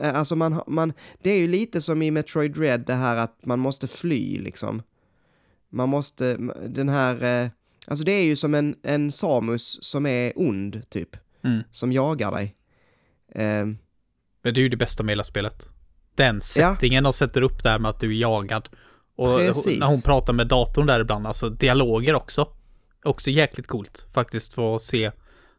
Eh, 0.00 0.14
Alltså 0.18 0.36
man, 0.36 0.62
man, 0.66 0.92
det 1.22 1.30
är 1.30 1.38
ju 1.38 1.48
lite 1.48 1.80
som 1.80 2.02
i 2.02 2.10
Metroid 2.10 2.52
Dread 2.54 2.80
det 2.86 2.94
här 2.94 3.16
att 3.16 3.46
man 3.46 3.58
måste 3.58 3.88
fly 3.88 4.38
liksom. 4.38 4.82
Man 5.68 5.88
måste, 5.88 6.34
den 6.68 6.88
här, 6.88 7.42
eh, 7.42 7.48
alltså 7.86 8.04
det 8.04 8.12
är 8.12 8.24
ju 8.24 8.36
som 8.36 8.54
en, 8.54 8.76
en 8.82 9.12
Samus 9.12 9.78
som 9.84 10.06
är 10.06 10.32
ond 10.36 10.90
typ, 10.90 11.16
Mm. 11.44 11.62
som 11.72 11.92
jagar 11.92 12.32
dig. 12.32 12.56
Ehm, 13.34 13.78
Men 14.42 14.54
det 14.54 14.60
är 14.60 14.62
ju 14.62 14.68
det 14.68 14.76
bästa 14.76 15.02
med 15.02 15.12
hela 15.12 15.24
spelet. 15.24 15.68
Den 16.14 16.40
settingen 16.40 17.04
de 17.04 17.12
sätter 17.12 17.42
upp 17.42 17.62
där 17.62 17.78
med 17.78 17.88
att 17.88 18.00
du 18.00 18.10
är 18.10 18.20
jagad. 18.20 18.68
Och 19.16 19.38
Precis. 19.38 19.80
när 19.80 19.86
hon 19.86 20.02
pratar 20.02 20.32
med 20.32 20.48
datorn 20.48 20.86
där 20.86 21.00
ibland, 21.00 21.26
alltså 21.26 21.50
dialoger 21.50 22.14
också. 22.14 22.48
Också 23.04 23.30
jäkligt 23.30 23.66
coolt 23.66 24.06
faktiskt 24.14 24.58
att 24.58 24.82
se 24.82 25.10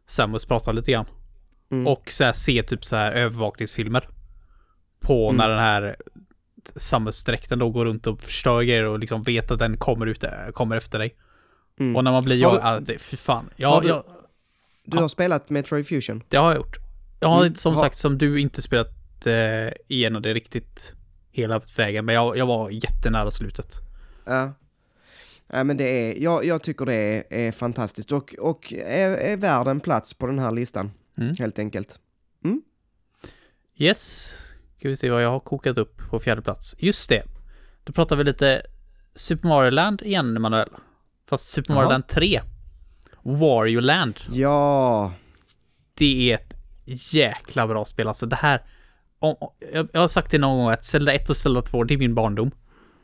Samus 0.08 0.46
prata 0.46 0.72
lite 0.72 0.92
grann. 0.92 1.06
Mm. 1.72 1.88
Och 1.88 2.12
så 2.12 2.24
här, 2.24 2.34
se 2.34 2.64
typ 2.64 2.86
så 2.86 2.96
här 2.96 3.12
övervakningsfilmer. 3.12 4.10
På 5.00 5.30
Mm. 5.30 5.38
när 5.38 5.50
den 5.50 5.60
här 5.60 5.96
Samus-dräkten 6.76 7.60
då 7.60 7.70
går 7.70 7.86
runt 7.86 8.08
och 8.08 8.22
förstör 8.22 8.62
grejer 8.62 8.84
och 8.84 9.00
liksom 9.00 9.24
vet 9.24 9.52
att 9.52 9.60
den 9.60 9.78
kommer 9.78 10.06
ut, 10.06 10.24
kommer 10.54 10.76
efter 10.78 11.00
dig. 11.00 11.16
mm. 11.80 11.96
Och 11.96 12.04
när 12.04 12.12
man 12.12 12.24
blir 12.24 12.46
Har 12.46 12.54
jag, 12.54 12.64
ja, 12.64 12.80
det, 12.80 12.98
fy 13.02 13.18
fan. 13.18 13.50
Ja, 13.56 13.70
Har 13.70 13.82
du- 13.82 13.88
jag, 13.88 14.04
Du 14.86 14.98
har 14.98 15.08
spelat 15.08 15.50
Metroid 15.50 15.88
Fusion? 15.88 16.24
det 16.30 16.38
har 16.38 16.48
jag 16.48 16.56
gjort. 16.58 16.78
Jag 17.20 17.28
har 17.28 17.42
Mm, 17.42 17.56
som 17.56 17.74
ha- 17.74 17.82
sagt 17.82 17.98
som 17.98 18.18
du 18.18 18.40
inte 18.40 18.62
spelat 18.62 19.26
eh, 19.26 19.74
igenom 19.88 20.22
det 20.22 20.34
riktigt 20.34 20.94
hela 21.32 21.62
vägen, 21.78 22.06
men 22.06 22.16
jag, 22.16 22.38
jag 22.38 22.46
var 22.46 22.70
jättenära 22.70 23.32
slutet. 23.32 23.76
Ja. 24.26 24.54
Nej 25.48 25.64
men 25.64 25.78
det 25.78 25.84
är, 25.84 26.24
jag, 26.24 26.46
jag 26.46 26.64
tycker 26.64 26.86
det 26.86 26.94
är, 26.94 27.24
är 27.30 27.52
fantastiskt 27.52 28.12
och, 28.12 28.36
och 28.40 28.74
är, 28.74 29.10
är 29.18 29.38
värd 29.38 29.68
en 29.68 29.80
plats 29.80 30.14
på 30.14 30.28
den 30.28 30.40
här 30.40 30.52
listan, 30.52 30.92
Mm. 31.18 31.36
helt 31.40 31.60
enkelt. 31.60 32.00
Yes, 33.80 34.34
ska 34.78 34.90
vi 34.90 34.96
se 34.96 35.10
vad 35.10 35.24
jag 35.24 35.30
har 35.30 35.40
kokat 35.40 35.78
upp 35.78 35.98
på 36.10 36.20
fjärde 36.20 36.42
plats. 36.42 36.76
Just 36.80 37.10
det. 37.10 37.24
Då 37.84 37.94
pratar 37.94 38.16
vi 38.16 38.24
lite 38.24 38.62
Super 39.16 39.48
Mario 39.48 39.72
Land 39.72 40.02
igen, 40.02 40.38
Emanuel. 40.38 40.70
Fast 41.30 41.50
Super 41.50 41.74
Mario 41.74 41.86
Jaha. 41.86 41.92
Land 41.92 42.08
3. 42.08 42.42
Wario 43.24 43.80
Land. 43.80 44.20
Ja, 44.32 45.14
Det 45.94 46.32
är 46.32 46.36
ett 46.36 46.54
jäkla 47.14 47.68
bra 47.68 47.86
spel. 47.86 48.08
Alltså 48.08 48.26
det 48.26 48.36
här... 48.36 48.62
Om, 49.20 49.36
jag, 49.74 49.88
jag 49.94 50.00
har 50.02 50.08
sagt 50.08 50.32
det 50.32 50.38
någon 50.38 50.58
gång 50.58 50.70
att 50.70 50.86
Zelda 50.86 51.14
1 51.14 51.30
och 51.30 51.38
Zelda 51.38 51.62
2, 51.62 51.84
det 51.84 51.94
är 51.94 51.98
min 51.98 52.16
barndom. 52.16 52.52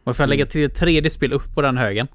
Och 0.04 0.12
ifall 0.12 0.24
jag 0.24 0.30
lägger 0.30 0.46
till 0.46 0.64
ett 0.64 0.76
tredje 0.76 1.10
spel 1.12 1.34
upp 1.34 1.54
på 1.54 1.62
den 1.62 1.78
högen 1.78 2.08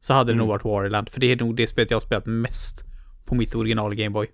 så 0.00 0.14
hade 0.14 0.32
det 0.32 0.38
nog 0.38 0.48
varit 0.48 0.64
Wario 0.64 0.90
Land. 0.90 1.08
För 1.08 1.20
det 1.20 1.26
är 1.32 1.36
nog 1.36 1.56
det 1.56 1.66
spelet 1.66 1.90
jag 1.90 1.96
har 1.96 2.00
spelat 2.00 2.26
mest 2.26 2.84
på 3.24 3.34
mitt 3.34 3.54
original 3.54 3.94
Gameboy. 3.94 4.30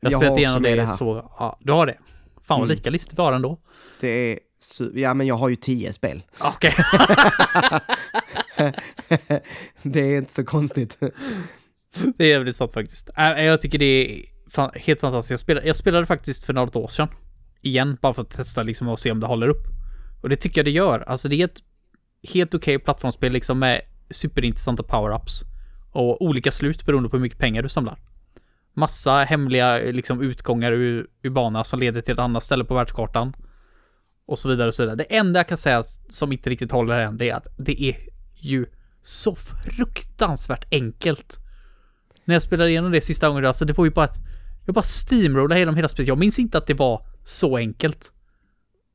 Jag 0.00 0.08
har 0.10 0.12
Jag 0.12 0.20
spelat 0.22 0.38
igenom 0.38 0.62
det, 0.62 0.74
det 0.74 0.82
här. 0.82 0.92
så... 0.92 1.30
Ja, 1.38 1.58
du 1.60 1.72
har 1.72 1.86
det. 1.86 1.96
Fan 2.42 2.60
vad 2.60 2.68
Mm. 2.68 2.68
lika 2.76 2.90
listor 2.90 3.16
vi 3.16 3.22
har 3.22 3.32
ändå. 3.32 3.58
det 4.00 4.08
är, 4.08 4.38
ja 4.94 5.14
men 5.14 5.26
jag 5.26 5.34
har 5.34 5.48
ju 5.48 5.56
tio 5.56 5.92
spel. 5.92 6.22
Okej. 6.38 6.74
det 9.82 10.00
är 10.00 10.16
inte 10.18 10.32
så 10.34 10.44
konstigt. 10.44 10.98
Det 12.16 12.24
är 12.24 12.28
jävligt 12.28 12.56
sant 12.56 12.72
faktiskt. 12.72 13.10
Äh, 13.18 13.44
Jag 13.44 13.60
tycker 13.60 13.78
det 13.78 13.84
är 13.84 14.24
fan, 14.50 14.70
helt 14.74 15.00
fantastiskt. 15.00 15.30
Jag 15.30 15.40
spelade, 15.40 15.66
jag 15.66 15.76
spelade 15.76 16.06
faktiskt 16.06 16.44
för 16.44 16.52
något 16.52 16.76
år 16.76 16.88
sedan. 16.88 17.08
Igen, 17.62 17.96
bara 18.02 18.14
för 18.14 18.22
att 18.22 18.30
testa 18.30 18.62
liksom 18.62 18.88
och 18.88 18.98
se 18.98 19.10
om 19.10 19.20
det 19.20 19.26
håller 19.26 19.48
upp. 19.48 19.64
Och 20.22 20.28
det 20.28 20.36
tycker 20.36 20.58
jag 20.60 20.64
det 20.66 20.70
gör. 20.70 21.00
Alltså 21.00 21.28
det 21.28 21.40
är 21.40 21.44
ett 21.44 21.62
helt 22.32 22.54
okej 22.54 22.78
plattformsspel 22.78 23.32
liksom 23.32 23.58
med 23.58 23.80
superintressanta 24.10 24.82
power-ups. 24.82 25.42
Och 25.92 26.22
olika 26.22 26.52
slut 26.52 26.86
beroende 26.86 27.08
på 27.08 27.16
hur 27.16 27.22
mycket 27.22 27.38
pengar 27.38 27.62
du 27.62 27.68
samlar. 27.68 27.98
Massa 28.76 29.12
hemliga 29.12 29.78
liksom 29.78 30.20
utgångar 30.20 30.72
ur, 30.72 31.06
ur 31.22 31.30
banan 31.30 31.64
som 31.64 31.80
leder 31.80 32.00
till 32.00 32.14
ett 32.14 32.18
annat 32.18 32.42
ställe 32.44 32.64
på 32.64 32.74
världskartan. 32.74 33.36
Och 34.26 34.38
så 34.38 34.48
vidare 34.48 34.68
och 34.68 34.74
så 34.74 34.82
vidare. 34.82 34.96
Det 34.96 35.16
enda 35.16 35.40
jag 35.40 35.48
kan 35.48 35.58
säga 35.58 35.82
som 36.08 36.32
inte 36.32 36.50
riktigt 36.50 36.72
håller 36.72 37.00
än, 37.00 37.16
det 37.16 37.30
är 37.30 37.34
att 37.34 37.46
det 37.58 37.82
är 37.82 37.96
ju 38.34 38.66
så 39.02 39.36
fruktansvärt 39.36 40.64
enkelt 40.70 41.38
när 42.26 42.34
jag 42.34 42.42
spelade 42.42 42.70
igenom 42.70 42.92
det 42.92 43.00
sista 43.00 43.28
gången, 43.28 43.46
alltså 43.46 43.64
det 43.64 43.72
var 43.72 43.84
ju 43.84 43.90
bara 43.90 44.04
att 44.04 44.18
jag 44.66 44.74
bara 44.74 44.82
steamrollade 44.82 45.58
genom 45.58 45.76
hela 45.76 45.88
spelet. 45.88 46.08
Jag 46.08 46.18
minns 46.18 46.38
inte 46.38 46.58
att 46.58 46.66
det 46.66 46.74
var 46.74 47.06
så 47.24 47.56
enkelt. 47.56 48.12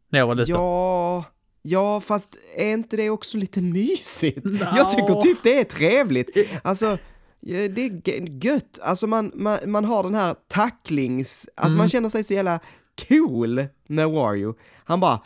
När 0.10 0.20
jag 0.20 0.28
var 0.28 0.36
liten. 0.36 0.56
Ja, 0.56 1.26
ja 1.62 2.02
fast 2.02 2.40
är 2.58 2.74
inte 2.74 2.98
det 2.98 3.10
också 3.10 3.38
lite 3.38 3.62
mysigt? 3.62 4.40
Nå. 4.44 4.68
Jag 4.76 4.90
tycker 4.90 5.22
typ 5.22 5.38
det 5.44 5.60
är 5.60 5.64
trevligt. 5.64 6.30
Alltså, 6.64 6.86
ja, 6.86 6.98
det 7.42 7.82
är 8.06 8.46
gött. 8.46 8.80
Alltså 8.84 9.08
man, 9.08 9.32
man, 9.36 9.58
man 9.68 9.86
har 9.86 10.04
den 10.04 10.16
här 10.16 10.36
tacklings, 10.48 11.46
alltså 11.56 11.70
Mm. 11.76 11.78
man 11.78 11.89
känner 11.89 12.10
sig 12.10 12.24
så 12.24 12.34
jävla 12.34 12.60
cool 13.08 13.66
med 13.88 14.10
Wario. 14.10 14.56
Han 14.84 15.00
bara, 15.00 15.20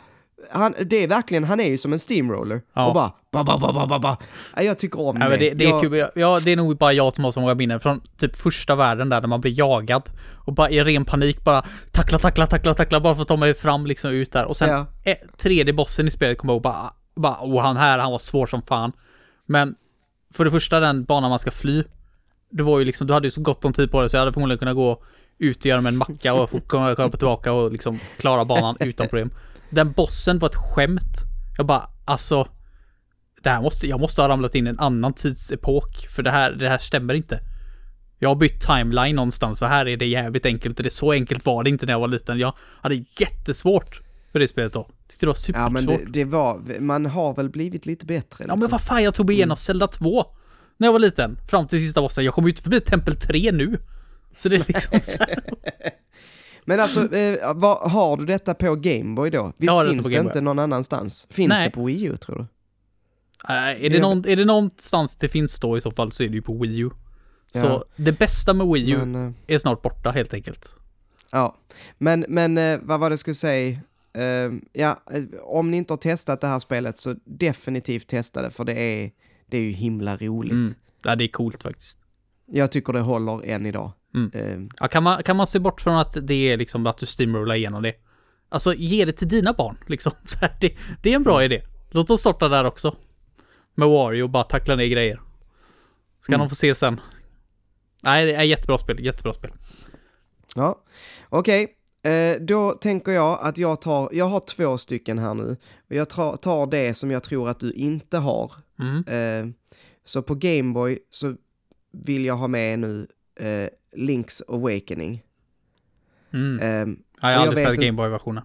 han, 0.50 0.74
det 0.86 0.96
är 0.96 1.08
verkligen, 1.08 1.44
han 1.44 1.60
är 1.60 1.68
ju 1.68 1.78
som 1.78 1.92
en 1.92 1.98
steamroller. 1.98 2.62
Ja. 2.74 2.86
Och 2.88 2.94
bara, 2.94 3.12
ba, 3.32 3.44
ba, 3.44 3.58
ba, 3.58 3.72
ba, 3.72 3.86
ba, 3.86 3.98
ba. 3.98 4.16
Ja, 4.56 4.62
Jag 4.62 4.78
tycker 4.78 5.00
om 5.00 5.16
Ja, 5.20 5.28
det, 5.28 5.36
det 5.50 5.64
är 5.64 5.68
Jag- 5.68 5.80
kul. 5.82 6.06
Ja, 6.14 6.38
det 6.44 6.50
är 6.52 6.56
nog 6.56 6.76
bara 6.78 6.92
jag 6.92 7.14
som 7.14 7.24
har 7.24 7.30
så 7.30 7.40
många 7.40 7.54
minnen 7.54 7.80
från 7.80 8.00
typ 8.18 8.36
första 8.36 8.74
världen 8.74 9.08
där, 9.08 9.20
när 9.20 9.28
man 9.28 9.40
blir 9.40 9.58
jagad. 9.58 10.02
Och 10.34 10.52
bara 10.54 10.70
i 10.70 10.84
ren 10.84 11.04
panik 11.04 11.44
bara 11.44 11.64
tackla, 11.92 12.18
tackla, 12.18 12.46
tackla, 12.46 12.74
tackla, 12.74 13.00
bara 13.00 13.14
för 13.14 13.22
att 13.22 13.28
ta 13.28 13.36
mig 13.36 13.54
fram 13.54 13.86
liksom 13.86 14.10
ut 14.10 14.32
där. 14.32 14.44
Och 14.44 14.56
sen 14.56 14.68
Ja. 14.70 14.86
eh, 15.04 15.16
tredje 15.38 15.72
bossen 15.74 16.08
i 16.08 16.10
spelet 16.10 16.38
kommer 16.38 16.52
jag 16.52 16.56
ihåg 16.56 16.62
bara, 16.62 16.92
bara, 17.16 17.36
oh 17.40 17.60
han 17.62 17.76
här, 17.76 17.98
han 17.98 18.10
var 18.12 18.18
svår 18.18 18.46
som 18.46 18.62
fan. 18.62 18.92
Men 19.46 19.74
för 20.34 20.44
det 20.44 20.50
första 20.50 20.80
den 20.80 21.04
banan 21.04 21.30
man 21.30 21.38
ska 21.38 21.50
fly, 21.50 21.84
det 22.56 22.62
var 22.62 22.78
ju 22.78 22.84
liksom, 22.84 23.06
du 23.06 23.14
hade 23.14 23.26
ju 23.26 23.30
så 23.30 23.40
gott 23.40 23.64
om 23.64 23.72
tid 23.72 23.90
på 23.90 24.02
det 24.02 24.08
så 24.08 24.16
jag 24.16 24.20
hade 24.20 24.32
förmodligen 24.32 24.58
kunnat 24.58 24.74
gå 24.76 25.02
ut 25.38 25.58
och 25.58 25.66
göra 25.66 25.80
mig 25.80 25.88
en 25.92 25.96
macka 25.96 26.34
och 26.34 26.50
få 26.50 26.60
komma 26.60 26.94
tillbaka 26.94 27.52
och 27.52 27.72
liksom 27.72 27.98
klara 28.18 28.44
banan 28.44 28.76
utan 28.80 29.08
problem. 29.08 29.30
Den 29.70 29.92
bossen 29.92 30.38
var 30.38 30.48
ett 30.48 30.54
skämt. 30.54 31.22
Jag 31.56 31.66
bara, 31.66 31.90
alltså, 32.04 32.48
det 33.42 33.50
här 33.50 33.62
måste, 33.62 33.86
jag 33.86 34.00
måste 34.00 34.22
ha 34.22 34.28
ramlat 34.28 34.54
in 34.54 34.66
i 34.66 34.70
en 34.70 34.78
annan 34.78 35.12
tidsepok, 35.12 36.06
för 36.10 36.22
det 36.22 36.30
här, 36.30 36.50
det 36.50 36.68
här 36.68 36.78
stämmer 36.78 37.14
inte. 37.14 37.40
Jag 38.18 38.28
har 38.28 38.36
bytt 38.36 38.60
timeline 38.60 39.16
någonstans, 39.16 39.58
för 39.58 39.66
här 39.66 39.88
är 39.88 39.96
det 39.96 40.06
jävligt 40.06 40.46
enkelt 40.46 40.78
och 40.78 40.84
det 40.84 40.90
så 40.90 41.12
enkelt 41.12 41.46
var 41.46 41.64
det 41.64 41.70
inte 41.70 41.86
när 41.86 41.92
jag 41.92 42.00
var 42.00 42.08
liten. 42.08 42.38
Jag 42.38 42.52
hade 42.82 42.94
jättesvårt 42.94 44.00
för 44.32 44.38
det 44.38 44.48
spelet 44.48 44.72
då. 44.72 44.88
Tyckte 45.08 45.26
det 45.26 45.28
var 45.28 45.34
Ja 45.34 45.36
supersvårt. 45.36 45.72
men 45.72 45.86
det, 45.86 46.12
det 46.12 46.24
var, 46.24 46.80
man 46.80 47.06
har 47.06 47.34
väl 47.34 47.50
blivit 47.50 47.86
lite 47.86 48.06
bättre. 48.06 48.44
Ja 48.44 48.46
men 48.48 48.58
liksom. 48.58 48.70
vad 48.70 48.80
fan, 48.80 49.02
jag 49.02 49.14
tog 49.14 49.26
mig 49.26 49.36
igenom 49.36 49.56
Zelda 49.56 49.86
2 49.86 50.26
när 50.76 50.86
jag 50.88 50.92
var 50.92 50.98
liten. 51.00 51.38
Fram 51.48 51.66
till 51.68 51.80
sista 51.80 52.00
bossen. 52.00 52.24
Jag 52.24 52.34
kommer 52.34 52.48
ju 52.48 52.52
inte 52.52 52.62
förbi 52.62 52.80
Tempel 52.80 53.16
3 53.16 53.52
nu. 53.52 53.78
Så 54.36 54.48
det 54.48 54.56
är 54.56 54.64
liksom 54.66 55.00
så 55.02 55.18
här. 55.18 55.40
Men 56.64 56.80
alltså, 56.80 57.14
eh, 57.16 57.52
vad, 57.54 57.90
har 57.90 58.16
du 58.16 58.24
detta 58.26 58.54
på 58.54 58.74
Gameboy 58.76 59.30
då? 59.30 59.52
Visst 59.56 59.72
har 59.72 59.84
detta 59.84 59.92
finns 59.92 60.06
det 60.06 60.14
inte 60.20 60.40
någon 60.40 60.58
annanstans? 60.58 61.26
Finns 61.30 61.48
Nej. 61.48 61.64
det 61.64 61.70
på 61.70 61.84
Wii 61.84 62.04
U 62.04 62.16
tror 62.16 62.36
du? 62.38 62.46
Nej, 63.48 63.76
är, 63.86 63.90
det 63.90 63.96
Det- 63.96 64.02
någon, 64.02 64.28
är 64.28 64.36
det 64.36 64.44
någonstans 64.44 65.16
det 65.16 65.28
finns 65.28 65.60
då 65.60 65.76
i 65.76 65.80
så 65.80 65.90
fall 65.90 66.12
så 66.12 66.22
är 66.22 66.28
det 66.28 66.34
ju 66.34 66.42
på 66.42 66.58
Wii 66.58 66.78
U. 66.78 66.90
Så 67.54 67.66
Ja. 67.66 67.84
det 67.96 68.12
bästa 68.12 68.54
med 68.54 68.66
Wii 68.66 68.90
U 68.90 68.98
Men, 68.98 69.14
eh, 69.26 69.32
är 69.54 69.58
snart 69.58 69.82
borta 69.82 70.10
helt 70.10 70.34
enkelt. 70.34 70.74
ja, 71.30 71.56
men, 71.98 72.24
men 72.28 72.58
eh, 72.58 72.78
vad 72.82 73.00
var 73.00 73.10
det 73.10 73.12
jag 73.12 73.18
skulle 73.20 73.34
säga? 73.34 73.78
Eh, 74.12 74.52
ja, 74.72 75.00
om 75.42 75.70
ni 75.70 75.76
inte 75.76 75.92
har 75.92 75.98
testat 75.98 76.40
det 76.40 76.46
här 76.46 76.58
spelet 76.58 76.98
så 76.98 77.14
definitivt 77.24 78.06
testa 78.08 78.42
det 78.42 78.50
för 78.50 78.64
det 78.64 78.72
är, 78.80 79.10
det 79.46 79.56
är 79.58 79.62
ju 79.62 79.70
himla 79.70 80.16
roligt. 80.16 80.52
Mm. 80.52 80.70
Ja, 81.04 81.16
det 81.16 81.24
är 81.24 81.28
coolt 81.28 81.62
faktiskt. 81.62 81.98
Jag 82.46 82.72
tycker 82.72 82.92
det 82.92 83.00
håller 83.00 83.44
än 83.44 83.66
idag. 83.66 83.92
Mm. 84.14 84.30
Eh, 84.34 84.68
Ja, 84.80 84.88
kan, 84.88 85.02
man, 85.02 85.22
kan 85.22 85.36
man 85.36 85.46
se 85.46 85.58
bort 85.58 85.80
från 85.80 85.96
att 85.96 86.16
det 86.22 86.34
är 86.52 86.56
liksom 86.56 86.86
att 86.86 86.98
du 86.98 87.06
steamrollar 87.06 87.54
igenom 87.54 87.82
det? 87.82 87.94
Alltså, 88.48 88.74
ge 88.74 89.04
det 89.04 89.12
till 89.12 89.28
dina 89.28 89.52
barn 89.52 89.76
liksom. 89.86 90.12
Här, 90.40 90.56
det, 90.60 90.76
det 91.02 91.10
är 91.12 91.16
en 91.16 91.22
bra 91.22 91.44
idé. 91.44 91.62
Låt 91.90 92.10
oss 92.10 92.20
starta 92.20 92.48
där 92.48 92.64
också. 92.64 92.96
Med 93.74 93.88
Wario 93.88 94.22
och 94.22 94.30
bara 94.30 94.44
tackla 94.44 94.76
ner 94.76 94.86
grejer. 94.86 95.20
Ska 96.20 96.32
Mm. 96.34 96.40
de 96.44 96.48
få 96.48 96.54
se 96.54 96.74
sen. 96.74 97.00
Nej, 98.04 98.26
det 98.26 98.34
är 98.34 98.42
jättebra 98.42 98.78
spel. 98.78 99.04
Jättebra 99.04 99.32
spel. 99.32 99.52
ja, 100.54 100.82
okej. 101.28 101.72
Eh, 102.02 102.40
då 102.40 102.70
tänker 102.70 103.12
jag 103.12 103.38
att 103.42 103.58
jag 103.58 103.80
tar, 103.80 104.08
jag 104.12 104.24
har 104.24 104.40
två 104.40 104.78
stycken 104.78 105.18
här 105.18 105.34
nu. 105.34 105.56
Och 105.90 105.94
jag 105.96 106.10
tar, 106.10 106.36
tar 106.36 106.66
det 106.66 106.94
som 106.94 107.10
jag 107.10 107.22
tror 107.22 107.48
att 107.48 107.60
du 107.60 107.72
inte 107.72 108.18
har. 108.18 108.52
Mm. 108.78 109.04
Eh, 109.06 109.54
så 110.04 110.22
på 110.22 110.34
Gameboy 110.34 110.98
så 111.10 111.36
vill 111.92 112.24
jag 112.24 112.34
ha 112.36 112.48
med 112.48 112.78
nu 112.78 113.06
eh, 113.40 113.68
Link's 113.96 114.42
Awakening. 114.48 115.22
Mm. 116.32 116.98
Ja, 117.20 117.30
jag 117.30 117.38
har 117.38 117.46
aldrig 117.46 117.66
spelat 117.66 117.80
Gameboy-versionen. 117.84 118.44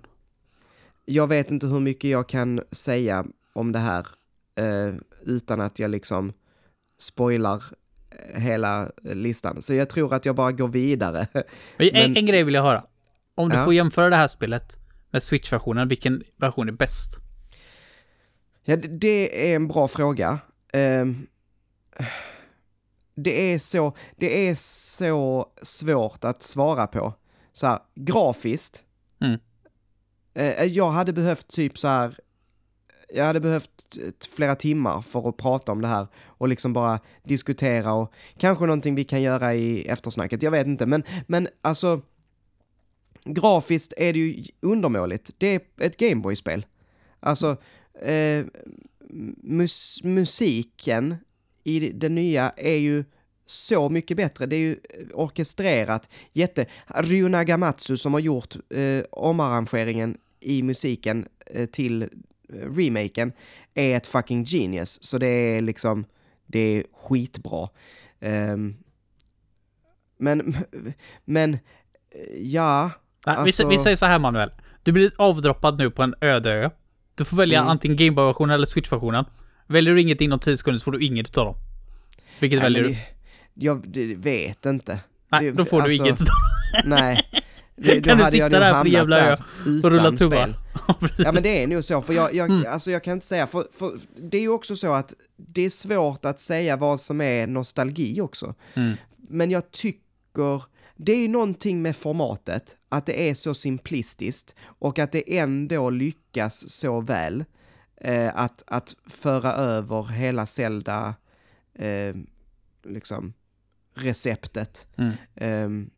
jag 1.06 1.28
vet 1.28 1.52
inte 1.52 1.68
hur 1.68 1.80
mycket 1.80 2.10
jag 2.10 2.30
kan 2.30 2.62
säga 2.72 3.26
om 3.54 3.72
det 3.72 3.80
här 3.80 4.08
eh, 4.56 4.94
utan 5.26 5.62
att 5.62 5.80
jag 5.80 5.92
liksom 5.92 6.34
spoilar 7.00 7.64
hela 8.34 8.92
listan. 9.02 9.62
Så 9.62 9.74
jag 9.74 9.90
tror 9.90 10.14
att 10.14 10.26
jag 10.26 10.36
bara 10.36 10.52
går 10.52 10.68
vidare. 10.68 11.28
Men 11.78 11.90
en, 11.96 12.18
en 12.18 12.26
grej 12.26 12.44
vill 12.44 12.54
jag 12.54 12.64
höra. 12.64 12.84
Om 13.36 13.50
du 13.50 13.56
Ja. 13.56 13.64
får 13.64 13.74
jämföra 13.74 14.10
det 14.10 14.16
här 14.16 14.28
spelet 14.28 14.78
med 15.12 15.24
Switch-versionen, 15.24 15.88
vilken 15.88 16.24
version 16.38 16.68
är 16.68 16.72
bäst? 16.74 17.18
Ja, 18.64 18.76
det- 18.76 19.52
är 19.52 19.56
en 19.56 19.68
bra 19.68 19.88
fråga. 19.88 20.40
Ehm, 20.74 21.28
det, 23.16 23.54
är 23.54 23.60
så, 23.60 23.94
det 24.18 24.48
är 24.50 24.56
så 24.56 25.52
svårt 25.62 26.24
att 26.24 26.44
svara 26.44 26.88
på. 26.88 27.14
Så 27.54 27.68
här, 27.68 27.80
grafiskt. 27.96 28.84
Mm. 29.22 29.40
Eh, 30.34 30.64
jag 30.64 30.92
hade 30.92 31.14
behövt 31.14 31.48
typ 31.48 31.78
så 31.78 31.88
här, 31.88 32.18
jag 33.14 33.26
hade 33.26 33.40
behövt 33.40 33.98
flera 34.36 34.56
timmar 34.56 35.02
för 35.02 35.30
att 35.30 35.38
prata 35.38 35.72
om 35.72 35.82
det 35.82 35.88
här 35.88 36.08
och 36.26 36.48
liksom 36.48 36.74
bara 36.74 37.00
diskutera 37.24 37.94
och 37.94 38.14
kanske 38.38 38.66
någonting 38.66 38.96
vi 38.96 39.04
kan 39.04 39.22
göra 39.22 39.54
i 39.56 39.88
eftersnacket, 39.88 40.44
jag 40.44 40.52
vet 40.52 40.68
inte, 40.68 40.86
men, 40.86 41.04
men 41.28 41.48
alltså 41.62 42.02
grafiskt 43.26 43.94
är 43.98 44.14
det 44.14 44.20
ju 44.20 44.44
undermåligt. 44.60 45.32
Det 45.38 45.48
är 45.56 45.62
ett 45.78 45.98
Gameboy-spel. 45.98 46.66
Alltså, 47.20 47.58
eh, 48.02 48.46
mus 49.44 50.04
musiken 50.04 51.16
i 51.64 51.80
det 51.92 52.10
nya 52.10 52.50
är 52.58 52.78
ju 52.78 53.04
så 53.46 53.90
mycket 53.90 54.18
bättre. 54.18 54.46
Det 54.46 54.56
är 54.56 54.60
ju 54.60 54.80
orkestrerat, 55.14 56.10
jätte... 56.34 56.66
Ryu 56.88 57.30
Nagamatsu 57.30 57.98
som 57.98 58.14
har 58.14 58.20
gjort 58.20 58.56
eh, 58.70 59.04
omarrangeringen 59.12 60.18
i 60.40 60.64
musiken 60.64 61.28
eh, 61.46 61.66
till 61.66 62.02
eh, 62.02 62.08
remaken 62.50 63.32
är 63.74 63.96
ett 63.98 64.08
fucking 64.08 64.44
genius. 64.46 65.04
Så 65.04 65.18
det 65.18 65.28
är 65.28 65.62
liksom, 65.62 66.06
det 66.46 66.60
är 66.60 66.84
skitbra. 66.94 67.70
Ehm, 68.20 68.76
men, 70.18 70.56
men, 71.26 71.54
eh, 71.54 71.60
ja, 72.42 72.92
Nej, 73.26 73.36
vi, 73.36 73.42
Alltså- 73.42 73.64
sä- 73.64 73.70
vi 73.70 73.80
säger 73.80 73.96
så 73.96 74.06
här 74.06 74.20
Manuel. 74.20 74.52
Du 74.84 74.92
blir 74.92 75.12
avdroppad 75.18 75.78
nu 75.78 75.92
på 75.92 76.04
en 76.04 76.16
öde 76.22 76.52
ö. 76.54 76.70
Du 77.16 77.26
får 77.26 77.38
välja 77.38 77.60
Mm. 77.60 77.70
antingen 77.72 77.98
Gameboy-versionen 77.98 78.56
eller 78.56 78.66
Switch-versionen. 78.66 79.26
Väljer 79.68 79.94
du 79.94 80.02
inget 80.02 80.22
inom 80.22 80.40
10 80.40 80.58
sekunder 80.58 80.80
så 80.80 80.84
får 80.84 80.92
du 80.92 81.06
inget 81.06 81.30
utav 81.30 81.46
dem. 81.46 81.56
Vilket 82.40 82.60
nej, 82.60 82.64
väljer 82.64 82.84
du? 82.84 82.90
det, 82.90 82.98
jag 83.54 83.84
det, 83.88 84.16
vet 84.16 84.66
inte. 84.66 85.00
Nej, 85.32 85.44
det- 85.46 85.52
då 85.52 85.66
får 85.66 85.82
alltså- 85.82 86.04
du 86.04 86.10
inget 86.10 86.22
utav 86.22 86.36
Nej. 86.86 87.30
Det, 87.76 88.02
Kan 88.06 88.18
du 88.18 88.24
sitta 88.26 88.50
där 88.50 88.70
på 88.72 88.76
hamnat 88.78 88.94
jävla 88.94 89.20
ö 89.32 89.38
och 89.84 89.92
rulla 89.92 90.18
spel. 90.18 90.56
Ja 91.18 91.32
men 91.32 91.44
det 91.44 91.64
är 91.64 91.68
nog 91.68 91.84
så, 91.84 92.02
för 92.02 92.14
jag, 92.14 92.34
jag, 92.36 92.50
Mm. 92.50 92.66
alltså 92.72 92.92
jag 92.92 93.04
kan 93.04 93.14
inte 93.14 93.26
säga, 93.26 93.48
för, 93.48 93.66
för 93.80 94.00
det 94.32 94.38
är 94.38 94.42
ju 94.42 94.50
också 94.50 94.76
så 94.76 94.94
att 94.94 95.14
det 95.38 95.62
är 95.62 95.70
svårt 95.70 96.26
att 96.26 96.40
säga 96.40 96.78
vad 96.78 97.02
som 97.02 97.22
är 97.22 97.48
nostalgi 97.48 98.22
också. 98.22 98.56
Mm. 98.74 98.94
Men 99.30 99.52
jag 99.52 99.72
tycker, 99.72 100.64
det 100.96 101.12
är 101.12 101.18
ju 101.18 101.28
någonting 101.28 101.82
med 101.82 101.96
formatet, 101.96 102.76
att 102.92 103.06
det 103.06 103.30
är 103.30 103.34
så 103.34 103.54
simplistiskt 103.54 104.56
och 104.64 105.00
att 105.00 105.12
det 105.12 105.38
ändå 105.38 105.90
lyckas 105.90 106.70
så 106.70 107.02
väl 107.02 107.46
eh, 108.02 108.32
att, 108.36 108.64
att 108.68 108.96
föra 109.10 109.54
över 109.54 110.04
hela 110.04 110.46
Zelda, 110.46 111.16
eh, 111.76 112.16
liksom, 112.86 113.34
receptet. 113.96 114.88
Mm. 114.98 115.14
Ehm, 115.36 115.90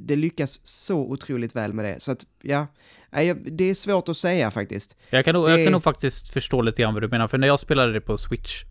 det 0.00 0.16
lyckas 0.16 0.60
så 0.66 0.98
otroligt 0.98 1.56
väl 1.56 1.72
med 1.72 1.84
det. 1.84 2.00
Så 2.00 2.12
att, 2.12 2.26
ja, 2.42 2.66
jag- 3.10 3.52
det 3.56 3.64
är 3.64 3.74
svårt 3.74 4.08
att 4.08 4.16
säga 4.16 4.50
faktiskt. 4.50 4.96
Jag 5.10 5.24
kan, 5.24 5.34
nog, 5.34 5.48
jag 5.50 5.58
Det- 5.58 5.64
kan 5.64 5.72
nog 5.72 5.82
faktiskt 5.82 6.28
förstå 6.28 6.62
lite 6.62 6.82
grann 6.82 6.94
vad 6.94 7.02
du 7.02 7.08
menar, 7.08 7.28
för 7.28 7.38
när 7.38 7.46
jag 7.46 7.60
spelade 7.60 7.92
det 7.92 8.00
på 8.00 8.18
Switch, 8.18 8.64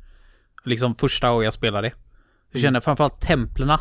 liksom 0.63 0.95
första 0.95 1.29
gången 1.29 1.45
jag 1.45 1.53
spelade 1.53 1.87
det, 1.87 1.93
så 2.51 2.57
Mm. 2.57 2.61
kände 2.61 2.77
jag 2.77 2.83
framförallt 2.83 3.21
templerna 3.21 3.79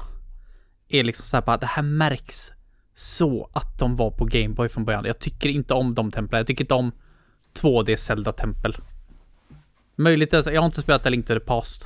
är 0.89 1.05
liksom 1.05 1.25
så 1.27 1.37
här 1.37 1.45
bara, 1.45 1.57
det 1.57 1.67
här 1.67 1.83
märks 1.83 2.53
så 2.95 3.51
att 3.53 3.79
de 3.79 3.97
var 3.97 4.11
på 4.11 4.25
Gameboy 4.25 4.69
från 4.69 4.85
början. 4.85 5.05
Jag 5.05 5.19
tycker 5.19 5.49
inte 5.49 5.75
om 5.75 5.95
de 5.95 6.11
templen, 6.11 6.39
jag 6.39 6.47
tycker 6.47 6.65
inte 6.65 6.75
om 6.75 6.93
2D 7.55 7.97
Zelda-tempel. 7.97 8.77
Möjligt 9.97 10.35
att 10.35 10.47
jag 10.47 10.61
har 10.61 10.67
inte 10.67 10.81
spelat 10.81 11.07
A 11.07 11.11
Link 11.11 11.27
to 11.27 11.35
the 11.35 11.41
Past. 11.41 11.83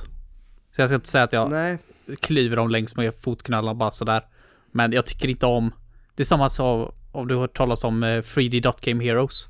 Så 0.71 0.81
jag 0.81 0.89
ska 0.89 0.95
inte 0.95 1.09
säga 1.09 1.23
att 1.23 1.33
jag 1.33 1.51
Nej, 1.51 1.77
klyver 2.19 2.55
dem 2.55 2.69
längs 2.69 2.95
med 2.95 3.15
fotknallarna 3.15 3.75
bara 3.75 3.91
sådär. 3.91 4.25
Men 4.71 4.91
jag 4.91 5.05
tycker 5.05 5.27
inte 5.27 5.45
om... 5.45 5.71
Det 6.15 6.23
är 6.23 6.25
samma 6.25 6.49
sak 6.49 6.95
om 7.11 7.27
du 7.27 7.33
har 7.33 7.41
hört 7.41 7.57
talas 7.57 7.83
om 7.83 8.03
eh, 8.03 8.07
3D 8.07 8.61
Dot 8.61 8.81
Game 8.81 9.03
Heroes 9.03 9.47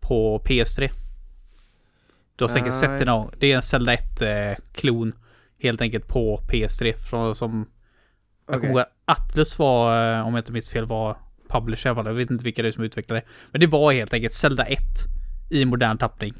på 0.00 0.42
PS3. 0.44 0.90
Du 2.36 2.44
har 2.44 2.48
säkert 2.48 2.74
sett 2.74 2.98
det 2.98 3.04
någon. 3.04 3.30
Det 3.38 3.52
är 3.52 3.56
en 3.56 3.62
Zelda 3.62 3.94
1-klon 3.94 5.12
helt 5.58 5.80
enkelt 5.80 6.08
på 6.08 6.42
PS3. 6.48 6.96
Från, 6.96 7.34
som... 7.34 7.66
Jag 8.48 8.60
kommer 8.60 8.72
ihåg 8.72 8.80
att 8.80 8.92
Atlus 9.04 9.58
var, 9.58 10.12
eh, 10.18 10.26
om 10.26 10.34
jag 10.34 10.40
inte 10.40 10.52
minns 10.52 10.70
fel, 10.70 10.86
var 10.86 11.16
publisher. 11.48 11.94
fall. 11.94 12.06
Jag 12.06 12.14
vet 12.14 12.30
inte 12.30 12.44
vilka 12.44 12.62
det 12.62 12.68
är 12.68 12.72
som 12.72 12.84
utvecklade 12.84 13.20
det. 13.20 13.26
Men 13.50 13.60
det 13.60 13.66
var 13.66 13.92
helt 13.92 14.12
enkelt 14.12 14.32
Zelda 14.32 14.64
1 14.64 14.80
i 15.50 15.64
modern 15.64 15.98
tappning. 15.98 16.34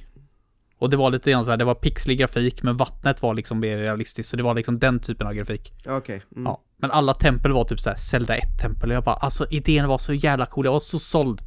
Och 0.79 0.91
det 0.91 0.97
var 0.97 1.11
lite 1.11 1.31
grann 1.31 1.45
så 1.45 1.51
här, 1.51 1.59
det 1.59 1.65
var 1.65 1.75
pixlig 1.75 2.19
grafik, 2.19 2.63
men 2.63 2.77
vattnet 2.77 3.23
var 3.23 3.35
liksom 3.35 3.61
mer 3.61 3.77
realistiskt. 3.79 4.31
Så 4.31 4.37
det 4.37 4.43
var 4.43 4.55
liksom 4.55 4.79
den 4.79 5.01
typen 5.01 5.27
av 5.27 5.33
grafik. 5.33 5.73
okej. 5.87 6.23
Mm. 6.37 6.45
Ja, 6.45 6.63
men 6.77 6.91
alla 6.91 7.15
tempel 7.15 7.53
var 7.53 7.65
typ 7.65 7.81
såhär 7.81 7.97
Zelda 7.97 8.37
1-tempel 8.37 8.91
och 8.91 8.97
jag 8.97 9.05
bara 9.05 9.15
alltså 9.15 9.47
idén 9.51 9.89
var 9.89 9.99
så 9.99 10.13
jävla 10.15 10.47
cool. 10.47 10.65
Jag 10.65 10.73
var 10.73 10.81
så 10.81 10.99
såld. 10.99 11.43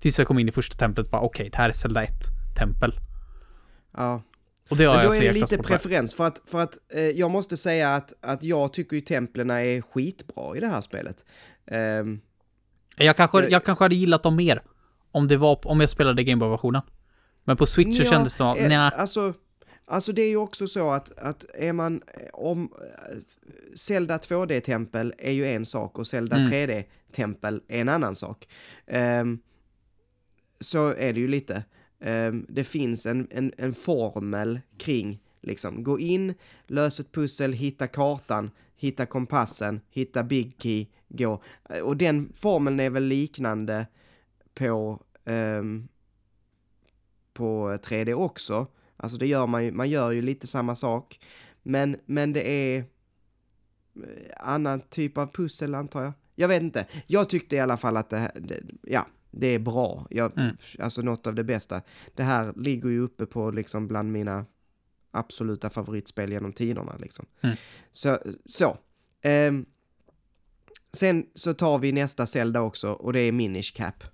Tills 0.00 0.18
jag 0.18 0.28
kom 0.28 0.38
in 0.38 0.48
i 0.48 0.52
första 0.52 0.76
templet 0.78 1.10
bara 1.10 1.20
okej, 1.20 1.48
det 1.52 1.58
här 1.58 1.68
är 1.68 1.72
Zelda 1.72 2.04
1-tempel. 2.04 2.92
ja. 3.96 4.22
Och 4.68 4.76
det 4.76 4.84
har 4.84 4.96
Men 4.96 5.06
då 5.06 5.14
jag 5.14 5.24
är 5.24 5.32
det 5.32 5.40
lite 5.40 5.58
preferens, 5.58 6.14
för 6.14 6.24
att, 6.26 6.42
för 6.46 6.58
att 6.62 6.78
eh, 6.94 7.00
jag 7.02 7.30
måste 7.30 7.56
säga 7.56 7.94
att, 7.94 8.12
att 8.20 8.42
jag 8.42 8.72
tycker 8.72 8.96
ju 8.96 9.00
templerna 9.00 9.62
är 9.62 9.80
skitbra 9.82 10.56
i 10.56 10.60
det 10.60 10.66
här 10.66 10.80
spelet. 10.80 11.24
Ehm, 11.66 12.20
Jag 12.96 13.16
kanske, 13.16 13.40
Jag- 13.40 13.50
jag 13.50 13.64
kanske 13.64 13.84
hade 13.84 13.94
gillat 13.94 14.22
dem 14.22 14.36
mer. 14.36 14.62
Om 15.10 15.28
det 15.28 15.36
var, 15.36 15.66
om 15.66 15.80
jag 15.80 15.90
spelade 15.90 16.24
Gameboy-versionen. 16.24 16.82
Men 17.44 17.56
på 17.56 17.66
Switch 17.66 17.96
så 17.98 18.04
Ja, 18.04 18.10
kändes 18.10 18.32
det 18.32 18.36
som, 18.36 18.56
eh, 18.56 18.68
nej. 18.68 18.76
Alltså, 18.76 19.34
alltså 19.86 20.12
det 20.12 20.22
är 20.22 20.28
ju 20.28 20.36
också 20.36 20.66
så 20.66 20.90
att, 20.90 21.18
att 21.18 21.44
är 21.54 21.72
man, 21.72 22.02
om 22.32 22.72
eh, 22.80 23.18
Zelda 23.76 24.16
2D-tempel 24.18 25.14
är 25.18 25.32
ju 25.32 25.46
en 25.46 25.66
sak 25.66 25.98
och 25.98 26.06
Zelda 26.06 26.36
Mm. 26.36 26.50
3D-tempel 26.50 27.60
är 27.68 27.80
en 27.80 27.88
annan 27.88 28.14
sak. 28.16 28.48
Ehm, 28.86 29.38
så 30.60 30.88
är 30.88 31.12
det 31.12 31.20
ju 31.20 31.28
lite 31.28 31.64
eh, 32.02 32.32
det 32.48 32.64
finns 32.64 33.06
en, 33.06 33.28
en, 33.30 33.52
en 33.58 33.74
formel 33.74 34.60
kring, 34.76 35.22
liksom, 35.40 35.84
gå 35.84 35.98
in, 35.98 36.34
lös 36.66 37.00
ett 37.00 37.12
pussel, 37.12 37.52
hitta 37.52 37.86
kartan, 37.86 38.50
hitta 38.76 39.06
kompassen, 39.06 39.80
hitta 39.90 40.22
big 40.22 40.54
key, 40.58 40.86
gå. 41.08 41.42
Eh, 41.70 41.80
och 41.80 41.96
den 41.96 42.32
formeln 42.34 42.80
är 42.80 42.90
väl 42.90 43.04
liknande 43.04 43.86
på 44.54 45.02
eh, 45.24 45.62
på 47.32 47.70
3D 47.70 48.12
också. 48.12 48.66
Alltså 48.96 49.18
det 49.18 49.26
gör 49.26 49.46
man 49.46 49.64
ju, 49.64 49.72
man 49.72 49.90
gör 49.90 50.10
ju 50.10 50.22
lite 50.22 50.46
samma 50.46 50.74
sak. 50.74 51.20
Men, 51.62 51.96
men 52.06 52.32
det 52.32 52.50
är 52.50 52.78
eh, 52.78 52.84
annan 54.36 54.80
typ 54.80 55.18
av 55.18 55.32
pussel 55.32 55.74
antar 55.74 56.02
jag. 56.02 56.12
Jag 56.34 56.48
vet 56.48 56.62
inte. 56.62 56.86
Jag 57.06 57.28
tyckte 57.28 57.56
i 57.56 57.60
alla 57.60 57.76
fall 57.76 57.96
att 57.96 58.10
det 58.10 58.18
här, 58.18 58.32
det, 58.34 58.60
ja, 58.82 59.06
det 59.32 59.46
är 59.46 59.58
bra. 59.58 60.06
Jag, 60.10 60.38
Mm. 60.38 60.56
Alltså 60.78 61.02
något 61.02 61.26
av 61.26 61.34
det 61.34 61.44
bästa. 61.44 61.82
Det 62.14 62.22
här 62.22 62.52
ligger 62.56 62.88
ju 62.88 63.00
uppe 63.00 63.26
på 63.26 63.50
liksom 63.50 63.88
bland 63.88 64.12
mina 64.12 64.46
absoluta 65.10 65.70
favoritspel 65.70 66.32
genom 66.32 66.52
tiderna 66.52 66.96
liksom. 66.96 67.26
Mm. 67.40 67.56
Så, 67.90 68.18
så. 68.44 68.78
Ehm, 69.22 69.66
sen 70.92 71.26
så 71.34 71.54
tar 71.54 71.78
vi 71.78 71.92
nästa 71.92 72.26
Zelda 72.26 72.60
också 72.60 72.92
och 72.92 73.12
det 73.12 73.20
är 73.20 73.32
Minish 73.32 73.72
Cap. 73.76 74.04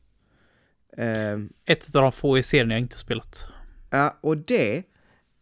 Ehm, 0.96 1.52
Ett 1.64 1.96
av 1.96 2.02
de 2.02 2.12
få 2.12 2.38
i 2.38 2.42
serien 2.42 2.70
jag 2.70 2.80
inte 2.80 2.98
spelat. 2.98 3.44
Ja, 3.90 4.18
och 4.20 4.36
det 4.36 4.82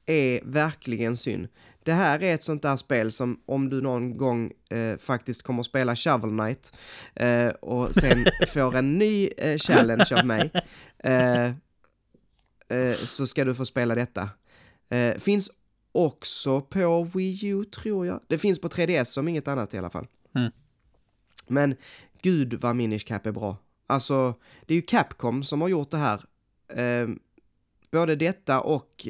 är 0.06 0.40
verkligen 0.44 1.16
synd. 1.16 1.48
Det 1.87 1.93
här 1.93 2.22
är 2.22 2.34
ett 2.34 2.43
sånt 2.43 2.62
där 2.62 2.76
spel 2.76 3.12
som 3.12 3.41
om 3.47 3.70
du 3.70 3.80
någon 3.80 4.16
gång 4.16 4.53
eh, 4.70 4.99
faktiskt 4.99 5.43
kommer 5.43 5.61
att 5.61 5.66
spela 5.66 5.97
Shovel 5.97 6.30
Knight 6.30 6.72
eh, 7.14 7.49
och 7.49 7.95
sen 7.95 8.26
får 8.49 8.76
en 8.76 8.99
ny 8.99 9.28
eh, 9.37 9.59
challenge 9.59 10.07
av 10.11 10.26
mig 10.26 10.51
eh, 10.99 11.45
eh, 12.68 12.95
så 12.95 13.26
ska 13.26 13.45
du 13.45 13.55
få 13.55 13.64
spela 13.64 13.95
detta. 13.95 14.30
Eh, 14.89 15.18
finns 15.18 15.51
också 15.93 16.61
på 16.61 17.05
Wii 17.14 17.47
U 17.47 17.64
tror 17.64 18.07
jag. 18.07 18.20
Det 18.26 18.39
finns 18.39 18.61
på 18.61 18.68
3DS 18.68 19.05
som 19.05 19.28
inget 19.28 19.49
annat 19.49 19.74
i 19.74 19.78
alla 19.78 19.91
fall. 19.91 20.07
Mm. 20.34 20.53
Men 21.47 21.76
gud 22.22 22.55
vad 22.55 22.76
Minish 22.76 23.07
Cap 23.07 23.26
är 23.26 23.32
bra. 23.32 23.57
Alltså, 23.87 24.34
det 24.66 24.74
är 24.74 24.76
ju 24.76 24.82
Capcom 24.82 25.45
som 25.45 25.61
har 25.61 25.68
gjort 25.68 25.91
det 25.91 25.97
här. 25.97 26.20
Både 27.91 28.16
detta 28.16 28.61
och 28.61 29.07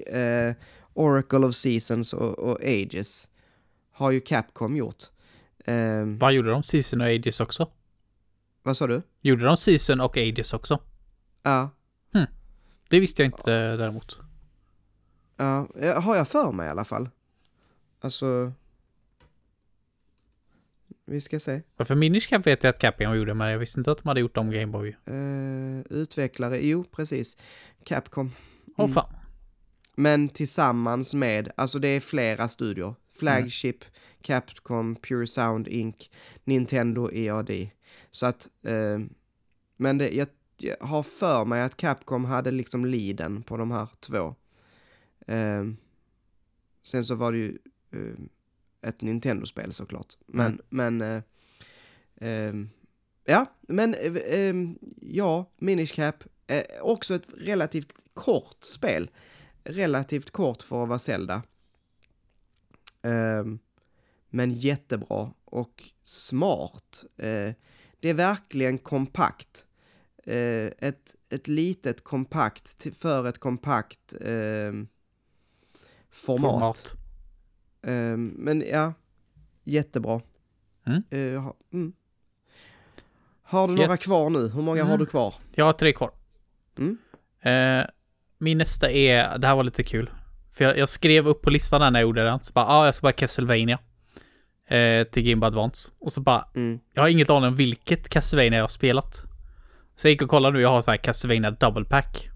Oracle 0.97 1.47
of 1.47 1.55
Seasons 1.55 2.12
och, 2.12 2.38
och 2.38 2.59
Ages 2.64 3.30
har 3.90 4.11
ju 4.11 4.20
Capcom 4.20 4.76
gjort. 4.76 5.03
Eh, 5.64 6.05
Vad 6.05 6.32
gjorde 6.32 6.51
de? 6.51 6.62
Season 6.62 7.01
och 7.01 7.07
Ages 7.07 7.40
också? 7.40 7.70
vad 8.62 8.76
sa 8.76 8.86
du? 8.86 9.03
Gjorde 9.20 9.44
de 9.44 9.57
Season 9.57 10.01
och 10.01 10.16
Ages 10.16 10.53
också? 10.55 10.80
Ja, 11.42 11.70
Det 12.90 13.01
visste 13.01 13.22
jag 13.22 13.28
inte 13.28 13.53
eh, 13.55 13.76
däremot. 13.76 14.20
ja, 15.36 15.68
har 16.01 16.16
jag 16.16 16.28
för 16.28 16.53
mig 16.53 16.66
i 16.66 16.70
alla 16.70 16.84
fall. 16.84 17.09
Alltså... 18.01 18.53
Vi 21.05 21.20
ska 21.20 21.40
se. 21.40 21.62
För 21.78 21.94
Minish 21.94 22.28
Cap 22.28 22.47
vet 22.47 22.64
jag 22.64 22.70
att 22.70 22.78
Capcom 22.78 23.16
gjorde, 23.16 23.34
men 23.34 23.51
jag 23.51 23.59
visste 23.59 23.80
inte 23.80 23.92
att 23.92 23.99
de 23.99 24.09
hade 24.09 24.20
gjort 24.20 24.36
om 24.36 24.51
Gameboy. 24.51 24.97
Eh, 25.05 25.80
utvecklare, 25.90 26.59
jo 26.66 26.84
precis. 26.84 27.36
Capcom. 27.84 28.32
Åh 28.76 28.84
Mm. 28.84 28.94
fan. 28.94 29.12
Men 29.99 30.28
tillsammans 30.28 31.14
med, 31.14 31.53
alltså 31.57 31.78
det 31.78 31.88
är 31.88 32.01
flera 32.01 32.49
studior. 32.49 32.94
Flagship, 33.18 33.84
Capcom, 34.22 34.97
Pure 34.97 35.26
Sound 35.26 35.68
Inc, 35.68 36.11
Nintendo 36.44 37.11
EAD. 37.12 37.51
Så 38.11 38.26
att, 38.26 38.51
eh, 38.62 38.99
men 39.76 39.99
det, 39.99 40.09
jag, 40.11 40.28
jag 40.57 40.76
har 40.80 41.03
för 41.03 41.44
mig 41.44 41.62
att 41.62 41.76
Capcom 41.76 42.24
hade 42.24 42.51
liksom 42.51 42.84
leaden 42.84 43.42
på 43.42 43.57
de 43.57 43.70
här 43.70 43.88
två. 44.01 44.34
Eh, 45.26 45.64
sen 46.82 47.05
så 47.05 47.14
var 47.14 47.32
det 47.32 47.38
ju 47.38 47.59
eh, 47.90 48.88
ett 48.88 49.01
Nintendo-spel 49.01 49.72
såklart. 49.72 50.14
Men, 50.26 50.47
Mm. 50.68 50.99
men, 50.99 51.01
eh, 51.16 51.22
ehm, 52.20 52.70
ja, 53.24 53.47
men, 53.61 53.94
eh, 53.94 54.55
ja, 55.01 55.51
Minish 55.59 55.94
Cap, 55.94 56.24
eh, 56.47 56.62
också 56.80 57.14
ett 57.14 57.26
relativt 57.36 57.92
kort 58.14 58.64
spel 58.64 59.11
relativt 59.66 60.30
kort 60.30 60.62
för 60.62 60.82
att 60.82 60.88
vara 60.88 60.98
Zelda. 60.98 61.42
Ehm, 63.02 63.58
men 64.28 64.52
jättebra 64.52 65.32
och 65.44 65.82
smart. 66.02 67.04
Eh, 67.16 67.52
det 68.00 68.10
är 68.10 68.14
verkligen 68.14 68.78
kompakt. 68.78 69.66
Eh, 70.24 70.70
ett, 70.78 71.16
ett 71.28 71.48
litet 71.48 72.04
kompakt 72.04 72.86
för 72.98 73.26
ett 73.26 73.38
kompakt 73.38 74.14
ehm, 74.20 74.88
format. 76.10 76.50
Format. 76.50 76.94
Ehm, 77.82 78.26
men 78.26 78.60
ja, 78.70 78.92
jättebra. 79.64 80.20
Mm. 80.86 81.02
Eh, 81.10 81.42
ha, 81.42 81.56
mm. 81.72 81.92
Har 83.42 83.68
du 83.68 83.74
några 83.74 83.90
Yes. 83.90 84.04
kvar 84.06 84.30
nu? 84.30 84.48
Hur 84.48 84.62
många 84.62 84.82
har 84.82 84.90
Mm. 84.94 84.98
du 84.98 85.06
kvar? 85.06 85.34
Jag 85.54 85.64
har 85.64 85.72
tre 85.72 85.92
kvar. 85.92 86.10
Mm. 86.78 86.98
Eh, 87.40 87.86
min 88.39 88.59
nästa 88.59 88.91
är, 88.91 89.39
det 89.39 89.47
här 89.47 89.55
var 89.57 89.64
lite 89.64 89.82
kul. 89.82 90.11
För 90.53 90.64
jag, 90.64 90.78
jag 90.78 90.89
skrev 90.89 91.28
upp 91.28 91.43
på 91.43 91.51
listan 91.51 91.80
där 91.80 91.91
när 91.91 92.01
jag 92.01 92.07
gjorde 92.07 92.24
den. 92.24 92.39
Så 92.43 92.53
bara, 92.53 92.64
ja, 92.64 92.72
ah, 92.74 92.84
jag 92.84 92.95
ska 92.95 93.05
bara 93.05 93.12
Castlevania. 93.12 93.78
Eh, 94.68 95.05
till 95.05 95.22
Game 95.22 95.41
Boy 95.41 95.47
Advance. 95.47 95.91
Och 96.01 96.12
så 96.12 96.20
bara, 96.20 96.49
Mm. 96.55 96.78
jag 96.95 97.03
har 97.03 97.09
inget 97.09 97.30
aning 97.30 97.49
om 97.49 97.57
vilket 97.57 98.09
Castlevania 98.09 98.55
jag 98.59 98.62
har 98.62 98.68
spelat. 98.68 99.14
Så 99.97 100.07
jag 100.07 100.11
gick 100.12 100.22
och 100.22 100.28
kollade 100.30 100.55
nu, 100.57 100.61
jag 100.62 100.68
har 100.68 100.80
så 100.80 100.91
här 100.91 100.99
Castlevania 100.99 101.51
Double 101.51 101.84
Pack. 101.84 102.28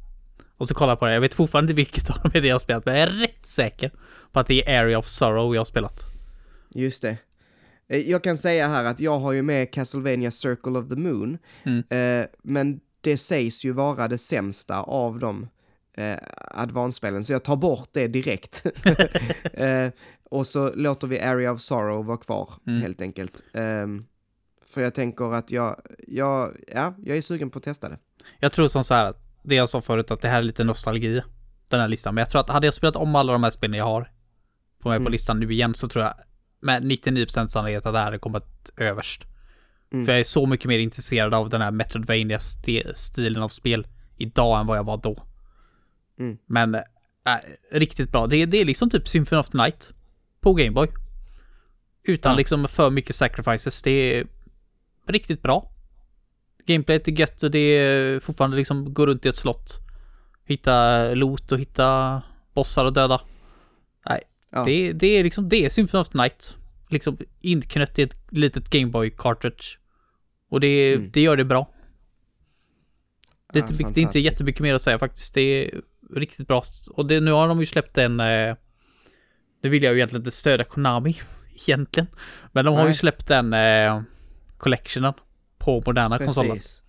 Och 0.56 0.68
så 0.68 0.74
kollar 0.74 0.90
jag 0.92 0.98
på 0.98 1.06
det, 1.06 1.12
jag 1.14 1.20
vet 1.20 1.34
fortfarande 1.34 1.70
inte 1.72 1.76
vilket 1.76 2.10
av 2.16 2.16
dem 2.22 2.30
är 2.34 2.40
det 2.40 2.48
jag 2.48 2.54
har 2.54 2.58
spelat, 2.60 2.84
men 2.86 2.94
jag 2.94 3.08
är 3.08 3.12
rätt 3.12 3.46
säker 3.46 3.90
på 4.32 4.40
att 4.40 4.46
det 4.46 4.68
är 4.70 4.82
Area 4.82 4.98
of 4.98 5.06
Sorrow 5.06 5.54
jag 5.54 5.60
har 5.60 5.64
spelat. 5.64 6.04
Just 6.74 7.02
det. 7.02 7.16
Eh, 7.88 7.98
Jag 8.10 8.24
kan 8.24 8.36
säga 8.36 8.68
här 8.68 8.84
att 8.84 9.00
jag 9.00 9.18
har 9.18 9.32
ju 9.32 9.42
med 9.42 9.72
Castlevania 9.72 10.30
Circle 10.30 10.78
of 10.78 10.88
the 10.88 10.96
Moon, 10.96 11.38
Mm. 11.64 11.84
eh, 12.22 12.26
men 12.42 12.80
det 13.00 13.16
sägs 13.16 13.64
ju 13.64 13.72
vara 13.72 14.08
det 14.08 14.18
sämsta 14.18 14.80
av 14.82 15.18
de 15.18 15.48
eh, 15.96 16.16
advanced-spelen, 16.54 17.24
så 17.24 17.32
jag 17.32 17.44
tar 17.44 17.56
bort 17.56 17.88
det 17.92 18.06
direkt. 18.08 18.66
eh, 19.52 19.88
och 20.30 20.46
så 20.46 20.72
låter 20.74 21.06
vi 21.06 21.20
Area 21.20 21.52
of 21.52 21.60
Sorrow 21.60 22.04
vara 22.06 22.16
kvar, 22.16 22.48
Mm. 22.66 22.82
helt 22.82 23.02
enkelt. 23.02 23.42
Ehm, 23.54 24.04
för 24.66 24.82
jag 24.82 24.94
tänker 24.94 25.34
att 25.34 25.50
jag, 25.50 25.80
jag, 26.08 26.56
ja, 26.74 26.94
jag 27.04 27.16
är 27.16 27.20
sugen 27.20 27.50
på 27.50 27.58
att 27.58 27.64
testa 27.64 27.88
det. 27.88 27.98
Jag 28.38 28.52
tror 28.52 28.68
som 28.68 28.84
så 28.84 28.94
här, 28.94 29.04
att 29.04 29.32
det 29.42 29.54
jag 29.54 29.68
sa 29.68 29.80
förut, 29.80 30.10
att 30.10 30.20
det 30.20 30.28
här 30.28 30.38
är 30.38 30.42
lite 30.42 30.64
nostalgi, 30.64 31.22
den 31.68 31.80
här 31.80 31.88
listan. 31.88 32.14
Men 32.14 32.22
jag 32.22 32.30
tror 32.30 32.40
att 32.40 32.48
hade 32.48 32.66
jag 32.66 32.74
spelat 32.74 32.96
om 32.96 33.14
alla 33.14 33.32
de 33.32 33.42
här 33.42 33.50
spelen 33.50 33.78
jag 33.78 33.84
har 33.84 34.02
på 34.82 34.88
mig 34.88 34.98
på 34.98 35.02
Mm. 35.02 35.12
listan 35.12 35.40
nu 35.40 35.52
igen 35.52 35.74
så 35.74 35.88
tror 35.88 36.04
jag 36.04 36.14
med 36.60 36.82
99% 36.84 37.46
sannolikhet 37.48 37.86
att 37.86 37.92
det 37.92 37.98
här 37.98 38.04
hade 38.04 38.18
kommit 38.18 38.70
överst. 38.76 39.22
Mm. 39.92 40.04
För 40.06 40.12
jag 40.12 40.20
är 40.20 40.24
så 40.24 40.46
mycket 40.46 40.66
mer 40.66 40.78
intresserad 40.78 41.34
av 41.34 41.48
den 41.48 41.60
här 41.60 41.70
metroidvania 41.70 42.38
stilen 42.94 43.42
av 43.42 43.48
spel 43.48 43.86
idag 44.16 44.60
än 44.60 44.66
vad 44.66 44.78
jag 44.78 44.84
var 44.84 44.96
då. 44.96 45.22
Mm. 46.20 46.38
Men, 46.46 46.74
äh, 46.74 46.82
riktigt 47.72 48.12
bra. 48.12 48.26
Det, 48.26 48.46
det 48.46 48.58
är 48.58 48.64
liksom 48.64 48.90
typ 48.90 49.08
Symphony 49.08 49.40
of 49.40 49.48
the 49.50 49.58
Night 49.58 49.92
på 50.40 50.54
Gameboy. 50.54 50.88
Utan 52.04 52.32
Ja. 52.32 52.36
liksom 52.36 52.68
för 52.68 52.90
mycket 52.90 53.14
sacrifices. 53.16 53.82
Det 53.82 53.90
är 53.90 54.26
riktigt 55.08 55.42
bra. 55.42 55.70
Gameplayet 56.66 57.08
är 57.08 57.12
gött 57.12 57.42
och 57.42 57.50
det 57.50 57.58
är 57.58 58.20
fortfarande 58.20 58.56
liksom 58.56 58.94
gå 58.94 59.06
runt 59.06 59.26
i 59.26 59.28
ett 59.28 59.36
slott. 59.36 59.78
Hitta 60.44 61.04
loot 61.14 61.52
och 61.52 61.58
hitta 61.58 62.22
bossar 62.54 62.84
och 62.84 62.92
döda. 62.92 63.20
Nej, 64.08 64.20
Ja. 64.50 64.64
det, 64.64 64.92
det 64.92 65.06
är 65.06 65.24
liksom, 65.24 65.48
det 65.48 65.64
är 65.64 65.70
Symphony 65.70 66.00
of 66.00 66.08
the 66.08 66.18
Night. 66.18 66.56
Liksom 66.90 67.18
inknött 67.40 67.98
i 67.98 68.02
ett 68.02 68.16
litet 68.30 68.70
Gameboy 68.70 69.10
cartridge. 69.10 69.64
Och 70.50 70.60
det, 70.60 70.94
Mm. 70.94 71.10
det 71.12 71.20
gör 71.20 71.36
det 71.36 71.44
bra. 71.44 71.70
Det 73.52 73.58
är, 73.58 73.62
Ja, 73.62 73.68
inte, 73.70 73.84
det 73.94 74.00
är 74.00 74.02
inte 74.02 74.18
jättemycket 74.20 74.60
mer 74.60 74.74
att 74.74 74.82
säga 74.82 74.98
faktiskt. 74.98 75.34
Det 75.34 75.40
är 75.40 75.80
riktigt 76.14 76.48
bra. 76.48 76.62
Och 76.90 77.06
det, 77.06 77.20
nu 77.20 77.30
har 77.32 77.48
de 77.48 77.60
ju 77.60 77.66
släppt 77.66 77.98
en... 77.98 78.20
Eh, 78.20 78.56
nu 79.62 79.70
vill 79.70 79.82
jag 79.82 79.92
ju 79.92 79.98
egentligen 79.98 80.20
inte 80.20 80.30
stödja 80.30 80.64
Konami, 80.64 81.20
egentligen. 81.54 82.06
Men 82.52 82.64
de 82.64 82.74
har 82.74 82.82
ju 82.82 82.86
Nej. 82.88 82.94
släppt 82.94 83.28
den 83.28 83.52
eh, 83.52 84.02
collectionen 84.58 85.12
på 85.58 85.82
moderna 85.86 86.18
konsoler. 86.18 86.54
Precis. 86.54 86.82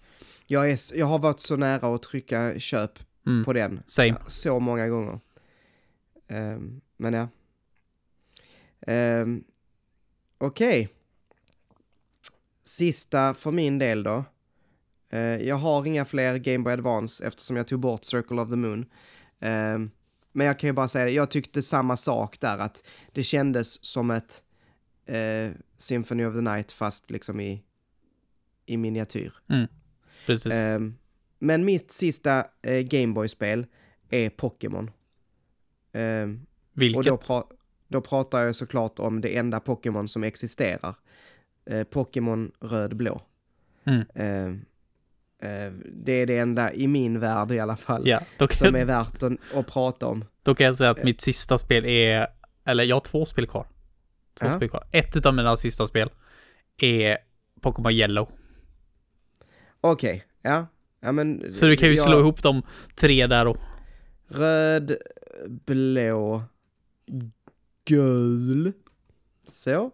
Jag, 0.48 0.72
är, 0.72 0.80
jag 0.96 1.06
har 1.06 1.20
varit 1.20 1.40
så 1.40 1.56
nära 1.56 1.96
att 1.96 2.04
trycka 2.04 2.60
köp 2.60 2.92
Mm, 3.26 3.44
på 3.44 3.54
den 3.54 3.84
same. 3.86 4.16
så 4.28 4.60
många 4.60 4.88
gånger. 4.88 5.20
Ehm, 6.28 6.82
men 6.98 7.14
ja. 7.14 7.28
Um, 9.22 9.44
Okej. 10.38 10.90
Sista 12.64 13.34
för 13.34 13.52
min 13.52 13.80
del 13.80 14.04
då. 14.04 14.26
Eh, 15.12 15.20
jag 15.20 15.56
har 15.56 15.86
inga 15.86 16.06
fler 16.06 16.38
Game 16.38 16.64
Boy 16.64 16.74
Advance 16.74 17.26
eftersom 17.28 17.58
jag 17.58 17.68
tog 17.68 17.80
bort 17.80 18.04
Circle 18.04 18.42
of 18.42 18.50
the 18.50 18.56
Moon. 18.56 18.86
Ehm, 19.40 19.92
men 20.32 20.48
jag 20.48 20.60
kan 20.60 20.68
ju 20.68 20.74
bara 20.74 20.88
säga 20.88 21.06
det, 21.06 21.12
jag 21.12 21.32
tyckte 21.32 21.62
samma 21.62 21.98
sak 21.98 22.40
där 22.40 22.58
att 22.58 22.84
det 23.12 23.24
kändes 23.24 23.86
som 23.86 24.12
ett 24.12 24.44
eh, 25.06 25.52
Symphony 25.78 26.26
of 26.26 26.34
the 26.36 26.42
Night 26.42 26.72
fast 26.72 27.12
liksom 27.12 27.40
i, 27.40 27.64
i 28.66 28.78
miniatyr. 28.78 29.34
Precis. 30.26 30.52
Ehm, 30.52 30.96
men 31.40 31.66
mitt 31.66 31.92
sista 31.92 32.46
eh, 32.62 32.80
Gameboy-spel 32.80 33.66
är 34.10 34.30
Pokémon. 34.30 34.92
Vilket? 36.74 36.98
och 36.98 37.04
då, 37.04 37.18
pra- 37.18 37.52
då 37.88 38.02
pratar 38.02 38.42
jag 38.42 38.56
såklart 38.56 39.00
om 39.00 39.22
det 39.22 39.38
enda 39.38 39.60
Pokémon 39.60 40.08
som 40.08 40.24
existerar. 40.24 40.96
Eh, 41.66 41.84
Pokémon 41.84 42.52
röd-blå. 42.60 43.22
Mm. 43.84 44.06
Eh, 45.42 45.72
det 45.94 46.12
är 46.12 46.26
det 46.26 46.38
enda 46.38 46.74
i 46.74 46.88
min 46.88 47.20
värld 47.20 47.52
i 47.52 47.60
alla 47.60 47.78
fall 47.78 48.08
Ja, 48.08 48.22
då 48.38 48.48
som 48.48 48.76
är 48.76 48.86
värt 48.86 49.24
att, 49.24 49.34
att 49.56 49.68
prata 49.68 50.08
om. 50.08 50.26
då 50.44 50.56
kan 50.56 50.66
jag 50.66 50.76
säga 50.78 50.90
att 50.90 51.04
mitt 51.04 51.22
sista 51.22 51.58
spel 51.58 51.86
är... 51.86 52.28
Eller 52.66 52.84
jag 52.84 52.96
har 52.96 53.02
två 53.02 53.26
spel 53.26 53.48
kvar. 53.48 53.68
Två 54.40 54.46
Ja. 54.46 54.56
spel 54.56 54.70
kvar. 54.70 54.88
Ett 54.92 55.16
utav 55.16 55.34
mina 55.36 55.58
sista 55.58 55.88
spel 55.88 56.10
är 56.78 57.18
Pokémon 57.62 57.92
Yellow. 57.92 58.30
Okej, 59.82 60.26
ja. 60.42 60.68
ja 61.00 61.12
men, 61.12 61.52
Så 61.52 61.66
du 61.66 61.76
kan 61.78 61.90
ju 61.90 61.96
jag- 61.96 62.04
slå 62.04 62.20
ihop 62.20 62.44
de 62.44 62.62
tre 62.96 63.28
där 63.28 63.48
och... 63.48 63.58
Röd, 64.28 64.96
blå, 65.50 66.44
gul. 67.86 68.74
Så. 69.52 69.92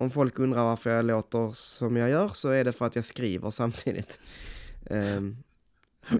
Om 0.00 0.10
folk 0.10 0.38
undrar 0.38 0.64
varför 0.64 0.90
jag 0.90 1.04
låter 1.04 1.50
som 1.52 1.96
jag 1.96 2.10
gör 2.10 2.28
så 2.28 2.48
är 2.48 2.64
det 2.64 2.72
för 2.72 2.86
att 2.86 2.96
jag 2.96 3.04
skriver 3.04 3.50
samtidigt. 3.50 4.20
Ehm, 4.90 5.36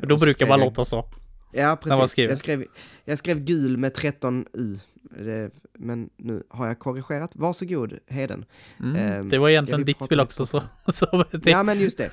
Då 0.02 0.16
brukar 0.16 0.46
man 0.46 0.58
jag- 0.58 0.66
låta 0.66 0.84
så. 0.84 1.04
Ja, 1.52 1.78
precis. 1.82 2.18
Jag 2.18 2.38
skrev, 2.38 2.64
jag 3.04 3.18
skrev 3.18 3.44
gul 3.44 3.76
med 3.76 3.94
13 3.94 4.46
U. 4.52 4.78
Det, 5.24 5.50
men 5.78 6.10
nu 6.16 6.42
har 6.48 6.66
jag 6.66 6.78
korrigerat. 6.78 7.36
Varsågod, 7.36 7.98
Heden. 8.06 8.44
Mm. 8.80 8.96
Ehm, 8.96 9.28
det 9.28 9.38
var 9.38 9.48
egentligen 9.48 9.84
ditt 9.84 10.02
spel 10.04 10.20
också 10.20 10.46
så... 10.46 10.62
så 10.92 11.24
det, 11.32 11.50
Ja, 11.50 11.62
men 11.62 11.80
just 11.80 11.98
det. 11.98 12.10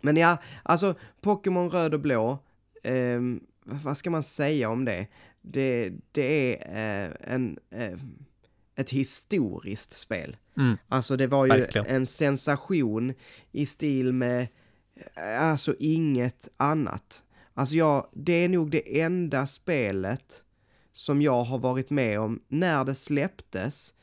Men 0.00 0.16
ja, 0.16 0.36
alltså 0.62 0.94
Pokémon 1.20 1.70
röd 1.70 1.94
och 1.94 2.00
blå, 2.00 2.38
ehm, 2.84 3.40
vad 3.64 3.96
ska 3.96 4.10
man 4.10 4.22
säga 4.22 4.68
om 4.70 4.84
det? 4.84 5.06
Det, 5.42 5.92
det 6.12 6.56
är 6.62 7.04
eh, 7.06 7.34
en, 7.34 7.58
eh, 7.70 7.98
ett 8.76 8.90
historiskt 8.90 9.92
spel. 9.92 10.36
Mm. 10.56 10.76
Alltså 10.88 11.16
det 11.16 11.26
var 11.26 11.46
ju 11.46 11.52
Verkligen. 11.52 11.86
en 11.86 12.06
sensation 12.06 13.14
i 13.52 13.66
stil 13.66 14.12
med 14.12 14.48
Alltså 15.38 15.74
inget 15.78 16.48
annat. 16.56 17.22
Alltså 17.54 17.74
jag, 17.74 18.06
det 18.12 18.32
är 18.32 18.48
nog 18.48 18.70
det 18.70 19.00
enda 19.00 19.46
spelet 19.46 20.42
som 20.92 21.22
jag 21.22 21.42
har 21.42 21.58
varit 21.58 21.90
med 21.90 22.20
om 22.20 22.42
när 22.48 22.84
det 22.84 22.94
släpptes, 22.94 23.94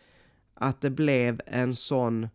att 0.54 0.82
det 0.82 0.90
blev 0.90 1.42
en 1.46 1.76
sån 1.76 2.28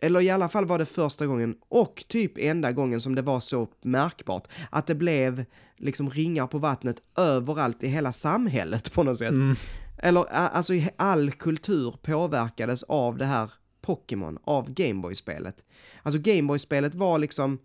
eller 0.00 0.20
i 0.20 0.30
alla 0.30 0.48
fall 0.48 0.66
var 0.66 0.78
det 0.78 0.86
första 0.86 1.26
gången 1.26 1.56
och 1.68 2.04
typ 2.08 2.32
enda 2.38 2.72
gången 2.72 3.00
som 3.00 3.14
det 3.14 3.22
var 3.22 3.40
så 3.40 3.68
märkbart 3.82 4.48
att 4.70 4.86
det 4.86 4.94
blev 4.94 5.44
liksom 5.76 6.10
ringar 6.10 6.46
på 6.46 6.58
vattnet 6.58 7.02
överallt 7.16 7.82
i 7.82 7.88
hela 7.88 8.12
samhället 8.12 8.92
på 8.92 9.02
något 9.02 9.18
sätt. 9.18 9.30
Mm. 9.30 9.56
Eller 9.98 10.24
alltså 10.30 10.72
all 10.96 11.30
kultur 11.30 11.96
påverkades 12.02 12.82
av 12.82 13.18
det 13.18 13.24
här 13.24 13.50
Pokémon, 13.80 14.38
av 14.44 14.70
Gameboy-spelet. 14.70 15.64
Alltså 16.02 16.20
Gameboy-spelet 16.20 16.94
var 16.94 17.18
liksom 17.18 17.58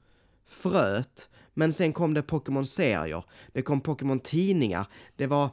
fröet, 0.47 1.29
men 1.53 1.73
sen 1.73 1.93
kom 1.93 2.13
det 2.13 2.21
Pokémon-serier, 2.21 3.23
det 3.53 3.61
kom 3.61 3.81
Pokémon-tidningar, 3.81 4.87
det 5.15 5.27
var 5.27 5.49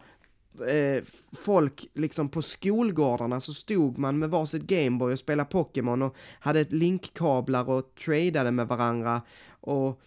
eh, 0.69 1.03
folk 1.39 1.87
liksom 1.95 2.29
på 2.29 2.43
skolgårdarna 2.43 3.41
så 3.41 3.55
stod 3.55 3.99
man 3.99 4.19
med 4.19 4.31
varsitt 4.31 4.63
Gameboy 4.63 5.13
och 5.13 5.19
spelade 5.19 5.51
Pokémon 5.51 6.03
och 6.03 6.17
hade 6.41 6.65
linkkablar 6.65 7.71
och 7.71 7.95
tradade 8.05 8.51
med 8.51 8.69
varandra 8.69 9.23
och 9.61 10.01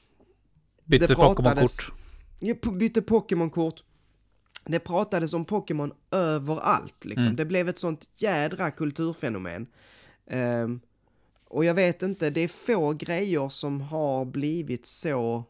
Bytte 0.85 1.15
Pokémon-kort. 1.15 1.91
Ja, 2.39 2.55
bytte 2.71 3.01
Pokémon-kort. 3.01 3.83
Det 4.65 4.79
pratades 4.79 5.33
om 5.33 5.45
Pokémon 5.45 5.93
överallt 6.11 7.05
liksom. 7.05 7.25
Mm. 7.25 7.35
Det 7.35 7.45
blev 7.45 7.69
ett 7.69 7.79
sånt 7.79 8.09
jädra 8.15 8.71
kulturfenomen. 8.71 9.67
Ehm, 10.27 10.79
och 11.47 11.65
jag 11.65 11.73
vet 11.73 12.01
inte, 12.01 12.29
det 12.29 12.41
är 12.41 12.47
få 12.47 12.93
grejer 12.93 13.49
som 13.49 13.81
har 13.81 14.25
blivit 14.25 14.85
så... 14.85 15.43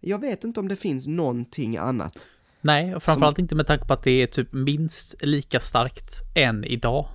Jag 0.00 0.18
vet 0.18 0.44
inte 0.44 0.60
om 0.60 0.68
det 0.68 0.76
finns 0.76 1.06
någonting 1.06 1.76
annat. 1.76 2.26
Nej, 2.60 2.94
och 2.94 3.02
framförallt 3.02 3.38
inte 3.38 3.54
med 3.54 3.66
tanke 3.66 3.86
på 3.86 3.92
att 3.92 4.02
det 4.02 4.10
är 4.10 4.26
typ 4.26 4.52
minst 4.52 5.14
lika 5.22 5.60
starkt 5.60 6.14
än 6.34 6.64
idag. 6.64 7.08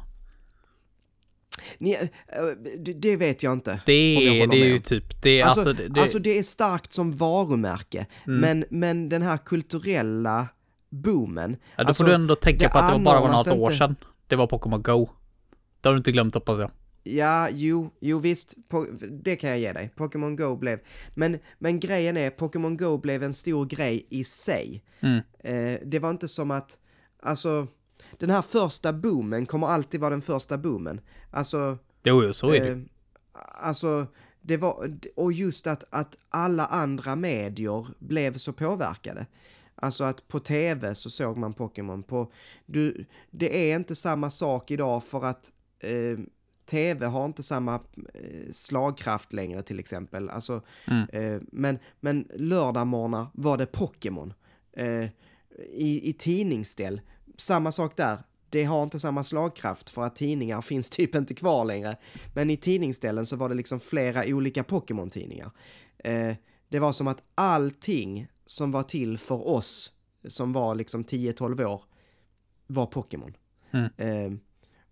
Ni, 1.77 1.93
eh, 1.93 2.07
det, 2.95 3.15
vet 3.15 3.43
jag 3.43 3.53
inte. 3.53 3.79
Det 3.85 3.93
är, 3.93 4.47
det 4.47 4.57
är 4.57 4.65
ju 4.65 4.79
typ, 4.79 5.21
det 5.21 5.39
är 5.41 5.45
Alltså, 5.45 5.69
alltså, 5.69 5.83
alltså, 5.99 6.19
det, 6.19 6.29
det, 6.29 6.33
det, 6.33 6.39
är 6.39 6.43
starkt 6.43 6.93
som 6.93 7.17
varumärke, 7.17 8.05
Mm. 8.27 8.39
men, 8.39 8.65
men 8.69 9.09
den 9.09 9.21
här 9.21 9.37
kulturella 9.37 10.47
boomen. 10.89 11.57
ja, 11.75 11.83
då 11.83 11.87
alltså, 11.87 12.03
får 12.03 12.09
du 12.09 12.15
ändå 12.15 12.35
tänka 12.35 12.69
på 12.69 12.77
att 12.77 12.87
det 12.87 12.97
var 12.97 13.03
bara 13.03 13.21
var 13.21 13.31
något 13.31 13.47
år 13.47 13.71
sedan. 13.71 13.95
Det 14.27 14.35
var 14.35 14.47
Pokémon 14.47 14.81
Go. 14.81 15.09
Det 15.81 15.89
har 15.89 15.93
du 15.93 15.97
inte 15.97 16.11
glömt 16.11 16.33
hoppas 16.33 16.59
jag. 16.59 16.71
Ja, 17.03 17.49
jo, 17.51 17.89
jo 17.99 18.19
visst, 18.19 18.55
det 19.23 19.35
kan 19.35 19.49
jag 19.49 19.59
ge 19.59 19.73
dig. 19.73 19.91
Pokémon 19.95 20.35
Go 20.35 20.55
blev, 20.55 20.79
men, 21.15 21.39
men 21.59 21.79
grejen 21.79 22.17
är, 22.17 22.29
Pokémon 22.29 22.77
Go 22.77 22.97
blev 22.97 23.23
en 23.23 23.33
stor 23.33 23.65
grej 23.65 24.07
i 24.09 24.23
sig. 24.23 24.83
Mm. 24.99 25.17
Eh, 25.39 25.79
det 25.85 25.99
var 25.99 26.09
inte 26.09 26.27
som 26.27 26.51
att, 26.51 26.79
alltså, 27.23 27.67
den 28.17 28.29
här 28.29 28.41
första 28.41 28.93
boomen 28.93 29.45
kommer 29.45 29.67
alltid 29.67 29.99
vara 29.99 30.09
den 30.09 30.21
första 30.21 30.57
boomen. 30.57 31.01
Alltså, 31.31 31.77
Jo, 32.03 32.23
jo, 32.23 32.33
så 32.33 32.53
är 32.53 32.61
det 32.61 32.71
eh, 32.71 32.77
alltså, 33.55 34.05
det 34.41 34.57
var, 34.57 34.97
och 35.15 35.33
just 35.33 35.67
att, 35.67 35.83
att 35.89 36.17
alla 36.29 36.65
andra 36.65 37.15
medier 37.15 37.87
blev 37.99 38.33
så 38.37 38.53
påverkade. 38.53 39.25
Alltså 39.75 40.03
att 40.03 40.27
på 40.27 40.39
tv 40.39 40.95
så 40.95 41.09
såg 41.09 41.37
man 41.37 41.53
Pokémon 41.53 42.03
på, 42.03 42.31
du, 42.65 43.05
det 43.31 43.71
är 43.71 43.75
inte 43.75 43.95
samma 43.95 44.29
sak 44.29 44.71
idag 44.71 45.03
för 45.03 45.25
att 45.25 45.51
eh, 45.79 46.19
tv 46.65 47.05
har 47.05 47.25
inte 47.25 47.43
samma 47.43 47.75
eh, 48.13 48.51
slagkraft 48.51 49.33
längre 49.33 49.61
till 49.63 49.79
exempel. 49.79 50.29
Alltså, 50.29 50.61
Mm. 50.87 51.09
eh, 51.09 51.41
men, 51.51 51.79
men 51.99 52.27
lördagmorgnar 52.35 53.27
var 53.33 53.57
det 53.57 53.65
Pokémon. 53.65 54.33
Eh, 54.73 55.05
i, 55.73 56.09
I 56.09 56.13
tidningsställ, 56.13 57.01
samma 57.37 57.71
sak 57.71 57.97
där. 57.97 58.17
Det 58.49 58.63
har 58.63 58.83
inte 58.83 58.99
samma 58.99 59.23
slagkraft 59.23 59.89
för 59.89 60.01
att 60.01 60.15
tidningar 60.15 60.61
finns 60.61 60.89
typ 60.97 61.15
inte 61.15 61.33
kvar 61.33 61.65
längre. 61.65 61.97
Men 62.33 62.49
i 62.49 62.57
tidningsställen 62.57 63.25
så 63.25 63.35
var 63.35 63.49
det 63.49 63.55
liksom 63.55 63.79
flera 63.79 64.23
olika 64.25 64.63
Pokémon-tidningar. 64.63 65.51
Eh, 65.97 66.35
det 66.69 66.79
var 66.79 66.91
som 66.91 67.07
att 67.07 67.23
allting 67.35 68.27
som 68.45 68.71
var 68.71 68.83
till 68.83 69.17
för 69.17 69.47
oss 69.47 69.91
som 70.27 70.53
var 70.53 70.75
liksom 70.75 71.03
10-12 71.03 71.65
år 71.65 71.81
var 72.67 72.85
Pokémon. 72.85 73.33
Mm. 73.71 73.89
Eh, 73.97 74.39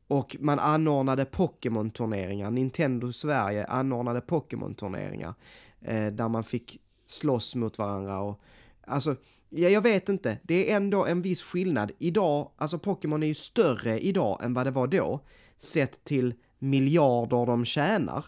och 0.08 0.36
man 0.39 0.60
anordnade 0.60 1.26
Pokémon-turneringar. 1.26 2.52
Nintendo 2.52 3.12
Sverige 3.12 3.66
anordnade 3.66 4.22
Pokémon-turneringar. 4.22 5.34
Eh, 5.82 6.08
där 6.08 6.30
man 6.30 6.43
fick 6.43 6.82
slåss 7.06 7.56
mot 7.56 7.78
varandra 7.78 8.20
och 8.20 8.41
alltså, 8.88 9.16
ja, 9.50 9.70
jag 9.70 9.82
vet 9.82 10.10
inte. 10.10 10.38
Det 10.43 10.72
är 10.72 10.76
ändå 10.76 11.06
en 11.06 11.22
viss 11.22 11.41
skillnad. 11.41 11.91
Idag, 12.00 12.52
alltså 12.58 12.80
Pokémon 12.80 13.24
är 13.24 13.28
ju 13.28 13.34
större 13.34 14.00
idag 14.00 14.43
än 14.43 14.54
vad 14.54 14.66
det 14.66 14.72
var 14.72 14.88
då. 14.88 15.26
Sett 15.58 16.04
till 16.04 16.34
miljarder 16.60 17.46
de 17.46 17.66
tjänar. 17.66 18.26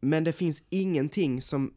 Men 0.00 0.24
det 0.24 0.32
finns 0.32 0.62
ingenting 0.70 1.40
som, 1.40 1.74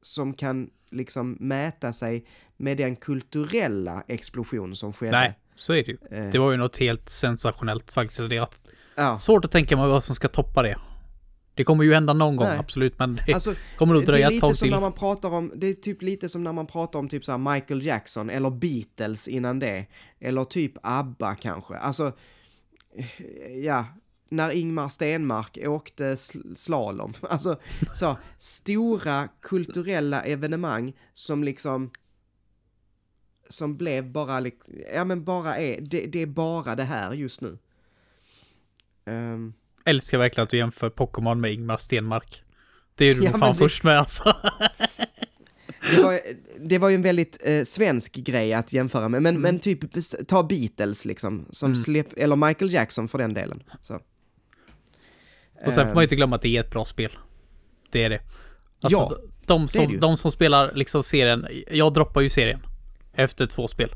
som 0.00 0.34
kan 0.34 0.70
liksom 0.90 1.36
mäta 1.40 1.92
sig 1.92 2.26
med 2.56 2.76
den 2.76 2.96
kulturella 2.96 4.02
explosion 4.08 4.76
som 4.76 4.92
skedde. 4.92 5.10
Nej, 5.12 5.38
så 5.54 5.72
är 5.72 5.84
det 5.84 5.90
ju. 5.90 5.98
Eh, 6.10 6.30
Det 6.30 6.38
var 6.38 6.50
ju 6.50 6.56
något 6.56 6.76
helt 6.76 7.08
sensationellt 7.08 7.92
faktiskt. 7.92 8.30
Det 8.30 8.36
är 8.36 8.48
ja. 8.94 9.18
svårt 9.18 9.44
att 9.44 9.50
tänka 9.50 9.76
mig 9.76 9.88
vad 9.88 10.04
som 10.04 10.14
ska 10.14 10.28
toppa 10.28 10.62
det. 10.62 10.76
Det 11.54 11.64
kommer 11.64 11.84
ju 11.84 11.94
hända 11.94 12.12
någon 12.12 12.36
gång, 12.36 12.46
Nej. 12.46 12.58
absolut, 12.58 12.98
men 12.98 13.20
det 13.26 13.34
Alltså, 13.34 13.54
kommer 13.78 13.94
nog 13.94 14.02
det 14.02 14.06
dröja 14.06 14.26
är 14.30 14.34
ett 14.34 14.40
tag 14.40 14.56
som 14.56 14.66
till. 14.66 14.72
när 14.72 14.80
man 14.80 14.92
pratar 14.92 15.30
om, 15.30 15.52
det 15.56 15.66
är 15.66 15.74
typ 15.74 16.02
lite 16.02 16.28
som 16.28 16.44
när 16.44 16.52
man 16.52 16.66
pratar 16.66 16.98
om 16.98 17.08
typ 17.08 17.24
så 17.24 17.38
Michael 17.38 17.84
Jackson 17.84 18.30
eller 18.30 18.50
Beatles 18.50 19.28
innan 19.28 19.58
det. 19.58 19.86
Eller 20.20 20.44
typ 20.44 20.72
ABBA 20.82 21.34
kanske. 21.34 21.74
Alltså, 21.74 22.12
eh, 22.96 23.56
ja, 23.64 23.86
när 24.28 24.50
Ingmar 24.50 24.88
Stenmark 24.88 25.58
åkte 25.66 26.14
sl- 26.14 26.54
slalom. 26.54 27.12
Alltså, 27.22 27.56
så 27.94 28.16
stora 28.38 29.28
kulturella 29.40 30.22
evenemang 30.22 30.92
som 31.12 31.44
liksom 31.44 31.90
som 33.48 33.76
blev 33.76 34.10
bara, 34.12 34.50
ja 34.94 35.04
men 35.04 35.24
bara 35.24 35.56
är, 35.56 35.80
det, 35.80 36.06
det 36.06 36.18
är 36.22 36.26
bara 36.26 36.74
det 36.76 36.82
här 36.82 37.12
just 37.12 37.40
nu. 37.40 37.58
Ehm, 39.04 39.52
Älskar 39.84 40.18
verkligen 40.18 40.44
att 40.44 40.50
du 40.50 40.56
jämför 40.56 40.90
Pokémon 40.90 41.40
med 41.40 41.52
Ingmar 41.52 41.76
Stenmark. 41.76 42.42
Det 42.94 43.04
är 43.04 43.14
du 43.14 43.24
Ja, 43.24 43.30
nog 43.30 43.40
fan 43.40 43.52
det- 43.52 43.58
först 43.58 43.84
med 43.84 43.98
alltså. 43.98 44.36
Det 45.96 46.02
var, 46.02 46.20
det 46.60 46.78
var 46.78 46.88
ju 46.88 46.94
en 46.94 47.02
väldigt 47.02 47.38
eh, 47.44 47.62
svensk 47.62 48.14
grej 48.14 48.52
att 48.52 48.72
jämföra 48.72 49.08
med, 49.08 49.22
men, 49.22 49.30
Mm. 49.36 49.42
men 49.42 49.58
typ 49.58 49.80
ta 50.28 50.42
Beatles 50.42 51.04
liksom, 51.04 51.46
som 51.50 51.66
Mm. 51.66 51.76
släpp, 51.76 52.06
eller 52.16 52.36
Michael 52.36 52.72
Jackson 52.72 53.08
för 53.08 53.18
den 53.18 53.34
delen. 53.34 53.62
Så. 53.82 53.94
Och 55.66 55.72
sen 55.72 55.74
får 55.74 55.82
man 55.84 55.90
Ehm, 55.90 55.98
ju 55.98 56.02
inte 56.02 56.16
glömma 56.16 56.36
att 56.36 56.42
det 56.42 56.56
är 56.56 56.60
ett 56.60 56.70
bra 56.70 56.84
spel. 56.84 57.10
Det 57.90 58.04
är 58.04 58.10
det. 58.10 58.20
Alltså, 58.82 58.98
Ja, 58.98 59.18
de, 59.46 59.60
det 59.60 59.66
det 59.66 59.68
som, 59.72 59.92
ju. 59.92 59.98
de 59.98 60.16
som 60.16 60.30
spelar 60.30 60.72
liksom 60.74 61.02
serien, 61.02 61.46
jag 61.70 61.94
droppar 61.94 62.20
ju 62.20 62.28
serien. 62.28 62.66
Efter 63.14 63.46
två 63.46 63.68
spel. 63.68 63.90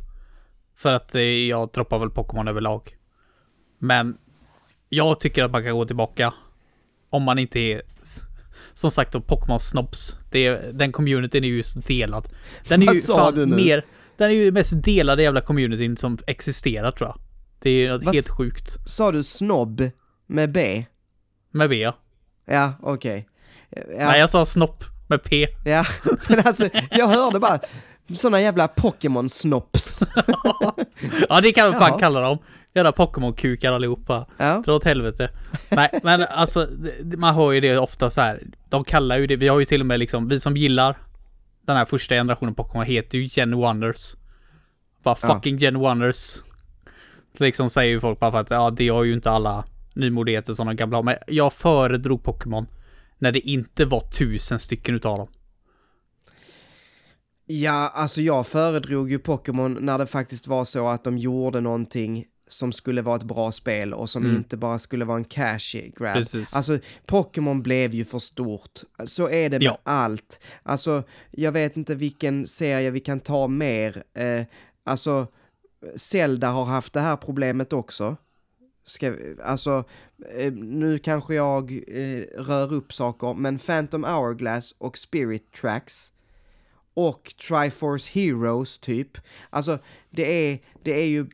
För 0.76 0.93
att 0.93 1.14
eh, 1.14 1.22
jag 1.22 1.68
droppar 1.72 1.99
väl 1.99 2.11
Pokémon 2.11 2.49
överlag. 2.49 2.97
Men 3.78 4.16
jag 4.89 5.20
tycker 5.20 5.45
att 5.45 5.51
man 5.51 5.64
kan 5.64 5.74
gå 5.74 5.84
tillbaka. 5.84 6.34
Om 7.11 7.22
man 7.22 7.39
inte 7.39 7.61
är, 7.61 7.82
som 8.74 8.91
sagt 8.91 9.12
då, 9.12 9.20
Pokémon 9.20 9.61
snobs. 9.61 10.16
Det 10.30 10.47
är, 10.47 10.72
den 10.72 10.93
communityn 10.93 11.45
är 11.45 11.49
ju 11.49 11.62
så 11.62 11.78
delad. 11.78 12.28
Den 12.68 12.82
är 12.82 12.95
ju 12.95 13.01
fan 13.01 13.55
mer, 13.57 13.84
den 14.16 14.30
är 14.30 14.34
ju 14.34 14.53
mest 14.53 14.84
delade 14.84 15.22
jävla 15.22 15.41
communityn 15.41 15.97
som 15.97 16.18
existerar 16.26 16.91
tror 16.91 17.09
jag. 17.09 17.18
Det 17.61 17.70
är 17.70 17.91
något 17.93 18.05
Vad 18.05 18.14
helt 18.14 18.28
sjukt. 18.28 18.76
Sa 18.86 19.12
du 19.12 19.24
snobb 19.24 19.91
med 20.26 20.53
B? 20.53 20.84
Med 21.51 21.68
B 21.70 21.76
ja. 21.76 21.97
Ja, 22.47 22.72
okej. 22.82 23.28
Ja, 23.70 23.82
Nej, 23.97 24.20
jag 24.20 24.30
sa 24.30 24.45
snopp 24.45 24.84
med 25.09 25.22
P. 25.22 25.47
ja. 25.64 25.86
men 26.28 26.41
alltså, 26.47 26.68
jag 26.91 27.09
hörde 27.09 27.39
bara 27.39 27.59
såna 28.14 28.41
jävla 28.41 28.66
Pokémon-snops. 28.66 30.07
Ja, 31.28 31.41
det 31.41 31.53
kan 31.53 31.70
man 31.70 31.80
fan 31.80 31.99
kalla 31.99 32.20
dem. 32.20 32.39
Jävla 32.74 32.92
Pokémon-kukar 32.92 33.72
allihopa. 33.72 34.26
Ja. 34.36 34.62
Dra 34.64 34.74
åt 34.74 34.84
helvete. 34.84 35.30
Nej, 35.70 36.00
men 36.02 36.22
alltså, 36.22 36.68
man 37.16 37.34
hör 37.34 37.52
ju 37.52 37.60
det 37.60 37.78
ofta 37.78 38.10
så 38.10 38.20
här. 38.20 38.42
De 38.68 38.84
kallar 38.84 39.18
ju 39.18 39.26
det, 39.26 39.36
vi 39.36 39.48
har 39.48 39.58
ju 39.58 39.64
till 39.64 39.80
och 39.80 39.86
med 39.86 39.98
liksom, 39.98 40.28
vi 40.28 40.40
som 40.40 40.56
gillar 40.56 40.96
den 41.62 41.76
här 41.76 41.84
första 41.84 42.14
generationen 42.14 42.54
Pokémon 42.54 42.84
heter 42.84 43.18
ju 43.18 43.28
Gen 43.32 43.56
Wonders. 43.56 44.14
Bara 45.02 45.16
Ja. 45.22 45.34
fucking 45.34 45.58
Gen 45.58 45.78
Wonders. 45.78 46.42
Så 47.38 47.44
liksom 47.44 47.70
säger 47.70 47.90
ju 47.90 48.00
folk 48.00 48.20
bara 48.20 48.30
för 48.32 48.40
att, 48.40 48.50
ja, 48.50 48.70
det 48.70 48.88
har 48.88 49.04
ju 49.04 49.12
inte 49.14 49.30
alla 49.30 49.64
nymodigheter 49.94 50.54
som 50.54 50.66
de 50.66 50.76
gamla 50.76 50.96
har. 50.96 51.02
Men 51.02 51.16
jag 51.26 51.52
föredrog 51.52 52.22
Pokémon 52.22 52.66
när 53.18 53.32
det 53.32 53.40
inte 53.40 53.84
var 53.84 54.00
tusen 54.00 54.58
stycken 54.58 54.94
utav 54.94 55.16
dem. 55.16 55.28
Ja, 57.46 57.92
alltså 57.94 58.20
jag 58.20 58.46
föredrog 58.46 59.10
ju 59.10 59.18
Pokémon 59.18 59.78
när 59.80 59.98
det 59.98 60.06
faktiskt 60.06 60.46
var 60.46 60.64
så 60.64 60.88
att 60.88 61.04
de 61.04 61.18
gjorde 61.18 61.60
någonting 61.60 62.24
som 62.49 62.72
skulle 62.72 63.03
vara 63.03 63.16
ett 63.16 63.22
bra 63.22 63.53
spel 63.53 63.94
och 63.94 64.11
som 64.11 64.24
Mm. 64.24 64.36
inte 64.36 64.57
bara 64.57 64.78
skulle 64.78 65.05
vara 65.05 65.16
en 65.18 65.24
cash 65.24 65.76
grab. 65.96 66.14
Precis. 66.14 66.57
Alltså, 66.57 66.78
Pokémon 67.07 67.62
blev 67.62 67.94
ju 67.94 68.05
för 68.05 68.18
stort. 68.18 68.80
Så 69.05 69.28
är 69.28 69.49
det 69.51 69.59
med 69.59 69.62
Ja. 69.62 69.78
allt. 69.82 70.40
Alltså, 70.62 71.03
jag 71.30 71.53
vet 71.53 71.76
inte 71.76 71.94
vilken 71.94 72.46
serie 72.46 72.90
vi 72.90 73.01
kan 73.01 73.20
ta 73.20 73.46
mer. 73.49 74.03
Eh, 74.14 74.42
alltså, 74.84 75.26
Zelda 75.96 76.49
har 76.49 76.64
haft 76.64 76.92
det 76.92 77.01
här 77.01 77.16
problemet 77.16 77.72
också. 77.72 78.16
Ska, 78.84 79.14
alltså, 79.44 79.84
eh, 80.36 80.53
nu 80.53 80.99
kanske 80.99 81.34
jag 81.34 81.72
eh, 81.72 82.42
rör 82.42 82.72
upp 82.72 82.92
saker, 82.92 83.34
men 83.34 83.59
Phantom 83.59 84.05
Hourglass 84.05 84.74
och 84.78 84.99
Spirit 84.99 85.53
Tracks 85.53 86.12
och 86.94 87.34
Triforce 87.49 88.11
Heroes 88.20 88.78
typ. 88.78 89.18
Alltså, 89.51 89.78
det 90.11 90.51
är, 90.53 90.59
det 90.82 90.92
är 91.01 91.07
ju, 91.07 91.26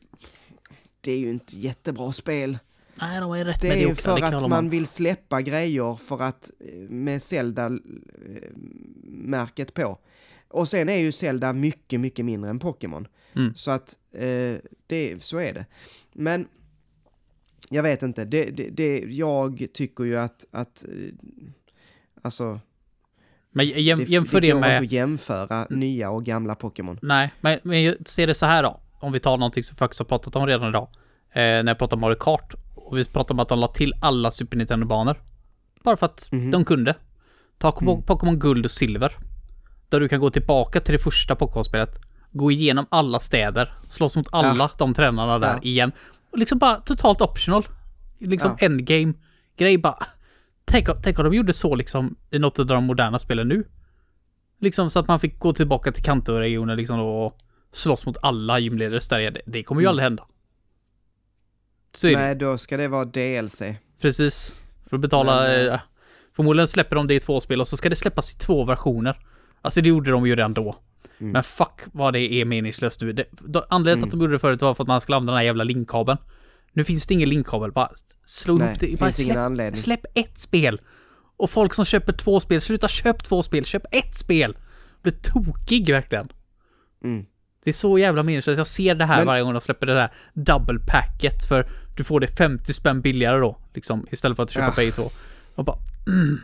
det 1.05 1.11
är 1.11 1.17
ju 1.17 1.29
inte 1.29 1.59
jättebra 1.59 2.11
spel. 2.11 2.57
Nej, 3.01 3.19
de 3.19 3.31
är 3.31 3.45
rätt 3.45 3.61
Det 3.61 3.67
är 3.67 3.71
ju 3.71 3.77
mediokra, 3.87 4.17
för 4.17 4.35
att 4.35 4.49
man 4.49 4.69
vill 4.69 4.87
släppa 4.87 5.41
grejer 5.41 5.95
för 5.95 6.21
att 6.21 6.51
eh, 6.59 6.89
med 6.89 7.21
Zelda-märket 7.21 9.73
på. 9.73 9.99
Och 10.47 10.67
sen 10.67 10.89
är 10.89 10.97
ju 10.97 11.11
Zelda 11.11 11.53
mycket, 11.53 11.99
mycket 11.99 12.25
mindre 12.25 12.49
än 12.49 12.59
Pokémon. 12.59 13.07
Mm. 13.35 13.55
Så 13.55 13.71
att 13.71 13.97
eh, 14.11 14.55
det, 14.87 15.23
så 15.23 15.37
är 15.37 15.53
det. 15.53 15.65
Men 16.13 16.47
jag 17.69 17.83
vet 17.83 18.03
inte, 18.03 18.25
det, 18.25 18.45
det, 18.45 18.69
det, 18.69 18.99
jag 18.99 19.67
tycker 19.73 20.03
ju 20.03 20.17
att, 20.17 20.45
att 20.51 20.85
eh, 20.85 20.91
alltså, 22.21 22.59
Men 23.51 23.67
jäm, 23.67 24.01
jämför 24.01 24.41
det 24.41 24.47
det 24.47 24.53
går 24.53 24.59
med... 24.59 24.69
inte 24.69 24.83
att 24.85 24.91
jämföra 24.91 25.67
nya 25.69 26.09
och 26.09 26.25
gamla 26.25 26.55
Pokémon. 26.55 26.99
Nej, 27.01 27.33
men, 27.41 27.59
men 27.63 27.83
jag 27.83 27.95
ser 28.05 28.27
det 28.27 28.33
så 28.33 28.45
här 28.45 28.63
då. 28.63 28.79
Om 29.05 29.11
vi 29.11 29.19
tar 29.19 29.37
någonting 29.37 29.63
som 29.63 29.75
vi 29.75 29.77
faktiskt 29.77 29.99
har 29.99 30.05
pratat 30.05 30.35
om 30.35 30.47
redan 30.47 30.69
idag. 30.69 30.87
Eh, 31.31 31.41
när 31.41 31.67
jag 31.67 31.77
pratar 31.79 31.97
om 31.97 32.01
Mario 32.01 32.15
Kart. 32.15 32.53
Och 32.75 32.97
vi 32.97 33.05
pratar 33.05 33.35
om 33.35 33.39
att 33.39 33.49
de 33.49 33.59
la 33.59 33.67
till 33.67 33.93
alla 34.01 34.31
Super 34.31 34.57
Nintendo-banor. 34.57 35.15
Bara 35.83 35.97
för 35.97 36.05
att 36.05 36.27
Mhm. 36.31 36.51
de 36.51 36.65
kunde. 36.65 36.95
Ta 37.57 37.77
Mm. 37.81 38.01
Pokémon 38.03 38.39
Guld 38.39 38.65
och 38.65 38.71
Silver. 38.71 39.13
Där 39.89 39.99
du 39.99 40.07
kan 40.07 40.19
gå 40.19 40.29
tillbaka 40.29 40.79
till 40.79 40.93
det 40.93 40.99
första 40.99 41.35
Pokémon-spelet. 41.35 41.99
Gå 42.31 42.51
igenom 42.51 42.85
alla 42.89 43.19
städer. 43.19 43.73
Slåss 43.89 44.15
mot 44.15 44.27
alla 44.31 44.71
de 44.77 44.93
tränarna 44.93 45.39
där 45.39 45.53
Ja. 45.53 45.59
igen. 45.63 45.91
Och 46.31 46.37
liksom 46.37 46.57
bara 46.57 46.75
totalt 46.75 47.21
optional. 47.21 47.67
Liksom 48.19 48.55
Ja. 48.59 48.65
endgame. 48.65 49.13
Grej 49.57 49.77
bara. 49.77 49.97
Tänk, 50.65 50.87
tänk 51.03 51.19
om 51.19 51.25
de 51.25 51.33
gjorde 51.37 51.53
så 51.53 51.75
liksom 51.75 52.15
i 52.31 52.39
något 52.39 52.59
av 52.59 52.65
de 52.65 52.83
moderna 52.83 53.19
spelen 53.19 53.47
nu. 53.47 53.67
Liksom 54.59 54.89
så 54.89 54.99
att 54.99 55.07
man 55.07 55.19
fick 55.19 55.39
gå 55.39 55.53
tillbaka 55.53 55.91
till 55.91 56.03
Kanto-regionen 56.03 56.77
liksom 56.77 56.99
och 56.99 57.37
slåss 57.75 58.05
mot 58.05 58.17
alla 58.21 58.59
gymledare 58.59 58.99
där. 59.09 59.41
Det, 59.45 59.63
kommer 59.63 59.81
ju 59.81 59.85
Mm. 59.85 59.89
aldrig 59.89 60.03
hända. 60.03 60.27
Så. 61.93 62.07
Nej, 62.07 62.35
då 62.35 62.57
ska 62.57 62.77
det 62.77 62.87
vara 62.87 63.05
DLC. 63.05 63.61
Precis. 64.01 64.55
För 64.89 64.97
att 64.97 65.01
betala... 65.01 65.41
Men, 65.41 65.67
eh, 65.69 65.79
förmodligen 66.35 66.67
släpper 66.67 66.95
de 66.95 67.07
det 67.07 67.13
i 67.13 67.19
två 67.19 67.39
spel 67.41 67.61
och 67.61 67.67
så 67.67 67.77
ska 67.77 67.89
det 67.89 67.95
släppas 67.95 68.35
i 68.35 68.37
två 68.37 68.65
versioner. 68.65 69.19
Alltså 69.61 69.81
det 69.81 69.89
gjorde 69.89 70.11
de 70.11 70.27
ju 70.27 70.35
redan 70.35 70.53
då. 70.53 70.75
Mm. 71.19 71.31
Men 71.31 71.43
fuck 71.43 71.81
vad 71.85 72.13
det 72.13 72.19
är 72.19 72.45
meningslöst 72.45 73.01
nu. 73.01 73.13
Det, 73.13 73.25
då, 73.31 73.65
anledningen 73.69 73.99
till 73.99 74.07
att 74.07 74.11
de 74.11 74.21
gjorde 74.21 74.33
det 74.33 74.39
förut 74.39 74.61
var 74.61 74.73
för 74.73 74.83
att 74.83 74.87
man 74.87 75.01
skulle 75.01 75.15
använda 75.15 75.31
den 75.31 75.37
här 75.37 75.45
jävla 75.45 75.63
linkkabeln. 75.63 76.17
Nu 76.73 76.83
finns 76.83 77.07
det 77.07 77.13
ingen 77.13 77.29
linkkabel. 77.29 77.71
Bara 77.71 77.91
slå 78.25 78.55
Nej, 78.55 78.67
ihop 78.67 78.79
det. 78.79 78.99
Bara 78.99 79.11
släpp, 79.11 79.77
släpp 79.77 80.05
ett 80.13 80.39
spel. 80.39 80.81
Och 81.37 81.49
folk 81.49 81.73
som 81.73 81.85
köper 81.85 82.13
två 82.13 82.39
spel, 82.39 82.61
sluta 82.61 82.87
köp 82.87 83.23
två 83.23 83.43
spel, 83.43 83.65
köp 83.65 83.83
ett 83.91 84.15
spel. 84.15 84.57
Blir 85.01 85.13
tokig 85.13 85.89
verkligen. 85.89 86.29
Mm. 87.03 87.25
Det 87.65 87.71
är 87.71 87.73
så 87.73 87.99
jävla 87.99 88.23
meningslöst. 88.23 88.57
Jag 88.57 88.67
ser 88.67 88.95
det 88.95 89.05
här 89.05 89.17
Men- 89.17 89.25
varje 89.27 89.43
gång 89.43 89.53
de 89.53 89.61
släpper 89.61 89.87
det 89.87 89.93
där 89.93 90.13
double 90.33 90.79
packet 90.87 91.43
för 91.49 91.67
du 91.97 92.03
får 92.03 92.19
det 92.19 92.27
50 92.27 92.73
spänn 92.73 93.01
billigare 93.01 93.39
då. 93.39 93.57
Liksom 93.73 94.07
istället 94.11 94.35
för 94.35 94.43
att 94.43 94.49
köpa 94.51 94.65
Ja. 94.67 94.71
pay 94.71 94.91
2. 94.91 95.09
Och 95.55 95.65
bara 95.65 95.77
mm, 96.07 96.39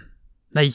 Nej. 0.50 0.74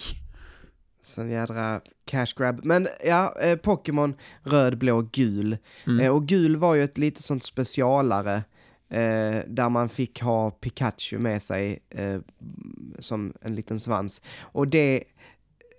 Sån 1.02 1.30
jädra 1.30 1.80
cash 2.04 2.26
grab. 2.36 2.60
Men 2.64 2.88
ja, 3.04 3.34
eh, 3.42 3.56
Pokémon 3.56 4.14
röd, 4.44 4.78
blå, 4.78 5.08
gul. 5.12 5.56
Mm. 5.86 6.00
Eh, 6.00 6.10
och 6.10 6.26
gul 6.26 6.56
var 6.56 6.74
ju 6.74 6.84
ett 6.84 6.98
lite 6.98 7.22
sånt 7.22 7.44
specialare. 7.44 8.34
Eh, 8.90 9.38
där 9.46 9.68
man 9.68 9.88
fick 9.88 10.20
ha 10.20 10.50
Pikachu 10.50 11.18
med 11.18 11.42
sig 11.42 11.78
eh, 11.90 12.18
som 12.98 13.32
en 13.42 13.54
liten 13.54 13.80
svans. 13.80 14.22
Och 14.40 14.68
det 14.68 15.04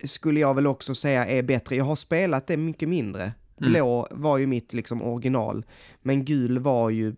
skulle 0.04 0.40
jag 0.40 0.54
väl 0.54 0.66
också 0.66 0.94
säga 0.94 1.26
är 1.26 1.42
bättre. 1.42 1.76
Jag 1.76 1.84
har 1.84 1.96
spelat 1.96 2.46
det 2.46 2.56
mycket 2.56 2.88
mindre. 2.88 3.32
Mm. 3.60 3.72
Blå 3.72 4.08
var 4.10 4.38
ju 4.38 4.46
mitt 4.46 4.72
liksom 4.72 5.02
original. 5.02 5.64
Men 6.02 6.24
gul 6.24 6.58
var 6.58 6.90
ju, 6.90 7.14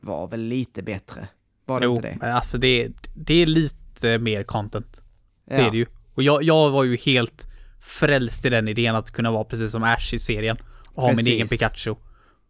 var 0.00 0.28
väl 0.28 0.40
lite 0.40 0.82
bättre. 0.82 1.28
Var 1.64 1.80
det 1.80 1.84
Jo, 1.86 1.96
inte 1.96 2.18
det? 2.20 2.34
alltså 2.34 2.58
det, 2.58 2.82
är- 2.84 2.92
det 3.14 3.34
är 3.42 3.46
lite 3.46 4.18
mer 4.18 4.42
content. 4.42 5.00
Det 5.48 5.56
Ja. 5.56 5.66
är 5.66 5.70
det 5.70 5.76
ju. 5.76 5.86
Och 6.14 6.22
jag, 6.22 6.42
jag 6.42 6.70
var 6.70 6.84
ju 6.84 6.96
helt 6.96 7.46
frälst 7.80 8.44
i 8.44 8.48
den 8.50 8.68
idén 8.68 8.94
att 8.96 9.10
kunna 9.10 9.30
vara 9.30 9.44
precis 9.44 9.70
som 9.70 9.82
Ash 9.82 10.14
i 10.14 10.18
serien. 10.18 10.56
Och 10.94 11.02
ha 11.02 11.08
min 11.08 11.16
Precis. 11.16 11.32
egen 11.32 11.48
Pikachu. 11.48 11.94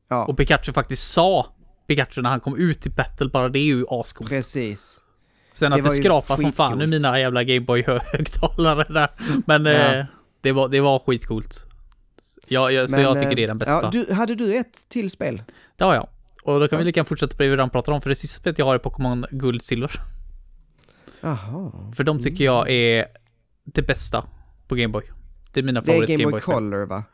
Ja, 0.09 0.25
Och 0.27 0.37
Pikachu 0.37 0.73
faktiskt 0.73 1.13
sa 1.13 1.47
Pikachu 1.87 2.23
när 2.23 2.31
han 2.31 2.41
kom 2.41 2.57
ut 2.57 2.87
i 2.87 2.91
battle, 2.91 3.29
bara 3.29 3.49
det 3.49 3.59
är 3.59 3.65
ju 3.65 3.85
ascoolt. 3.91 4.31
precis. 4.31 5.03
Sen 5.53 5.71
Det 5.71 5.77
att 5.77 5.83
det 5.83 5.91
skrapar 5.91 6.37
som 6.37 6.53
fan 6.53 6.73
i 6.73 6.75
skitcoolt. 6.75 6.91
mina 6.91 7.21
jävla 7.21 7.43
Gameboy-högtalare 7.43 8.93
där. 8.93 9.11
Men 9.47 9.65
Ja. 9.65 9.95
eh, 9.95 10.05
det, 10.41 10.53
var, 10.53 10.69
det 10.69 10.81
var 10.81 10.99
skitcoolt. 10.99 11.66
Ja, 12.49 12.71
jag, 12.71 12.91
så 12.91 12.97
Men, 12.97 13.05
jag 13.05 13.15
tycker 13.15 13.31
eh, 13.31 13.37
det 13.37 13.43
är 13.43 13.49
den 13.49 13.59
bästa. 13.59 13.81
Ja, 13.83 13.91
du, 13.93 14.13
hade 14.15 14.35
du 14.35 14.57
ett 14.57 14.89
till 14.89 15.11
spel? 15.11 15.43
Det 15.77 15.85
har 15.85 15.95
jag. 15.95 16.09
Och 16.43 16.61
då 16.61 16.69
kan 16.69 16.79
vi 16.79 16.83
Ja. 16.83 16.87
lika 16.87 16.99
gärna 16.99 17.07
fortsätta 17.09 17.37
på 17.37 17.43
det 17.43 17.49
vi 17.49 17.53
redan 17.53 17.71
pratar 17.71 17.93
om, 17.93 18.01
för 18.01 18.09
det 18.09 18.15
sista 18.15 18.41
spelet 18.41 18.59
jag 18.59 18.67
har 18.67 18.75
är 18.75 18.79
Pokémon 18.79 19.27
Guld 19.31 19.63
Silver. 19.63 20.01
Jaha. 21.21 21.93
För 21.97 22.05
de 22.05 22.21
tycker 22.23 22.45
jag 22.45 22.71
är 22.71 23.07
det 23.65 23.83
bästa 23.83 24.25
på 24.69 24.75
Gameboy. 24.75 25.03
Det 25.53 25.61
är 25.61 25.65
mina 25.65 25.81
Det 25.81 25.91
är 25.91 25.93
favorit 25.93 26.09
Game 26.09 26.17
Boy 26.17 26.41
Gameboy-spel. 26.41 26.55
Color 26.55 26.87
va? 26.87 27.05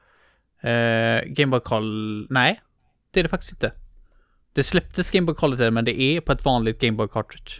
Eh, 0.70 1.24
Gameboy 1.26 1.60
Color... 1.60 2.26
Nej, 2.30 2.60
det 3.10 3.20
är 3.20 3.22
det 3.22 3.28
faktiskt 3.28 3.52
inte. 3.52 3.72
Det 4.52 4.62
släpptes 4.62 5.10
Gameboy 5.10 5.34
Color 5.34 5.56
till 5.56 5.70
men 5.70 5.84
det 5.84 6.00
är 6.00 6.20
på 6.20 6.32
ett 6.32 6.44
vanligt 6.44 6.80
Gameboy 6.80 7.08
Cartridge. 7.08 7.50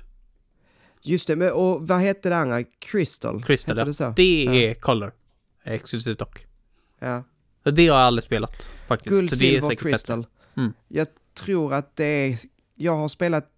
Just 1.03 1.27
det, 1.29 1.37
men, 1.37 1.53
och 1.53 1.89
vad 1.89 2.01
hette 2.01 2.29
det 2.29 2.37
andra? 2.37 2.63
Crystal? 2.79 3.45
Crystal, 3.45 3.79
ja. 3.79 3.85
det 3.85 3.95
så? 3.95 4.13
Det 4.17 4.67
är 4.67 4.75
Color. 4.75 5.13
Exklusivt 5.65 6.19
dock. 6.19 6.47
Ja. 6.99 7.25
Det 7.63 7.89
har 7.89 7.99
jag 7.99 8.07
aldrig 8.07 8.25
spelat 8.25 8.73
faktiskt. 8.89 9.17
Guld, 9.17 9.31
så 9.31 9.37
det 9.37 9.57
är 9.57 9.61
silver, 9.61 9.75
crystal. 9.75 10.27
Mm. 10.57 10.73
Jag 10.89 11.07
tror 11.35 11.75
att 11.75 11.97
det 11.97 12.05
är... 12.05 12.39
Jag 12.75 12.97
har 12.97 13.09
spelat... 13.09 13.49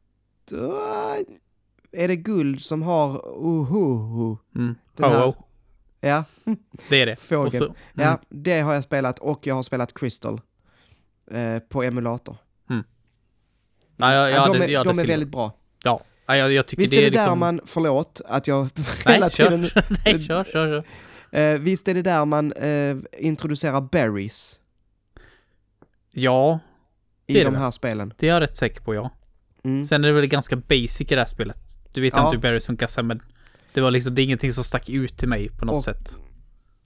Uh, 0.53 0.71
är 1.93 2.09
det 2.09 2.17
guld 2.17 2.63
som 2.63 2.83
har 2.83 3.11
uhuhu? 3.47 4.37
Mm. 4.57 4.75
Den 4.97 5.11
här- 5.13 5.25
Oh, 5.25 5.29
oh. 5.29 5.37
Ja, 6.01 6.25
Det 6.89 7.03
är 7.03 7.07
det. 7.07 7.17
Fågeln. 7.17 7.47
Och 7.47 7.53
så, 7.53 7.65
mm. 7.65 7.77
ja, 7.95 8.21
det 8.29 8.61
har 8.61 8.75
jag 8.75 8.85
spelat 8.85 9.18
och 9.18 9.47
jag 9.47 9.55
har 9.55 9.63
spelat 9.63 9.95
Crystal. 9.95 10.41
Eh, 11.31 11.59
på 11.59 11.83
emulator. 11.83 12.37
Ja, 13.97 14.13
jag, 14.13 14.31
jag 14.31 14.37
Ja, 14.37 14.53
de 14.53 14.63
är, 14.63 14.68
jag 14.68 14.87
de 14.87 14.99
är 14.99 15.07
väldigt 15.07 15.29
bra. 15.29 15.53
Ja, 15.85 16.01
ja, 16.26 16.37
jag, 16.37 16.53
jag 16.53 16.67
tycker 16.67 16.83
Visst 16.83 16.93
är 16.93 16.97
det 16.97 17.07
är 17.07 17.11
liksom... 17.11 17.29
där 17.29 17.37
man, 17.37 17.61
förlåt 17.64 18.21
att 18.26 18.47
jag 18.49 18.68
Nej, 19.07 19.14
hela 19.14 19.31
kör. 19.31 19.45
tiden... 19.45 19.71
Nej, 20.05 20.18
kör, 20.18 20.45
kör, 20.45 20.53
kör. 20.53 20.85
Eh, 21.35 21.59
visst 21.59 21.89
är 21.89 21.95
det 21.95 22.03
där 22.03 22.25
man 22.25 22.53
eh, 22.53 22.97
introducerar 23.19 23.81
berries 23.81 24.61
Ja, 26.15 26.59
i 27.27 27.33
Det 27.35 27.45
de 27.45 27.53
det. 27.53 27.59
här 27.59 27.71
spelen? 27.71 28.13
det 28.19 28.29
är 28.29 28.33
jag 28.33 28.41
rätt 28.41 28.57
säker 28.57 28.81
på, 28.81 28.95
ja. 28.95 29.11
Mm. 29.65 29.85
Sen 29.85 30.05
är 30.05 30.09
det 30.09 30.15
väl 30.15 30.27
ganska 30.27 30.57
basic 30.57 31.01
i 31.01 31.05
det 31.05 31.17
här 31.17 31.25
spelet. 31.27 31.59
Du 31.93 32.01
vet 32.01 32.15
Ja. 32.17 32.25
inte 32.25 32.37
hur 32.37 32.43
berries 32.43 32.67
funkar 32.67 32.87
sen, 32.87 33.07
men 33.07 33.23
det 33.75 33.81
var 33.81 33.91
liksom, 33.91 34.15
det 34.15 34.23
är 34.23 34.25
ingenting 34.25 34.53
som 34.53 34.65
stack 34.65 34.89
ut 34.89 35.17
till 35.19 35.29
mig 35.29 35.49
på 35.49 35.65
något 35.65 35.75
Och- 35.77 35.85
sätt. 35.85 36.17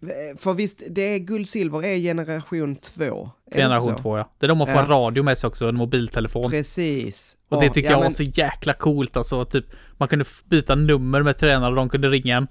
Eh, 0.02 0.38
För 0.38 0.54
visst, 0.54 0.82
det 0.90 1.02
är 1.02 1.18
guld, 1.18 1.48
silver 1.48 1.84
är 1.84 1.98
generation 1.98 2.76
2. 2.76 3.04
Är 3.04 3.08
det 3.08 3.24
inte 3.46 3.58
Generation? 3.58 3.96
2 3.96 4.18
ja. 4.18 4.32
Det 4.38 4.46
är 4.46 4.48
de 4.48 4.60
har 4.60 4.66
fått 4.66 4.74
Ja. 4.74 4.82
en 4.82 4.88
radio 4.88 5.22
med 5.22 5.38
sig 5.38 5.48
också, 5.48 5.68
en 5.68 5.76
mobiltelefon. 5.76 6.50
Precis. 6.50 7.36
Och 7.48 7.60
det 7.62 7.70
tycker 7.70 7.88
ja, 7.88 7.92
jag 7.92 7.98
var 7.98 8.04
men- 8.04 8.12
så 8.12 8.22
jäkla 8.22 8.72
coolt 8.72 9.16
alltså, 9.16 9.44
typ 9.44 9.64
man 9.96 10.08
kunde 10.08 10.24
byta 10.44 10.74
nummer 10.74 11.22
med 11.22 11.36
tränare 11.38 11.70
och 11.70 11.76
de 11.76 11.88
kunde 11.88 12.08
ringa 12.10 12.36
en. 12.36 12.46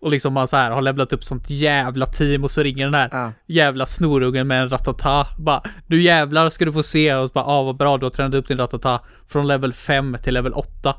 Och 0.00 0.10
liksom 0.10 0.32
man 0.32 0.48
så 0.48 0.56
här 0.56 0.70
har 0.70 0.82
levlat 0.82 1.12
upp 1.12 1.24
sånt 1.24 1.50
jävla 1.50 2.06
team 2.06 2.44
och 2.44 2.50
så 2.50 2.62
ringer 2.62 2.84
den 2.84 2.94
här 2.94 3.08
Ja, 3.12 3.32
jävla 3.46 3.86
snorungen 3.86 4.46
med 4.46 4.62
en 4.62 4.68
ratata. 4.68 5.26
Bara, 5.38 5.62
nu 5.86 6.02
jävlar 6.02 6.48
ska 6.50 6.64
du 6.64 6.72
få 6.72 6.82
se. 6.82 7.14
Och 7.14 7.28
så 7.28 7.32
bara, 7.32 7.44
ah 7.44 7.62
vad 7.62 7.76
bra, 7.76 7.98
du 7.98 8.06
har 8.06 8.10
tränat 8.10 8.34
upp 8.34 8.48
din 8.48 8.58
ratata 8.58 9.00
från 9.28 9.46
level 9.46 9.72
5 9.72 10.16
till 10.22 10.34
level 10.34 10.52
8. 10.52 10.94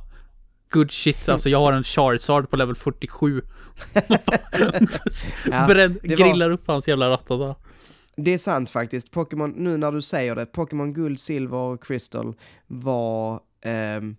Good 0.71 0.91
shit, 0.91 1.29
alltså 1.29 1.49
jag 1.49 1.59
har 1.59 1.73
en 1.73 1.83
Charizard 1.83 2.49
på 2.49 2.55
level 2.57 2.75
47. 2.75 3.41
Ja, 5.51 5.67
det 5.73 5.87
var- 5.87 6.15
grillar 6.17 6.49
upp 6.51 6.67
hans 6.67 6.87
jävla 6.87 7.09
ratata. 7.09 7.55
det 8.17 8.33
är 8.33 8.37
sant 8.37 8.69
faktiskt. 8.69 9.11
Pokémon, 9.11 9.53
nu 9.57 9.77
när 9.77 9.91
du 9.91 10.01
säger 10.01 10.35
det, 10.35 10.45
Pokémon 10.45 10.93
guld, 10.93 11.19
silver 11.19 11.57
och 11.57 11.83
crystal 11.83 12.33
var 12.67 13.39
ehm, 13.65 14.15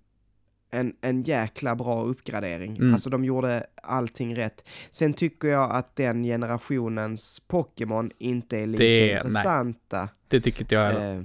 en, 0.73 0.95
en 1.01 1.23
jäkla 1.23 1.77
bra 1.77 2.03
uppgradering. 2.03 2.77
Mm. 2.77 2.93
Alltså 2.93 3.11
de 3.11 3.25
gjorde 3.25 3.67
allting 3.83 4.37
rätt. 4.37 4.69
Sen 4.91 5.13
tycker 5.15 5.49
jag 5.49 5.71
att 5.71 5.97
den 5.97 6.23
generationens 6.25 7.41
Pokémon 7.47 8.11
inte 8.19 8.59
är 8.59 8.67
lika 8.67 8.85
Det 8.85 9.11
är- 9.11 9.15
nej. 9.15 9.17
intressanta. 9.17 10.09
Det 10.29 10.41
tycker 10.41 10.61
inte 10.61 10.75
jag 10.75 10.87
heller. 10.93 11.25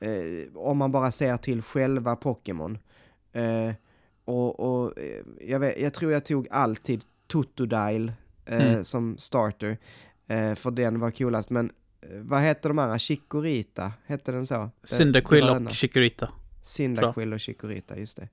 Eh, 0.00 0.10
eh, 0.10 0.46
om 0.54 0.78
man 0.78 0.92
bara 0.92 1.10
ser 1.10 1.36
till 1.36 1.62
själva 1.62 2.16
Pokémon. 2.16 2.78
Eh, 3.32 3.70
och 4.24 4.60
och 4.60 4.98
eh, 4.98 5.20
jag, 5.40 5.60
vet, 5.60 5.80
jag 5.80 5.94
tror 5.94 6.12
jag 6.12 6.24
tog 6.24 6.48
alltid 6.50 7.04
Totodile 7.26 8.12
eh, 8.46 8.70
Mm. 8.70 8.84
som 8.84 9.18
starter, 9.18 9.78
eh, 10.26 10.54
för 10.54 10.70
den 10.70 11.00
var 11.00 11.10
coolast. 11.10 11.50
Men 11.50 11.72
vad 12.22 12.40
heter 12.42 12.68
de 12.68 12.78
andra? 12.78 12.98
Chikorita, 12.98 13.92
hette 14.06 14.32
den 14.32 14.46
så? 14.46 14.70
Cyndaquil 14.84 15.42
och 15.48 15.70
Chikorita. 15.74 16.28
Cyndaquil 16.62 17.32
och 17.32 17.40
Chikorita, 17.40 17.98
just 17.98 18.16
det. 18.16 18.28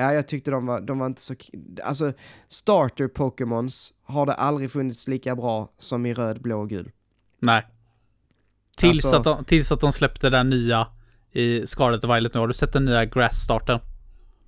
Ja, 0.00 0.12
jag 0.14 0.28
tyckte 0.28 0.50
de 0.50 0.66
var, 0.66 0.80
de 0.80 0.98
var 0.98 1.06
inte 1.06 1.22
så... 1.22 1.34
Alltså, 1.82 2.12
starter 2.48 3.08
Pokémons 3.08 3.92
har 4.02 4.26
det 4.26 4.32
aldrig 4.32 4.70
funnits 4.70 5.08
lika 5.08 5.36
bra 5.36 5.72
som 5.78 6.06
i 6.06 6.14
röd, 6.14 6.42
blå 6.42 6.60
och 6.60 6.68
gul. 6.68 6.90
Nej. 7.40 7.66
Tills, 8.76 9.04
Alltså- 9.04 9.16
att 9.16 9.24
de, 9.24 9.44
tills 9.44 9.72
att 9.72 9.80
de 9.80 9.92
släppte 9.92 10.30
den 10.30 10.50
nya 10.50 10.86
i 11.32 11.66
Scarlet 11.66 12.04
och 12.04 12.10
Violet 12.10 12.34
nu. 12.34 12.40
Har 12.40 12.48
du 12.48 12.54
sett 12.54 12.72
den 12.72 12.84
nya 12.84 13.04
Grass-starten? 13.04 13.80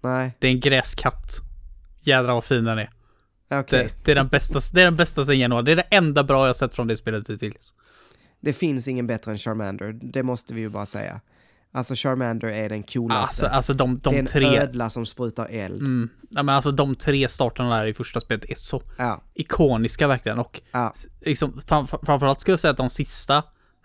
Nej, 0.00 0.36
Det 0.38 0.46
är 0.46 0.50
en 0.52 0.60
gräskatt. 0.60 1.36
Jädrar 2.00 2.34
vad 2.34 2.44
fin 2.44 2.64
den 2.64 2.78
är. 2.78 2.90
okej. 3.50 3.84
Det, 3.84 4.04
det, 4.04 4.10
är 4.10 4.14
den 4.16 4.28
bästa, 4.28 4.60
det 4.72 4.80
är 4.80 4.84
den 4.84 4.96
bästa 4.96 5.24
sen 5.24 5.38
januari. 5.38 5.64
Det 5.64 5.72
är 5.72 5.76
det 5.76 5.82
enda 5.96 6.24
bra 6.24 6.46
jag 6.46 6.56
sett 6.56 6.74
från 6.74 6.86
det 6.86 6.96
spelet 6.96 7.30
hittills. 7.30 7.74
Det 8.40 8.52
finns 8.52 8.88
ingen 8.88 9.06
bättre 9.06 9.30
än 9.30 9.38
Charmander, 9.38 9.92
det 9.92 10.22
måste 10.22 10.54
vi 10.54 10.60
ju 10.60 10.68
bara 10.68 10.86
säga. 10.86 11.20
Alltså 11.72 11.94
Charmander 11.96 12.48
är 12.48 12.68
den 12.68 12.82
coolaste. 12.82 13.20
Alltså, 13.20 13.46
alltså 13.46 13.72
de, 13.72 13.98
det 13.98 14.10
är 14.10 14.12
de 14.12 14.18
en 14.18 14.26
tre... 14.26 14.58
ödla 14.58 14.90
som 14.90 15.06
sprutar 15.06 15.46
eld. 15.50 15.80
Mm, 15.82 16.08
ja, 16.30 16.42
men 16.42 16.54
alltså 16.54 16.70
de 16.72 16.94
tre 16.94 17.28
starterna 17.28 17.78
där 17.78 17.86
i 17.86 17.94
första 17.94 18.20
spelet 18.20 18.44
är 18.50 18.54
så 18.54 18.82
Ja, 18.98 19.22
ikoniska 19.34 20.08
verkligen. 20.08 20.38
Och 20.38 20.60
ja, 20.72 20.92
liksom, 21.20 21.60
fram, 21.66 21.86
framförallt 21.86 22.40
skulle 22.40 22.52
jag 22.52 22.60
säga 22.60 22.70
att 22.70 22.76
de 22.76 22.90
sista 22.90 23.42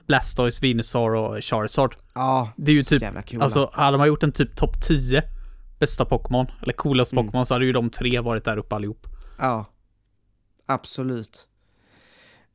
Blastoise, 0.08 0.60
Venusaur 0.62 1.16
och 1.16 1.44
Charizard. 1.44 1.96
ja. 2.14 2.50
Det 2.58 2.72
är 2.72 2.76
ju 2.76 2.84
typ, 2.84 3.02
jävla 3.02 3.22
coola. 3.22 3.44
alltså 3.44 3.70
hade 3.74 3.98
man 3.98 4.08
gjort 4.08 4.24
en 4.24 4.32
typ 4.32 4.56
topp 4.56 4.82
10 4.82 5.24
bästa 5.80 6.06
Pokémon, 6.06 6.48
eller 6.62 6.74
coolast 6.74 7.12
Mm. 7.14 7.26
Pokémon, 7.26 7.46
så 7.46 7.54
hade 7.54 7.66
ju 7.66 7.72
de 7.74 7.90
tre 7.90 8.20
varit 8.20 8.44
där 8.46 8.58
uppe 8.58 8.76
allihop. 8.76 9.08
Ja, 9.40 9.66
absolut. 10.66 11.48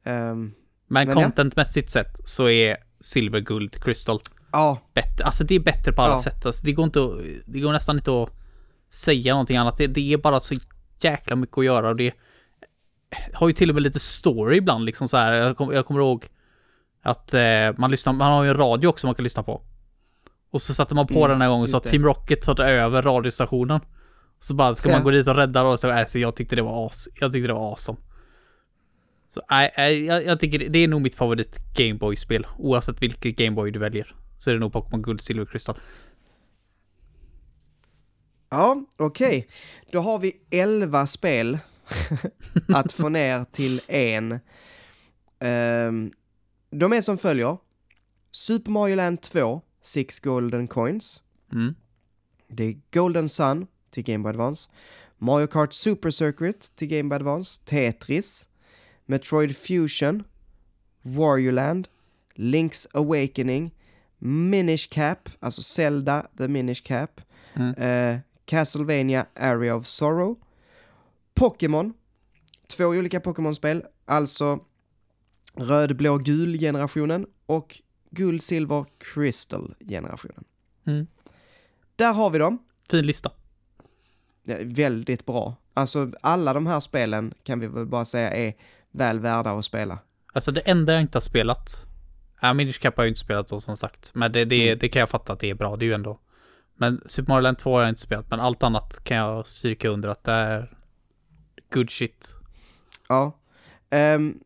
Ehm, 0.05 0.41
Men, 0.41 0.55
Men 0.87 1.09
ja. 1.09 1.15
contentmässigt 1.15 1.91
sett 1.91 2.21
så 2.25 2.49
är 2.49 2.77
Silver, 3.01 3.41
Guld, 3.41 3.83
Crystal 3.85 4.21
ja, 4.53 4.79
bättre. 4.95 5.25
Alltså 5.25 5.45
det 5.45 5.55
är 5.55 5.61
bättre 5.61 5.93
på 5.93 6.03
alla 6.03 6.13
Ja. 6.15 6.23
sätt. 6.23 6.47
Alltså, 6.47 6.67
det, 6.67 6.73
går 6.73 6.85
inte 6.85 7.05
att, 7.05 7.13
det 7.47 7.61
går 7.61 7.73
nästan 7.73 7.97
inte 7.97 8.23
att 8.23 8.31
säga 8.91 9.33
någonting 9.35 9.57
annat. 9.57 9.77
Det, 9.77 9.87
det 9.87 10.13
är 10.13 10.17
bara 10.19 10.41
så 10.41 10.55
jäkla 11.01 11.37
mycket 11.37 11.59
att 11.59 11.65
göra 11.65 11.89
och 11.89 11.97
det 11.97 12.15
har 13.35 13.49
ju 13.49 13.53
till 13.55 13.69
och 13.71 13.75
med 13.75 13.83
lite 13.83 14.01
story 14.01 14.57
ibland 14.57 14.85
liksom 14.85 15.09
så 15.09 15.17
här. 15.17 15.33
Jag, 15.33 15.57
kom, 15.57 15.73
jag 15.73 15.87
kommer 15.87 16.01
ihåg 16.01 16.27
att 17.03 17.35
eh, 17.35 17.41
man 17.77 17.91
lyssnar, 17.91 18.13
man 18.13 18.33
har 18.33 18.45
ju 18.45 18.51
en 18.51 18.57
radio 18.57 18.89
också 18.89 19.07
man 19.07 19.15
kan 19.15 19.23
lyssna 19.23 19.43
på. 19.43 19.63
Och 20.51 20.63
så 20.63 20.75
satte 20.75 20.95
man 20.95 21.07
på 21.07 21.15
Mm, 21.19 21.31
den 21.31 21.41
här 21.41 21.49
gången 21.49 21.69
så 21.69 21.77
att 21.77 21.83
det. 21.83 21.89
Team 21.91 22.05
Rocket 22.05 22.43
tagit 22.43 22.61
över 22.61 23.03
radiostationen. 23.03 23.81
Så 24.41 24.55
bara 24.55 24.75
ska 24.75 24.89
man 24.89 25.03
gå 25.05 25.11
dit 25.11 25.29
och 25.29 25.37
rädda 25.37 25.63
då, 25.63 25.77
så, 25.77 25.91
alltså, 25.91 26.19
jag 26.19 26.37
tyckte 26.37 26.57
det 26.57 26.63
var 26.63 26.87
as, 26.87 27.09
jag 27.21 27.33
tyckte 27.33 27.47
det 27.49 27.55
var 27.55 27.71
awesome. 27.71 27.99
Så 29.35 29.41
nej, 29.51 29.75
nej, 29.77 30.05
jag, 30.05 30.25
jag 30.25 30.41
tycker 30.41 30.59
det, 30.59 30.69
det 30.69 30.79
är 30.79 30.89
nog 30.89 31.03
mitt 31.03 31.15
favorit 31.15 31.59
Gameboy-spel. 31.75 32.47
Oavsett 32.59 33.03
vilket 33.03 33.37
Gameboy 33.37 33.71
du 33.71 33.79
väljer. 33.79 34.15
Så 34.41 34.51
är 34.51 34.55
det 34.55 34.61
nog 34.61 34.73
Pokémon 34.73 35.03
Guld, 35.03 35.21
Silver, 35.21 35.45
Kristall. 35.45 35.79
ja, 38.49 38.85
okej. 38.97 39.49
Då 39.93 40.01
har 40.01 40.19
vi 40.19 40.41
11 40.51 41.07
spel 41.07 41.59
att 42.69 42.93
få 42.93 43.09
ner 43.09 43.45
till 43.45 43.81
en. 43.89 44.39
Ehm, 45.39 46.13
de 46.71 46.93
är 46.93 47.01
som 47.01 47.19
följer. 47.19 47.57
Super 48.31 48.71
Mario 48.71 48.97
Land 48.97 49.21
2, 49.21 49.63
6 49.83 50.21
Golden 50.21 50.69
Coins. 50.69 51.23
Mm. 51.53 51.75
Det 52.49 52.65
är 52.65 52.81
Golden 52.93 53.29
Sun 53.29 53.67
till 53.91 54.05
Game 54.05 54.23
Boy 54.23 54.31
Advance. 54.31 54.71
Mario 55.19 55.47
Kart 55.47 55.73
Super 55.73 56.11
Circuit 56.11 56.73
till 56.77 56.89
Game 56.89 57.09
Boy 57.09 57.17
Advance. 57.17 57.61
Tetris. 57.65 58.49
Metroid 59.07 59.57
Fusion. 59.57 60.25
Wario 61.03 61.53
Land. 61.53 61.89
Link's 62.35 62.87
Awakening. 62.93 63.71
Minish 64.23 64.89
Cap, 64.91 65.29
alltså 65.41 65.63
Zelda 65.63 66.27
The 66.39 66.49
Minish 66.49 66.83
Cap. 66.83 67.21
Mm. 67.55 67.75
Eh, 67.75 68.21
Castlevania 68.45 69.27
Area 69.35 69.77
of 69.77 69.87
Sorrow. 69.87 70.39
Pokémon. 71.35 71.95
Två 72.67 72.85
olika 72.85 73.21
Pokémon-spel, 73.21 73.85
alltså 74.05 74.61
röd, 75.55 75.97
blå, 75.97 76.19
gul 76.19 76.59
generationen 76.59 77.27
och 77.47 77.81
guld, 78.11 78.43
silver, 78.43 78.85
crystal 78.99 79.75
generationen. 79.89 80.45
Mm. 80.87 81.07
Där 81.97 82.13
har 82.13 82.31
vi 82.31 82.39
dem. 82.39 82.59
Fin 82.91 83.07
lista. 83.07 83.31
Ja, 84.45 84.57
väldigt 84.61 85.27
bra. 85.27 85.55
Alltså 85.75 86.13
alla 86.21 86.53
de 86.53 86.67
här 86.67 86.81
spelen 86.81 87.35
kan 87.43 87.61
vi 87.61 87.67
väl 87.67 87.87
bara 87.87 88.05
säga 88.05 88.31
är 88.31 88.55
väl 88.91 89.21
värda 89.21 89.51
att 89.51 89.65
spela. 89.65 89.99
Alltså 90.33 90.53
det 90.53 90.61
enda 90.61 90.93
jag 90.93 91.03
inte 91.03 91.17
har 91.17 91.21
spelat. 91.21 91.87
Ja, 92.41 92.55
Minish 92.55 92.73
Cap 92.81 92.97
har 92.97 93.03
jag 93.05 93.07
ju 93.07 93.11
inte 93.11 93.21
spelat 93.21 93.49
då 93.49 93.61
som 93.61 93.77
sagt. 93.77 94.11
Men 94.15 94.33
det, 94.33 94.45
det, 94.45 94.67
Mm. 94.69 94.79
det 94.79 94.89
kan 94.89 95.01
jag 95.01 95.09
fatta 95.11 95.33
att 95.33 95.41
det 95.41 95.51
är 95.51 95.55
bra. 95.55 95.77
Det 95.77 95.85
är 95.85 95.87
ju 95.87 95.95
ändå. 95.95 96.21
Men 96.77 97.01
Super 97.07 97.29
Mario 97.33 97.43
Land 97.43 97.59
2 97.59 97.75
har 97.75 97.81
jag 97.81 97.89
inte 97.89 98.01
spelat. 98.01 98.31
Men 98.31 98.41
allt 98.41 98.63
annat 98.63 99.05
kan 99.05 99.17
jag 99.17 99.47
stryka 99.47 99.89
under 99.89 100.09
att 100.09 100.25
det 100.25 100.33
är 100.33 100.77
good 101.73 101.91
shit. 101.91 102.35
Ja. 103.09 103.37
Ehm, 103.91 104.41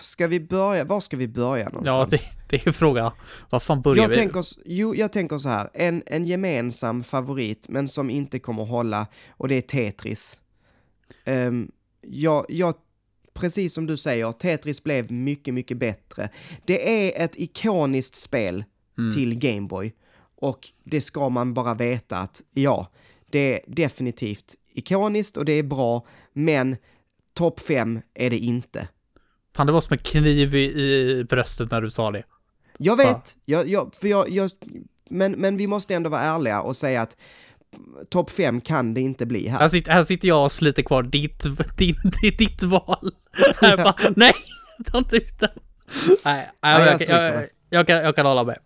ska 0.00 0.26
vi 0.26 0.40
börja? 0.40 0.84
Var 0.84 1.00
ska 1.00 1.16
vi 1.16 1.28
börja 1.28 1.64
Ja, 1.64 1.70
någonstans? 1.70 2.10
det, 2.10 2.18
det 2.48 2.56
är 2.62 2.66
ju 2.66 2.72
fråga. 2.72 3.12
Vad 3.50 3.62
fan 3.62 3.82
börjar 3.82 4.02
jag 4.02 4.08
vi? 4.08 4.14
tänker, 4.14 4.42
jo, 4.64 4.94
jag 4.94 5.12
tänker 5.12 5.38
så 5.38 5.48
här, 5.48 5.70
en, 5.74 6.02
en 6.06 6.24
gemensam 6.24 7.04
favorit, 7.04 7.66
men 7.68 7.88
som 7.88 8.10
inte 8.10 8.38
kommer 8.38 8.64
hålla, 8.64 9.06
och 9.30 9.48
det 9.48 9.54
är 9.54 9.60
Tetris. 9.60 10.38
Um, 11.26 11.72
jag, 12.00 12.46
jag, 12.48 12.74
precis 13.34 13.74
som 13.74 13.86
du 13.86 13.96
säger, 13.96 14.32
Tetris 14.32 14.84
blev 14.84 15.12
mycket, 15.12 15.54
mycket 15.54 15.76
bättre. 15.76 16.28
Det 16.64 17.08
är 17.08 17.24
ett 17.24 17.36
ikoniskt 17.36 18.16
spel 18.16 18.64
Mm. 18.98 19.14
till 19.14 19.38
Gameboy, 19.38 19.92
och 20.40 20.68
det 20.84 21.00
ska 21.00 21.28
man 21.28 21.54
bara 21.54 21.74
veta 21.74 22.16
att, 22.18 22.42
ja, 22.54 22.90
det 23.30 23.38
är 23.54 23.60
definitivt 23.66 24.54
ikoniskt 24.74 25.36
och 25.36 25.44
det 25.44 25.52
är 25.52 25.62
bra, 25.62 26.06
men 26.32 26.76
topp 27.34 27.60
fem 27.60 28.00
är 28.14 28.30
det 28.30 28.38
inte. 28.38 28.88
Fan, 29.56 29.66
det 29.66 29.72
var 29.72 29.80
som 29.80 29.92
en 29.92 29.98
kniv 29.98 30.54
i, 30.54 30.64
i 30.64 31.24
bröstet 31.24 31.70
när 31.70 31.80
du 31.82 31.90
sa 31.90 32.10
det. 32.10 32.22
Jag 32.78 32.96
vet, 32.96 33.36
jag, 33.44 33.68
jag, 33.68 33.94
för 33.94 34.08
jag, 34.08 34.30
jag, 34.30 34.50
men, 35.10 35.32
men 35.32 35.56
vi 35.56 35.66
måste 35.66 35.94
ändå 35.94 36.10
vara 36.10 36.22
ärliga 36.22 36.62
och 36.62 36.76
säga 36.76 37.02
att 37.02 37.16
topp 38.08 38.30
fem 38.30 38.60
kan 38.60 38.94
det 38.94 39.00
inte 39.00 39.26
bli 39.26 39.48
här. 39.48 39.58
Här 39.58 39.68
sitter, 39.68 39.92
här 39.92 40.04
sitter 40.04 40.28
jag 40.28 40.44
och 40.44 40.52
sliter 40.52 40.82
kvar 40.82 41.02
ditt, 41.02 41.42
din, 41.78 41.96
ditt, 42.22 42.38
ditt 42.38 42.62
val. 42.62 43.10
Här 43.60 43.76
bara, 43.76 44.12
nej, 44.16 44.32
ta 44.84 44.98
inte 44.98 45.16
ut 45.16 45.38
den. 45.38 45.50
Nej, 46.24 46.50
jag 46.60 46.80
jag, 46.80 47.00
jag, 47.00 47.34
jag, 47.34 47.48
jag, 47.70 47.86
kan, 47.86 47.96
jag 47.96 48.16
kan 48.16 48.26
hålla 48.26 48.44
med. 48.44 48.58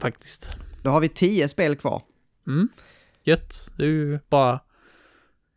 Faktiskt. 0.00 0.56
Då 0.82 0.90
har 0.90 1.00
vi 1.00 1.08
tio 1.08 1.48
spel 1.48 1.76
kvar. 1.76 2.02
Mm. 2.46 2.68
Gött. 3.24 3.70
Du 3.76 4.20
bara... 4.30 4.60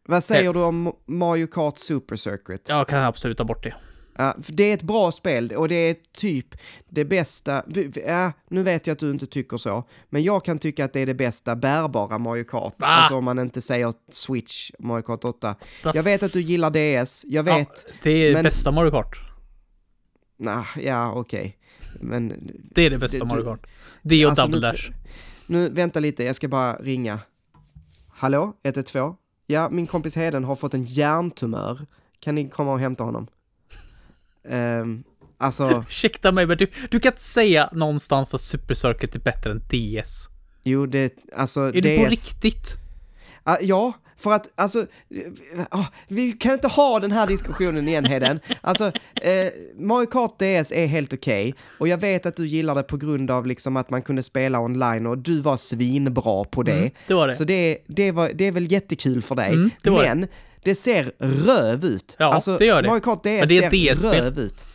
Vad 0.10 0.24
säger 0.24 0.54
du 0.54 0.60
om 0.60 0.94
Mario 1.06 1.48
Kart 1.48 1.78
Super 1.78 2.16
Circuit? 2.16 2.66
Jag 2.70 2.88
kan 2.88 3.04
absolut 3.04 3.38
ta 3.38 3.44
bort 3.44 3.64
det. 3.64 3.76
Ja, 4.20 4.36
det 4.48 4.64
är 4.64 4.74
ett 4.74 4.82
bra 4.84 5.12
spel 5.12 5.52
och 5.52 5.68
det 5.70 5.76
är 5.76 5.96
typ 6.18 6.56
det 6.90 7.06
bästa, 7.06 7.64
ja, 8.06 8.32
nu 8.50 8.64
vet 8.64 8.88
jag 8.88 8.94
att 8.94 9.00
du 9.00 9.12
inte 9.12 9.26
tycker 9.28 9.58
så, 9.58 9.84
men 10.10 10.24
jag 10.24 10.46
kan 10.46 10.60
tycka 10.60 10.86
att 10.86 10.94
det 10.94 11.00
är 11.00 11.06
det 11.06 11.14
bästa 11.14 11.56
bärbara 11.56 12.18
Mario 12.18 12.44
Kart. 12.44 12.76
Va? 12.78 12.88
Alltså 12.88 13.16
om 13.16 13.24
man 13.26 13.40
inte 13.40 13.62
säger 13.62 13.94
Switch, 14.12 14.72
Mario 14.80 15.02
Kart 15.04 15.26
8. 15.26 15.56
Va? 15.84 15.92
Jag 15.96 16.04
vet 16.04 16.24
att 16.24 16.34
du 16.34 16.42
gillar 16.42 16.70
DS, 17.06 17.26
jag 17.28 17.44
vet, 17.44 17.86
Ja, 17.88 17.92
det 18.04 18.12
är 18.12 18.34
men- 18.34 18.44
bästa 18.44 18.72
Mario 18.72 18.92
Kart. 18.92 19.20
nah, 20.38 20.66
ja 20.82 21.12
okej. 21.16 21.58
Men 22.02 22.52
Det 22.72 22.82
är 22.86 22.90
det 22.90 22.98
bästa 22.98 23.20
Det- 23.20 23.26
Mario 23.26 23.42
du- 23.44 23.46
Kart. 23.50 23.68
Det 24.02 24.26
och 24.26 24.30
Alltså, 24.32 24.46
Double 24.46 24.60
nu- 24.60 24.72
Dash. 24.72 24.92
Nu, 25.48 25.70
vänta 25.70 26.00
lite, 26.00 26.24
jag 26.24 26.36
ska 26.36 26.48
bara 26.48 26.76
ringa. 26.76 27.20
Hallå, 28.10 28.54
112? 28.64 29.14
Ja, 29.46 29.70
min 29.72 29.88
kompis 29.88 30.16
Heden 30.16 30.44
har 30.44 30.56
fått 30.56 30.74
en 30.74 30.84
hjärntumör. 30.84 31.86
Kan 32.20 32.36
ni 32.36 32.50
komma 32.50 32.72
och 32.74 32.80
hämta 32.80 33.04
honom? 33.04 33.28
Um, 34.44 35.04
alltså, 35.38 35.84
Ursäkta 35.88 36.32
mig, 36.32 36.46
men 36.46 36.58
du, 36.58 36.68
du 36.90 37.00
kan 37.00 37.12
inte 37.12 37.24
säga 37.24 37.70
någonstans 37.74 38.34
att 38.34 38.42
Super 38.42 38.74
Circuit 38.74 39.16
är 39.16 39.20
bättre 39.20 39.52
än 39.52 39.60
DS. 39.60 40.30
jo 40.64 40.86
det, 40.86 41.14
alltså 41.36 41.62
Är 41.62 41.82
det 41.82 41.98
på 41.98 42.06
DS 42.06 42.10
riktigt? 42.10 42.78
Ah, 43.44 43.58
ja, 43.62 43.94
för 44.20 44.34
att 44.34 44.50
alltså, 44.56 44.86
ah, 45.70 45.86
vi 46.08 46.32
kan 46.32 46.54
inte 46.54 46.68
ha 46.68 47.00
den 47.00 47.12
här 47.12 47.28
diskussionen 47.28 47.88
igen 47.88 48.06
Heden. 48.06 48.40
Alltså, 48.62 48.92
eh, 49.22 49.48
Mario 49.80 50.06
Kart 50.06 50.40
DS 50.40 50.72
är 50.72 50.86
helt 50.86 51.14
okej 51.14 51.56
och 51.80 51.88
jag 51.88 51.98
vet 51.98 52.26
att 52.26 52.36
du 52.36 52.48
gillar 52.48 52.76
det 52.76 52.84
på 52.84 52.98
grund 52.98 53.32
av 53.32 53.46
liksom 53.46 53.78
att 53.78 53.90
man 53.90 54.02
kunde 54.02 54.24
spela 54.24 54.60
online 54.60 55.06
och 55.08 55.18
du 55.18 55.42
var 55.42 55.58
svinbra 55.58 56.44
på 56.44 56.64
det. 56.64 56.72
Mm, 56.72 56.92
det 57.08 57.14
var 57.14 57.28
det. 57.28 57.36
Så 57.36 57.44
det, 57.44 57.78
det, 57.88 58.12
var, 58.12 58.32
det 58.34 58.46
är 58.46 58.52
väl 58.52 58.72
jättekul 58.72 59.22
för 59.22 59.36
dig. 59.36 59.54
Mm, 59.54 59.70
det 59.84 59.90
var 59.90 60.04
det. 60.04 60.28
Det 60.68 60.76
ser 60.76 61.12
röv 61.20 61.86
ut. 61.86 62.16
Ja, 62.20 62.34
alltså, 62.34 62.58
det 62.58 62.66
gör 62.66 62.82
det. 62.82 62.88
Mario 62.90 63.02
Kart 63.02 63.24
DS 63.24 63.26
Men 63.26 63.48
det 63.48 63.58
är 63.90 63.96
ser 63.96 64.22
röv 64.22 64.40
ut. 64.40 64.66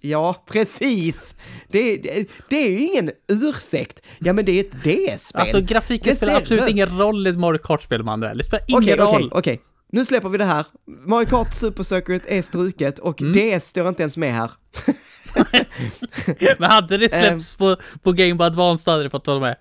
Ja, 0.00 0.44
precis! 0.50 1.34
Det, 1.68 1.96
det, 1.96 2.28
det 2.50 2.56
är 2.56 2.70
ju 2.70 2.80
ingen 2.86 3.10
ursäkt. 3.28 4.00
Ja, 4.18 4.32
men 4.32 4.44
det 4.44 4.52
är 4.52 4.60
ett 4.60 4.72
DS-spel. 5.16 5.40
Alltså 5.40 5.60
grafiken 5.60 6.10
Det 6.10 6.16
spelar 6.16 6.34
absolut 6.36 6.62
rö- 6.62 6.68
ingen 6.68 6.98
roll 6.98 7.26
i 7.26 7.30
ett 7.30 7.38
Mario 7.38 7.58
Kart-spel, 7.58 8.02
Manuel. 8.02 8.38
Det 8.38 8.44
spelar 8.44 8.64
ingen 8.68 8.82
Okej, 8.82 8.96
roll. 8.96 9.08
okej, 9.14 9.28
okej. 9.32 9.60
Nu 9.92 10.04
släpper 10.04 10.28
vi 10.28 10.38
det 10.38 10.44
här. 10.44 10.64
Mario 11.06 11.26
Kart 11.26 11.54
Super 11.54 11.82
Circuit 11.82 12.22
är 12.26 12.42
struket 12.42 12.98
och 12.98 13.16
DS 13.34 13.66
står 13.66 13.88
inte 13.88 14.02
ens 14.02 14.16
med 14.16 14.34
här. 14.34 14.50
Men 16.58 16.70
hade 16.70 16.96
det 16.98 17.12
Ehm. 17.14 17.20
släppts 17.20 17.54
på, 17.56 17.76
på 18.02 18.12
Game 18.12 18.34
Boy 18.34 18.46
Advance 18.46 18.84
då 18.86 18.90
hade 18.92 19.02
det 19.02 19.10
fått 19.10 19.26
vara 19.26 19.40
med. 19.40 19.56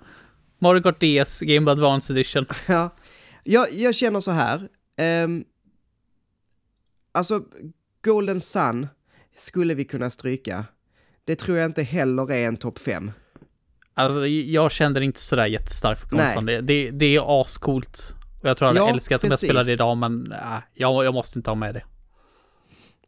Mario 0.61 0.81
Kart 0.81 0.99
DS, 0.99 1.39
Game 1.39 1.61
Boy 1.61 1.71
Advance 1.71 2.13
Edition. 2.13 2.45
Ja. 2.65 2.95
Jag, 3.43 3.67
jag 3.73 3.95
känner 3.95 4.19
så 4.19 4.31
här. 4.31 4.67
Um, 5.25 5.43
alltså, 7.19 7.43
Golden 8.01 8.41
Sun 8.41 8.87
skulle 9.37 9.73
vi 9.73 9.85
kunna 9.85 10.09
stryka. 10.09 10.65
Det 11.25 11.35
tror 11.35 11.57
jag 11.57 11.65
inte 11.65 11.83
heller 11.83 12.31
är 12.31 12.47
en 12.47 12.57
topp 12.57 12.79
5. 12.79 13.11
Alltså, 13.93 14.27
jag 14.27 14.71
kände 14.71 14.99
det 14.99 15.05
inte 15.05 15.19
sådär 15.19 15.45
jättestarkt 15.45 16.01
för 16.01 16.07
konsten. 16.07 16.45
Det, 16.45 16.61
det, 16.61 16.91
det 16.91 17.15
är 17.15 17.41
ascoolt. 17.41 18.13
Och 18.41 18.49
jag 18.49 18.57
tror 18.57 18.67
jag 18.67 18.73
hade 18.73 18.89
Ja, 18.89 18.95
älskat 18.95 19.23
om 19.23 19.29
jag 19.29 19.39
spelade 19.39 19.71
idag, 19.71 19.97
men 19.97 20.31
äh, 20.31 20.37
jag, 20.73 21.05
jag 21.05 21.13
måste 21.13 21.39
inte 21.39 21.49
ha 21.49 21.55
med 21.55 21.73
det. 21.73 21.83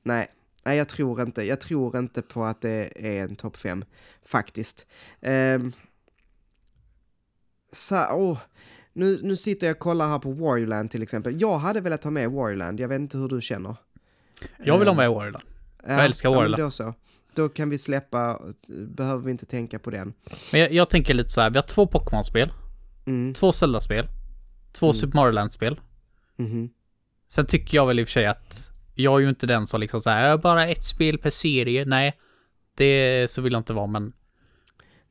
Nej, 0.03 0.27
nej 0.63 0.77
jag 0.77 0.87
tror 0.89 1.21
inte. 1.21 1.43
Jag 1.43 1.61
tror 1.61 1.97
inte 1.97 2.21
på 2.21 2.43
att 2.43 2.61
det 2.61 2.91
är 2.95 3.23
en 3.23 3.35
topp 3.35 3.57
5, 3.57 3.85
faktiskt. 4.25 4.87
Um, 5.21 5.73
så, 7.71 8.05
åh, 8.11 8.37
nu, 8.93 9.19
nu 9.23 9.35
sitter 9.35 9.67
jag 9.67 9.73
och 9.73 9.79
kollar 9.79 10.07
här 10.07 10.19
på 10.19 10.31
Warriorland 10.31 10.91
till 10.91 11.03
exempel. 11.03 11.41
Jag 11.41 11.57
hade 11.57 11.81
velat 11.81 12.03
ha 12.03 12.11
med 12.11 12.31
Warriorland, 12.31 12.79
jag 12.79 12.87
vet 12.87 12.99
inte 12.99 13.17
hur 13.17 13.29
du 13.29 13.41
känner. 13.41 13.75
Jag 14.63 14.77
vill 14.77 14.87
ha 14.87 14.95
med 14.95 15.09
Warrior. 15.11 15.41
Ja, 15.87 15.89
älskar 16.01 16.29
ja, 16.29 16.31
men 16.31 16.37
Warriorland. 16.37 16.63
Då 16.63 16.71
så. 16.71 16.93
Då 17.35 17.49
kan 17.49 17.69
vi 17.69 17.77
släppa, 17.77 18.39
behöver 18.87 19.23
vi 19.23 19.31
inte 19.31 19.45
tänka 19.45 19.79
på 19.79 19.89
den. 19.89 20.13
Men 20.51 20.61
jag, 20.61 20.73
jag 20.73 20.89
tänker 20.89 21.13
lite 21.13 21.29
så 21.29 21.41
här, 21.41 21.49
vi 21.49 21.57
har 21.57 21.63
två 21.63 21.85
Pokémon-spel, 21.87 22.51
Mm. 23.05 23.33
två 23.33 23.51
Zelda-spel, 23.51 24.07
två 24.71 24.85
Mm. 24.85 24.93
Super 24.93 25.15
Mario 25.15 25.31
Land-spel. 25.31 25.79
mhm. 26.35 26.69
Sen 27.27 27.45
tycker 27.45 27.77
jag 27.77 27.87
väl 27.87 27.99
i 27.99 28.03
och 28.03 28.07
för 28.07 28.11
sig 28.11 28.25
att 28.25 28.71
jag 28.95 29.15
är 29.15 29.19
ju 29.23 29.29
inte 29.29 29.47
den 29.47 29.67
som 29.67 29.79
liksom 29.81 30.01
säger 30.01 30.37
bara 30.37 30.67
ett 30.67 30.83
spel 30.83 31.17
per 31.17 31.29
serie. 31.29 31.85
Nej, 31.85 32.17
det 32.77 33.31
så 33.31 33.41
vill 33.41 33.53
jag 33.53 33.59
inte 33.59 33.73
vara, 33.73 33.87
men 33.87 34.13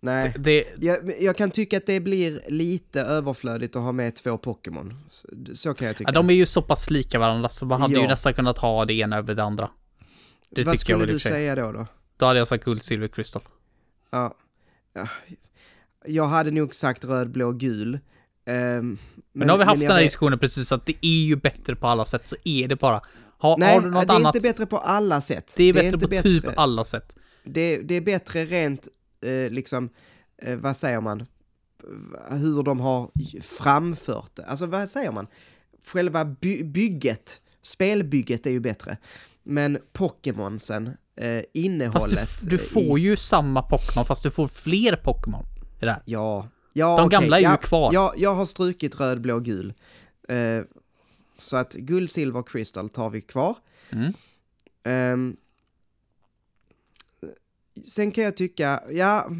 Nej, 0.02 0.34
det, 0.38 0.64
jag, 0.80 1.22
jag 1.22 1.36
kan 1.36 1.50
tycka 1.50 1.76
att 1.76 1.86
det 1.86 2.00
blir 2.00 2.40
lite 2.48 3.00
överflödigt 3.02 3.76
att 3.76 3.82
ha 3.82 3.92
med 3.92 4.14
två 4.16 4.38
Pokémon. 4.38 4.94
Så, 5.10 5.28
så 5.54 5.74
kan 5.74 5.86
jag 5.86 5.96
tycka. 5.96 6.08
ja, 6.08 6.12
de 6.12 6.30
är 6.30 6.34
ju 6.34 6.46
så 6.46 6.62
pass 6.62 6.90
lika 6.90 7.18
varandra 7.18 7.48
så 7.48 7.66
man 7.66 7.80
hade 7.80 7.94
Ja. 7.94 8.00
ju 8.00 8.06
nästan 8.06 8.34
kunnat 8.34 8.58
ha 8.58 8.84
det 8.84 8.92
ena 8.94 9.16
över 9.16 9.34
det 9.34 9.42
andra. 9.42 9.70
Det 10.50 10.64
Vad 10.64 10.78
skulle 10.78 11.06
du 11.06 11.18
säga 11.18 11.54
då? 11.54 11.72
då? 11.72 11.86
Då 12.16 12.26
hade 12.26 12.38
jag 12.38 12.48
sagt 12.48 12.64
guld, 12.64 12.82
silver, 12.82 13.08
crystal. 13.08 13.42
Ja. 14.10 14.34
ja. 14.92 15.08
Jag 16.06 16.24
hade 16.24 16.50
nog 16.50 16.74
sagt 16.74 17.04
röd, 17.04 17.30
blå, 17.30 17.52
gul. 17.52 17.98
Ehm, 18.46 18.98
Men, 19.32 19.46
nu 19.46 19.52
har 19.52 19.58
vi 19.58 19.64
haft 19.64 19.80
den 19.82 19.90
här 19.90 20.02
diskussionen 20.02 20.38
precis 20.38 20.72
att 20.72 20.86
det 20.86 21.06
är 21.06 21.24
ju 21.24 21.36
bättre 21.36 21.76
på 21.76 21.86
alla 21.86 22.04
sätt 22.04 22.28
så 22.28 22.36
är 22.44 22.68
det 22.68 22.76
bara. 22.76 23.00
Ha, 23.38 23.56
Nej, 23.58 23.74
har 23.74 23.80
du 23.80 23.90
något 23.90 24.06
det 24.06 24.12
är 24.12 24.16
annat? 24.16 24.34
inte 24.34 24.48
bättre 24.48 24.66
på 24.66 24.78
alla 24.78 25.20
sätt. 25.20 25.54
det 25.56 25.64
är 25.64 25.72
bättre 25.72 25.86
inte 25.86 26.08
på 26.08 26.22
typ 26.22 26.44
alla 26.56 26.84
sätt. 26.84 27.16
Det, 27.44 27.76
det 27.82 27.94
är 27.94 28.00
bättre 28.00 28.44
rent, 28.44 28.88
eh, 29.22 29.50
liksom, 29.50 29.88
eh, 30.42 30.56
vad 30.58 30.76
säger 30.76 31.00
man, 31.00 31.26
hur 32.30 32.62
de 32.62 32.80
har 32.80 33.10
framfört 33.42 34.30
det. 34.36 34.44
Alltså 34.44 34.66
vad 34.66 34.88
säger 34.88 35.12
man? 35.12 35.26
Själva 35.86 36.24
by- 36.24 36.64
bygget, 36.64 37.40
spelbygget 37.62 38.46
är 38.46 38.50
ju 38.50 38.60
bättre. 38.60 38.96
Men 39.42 39.78
Pokémonsen, 39.92 40.90
eh, 41.16 41.42
innehållet. 41.54 42.18
Fast 42.20 42.44
du, 42.44 42.50
du 42.50 42.58
får 42.58 42.98
i- 42.98 43.02
ju 43.02 43.16
samma 43.16 43.62
Pokémon 43.62 44.04
fast 44.06 44.22
du 44.22 44.30
får 44.30 44.48
fler 44.48 44.96
Pokémon. 44.96 45.44
Ja. 46.04 46.48
ja 46.72 46.96
De 46.96 47.06
okej, 47.06 47.18
gamla 47.18 47.36
är 47.36 47.40
ju 47.40 47.46
ja, 47.46 47.56
kvar. 47.56 47.90
Ja, 47.94 48.14
jag 48.16 48.34
har 48.34 48.46
strukit 48.46 49.00
röd, 49.00 49.20
blå, 49.20 49.40
gul. 49.40 49.74
Eh, 50.28 50.62
så 51.38 51.56
att 51.56 51.72
guld, 51.74 52.10
silver, 52.10 52.42
crystal 52.42 52.88
tar 52.88 53.10
vi 53.10 53.20
kvar. 53.20 53.56
Mm. 53.90 54.12
Ehm, 54.84 55.36
sen 57.84 58.10
kan 58.12 58.24
jag 58.24 58.36
tycka, 58.36 58.82
ja, 58.90 59.30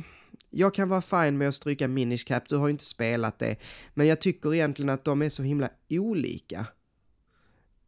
jag 0.51 0.75
kan 0.75 0.89
vara 0.89 1.03
fine 1.03 1.39
med 1.39 1.49
att 1.49 1.55
stryka 1.55 1.89
Minish 1.89 2.25
Cap, 2.27 2.49
du 2.49 2.57
har 2.57 2.67
ju 2.69 2.71
inte 2.73 2.85
spelat 2.85 3.39
det. 3.39 3.57
Men 3.95 4.07
jag 4.07 4.21
tycker 4.21 4.55
egentligen 4.55 4.91
att 4.91 5.05
de 5.05 5.23
är 5.23 5.29
så 5.29 5.43
himla 5.43 5.71
olika. 5.91 6.67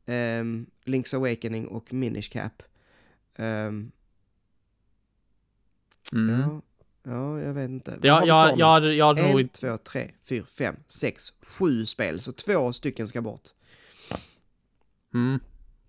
Um, 0.07 0.67
Link's 0.85 1.17
Awakening 1.17 1.67
och 1.67 1.93
Minish 1.93 2.31
Cap. 2.33 2.63
Ehm, 3.37 3.93
Mm. 6.15 6.41
ja, 6.41 6.63
ja, 7.03 7.41
jag 7.41 7.55
vet 7.55 7.71
inte. 7.71 7.99
Ja, 8.03 8.27
jag 8.27 8.67
hade, 8.67 8.95
jag 8.95 9.07
hade 9.07 9.31
nog 9.31 9.41
En, 9.41 9.49
två, 9.49 9.77
tre, 9.77 10.11
fyra, 10.29 10.45
fem, 10.47 10.77
sex, 10.87 11.33
sju 11.43 11.87
spel. 11.87 12.21
Så 12.21 12.33
två 12.33 12.73
stycken 12.73 13.09
ska 13.09 13.23
bort. 13.23 13.49
Mm. 15.15 15.41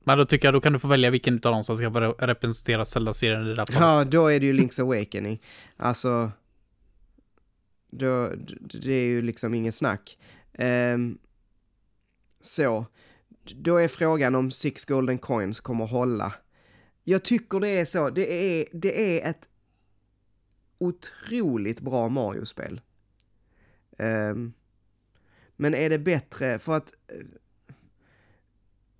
Men 0.03 0.17
då 0.17 0.25
tycker 0.25 0.47
jag 0.47 0.53
då 0.53 0.61
kan 0.61 0.73
du 0.73 0.79
få 0.79 0.87
välja 0.87 1.09
vilken 1.09 1.33
av 1.33 1.39
dem 1.39 1.63
som 1.63 1.77
ska 1.77 1.91
få 1.91 1.99
representera 1.99 2.85
Zelda-serien 2.85 3.41
i 3.41 3.45
det 3.45 3.55
där 3.55 3.65
fallet. 3.65 3.81
Ja, 3.81 4.03
då 4.03 4.27
är 4.27 4.39
det 4.39 4.45
ju 4.45 4.53
Link's 4.53 4.81
Awakening. 4.81 5.41
Alltså, 5.77 6.31
då, 7.91 8.31
det 8.59 8.93
är 8.93 9.05
ju 9.05 9.21
liksom 9.21 9.53
inget 9.53 9.75
snack. 9.75 10.19
Um, 10.59 11.17
så, 12.41 12.85
då 13.55 13.77
är 13.77 13.87
frågan 13.87 14.35
om 14.35 14.51
Six 14.51 14.85
Golden 14.85 15.17
Coins 15.17 15.59
kommer 15.59 15.85
hålla. 15.85 16.33
Jag 17.03 17.23
tycker 17.23 17.59
det 17.59 17.69
är 17.69 17.85
så, 17.85 18.09
det 18.09 18.33
är, 18.33 18.65
det 18.73 19.19
är 19.19 19.29
ett 19.29 19.49
otroligt 20.77 21.81
bra 21.81 22.09
Mario-spel. 22.09 22.81
Um, 23.97 24.53
men 25.55 25.73
är 25.73 25.89
det 25.89 25.99
bättre, 25.99 26.59
för 26.59 26.73
att 26.73 26.93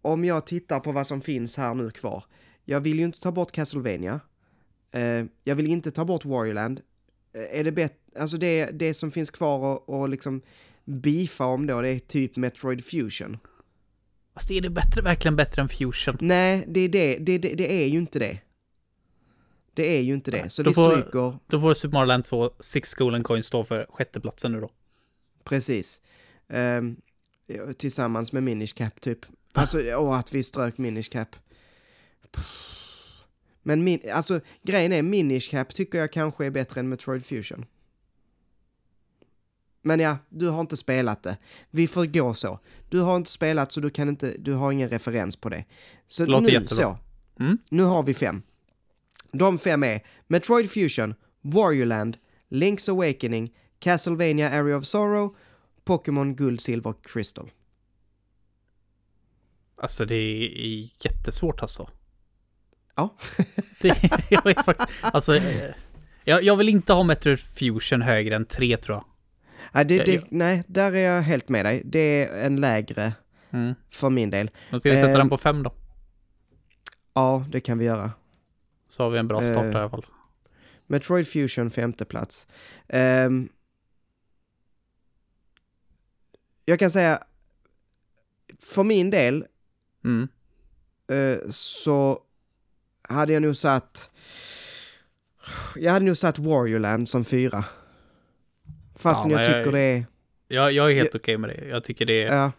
om 0.03 0.25
jag 0.25 0.45
tittar 0.45 0.80
på 0.80 0.91
vad 0.91 1.07
som 1.07 1.21
finns 1.21 1.57
här 1.57 1.73
nu 1.73 1.91
kvar, 1.91 2.23
jag 2.65 2.81
vill 2.81 2.99
ju 2.99 3.05
inte 3.05 3.19
ta 3.19 3.31
bort 3.31 3.51
Castlevania. 3.51 4.19
Eh, 4.91 5.25
jag 5.43 5.55
vill 5.55 5.67
inte 5.67 5.91
ta 5.91 6.05
bort 6.05 6.25
Warriorland. 6.25 6.81
Eh, 7.34 7.59
är 7.59 7.63
det 7.63 7.71
bättre, 7.71 7.95
alltså 8.19 8.38
det, 8.38 8.65
det 8.65 8.93
som 8.93 9.11
finns 9.11 9.30
kvar 9.31 9.57
och, 9.59 9.89
och 9.89 10.09
liksom 10.09 10.41
beefa 10.85 11.45
om 11.45 11.67
då, 11.67 11.81
det 11.81 11.89
är 11.89 11.99
typ 11.99 12.35
Metroid 12.35 12.85
Fusion. 12.85 13.38
Fast 14.34 14.51
är 14.51 14.61
det 14.61 14.69
bättre, 14.69 15.01
verkligen 15.01 15.35
bättre 15.35 15.61
än 15.61 15.69
Fusion? 15.69 16.17
Nej, 16.21 16.65
det 16.67 16.80
är, 16.80 16.89
det, 16.89 17.17
det, 17.17 17.38
det, 17.38 17.53
det 17.55 17.84
är 17.84 17.88
ju 17.88 17.97
inte 17.97 18.19
det. 18.19 18.39
Det 19.73 19.97
är 19.97 20.01
ju 20.01 20.13
inte 20.13 20.31
det, 20.31 20.49
så 20.49 20.63
Då 20.63 20.69
vi 20.69 20.73
får- 20.73 20.91
stryker, 20.99 21.38
Då 21.47 21.61
får 21.61 21.73
Super 21.73 21.93
Mario 21.93 22.05
Land 22.07 22.23
2 22.23 22.51
Six 22.59 22.93
Golden 22.93 23.23
Coins 23.23 23.45
stå 23.45 23.63
för 23.63 23.85
sjätteplatsen 23.89 24.51
nu 24.51 24.61
då. 24.61 24.69
precis. 25.43 26.01
Ja, 27.45 27.73
tillsammans 27.77 28.31
med 28.34 28.43
Minish 28.43 28.73
Cap 28.75 29.01
typ. 29.01 29.19
Alltså, 29.53 29.93
och 29.95 30.17
att 30.17 30.34
vi 30.34 30.43
strök 30.43 30.77
Minish 30.77 31.09
Cap. 31.11 31.35
Men 33.63 33.84
min, 33.84 33.99
alltså, 34.13 34.39
grejen 34.61 34.91
är, 34.91 35.01
Minish 35.01 35.49
Cap 35.49 35.75
tycker 35.75 35.97
jag 35.97 36.11
kanske 36.11 36.45
är 36.45 36.49
bättre 36.51 36.80
än 36.80 36.89
Metroid 36.89 37.25
Fusion. 37.25 37.65
Men 39.81 39.99
ja, 39.99 40.17
du 40.30 40.49
har 40.49 40.61
inte 40.61 40.77
spelat 40.77 41.23
det. 41.23 41.38
Vi 41.69 41.88
får 41.88 42.05
gå 42.05 42.34
så. 42.34 42.59
Du 42.89 42.99
har 42.99 43.15
inte 43.15 43.31
spelat 43.31 43.71
så 43.71 43.80
du 43.80 43.89
kan 43.89 44.09
inte, 44.09 44.35
du 44.38 44.53
har 44.53 44.71
ingen 44.71 44.89
referens 44.89 45.35
på 45.35 45.49
det. 45.49 45.65
Så 46.07 46.25
låter 46.25 46.45
nu 46.45 46.51
jättebra. 46.51 46.75
så. 46.75 46.97
Mm. 47.43 47.57
Nu 47.69 47.84
har 47.84 48.03
vi 48.03 48.13
fem. 48.13 48.41
De 49.31 49.59
fem 49.59 49.84
är 49.84 50.01
Metroid 50.27 50.69
Fusion, 50.69 51.15
Warriorland, 51.41 52.17
Link's 52.49 52.91
Awakening, 52.91 53.53
Castlevania 53.80 54.49
Area 54.49 54.77
of 54.77 54.85
Sorrow, 54.85 55.35
Pokémon 55.84 56.35
Guld, 56.35 56.61
Silver, 56.61 56.93
Crystal. 57.03 57.51
Alltså 59.84 60.05
det 60.05 60.15
är 60.15 60.89
jättesvårt 61.05 61.61
alltså. 61.61 61.89
Ja. 62.95 63.18
Det, 63.81 64.10
jag 64.30 64.43
vet 64.43 64.65
faktiskt. 64.65 64.89
Alltså, 65.01 65.35
eh, 65.35 65.72
jag, 66.23 66.43
jag 66.43 66.55
vill 66.55 66.69
inte 66.69 66.93
ha 66.93 67.03
Metroid 67.03 67.39
Fusion 67.39 68.01
högre 68.01 68.35
än 68.35 68.45
3 68.45 68.77
tror 68.77 68.97
jag. 68.97 69.05
Nej, 69.73 69.85
det, 69.85 69.97
det, 70.05 70.23
nej, 70.30 70.64
där 70.68 70.91
är 70.91 71.15
jag 71.15 71.22
helt 71.22 71.49
med 71.49 71.65
dig. 71.65 71.81
Det 71.85 71.99
är 71.99 72.45
en 72.45 72.55
lägre 72.61 73.14
Mm. 73.51 73.76
för 73.89 74.10
min 74.10 74.30
del. 74.30 74.51
Men 74.72 74.80
ska 74.80 74.91
vi 74.91 74.97
sätta 74.97 75.10
Ehm. 75.11 75.18
den 75.18 75.30
på 75.30 75.38
5 75.38 75.64
då? 75.64 75.73
Ja, 77.14 77.45
det 77.51 77.61
kan 77.61 77.77
vi 77.77 77.85
göra. 77.85 78.11
Så 78.88 79.03
har 79.03 79.10
vi 79.10 79.19
en 79.19 79.27
bra 79.27 79.41
start 79.43 79.65
eh, 79.65 79.72
i 79.72 79.76
alla 79.76 79.89
fall. 79.89 80.05
Metroid 80.88 81.27
Fusion 81.27 81.72
femte 81.72 82.05
plats. 82.05 82.47
Ehm, 82.88 83.49
jag 86.65 86.80
kan 86.80 86.91
säga, 86.91 87.23
för 88.60 88.84
min 88.84 89.10
del 89.10 89.45
Mm. 90.03 90.27
eh, 91.11 91.38
så 91.49 92.19
hade 93.09 93.34
jag 93.34 93.41
nog 93.41 93.55
satt, 93.55 94.09
jag 95.75 95.91
hade 95.91 96.05
nog 96.05 96.17
satt 96.17 96.39
Warriorland 96.39 97.09
som 97.09 97.25
fyra. 97.25 97.65
Fastän 98.95 99.31
Ja, 99.31 99.38
jag 99.38 99.45
men 99.47 99.53
jag- 99.55 99.63
tycker 99.63 99.71
det 99.77 99.80
är, 99.80 100.05
Jag, 100.47 100.71
jag 100.71 100.91
är 100.91 100.95
helt 100.95 101.15
okej 101.15 101.38
med 101.38 101.49
det. 101.49 101.65
Jag 101.67 101.84
tycker 101.84 102.05
det 102.05 102.23
är... 102.23 102.35
ja, 102.35 102.51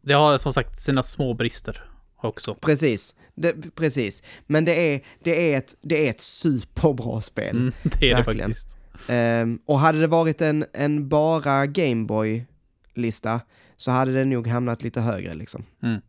Det 0.00 0.12
har 0.14 0.38
som 0.38 0.52
sagt 0.52 0.80
sina 0.80 1.02
små 1.02 1.34
brister. 1.34 1.84
också. 2.22 2.54
Precis, 2.54 3.16
det, 3.34 3.54
precis. 3.74 4.22
Men 4.46 4.64
det 4.64 4.94
är, 4.94 5.00
det, 5.24 5.52
är 5.52 5.58
ett, 5.58 5.74
det 5.80 6.06
är 6.06 6.10
ett 6.10 6.20
superbra 6.20 7.20
spel. 7.20 7.56
Mm, 7.56 7.72
det 7.82 8.10
är 8.10 8.16
det 8.16 8.22
Verkligen. 8.22 8.50
faktiskt. 8.50 8.76
Ehm, 9.08 9.58
och 9.66 9.78
hade 9.78 10.00
det 10.00 10.06
varit 10.06 10.40
en, 10.42 10.64
en 10.72 11.08
bara 11.08 11.66
Gameboy-lista 11.66 13.40
så 13.76 13.90
hade 13.90 14.12
det 14.12 14.24
nog 14.24 14.46
hamnat 14.46 14.82
lite 14.82 15.00
högre 15.00 15.34
liksom. 15.34 15.64
Mm. 15.82 16.00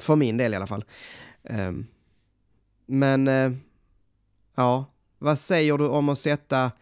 För 0.00 0.16
min 0.16 0.36
del 0.36 0.52
i 0.52 0.56
alla 0.56 0.66
fall. 0.66 0.84
Ehm, 1.44 1.86
men, 2.86 3.28
eh, 3.28 3.52
ja, 4.54 4.86
vad 5.18 5.38
säger 5.38 5.78
du 5.78 5.86
om 5.86 6.08
att 6.08 6.18
sätta... 6.18 6.72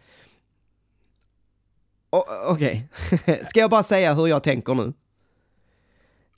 O- 2.09 2.25
Okej, 2.47 2.87
ska 3.45 3.59
jag 3.59 3.69
bara 3.69 3.83
säga 3.83 4.13
hur 4.13 4.27
jag 4.27 4.43
tänker 4.43 4.75
nu? 4.75 4.93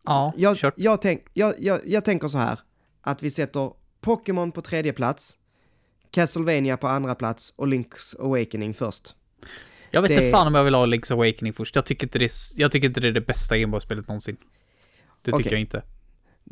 Ja, 0.04 0.34
Jag, 0.38 0.58
kört. 0.58 0.74
jag, 0.78 1.02
tänk, 1.02 1.24
jag, 1.34 1.54
jag, 1.60 1.80
jag 1.86 2.06
tänker 2.06 2.28
så 2.28 2.38
här, 2.38 2.60
att 3.02 3.24
vi 3.24 3.32
sätter 3.32 3.74
Pokémon 4.02 4.52
på 4.52 4.62
tredje 4.62 4.94
plats, 4.94 5.38
Castlevania 6.12 6.78
på 6.78 6.88
andra 6.88 7.16
plats 7.16 7.54
och 7.58 7.68
Link's 7.68 8.20
Awakening 8.22 8.74
först. 8.74 9.16
Jag 9.92 10.02
vet 10.02 10.10
det- 10.10 10.14
inte 10.16 10.32
fan 10.32 10.48
om 10.48 10.56
jag 10.56 10.64
vill 10.64 10.76
ha 10.76 10.86
Link's 10.86 11.14
Awakening 11.14 11.54
först. 11.54 11.76
Jag 11.76 11.86
tycker 11.86 12.08
inte 12.08 12.20
det 12.20 12.26
är, 12.26 12.32
jag 12.56 12.72
tycker 12.72 12.88
inte 12.88 13.00
det 13.02 13.08
är 13.08 13.12
det 13.12 13.22
bästa 13.22 13.58
Gameboy-spelet 13.58 14.08
någonsin. 14.08 14.38
Det 15.22 15.32
tycker 15.32 15.44
Okej. 15.44 15.52
jag 15.52 15.62
inte. 15.62 15.84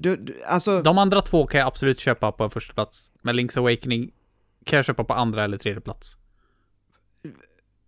Du, 0.01 0.15
du, 0.15 0.43
alltså, 0.43 0.81
De 0.81 0.97
andra 0.97 1.21
två 1.21 1.47
kan 1.47 1.59
jag 1.59 1.67
absolut 1.67 1.99
köpa 1.99 2.31
på 2.31 2.49
första 2.49 2.73
plats. 2.73 3.11
Men 3.21 3.35
Link's 3.35 3.59
Awakening 3.59 4.11
kan 4.63 4.77
jag 4.77 4.85
köpa 4.85 5.03
på 5.03 5.13
andra 5.13 5.43
eller 5.43 5.57
tredje 5.57 5.81
plats. 5.81 6.17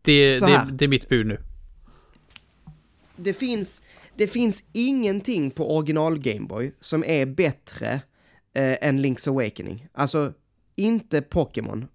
Det, 0.01 0.39
det, 0.39 0.67
det 0.71 0.85
är 0.85 0.89
mitt 0.89 1.09
bud 1.09 1.25
nu. 1.27 1.37
det 3.15 3.33
finns, 3.33 3.81
det 4.15 4.27
finns 4.27 4.63
ingenting 4.73 5.51
på 5.51 5.75
original 5.75 6.19
Gameboy 6.19 6.73
som 6.79 7.03
är 7.03 7.25
bättre 7.25 8.01
eh, 8.53 8.87
än 8.87 9.05
Link's 9.05 9.29
Awakening. 9.29 9.87
Alltså, 9.93 10.33
inte 10.75 11.21
Pokémon. 11.21 11.87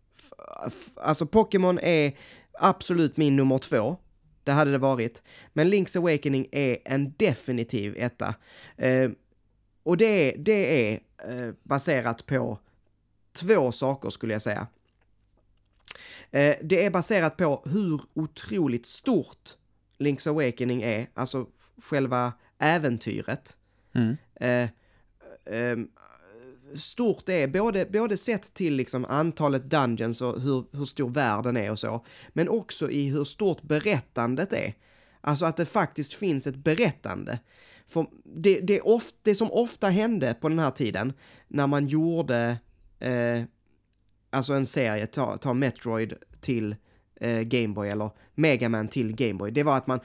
Alltså, 0.94 1.26
Pokémon 1.26 1.78
är 1.78 2.12
absolut 2.60 3.16
min 3.16 3.36
nummer 3.36 3.59
två. 3.59 3.97
Det 4.44 4.52
hade 4.52 4.70
det 4.72 4.78
varit. 4.78 5.22
Men 5.52 5.72
Link's 5.72 5.98
Awakening 5.98 6.47
är 6.52 6.78
en 6.84 7.12
definitiv 7.16 7.94
etta. 7.98 8.34
Eh, 8.76 9.10
och 9.86 9.96
det 9.96 10.04
är, 10.06 10.38
det 10.38 10.92
är 10.92 11.00
eh, 11.28 11.54
baserat 11.62 12.26
på 12.26 12.58
två 13.32 13.72
saker 13.72 14.10
skulle 14.10 14.32
jag 14.32 14.42
säga. 14.42 14.66
Eh, 16.30 16.56
det 16.62 16.84
är 16.84 16.90
baserat 16.90 17.36
på 17.36 17.62
hur 17.64 18.00
otroligt 18.14 18.86
stort 18.86 19.50
Link's 19.98 20.28
Awakening 20.28 20.82
är, 20.82 21.06
alltså 21.14 21.46
själva 21.82 22.32
äventyret. 22.58 23.56
Mm. 23.94 24.16
Eh, 24.34 24.68
ehm, 25.44 25.88
stort 26.74 27.26
det 27.26 27.42
är, 27.42 27.48
både, 27.48 27.86
både 27.86 28.16
sett 28.16 28.54
till 28.54 28.74
liksom 28.74 29.04
antalet 29.04 29.70
dungeons 29.70 30.22
och 30.22 30.40
hur, 30.40 30.64
hur 30.72 30.84
stor 30.84 31.10
världen 31.10 31.56
är 31.56 31.70
och 31.70 31.78
så, 31.78 32.04
men 32.28 32.48
också 32.48 32.90
i 32.90 33.08
hur 33.08 33.24
stort 33.24 33.62
berättandet 33.62 34.52
är. 34.52 34.74
Alltså 35.20 35.46
att 35.46 35.56
det 35.56 35.66
faktiskt 35.66 36.14
finns 36.14 36.46
ett 36.46 36.56
berättande. 36.56 37.38
För 37.88 38.06
det, 38.24 38.60
det, 38.60 38.80
oft, 38.80 39.14
det 39.22 39.34
som 39.34 39.52
ofta 39.52 39.88
hände 39.88 40.34
på 40.34 40.48
den 40.48 40.58
här 40.58 40.70
tiden, 40.70 41.12
när 41.48 41.66
man 41.66 41.86
gjorde 41.86 42.58
eh, 42.98 43.42
alltså 44.30 44.54
en 44.54 44.66
serie, 44.66 45.06
ta, 45.06 45.36
ta 45.36 45.54
Metroid 45.54 46.14
till 46.40 46.76
eh, 47.20 47.40
Gameboy 47.40 47.88
eller 47.88 48.10
Megaman 48.34 48.88
till 48.88 49.14
Gameboy, 49.14 49.50
det 49.50 49.62
var 49.62 49.76
att 49.76 49.86
man 49.86 50.00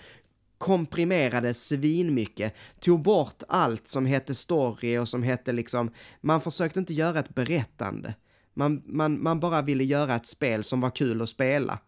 komprimerade 0.57 1.53
svinmycket, 1.53 2.55
tog 2.79 3.01
bort 3.01 3.43
allt 3.47 3.87
som 3.87 4.05
hette 4.05 4.35
story 4.35 4.97
och 4.97 5.09
som 5.09 5.23
hette 5.23 5.51
liksom, 5.51 5.91
man 6.21 6.41
försökte 6.41 6.79
inte 6.79 6.93
göra 6.93 7.19
ett 7.19 7.35
berättande. 7.35 8.13
Man, 8.53 8.81
man, 8.85 9.23
man 9.23 9.39
bara 9.39 9.61
ville 9.61 9.83
göra 9.83 10.15
ett 10.15 10.27
spel 10.27 10.63
som 10.63 10.81
var 10.81 10.89
kul 10.89 11.21
att 11.21 11.29
spela. 11.29 11.79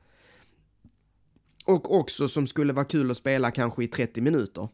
Och 1.65 1.95
också 1.95 2.28
som 2.28 2.48
skulle 2.48 2.74
vara 2.74 2.86
kul 2.86 3.11
att 3.11 3.18
spela 3.18 3.52
kanske 3.52 3.84
i 3.84 3.88
30 3.88 4.22
minuter. 4.22 4.68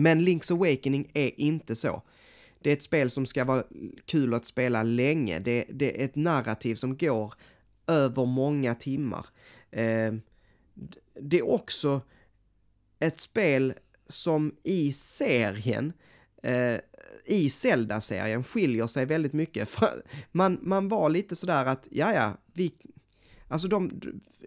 Men 0.00 0.20
Link's 0.20 0.52
Awakening 0.52 1.10
är 1.14 1.40
inte 1.40 1.76
så. 1.76 2.02
Det 2.60 2.70
är 2.70 2.72
ett 2.72 2.82
spel 2.82 3.10
som 3.10 3.26
ska 3.26 3.44
vara 3.44 3.64
kul 4.04 4.34
att 4.34 4.46
spela 4.46 4.82
länge. 4.82 5.38
Det, 5.38 5.64
det 5.72 6.00
är 6.00 6.04
ett 6.04 6.16
narrativ 6.16 6.74
som 6.74 6.96
går 6.96 7.34
över 7.86 8.26
många 8.26 8.74
timmar. 8.74 9.26
Eh, 9.70 10.12
det 11.20 11.38
är 11.38 11.50
också 11.50 12.00
ett 12.98 13.20
spel 13.20 13.74
som 14.06 14.54
i 14.62 14.92
serien, 14.92 15.92
eh, 16.42 16.76
i 17.24 17.50
Zelda-serien 17.50 18.44
skiljer 18.44 18.86
sig 18.86 19.06
väldigt 19.06 19.32
mycket. 19.32 19.76
Man, 20.32 20.58
man 20.62 20.88
var 20.88 21.10
lite 21.10 21.36
sådär 21.36 21.66
att, 21.66 21.88
ja 21.90 22.14
ja, 22.14 22.32
vi, 22.52 22.72
alltså 23.50 23.68
de, 23.68 23.90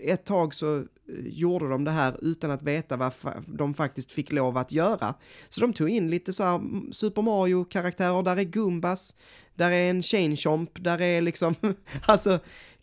ett 0.02 0.26
tag 0.26 0.54
så 0.54 0.78
eh, 0.80 0.86
gjorde 1.24 1.70
de 1.70 1.84
det 1.84 1.92
här 1.92 2.18
utan 2.22 2.52
att 2.52 2.62
veta 2.64 2.98
vad 2.98 3.14
de 3.48 3.74
faktiskt 3.74 4.12
fick 4.12 4.32
lov 4.32 4.58
att 4.58 4.72
göra. 4.72 5.14
Så 5.50 5.62
de 5.62 5.74
tog 5.74 5.90
in 5.90 6.10
lite 6.10 6.34
så 6.34 6.44
här 6.44 6.56
mm, 6.56 6.92
Super 6.94 7.22
Mario-karaktärer, 7.22 8.24
där 8.24 8.38
är 8.38 8.44
Gumbas, 8.44 9.16
där 9.56 9.72
är 9.72 9.90
en 9.90 10.04
Chain 10.04 10.38
Chomp, 10.38 10.84
där 10.84 11.02
är 11.02 11.22
liksom, 11.22 11.56
alltså 12.06 12.40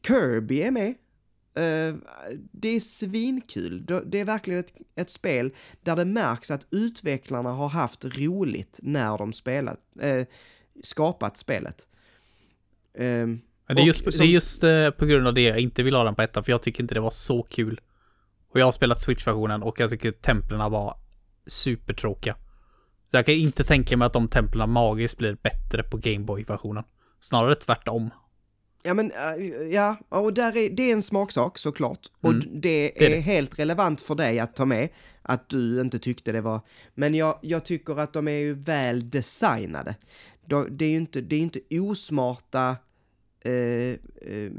Kirby 0.07 0.63
är 0.63 0.71
med. 0.71 0.95
Eh, 1.55 1.95
det 2.53 2.69
är 2.69 2.81
svinkul. 2.81 3.85
Det- 3.87 4.21
är 4.21 4.25
verkligen 4.25 4.61
ett, 4.61 4.73
ett 4.95 5.11
spel 5.11 5.55
där 5.83 5.97
det 5.97 6.05
märks 6.05 6.51
att 6.51 6.67
utvecklarna 6.71 7.51
har 7.51 7.69
haft 7.69 8.05
roligt 8.05 8.81
när 8.83 9.19
de 9.19 9.33
spelat, 9.33 9.81
äh, 10.01 10.27
skapat 10.83 11.39
spelet. 11.39 11.87
Ehm, 12.95 13.41
men 13.71 13.77
det 13.77 13.83
är 13.83 13.87
just, 13.87 14.05
det 14.05 14.13
som- 14.13 14.27
är 14.27 14.31
just 14.31 14.65
eh, 14.65 14.91
på 14.91 15.07
grund 15.07 15.27
av 15.27 15.35
det 15.35 15.43
jag 15.43 15.59
inte 15.61 15.83
vill 15.83 15.95
ha 15.95 16.05
den 16.05 16.15
på 16.15 16.23
ettan, 16.23 16.45
för 16.45 16.53
jag 16.53 16.63
tycker 16.63 16.83
inte 16.83 16.95
det 16.95 17.01
var 17.01 17.11
så 17.11 17.43
kul. 17.43 17.81
Och 18.53 18.61
jag 18.61 18.65
har 18.65 18.73
spelat 18.73 19.03
Switch-versionen 19.03 19.63
och 19.63 19.81
jag 19.81 19.91
tycker 19.91 20.11
templerna 20.13 20.69
var 20.69 20.97
supertråkiga. 21.47 22.37
Så 23.11 23.17
jag 23.17 23.27
kan 23.27 23.35
inte 23.35 23.65
tänka 23.65 23.97
mig 23.97 24.07
att 24.07 24.13
de 24.13 24.29
templerna 24.29 24.67
magiskt 24.67 25.19
blir 25.19 25.37
bättre 25.43 25.83
på 25.83 25.97
Gameboy-versionen. 25.97 26.85
Snarare 27.21 27.55
tvärtom. 27.55 28.11
Ja 28.83 28.95
men, 28.95 29.11
äh, 29.11 29.47
ja, 29.73 29.97
och 30.09 30.35
där 30.35 30.57
är, 30.57 30.71
det 30.71 30.83
är 30.83 30.93
en 30.93 31.03
smaksak 31.03 31.59
såklart. 31.59 31.99
Och 32.21 32.31
Mm. 32.33 32.47
det 32.61 32.61
Det 32.61 33.05
är, 33.07 33.11
är 33.11 33.15
det. 33.17 33.21
helt 33.21 33.59
relevant 33.59 34.01
för 34.01 34.15
dig 34.15 34.39
att 34.41 34.57
ta 34.57 34.65
med 34.65 34.89
att 35.23 35.49
du 35.49 35.81
inte 35.81 35.99
tyckte 35.99 36.33
det 36.33 36.41
var... 36.41 36.61
Men 36.95 37.15
jag, 37.15 37.39
jag 37.43 37.65
tycker 37.65 38.01
att 38.01 38.13
de 38.13 38.29
är 38.29 38.33
ju 38.33 38.55
väl 38.55 39.11
designade. 39.11 39.95
De, 40.47 40.77
det 40.77 40.85
är 40.85 40.91
ju 40.91 40.97
inte, 40.97 41.21
det 41.21 41.37
är 41.37 41.41
inte 41.41 41.61
osmarta 41.81 42.77
eh, 43.45 43.53
eh, 44.33 44.51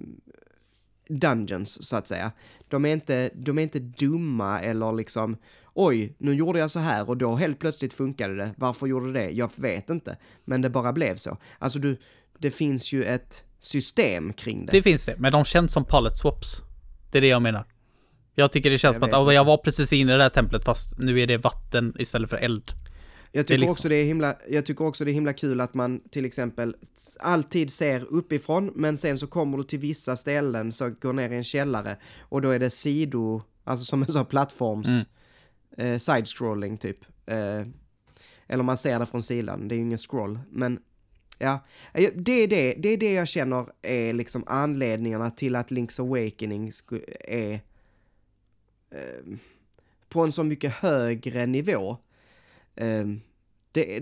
dungeons, 1.09 1.87
så 1.87 1.95
att 1.95 2.07
säga. 2.07 2.31
De 2.67 2.85
är, 2.85 2.93
inte, 2.93 3.29
de 3.33 3.57
är 3.57 3.61
inte 3.61 3.79
dumma 3.79 4.61
eller 4.61 4.91
liksom 4.91 5.37
oj, 5.73 6.15
nu 6.17 6.33
gjorde 6.33 6.59
jag 6.59 6.71
så 6.71 6.79
här 6.79 7.09
och 7.09 7.17
då 7.17 7.35
helt 7.35 7.59
plötsligt 7.59 7.93
funkade 7.93 8.35
det. 8.35 8.53
Varför 8.57 8.87
gjorde 8.87 9.13
det? 9.13 9.29
Jag 9.29 9.51
vet 9.55 9.89
inte. 9.89 10.17
Men 10.45 10.61
det 10.61 10.69
bara 10.69 10.93
blev 10.93 11.15
så. 11.15 11.37
Alltså 11.59 11.79
du, 11.79 11.97
det 12.39 12.51
finns 12.51 12.93
ju 12.93 13.03
ett 13.03 13.45
system 13.59 14.33
kring 14.33 14.65
det. 14.65 14.71
Det 14.71 14.81
finns 14.81 15.05
det, 15.05 15.15
men 15.17 15.31
de 15.31 15.45
känns 15.45 15.73
som 15.73 15.85
pallet 15.85 16.17
swaps. 16.17 16.61
Det 17.11 17.17
är 17.17 17.21
det 17.21 17.27
jag 17.27 17.41
menar. 17.41 17.65
Jag 18.35 18.51
tycker 18.51 18.69
det 18.69 18.77
känns 18.77 18.97
Jag 18.97 19.09
som 19.11 19.27
att 19.27 19.33
jag 19.33 19.45
var 19.45 19.57
precis 19.57 19.93
inne 19.93 20.13
i 20.13 20.17
det 20.17 20.23
här 20.23 20.29
templet 20.29 20.65
fast 20.65 20.97
nu 20.97 21.19
är 21.19 21.27
det 21.27 21.37
vatten 21.37 21.95
istället 21.99 22.29
för 22.29 22.37
eld. 22.37 22.71
Jag 23.31 23.47
tycker, 23.47 23.57
liksom- 23.59 23.71
också 23.71 23.89
det 23.89 23.95
är 23.95 24.05
himla, 24.05 24.35
jag 24.49 24.65
tycker 24.65 24.85
också 24.85 25.05
det 25.05 25.11
är 25.11 25.13
himla 25.13 25.33
kul 25.33 25.61
att 25.61 25.73
man 25.73 25.99
till 26.09 26.25
exempel 26.25 26.75
alltid 27.19 27.71
ser 27.71 28.05
uppifrån, 28.09 28.71
men 28.75 28.97
sen 28.97 29.17
så 29.17 29.27
kommer 29.27 29.57
du 29.57 29.63
till 29.63 29.79
vissa 29.79 30.17
ställen 30.17 30.71
så 30.71 30.89
går 30.89 31.13
ner 31.13 31.29
i 31.29 31.35
en 31.35 31.43
källare 31.43 31.97
och 32.19 32.41
då 32.41 32.49
är 32.49 32.59
det 32.59 32.69
sido, 32.69 33.41
alltså 33.63 33.85
som 33.85 34.01
en 34.01 34.11
sån 34.11 34.25
plattforms, 34.25 34.87
Mm. 34.87 35.93
eh, 35.93 35.97
side-scrolling 35.99 36.77
typ. 36.77 36.97
Eh, 37.25 37.65
eller 38.47 38.63
man 38.63 38.77
ser 38.77 38.99
det 38.99 39.05
från 39.05 39.23
sidan, 39.23 39.67
det 39.67 39.75
är 39.75 39.77
ju 39.77 39.83
ingen 39.83 39.97
scroll, 39.97 40.39
men 40.51 40.79
ja, 41.39 41.59
Eh, 41.93 42.09
det 42.15 42.31
är 42.31 42.47
det, 42.47 42.73
det 42.73 42.89
är 42.89 42.97
det 42.97 43.13
jag 43.13 43.27
känner 43.27 43.65
är 43.81 44.13
liksom 44.13 44.43
anledningarna 44.47 45.29
till 45.31 45.55
att 45.55 45.71
Link's 45.71 46.01
Awakening 46.01 46.71
är 47.27 47.53
eh, 48.91 49.35
på 50.09 50.21
en 50.21 50.31
så 50.31 50.43
mycket 50.43 50.71
högre 50.73 51.45
nivå. 51.45 51.97
Ehm, 52.75 53.21
det 53.71 54.01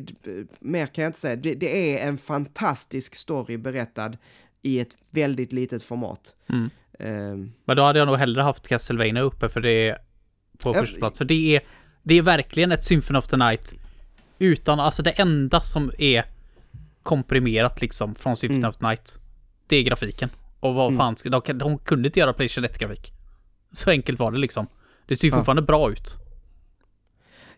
mer 0.60 0.88
kan 0.88 1.02
jag 1.04 1.10
inte 1.10 1.20
säga. 1.20 1.36
Det, 1.36 1.56
det 1.56 1.98
är 2.00 2.08
en 2.08 2.18
fantastisk 2.18 3.16
story 3.16 3.58
berättad 3.58 4.18
i 4.62 4.80
ett 4.80 4.96
väldigt 5.10 5.54
litet 5.54 5.84
format. 5.84 6.36
Mm. 6.50 6.70
Ehm, 7.00 7.52
Men 7.66 7.76
då 7.78 7.84
hade 7.84 8.00
jag 8.00 8.06
nog 8.06 8.18
hellre 8.18 8.42
haft 8.42 8.68
Castlevania 8.68 9.22
uppe 9.22 9.50
för 9.50 9.62
det 9.62 9.98
på 10.58 10.70
Ja, 10.70 10.74
första 10.80 10.98
plats. 10.98 11.18
För 11.18 11.26
det 11.26 11.56
är, 11.56 11.62
det 12.04 12.16
är 12.18 12.22
verkligen 12.22 12.72
ett 12.72 12.84
Symphony 12.86 13.20
of 13.20 13.28
the 13.28 13.38
Night. 13.38 13.74
Utan, 14.40 14.80
alltså 14.80 15.04
det 15.04 15.12
enda 15.12 15.60
som 15.62 15.92
är 15.98 16.24
komprimerat 17.04 17.82
liksom 17.82 18.16
från 18.16 18.36
Symphony 18.36 18.60
Mm. 18.60 18.70
of 18.70 18.78
the 18.78 18.88
Night. 18.88 19.20
Det 19.68 19.76
är 19.76 19.84
grafiken. 19.84 20.30
Och 20.60 20.74
vad 20.76 20.88
Mm. 20.88 20.98
fan 20.98 21.18
ska, 21.18 21.30
de, 21.30 21.58
de 21.58 21.78
kunde 21.78 22.08
inte 22.08 22.20
göra 22.20 22.34
Playstation 22.34 22.66
1-grafik. 22.70 23.14
Så 23.72 23.90
enkelt 23.90 24.20
var 24.20 24.32
det 24.32 24.38
liksom. 24.38 24.68
Det 25.08 25.16
ser 25.16 25.28
ju 25.28 25.32
Ja. 25.32 25.38
fortfarande 25.38 25.62
bra 25.62 25.92
ut. 25.92 26.18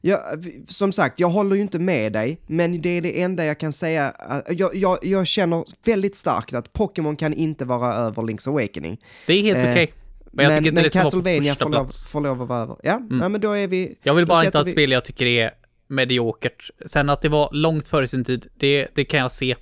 Jag, 0.03 0.19
som 0.67 0.91
sagt, 0.91 1.19
jag 1.19 1.29
håller 1.29 1.55
ju 1.55 1.61
inte 1.61 1.79
med 1.79 2.13
dig, 2.13 2.41
men 2.47 2.81
det 2.81 2.89
är 2.89 3.01
det 3.01 3.21
enda 3.21 3.45
jag 3.45 3.59
kan 3.59 3.73
säga. 3.73 4.13
äh, 4.47 4.53
Jag, 4.55 4.75
jag, 4.75 4.99
jag 5.05 5.27
känner 5.27 5.63
väldigt 5.85 6.15
starkt 6.17 6.53
att 6.53 6.73
Pokémon 6.73 7.15
kan 7.15 7.33
inte 7.33 7.65
vara 7.65 7.93
över 7.93 8.21
Link's 8.23 8.49
Awakening. 8.49 9.01
Det 9.27 9.33
är 9.33 9.41
helt 9.41 9.57
Eh, 9.65 9.71
okej. 9.71 9.93
Men 10.33 10.45
jag 10.45 10.51
tycker 10.57 10.69
inte 10.69 10.81
men 10.81 10.83
vara 10.83 11.03
på 11.03 11.09
Castlevania 11.11 11.55
får 11.55 11.69
lov, 11.69 11.89
får 12.07 12.21
lov 12.21 12.41
att 12.41 12.47
vara 12.47 12.59
över. 12.61 12.75
Ja, 12.83 13.01
ja, 13.09 13.29
men 13.29 13.41
då 13.41 13.51
är 13.51 13.67
vi... 13.67 13.95
Jag 14.03 14.13
vill 14.15 14.25
bara 14.25 14.45
inte 14.45 14.57
ha 14.57 14.61
ett 14.61 14.67
vi- 14.67 14.71
spel 14.71 14.91
jag 14.91 15.05
tycker 15.05 15.25
är 15.25 15.51
mediokert. 15.87 16.69
Sen 16.85 17.09
att 17.09 17.21
det 17.21 17.29
var 17.29 17.49
långt 17.53 17.87
före 17.87 18.07
sin 18.07 18.23
tid, 18.23 18.47
det, 18.57 18.87
det 18.95 19.05
kan 19.05 19.19
jag 19.19 19.31
se. 19.31 19.55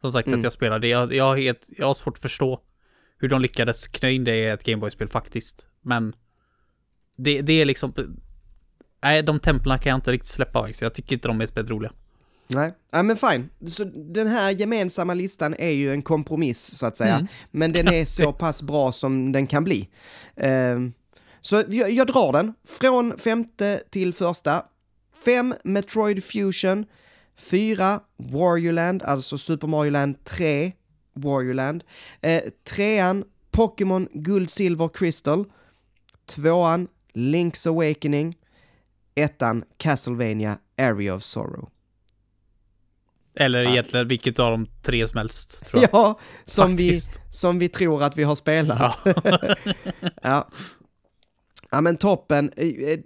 Som 0.00 0.12
sagt 0.12 0.26
Mm. 0.28 0.38
att 0.38 0.44
jag 0.44 0.52
spelade. 0.52 0.88
Jag, 0.88 1.12
jag, 1.14 1.24
har 1.24 1.36
helt, 1.36 1.68
jag 1.76 1.86
har 1.86 1.94
svårt 1.94 2.16
att 2.16 2.22
förstå 2.22 2.60
hur 3.18 3.28
de 3.28 3.40
lyckades 3.42 3.86
knö 3.88 4.10
in 4.10 4.24
det 4.24 4.36
i 4.36 4.44
ett 4.46 4.64
Gameboy-spel 4.64 5.08
faktiskt. 5.08 5.66
Men 5.82 6.14
det, 7.16 7.42
det 7.42 7.52
är 7.52 7.64
liksom... 7.64 7.94
Nej, 9.02 9.22
de 9.22 9.40
templarna 9.40 9.78
kan 9.78 9.90
jag 9.90 9.98
inte 9.98 10.12
riktigt 10.12 10.30
släppa 10.30 10.62
faktiskt. 10.62 10.82
Jag 10.82 10.94
tycker 10.94 11.16
inte 11.16 11.28
de 11.28 11.40
är 11.40 11.46
speciellt 11.46 11.70
roliga. 11.70 11.92
Nej, 12.46 12.72
ja, 12.90 13.02
men 13.02 13.16
fine. 13.16 13.48
Så 13.66 13.84
den 13.84 14.26
här 14.26 14.50
gemensamma 14.50 15.14
listan 15.14 15.54
är 15.58 15.70
ju 15.70 15.92
en 15.92 16.02
kompromiss 16.02 16.78
så 16.78 16.86
att 16.86 16.96
säga. 16.96 17.14
Mm. 17.14 17.26
Men 17.50 17.72
den 17.72 17.88
är 17.88 18.04
så 18.20 18.32
pass 18.32 18.62
bra 18.62 18.92
som 18.92 19.32
den 19.32 19.46
kan 19.46 19.64
bli. 19.64 19.88
Ehm, 20.36 20.92
så 21.40 21.62
jag, 21.68 21.90
jag 21.90 22.06
drar 22.06 22.32
den 22.32 22.54
från 22.68 23.18
femte 23.18 23.82
till 23.90 24.14
första. 24.14 24.64
Fem 25.24 25.54
Metroid 25.64 26.24
Fusion. 26.24 26.86
Fyra 27.36 28.00
Wario 28.16 28.72
Land, 28.72 29.02
alltså 29.02 29.38
Super 29.38 29.66
Mario 29.66 29.90
Land 29.90 30.24
3 30.24 30.72
Wario 31.14 31.52
Land. 31.52 31.84
Eh, 32.20 32.42
trean 32.64 33.24
Pokémon 33.50 34.08
Guld, 34.12 34.50
Silver, 34.50 34.88
Crystal. 34.88 35.44
Tvåan 36.26 36.88
Link's 37.12 37.68
Awakening. 37.68 38.36
Ettan 39.14 39.64
Castlevania 39.76 40.58
Area 40.78 41.14
of 41.14 41.22
Sorrow. 41.22 41.70
Eller 43.34 43.62
egentligen 43.62 44.08
vilket 44.08 44.38
av 44.38 44.50
de 44.50 44.66
tre 44.82 45.06
som 45.08 45.18
helst, 45.18 45.66
tror 45.66 45.82
jag. 45.82 45.90
Ja, 45.92 46.18
som 46.44 46.76
vi, 46.76 47.00
som 47.30 47.58
vi 47.58 47.68
tror 47.68 48.02
att 48.02 48.16
vi 48.16 48.22
har 48.22 48.34
spelat. 48.34 48.98
Ja. 49.04 49.14
Ja. 50.22 50.48
Ja 51.72 51.80
men 51.80 51.96
toppen. 51.96 52.52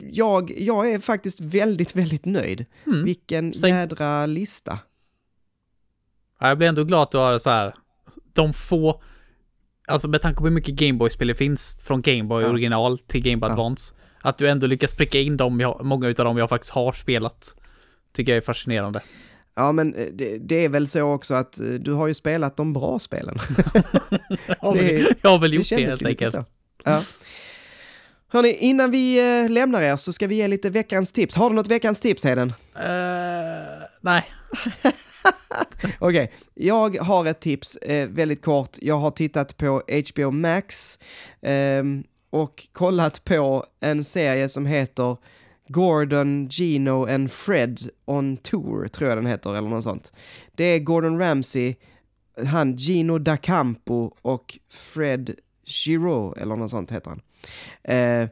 Jag, 0.00 0.50
jag 0.58 0.90
är 0.92 0.98
faktiskt 0.98 1.40
väldigt, 1.40 1.96
väldigt 1.96 2.24
nöjd. 2.24 2.64
Mm. 2.86 3.04
Vilken 3.04 3.54
Säg- 3.54 3.70
jädra 3.70 4.26
lista. 4.26 4.78
Ja, 6.40 6.48
Jag 6.48 6.58
blir 6.58 6.68
ändå 6.68 6.84
glad 6.84 7.02
att 7.02 7.10
du 7.10 7.18
har 7.18 7.38
så 7.38 7.50
här. 7.50 7.74
De 8.32 8.52
få... 8.52 9.02
Alltså 9.88 10.08
med 10.08 10.20
tanke 10.22 10.38
på 10.38 10.44
hur 10.44 10.50
mycket 10.54 10.74
Gameboy-spel 10.74 11.28
det 11.28 11.34
finns 11.34 11.82
från 11.84 12.00
Gameboy 12.02 12.42
Ja. 12.42 12.48
original 12.50 12.98
till 12.98 13.22
Gameboy. 13.22 13.50
Advance. 13.50 13.94
Att 14.24 14.38
du 14.38 14.48
ändå 14.48 14.66
lyckas 14.66 14.94
pricka 14.94 15.18
in 15.18 15.36
dem, 15.36 15.60
jag, 15.60 15.80
många 15.84 16.08
utav 16.08 16.24
dem 16.24 16.38
jag 16.38 16.48
faktiskt 16.48 16.72
har 16.72 16.92
spelat. 16.92 17.54
Tycker 18.12 18.32
jag 18.32 18.36
är 18.36 18.40
fascinerande. 18.40 19.00
Ja 19.56 19.72
men 19.72 19.94
eh, 19.94 20.06
det, 20.12 20.38
det 20.38 20.64
är 20.64 20.68
väl 20.68 20.88
så 20.88 21.02
också 21.02 21.34
att 21.34 21.60
eh, 21.60 21.66
du 21.66 21.92
har 21.92 22.06
ju 22.08 22.14
spelat 22.14 22.56
de 22.56 22.72
bra 22.72 22.98
spelen. 22.98 23.38
Jag 24.46 24.56
har 24.58 24.74
Det- 24.74 24.82
väl, 24.82 25.14
jag 25.22 25.30
har 25.30 25.38
väl 25.38 25.52
gjort 25.54 25.62
det, 25.62 25.64
kändes 25.68 25.88
helt 25.88 26.06
enkelt. 26.06 26.34
så. 26.34 26.44
Ja. 26.84 27.02
Hörni, 28.28 28.52
innan 28.52 28.90
vi 28.90 29.18
eh, 29.44 29.50
lämnar 29.50 29.82
er 29.82 29.96
så 29.96 30.12
ska 30.12 30.26
vi 30.26 30.34
ge 30.34 30.48
lite 30.48 30.70
veckans 30.70 31.12
tips. 31.12 31.36
Har 31.36 31.50
du 31.50 31.56
något 31.56 31.68
veckans 31.68 32.00
tips 32.00 32.24
Heden? 32.24 32.52
Eh, 32.76 32.84
nej. 34.00 34.24
Okej, 35.98 36.32
jag 36.54 36.96
har 36.98 37.26
ett 37.26 37.40
tips 37.40 37.76
eh, 37.76 38.08
väldigt 38.08 38.42
kort. 38.44 38.70
Jag 38.82 38.98
har 38.98 39.10
tittat 39.10 39.56
på 39.56 39.82
HBO 40.14 40.30
Max 40.30 40.98
ehm, 41.42 42.04
och 42.34 42.68
kollat 42.72 43.24
på 43.24 43.66
en 43.80 44.04
serie 44.04 44.48
som 44.48 44.66
heter 44.66 45.16
Gordon, 45.68 46.48
Gino 46.48 47.06
and 47.14 47.30
Fred 47.32 47.80
on 48.04 48.36
Tour, 48.36 48.86
tror 48.86 49.08
jag 49.08 49.18
den 49.18 49.26
heter, 49.26 49.56
eller 49.56 49.68
något 49.68 49.84
sånt. 49.84 50.12
Det 50.52 50.64
är 50.64 50.78
Gordon 50.78 51.18
Ramsay, 51.18 51.74
han 52.46 52.76
Gino 52.76 53.18
Da 53.18 53.36
Campo 53.36 54.10
och 54.22 54.58
Fred 54.68 55.34
Giro, 55.64 56.34
eller 56.36 56.56
något 56.56 56.70
sånt 56.70 56.92
heter 56.92 57.10
han. 57.10 57.20
Eh, 57.82 58.28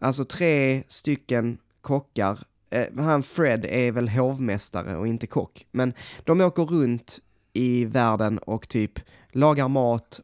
alltså 0.00 0.24
tre 0.24 0.82
stycken 0.88 1.58
kockar. 1.80 2.38
Eh, 2.70 2.86
han 2.96 3.22
Fred 3.22 3.64
är 3.64 3.92
väl 3.92 4.08
hovmästare 4.08 4.96
och 4.96 5.06
inte 5.06 5.26
kock, 5.26 5.66
men 5.70 5.94
de 6.24 6.40
åker 6.40 6.62
runt 6.62 7.18
i 7.52 7.84
världen 7.84 8.38
och 8.38 8.68
typ 8.68 9.00
lagar 9.32 9.68
mat 9.68 10.20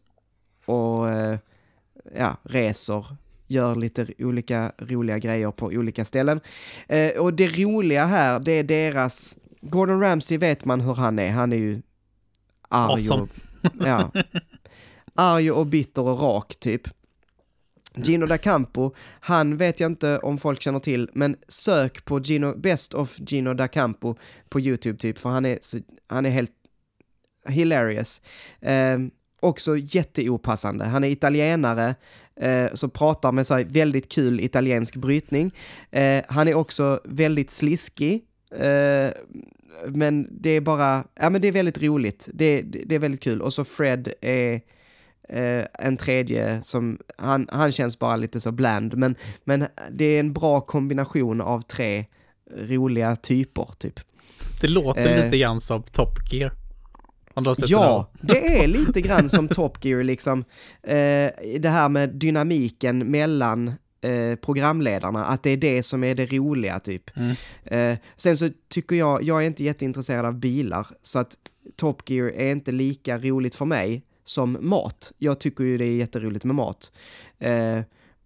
och 0.66 1.09
eh, 1.09 1.39
ja, 2.15 2.36
reser, 2.43 3.16
gör 3.51 3.74
lite 3.74 4.06
olika 4.18 4.72
roliga 4.78 5.18
grejer 5.18 5.51
på 5.51 5.66
olika 5.66 6.05
ställen. 6.05 6.40
Eh, 6.89 7.10
och 7.10 7.35
det 7.35 7.47
roliga 7.47 8.05
här, 8.05 8.40
det 8.40 8.52
är 8.52 8.64
deras... 8.64 9.36
Gordon 9.60 10.01
Ramsay 10.01 10.39
vet 10.39 10.64
man 10.64 10.81
hur 10.81 10.94
han 10.94 11.18
är, 11.18 11.31
han 11.31 11.52
är 11.52 11.56
ju 11.56 11.82
arg 12.68 12.93
Awesome. 12.93 13.22
och... 13.22 13.28
Ja. 13.86 14.12
Arg 15.14 15.51
och 15.51 15.66
bitter 15.66 16.02
och 16.02 16.20
rak 16.22 16.56
typ. 16.60 16.89
Gino 17.94 18.27
da 18.27 18.39
Campo, 18.39 18.94
han 19.20 19.56
vet 19.56 19.81
jag 19.81 19.90
inte 19.90 20.18
om 20.18 20.39
folk 20.39 20.62
känner 20.62 20.78
till, 20.78 21.10
men 21.12 21.36
sök 21.48 22.05
på 22.05 22.20
Gino, 22.20 22.56
Best 22.56 22.94
of 22.94 23.18
Gino 23.18 23.55
da 23.55 23.68
Campo 23.68 24.14
på 24.48 24.60
YouTube 24.60 24.98
typ, 24.98 25.18
för 25.18 25.28
han 25.28 25.47
är, 25.47 25.59
han 26.06 26.27
är 26.27 26.31
helt 26.31 26.52
hilarious. 27.48 28.22
Eh, 28.60 28.98
också 29.40 29.77
jätteopassande. 29.77 30.85
Han 30.85 31.05
är 31.05 31.09
italienare, 31.09 31.94
eh, 32.41 32.75
så 32.75 32.89
pratar 32.89 33.33
med 33.33 33.47
så 33.47 33.55
här 33.55 33.65
väldigt 33.65 34.09
kul 34.12 34.41
italiensk 34.41 34.97
brytning. 34.97 35.53
Eh, 35.91 36.23
han 36.29 36.49
är 36.49 36.55
också 36.55 37.01
väldigt 37.05 37.51
sliskig. 37.51 38.25
Eh, 38.57 39.11
men 39.87 40.29
det 40.31 40.51
är 40.51 40.61
bara, 40.61 41.05
ja 41.21 41.31
men 41.31 41.41
det 41.41 41.49
är 41.49 41.53
väldigt 41.53 41.83
roligt. 41.83 42.29
Det, 42.35 42.62
det, 42.62 42.83
det 42.87 42.95
är 42.95 42.99
väldigt 42.99 43.23
kul. 43.23 43.43
Och 43.43 43.53
så 43.53 43.65
Fred 43.65 44.12
är 44.21 44.61
eh, 45.29 45.65
en 45.79 45.97
tredje 45.97 46.62
som, 46.62 46.99
han, 47.19 47.49
han 47.53 47.73
känns 47.73 47.99
bara 47.99 48.17
lite 48.17 48.41
så 48.41 48.53
bland. 48.53 48.97
Men, 48.97 49.15
men 49.45 49.67
det 49.91 50.05
är 50.05 50.21
en 50.21 50.33
bra 50.33 50.61
kombination 50.61 51.41
av 51.41 51.61
tre 51.61 52.05
roliga 52.59 53.17
typer 53.17 53.69
typ. 53.79 54.01
Det 54.61 54.69
låter 54.69 55.19
Eh. 55.19 55.25
lite 55.25 55.39
grann 55.39 55.61
som 55.61 55.83
Top 55.83 56.33
Gear. 56.33 56.53
Har 57.47 57.55
sett 57.55 57.69
Ja, 57.69 58.11
det 58.21 58.62
är 58.62 58.67
lite 58.67 59.01
grann 59.01 59.29
som 59.29 59.49
Top 59.49 59.85
Gear 59.85 60.03
liksom. 60.03 60.45
Eh, 60.83 61.31
det 61.61 61.69
här 61.69 61.89
med 61.89 62.09
dynamiken 62.09 63.11
mellan 63.11 63.69
eh, 64.01 64.37
programledarna, 64.41 65.25
att 65.25 65.43
det 65.43 65.51
är 65.51 65.57
det 65.57 65.83
som 65.83 66.05
är 66.05 66.15
det 66.15 66.27
roliga 66.27 66.79
typ. 66.81 67.11
Mm. 67.17 67.37
Eh, 67.65 67.99
sen 68.17 68.37
så 68.37 68.49
tycker 68.69 68.97
jag, 68.97 69.23
jag 69.23 69.43
är 69.43 69.47
inte 69.47 69.65
jätteintresserad 69.65 70.27
av 70.27 70.35
bilar, 70.35 70.87
så 71.03 71.19
att 71.19 71.37
Top 71.77 72.11
Gear 72.11 72.29
är 72.29 72.51
inte 72.51 72.73
lika 72.73 73.19
roligt 73.19 73.55
för 73.55 73.65
mig 73.65 74.05
som 74.25 74.59
mat. 74.61 75.12
Jag 75.19 75.41
tycker 75.41 75.65
ju 75.65 75.79
det 75.79 75.85
är 75.85 75.97
jätteroligt 75.97 76.45
med 76.45 76.55
mat. 76.55 76.93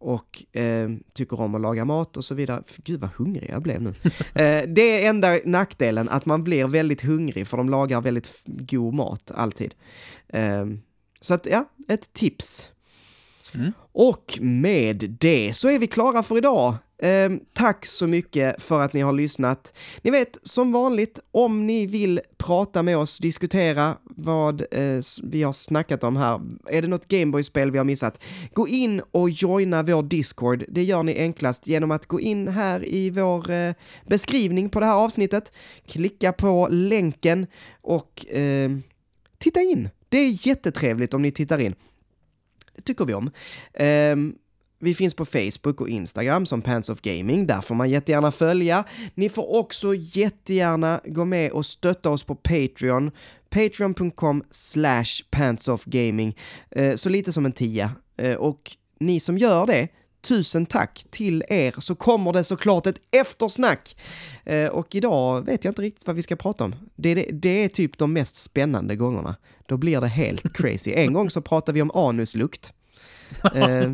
Och 0.04 0.56
eh, 0.56 0.90
tycker 1.14 1.40
om 1.40 1.54
att 1.54 1.60
laga 1.60 1.84
mat 1.84 2.16
och 2.16 2.24
så 2.24 2.34
vidare. 2.34 2.62
För 2.66 2.82
Gud 2.82 3.00
vad 3.00 3.10
hungrig 3.10 3.50
jag 3.50 3.62
blev 3.62 3.82
nu. 3.82 3.88
eh, 4.34 4.62
det 4.68 5.04
är 5.04 5.10
enda 5.10 5.38
nackdelen, 5.44 6.08
att 6.08 6.26
man 6.26 6.44
blir 6.44 6.64
väldigt 6.64 7.02
hungrig 7.02 7.46
för 7.46 7.56
de 7.56 7.68
lagar 7.68 8.00
väldigt 8.00 8.42
god 8.46 8.94
mat 8.94 9.30
alltid. 9.34 9.74
Eh, 10.28 10.66
så 11.20 11.34
att 11.34 11.46
ja, 11.46 11.70
ett 11.88 12.12
tips. 12.12 12.68
Mm. 13.54 13.72
Och 13.92 14.38
med 14.40 15.16
det 15.20 15.52
så 15.54 15.68
är 15.68 15.78
vi 15.78 15.86
klara 15.86 16.22
för 16.22 16.38
idag. 16.38 16.74
Eh, 16.98 17.32
tack 17.52 17.86
så 17.86 18.06
mycket 18.06 18.62
för 18.62 18.80
att 18.80 18.92
ni 18.92 19.00
har 19.00 19.12
lyssnat. 19.12 19.74
Ni 20.02 20.10
vet, 20.10 20.38
som 20.42 20.72
vanligt, 20.72 21.18
om 21.30 21.66
ni 21.66 21.86
vill 21.86 22.20
prata 22.36 22.82
med 22.82 22.98
oss, 22.98 23.18
diskutera 23.18 23.96
vad 24.04 24.60
eh, 24.60 25.00
vi 25.22 25.42
har 25.42 25.52
snackat 25.52 26.04
om 26.04 26.16
här. 26.16 26.40
Är 26.66 26.82
det 26.82 26.88
något 26.88 27.08
Gameboy-spel 27.08 27.70
vi 27.70 27.78
har 27.78 27.84
missat? 27.84 28.22
Gå 28.52 28.68
in 28.68 29.02
och 29.10 29.30
joina 29.30 29.82
vår 29.82 30.02
Discord. 30.02 30.64
Det 30.68 30.82
gör 30.82 31.02
ni 31.02 31.18
enklast 31.18 31.66
genom 31.66 31.90
att 31.90 32.06
gå 32.06 32.20
in 32.20 32.48
här 32.48 32.88
i 32.88 33.10
vår 33.10 33.50
eh, 33.50 33.74
beskrivning 34.06 34.70
på 34.70 34.80
det 34.80 34.86
här 34.86 34.96
avsnittet, 34.96 35.52
klicka 35.86 36.32
på 36.32 36.68
länken 36.70 37.46
och 37.80 38.26
eh, 38.26 38.70
titta 39.38 39.60
in. 39.60 39.88
Det 40.08 40.18
är 40.18 40.46
jättetrevligt 40.46 41.14
om 41.14 41.22
ni 41.22 41.30
tittar 41.30 41.58
in. 41.58 41.74
Det 42.76 42.82
tycker 42.82 43.04
vi 43.04 43.14
om. 43.14 43.30
Ehm, 43.74 44.34
vi 44.84 44.94
finns 44.94 45.14
på 45.14 45.24
Facebook 45.24 45.80
och 45.80 45.88
Instagram 45.88 46.46
som 46.46 46.62
Pants 46.62 46.88
of 46.88 47.00
Gaming, 47.00 47.46
där 47.46 47.60
får 47.60 47.74
man 47.74 47.90
jättegärna 47.90 48.32
följa. 48.32 48.84
Ni 49.14 49.28
får 49.28 49.54
också 49.54 49.94
jättegärna 49.94 51.00
gå 51.04 51.24
med 51.24 51.52
och 51.52 51.66
stötta 51.66 52.10
oss 52.10 52.24
på 52.24 52.34
Patreon, 52.34 53.10
patreon.com 53.50 54.44
slash 54.50 55.04
pantsofgaming, 55.30 56.36
eh, 56.70 56.94
så 56.94 57.08
lite 57.08 57.32
som 57.32 57.46
en 57.46 57.52
tia. 57.52 57.90
Eh, 58.16 58.34
och 58.34 58.76
ni 59.00 59.20
som 59.20 59.38
gör 59.38 59.66
det, 59.66 59.88
tusen 60.28 60.66
tack 60.66 61.06
till 61.10 61.44
er, 61.48 61.74
så 61.78 61.94
kommer 61.94 62.32
det 62.32 62.44
såklart 62.44 62.86
ett 62.86 63.00
eftersnack. 63.10 63.96
Eh, 64.44 64.68
och 64.68 64.94
idag 64.94 65.42
vet 65.42 65.64
jag 65.64 65.70
inte 65.70 65.82
riktigt 65.82 66.06
vad 66.06 66.16
vi 66.16 66.22
ska 66.22 66.36
prata 66.36 66.64
om. 66.64 66.74
Det, 66.96 67.14
det, 67.14 67.28
det 67.32 67.64
är 67.64 67.68
typ 67.68 67.98
de 67.98 68.12
mest 68.12 68.36
spännande 68.36 68.96
gångerna. 68.96 69.36
Då 69.66 69.76
blir 69.76 70.00
det 70.00 70.06
helt 70.08 70.56
crazy. 70.56 70.92
En 70.92 71.12
gång 71.12 71.30
så 71.30 71.40
pratade 71.42 71.74
vi 71.74 71.82
om 71.82 71.90
anuslukt. 71.90 72.72
Eh, 73.54 73.92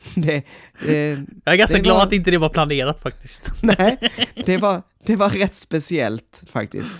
det, 0.14 0.42
det, 0.86 1.18
Jag 1.44 1.52
är 1.54 1.56
ganska 1.58 1.78
glad 1.78 1.96
var- 1.96 2.06
att 2.06 2.12
inte 2.12 2.30
det 2.30 2.38
var 2.38 2.48
planerat 2.48 3.00
faktiskt. 3.00 3.52
nej, 3.62 3.98
det 4.46 4.56
var, 4.56 4.82
det 5.04 5.16
var 5.16 5.28
rätt 5.30 5.54
speciellt 5.54 6.42
faktiskt. 6.52 6.92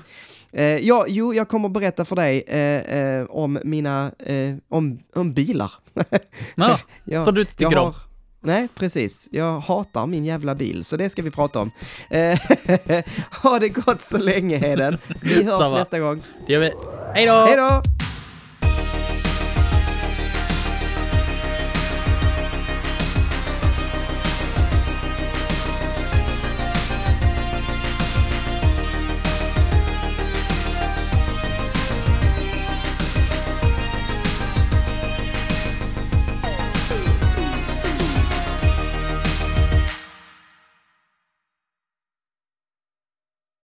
Eh, 0.53 0.65
ja, 0.65 1.05
jo, 1.09 1.35
jag 1.35 1.49
kommer 1.49 1.69
berätta 1.69 2.05
för 2.05 2.16
dig 2.16 2.45
eh, 2.49 2.99
eh, 2.99 3.25
om 3.31 3.59
mina, 3.65 4.12
eh, 4.19 4.55
om, 4.69 4.99
om 5.15 5.33
bilar. 5.35 5.73
Ja, 6.55 6.81
Jag- 7.05 7.23
som 7.25 7.35
du 7.35 7.41
inte 7.41 7.57
tycker 7.57 7.73
jag 7.73 7.85
om. 7.87 7.95
Nej, 8.41 8.69
precis. 8.75 9.29
Jag 9.33 9.61
hatar 9.61 10.07
min 10.07 10.25
jävla 10.25 10.55
bil, 10.55 10.85
så 10.85 10.97
det 10.97 11.11
ska 11.11 11.23
vi 11.23 11.31
prata 11.31 11.59
om. 11.61 11.70
Eh, 12.11 12.39
ha 13.43 13.59
det 13.59 13.69
gott 13.69 14.03
så 14.03 14.19
länge, 14.19 14.57
Heden. 14.57 14.99
Vi 15.23 15.43
hörs 15.45 15.55
Samma. 15.59 15.79
nästa 15.79 15.99
gång. 15.99 16.23
Det 16.47 16.53
gör 16.53 16.61
vi. 16.61 16.73
Hej 17.15 17.27
då! 17.27 17.47
Hej 17.47 17.57
då! 17.57 17.83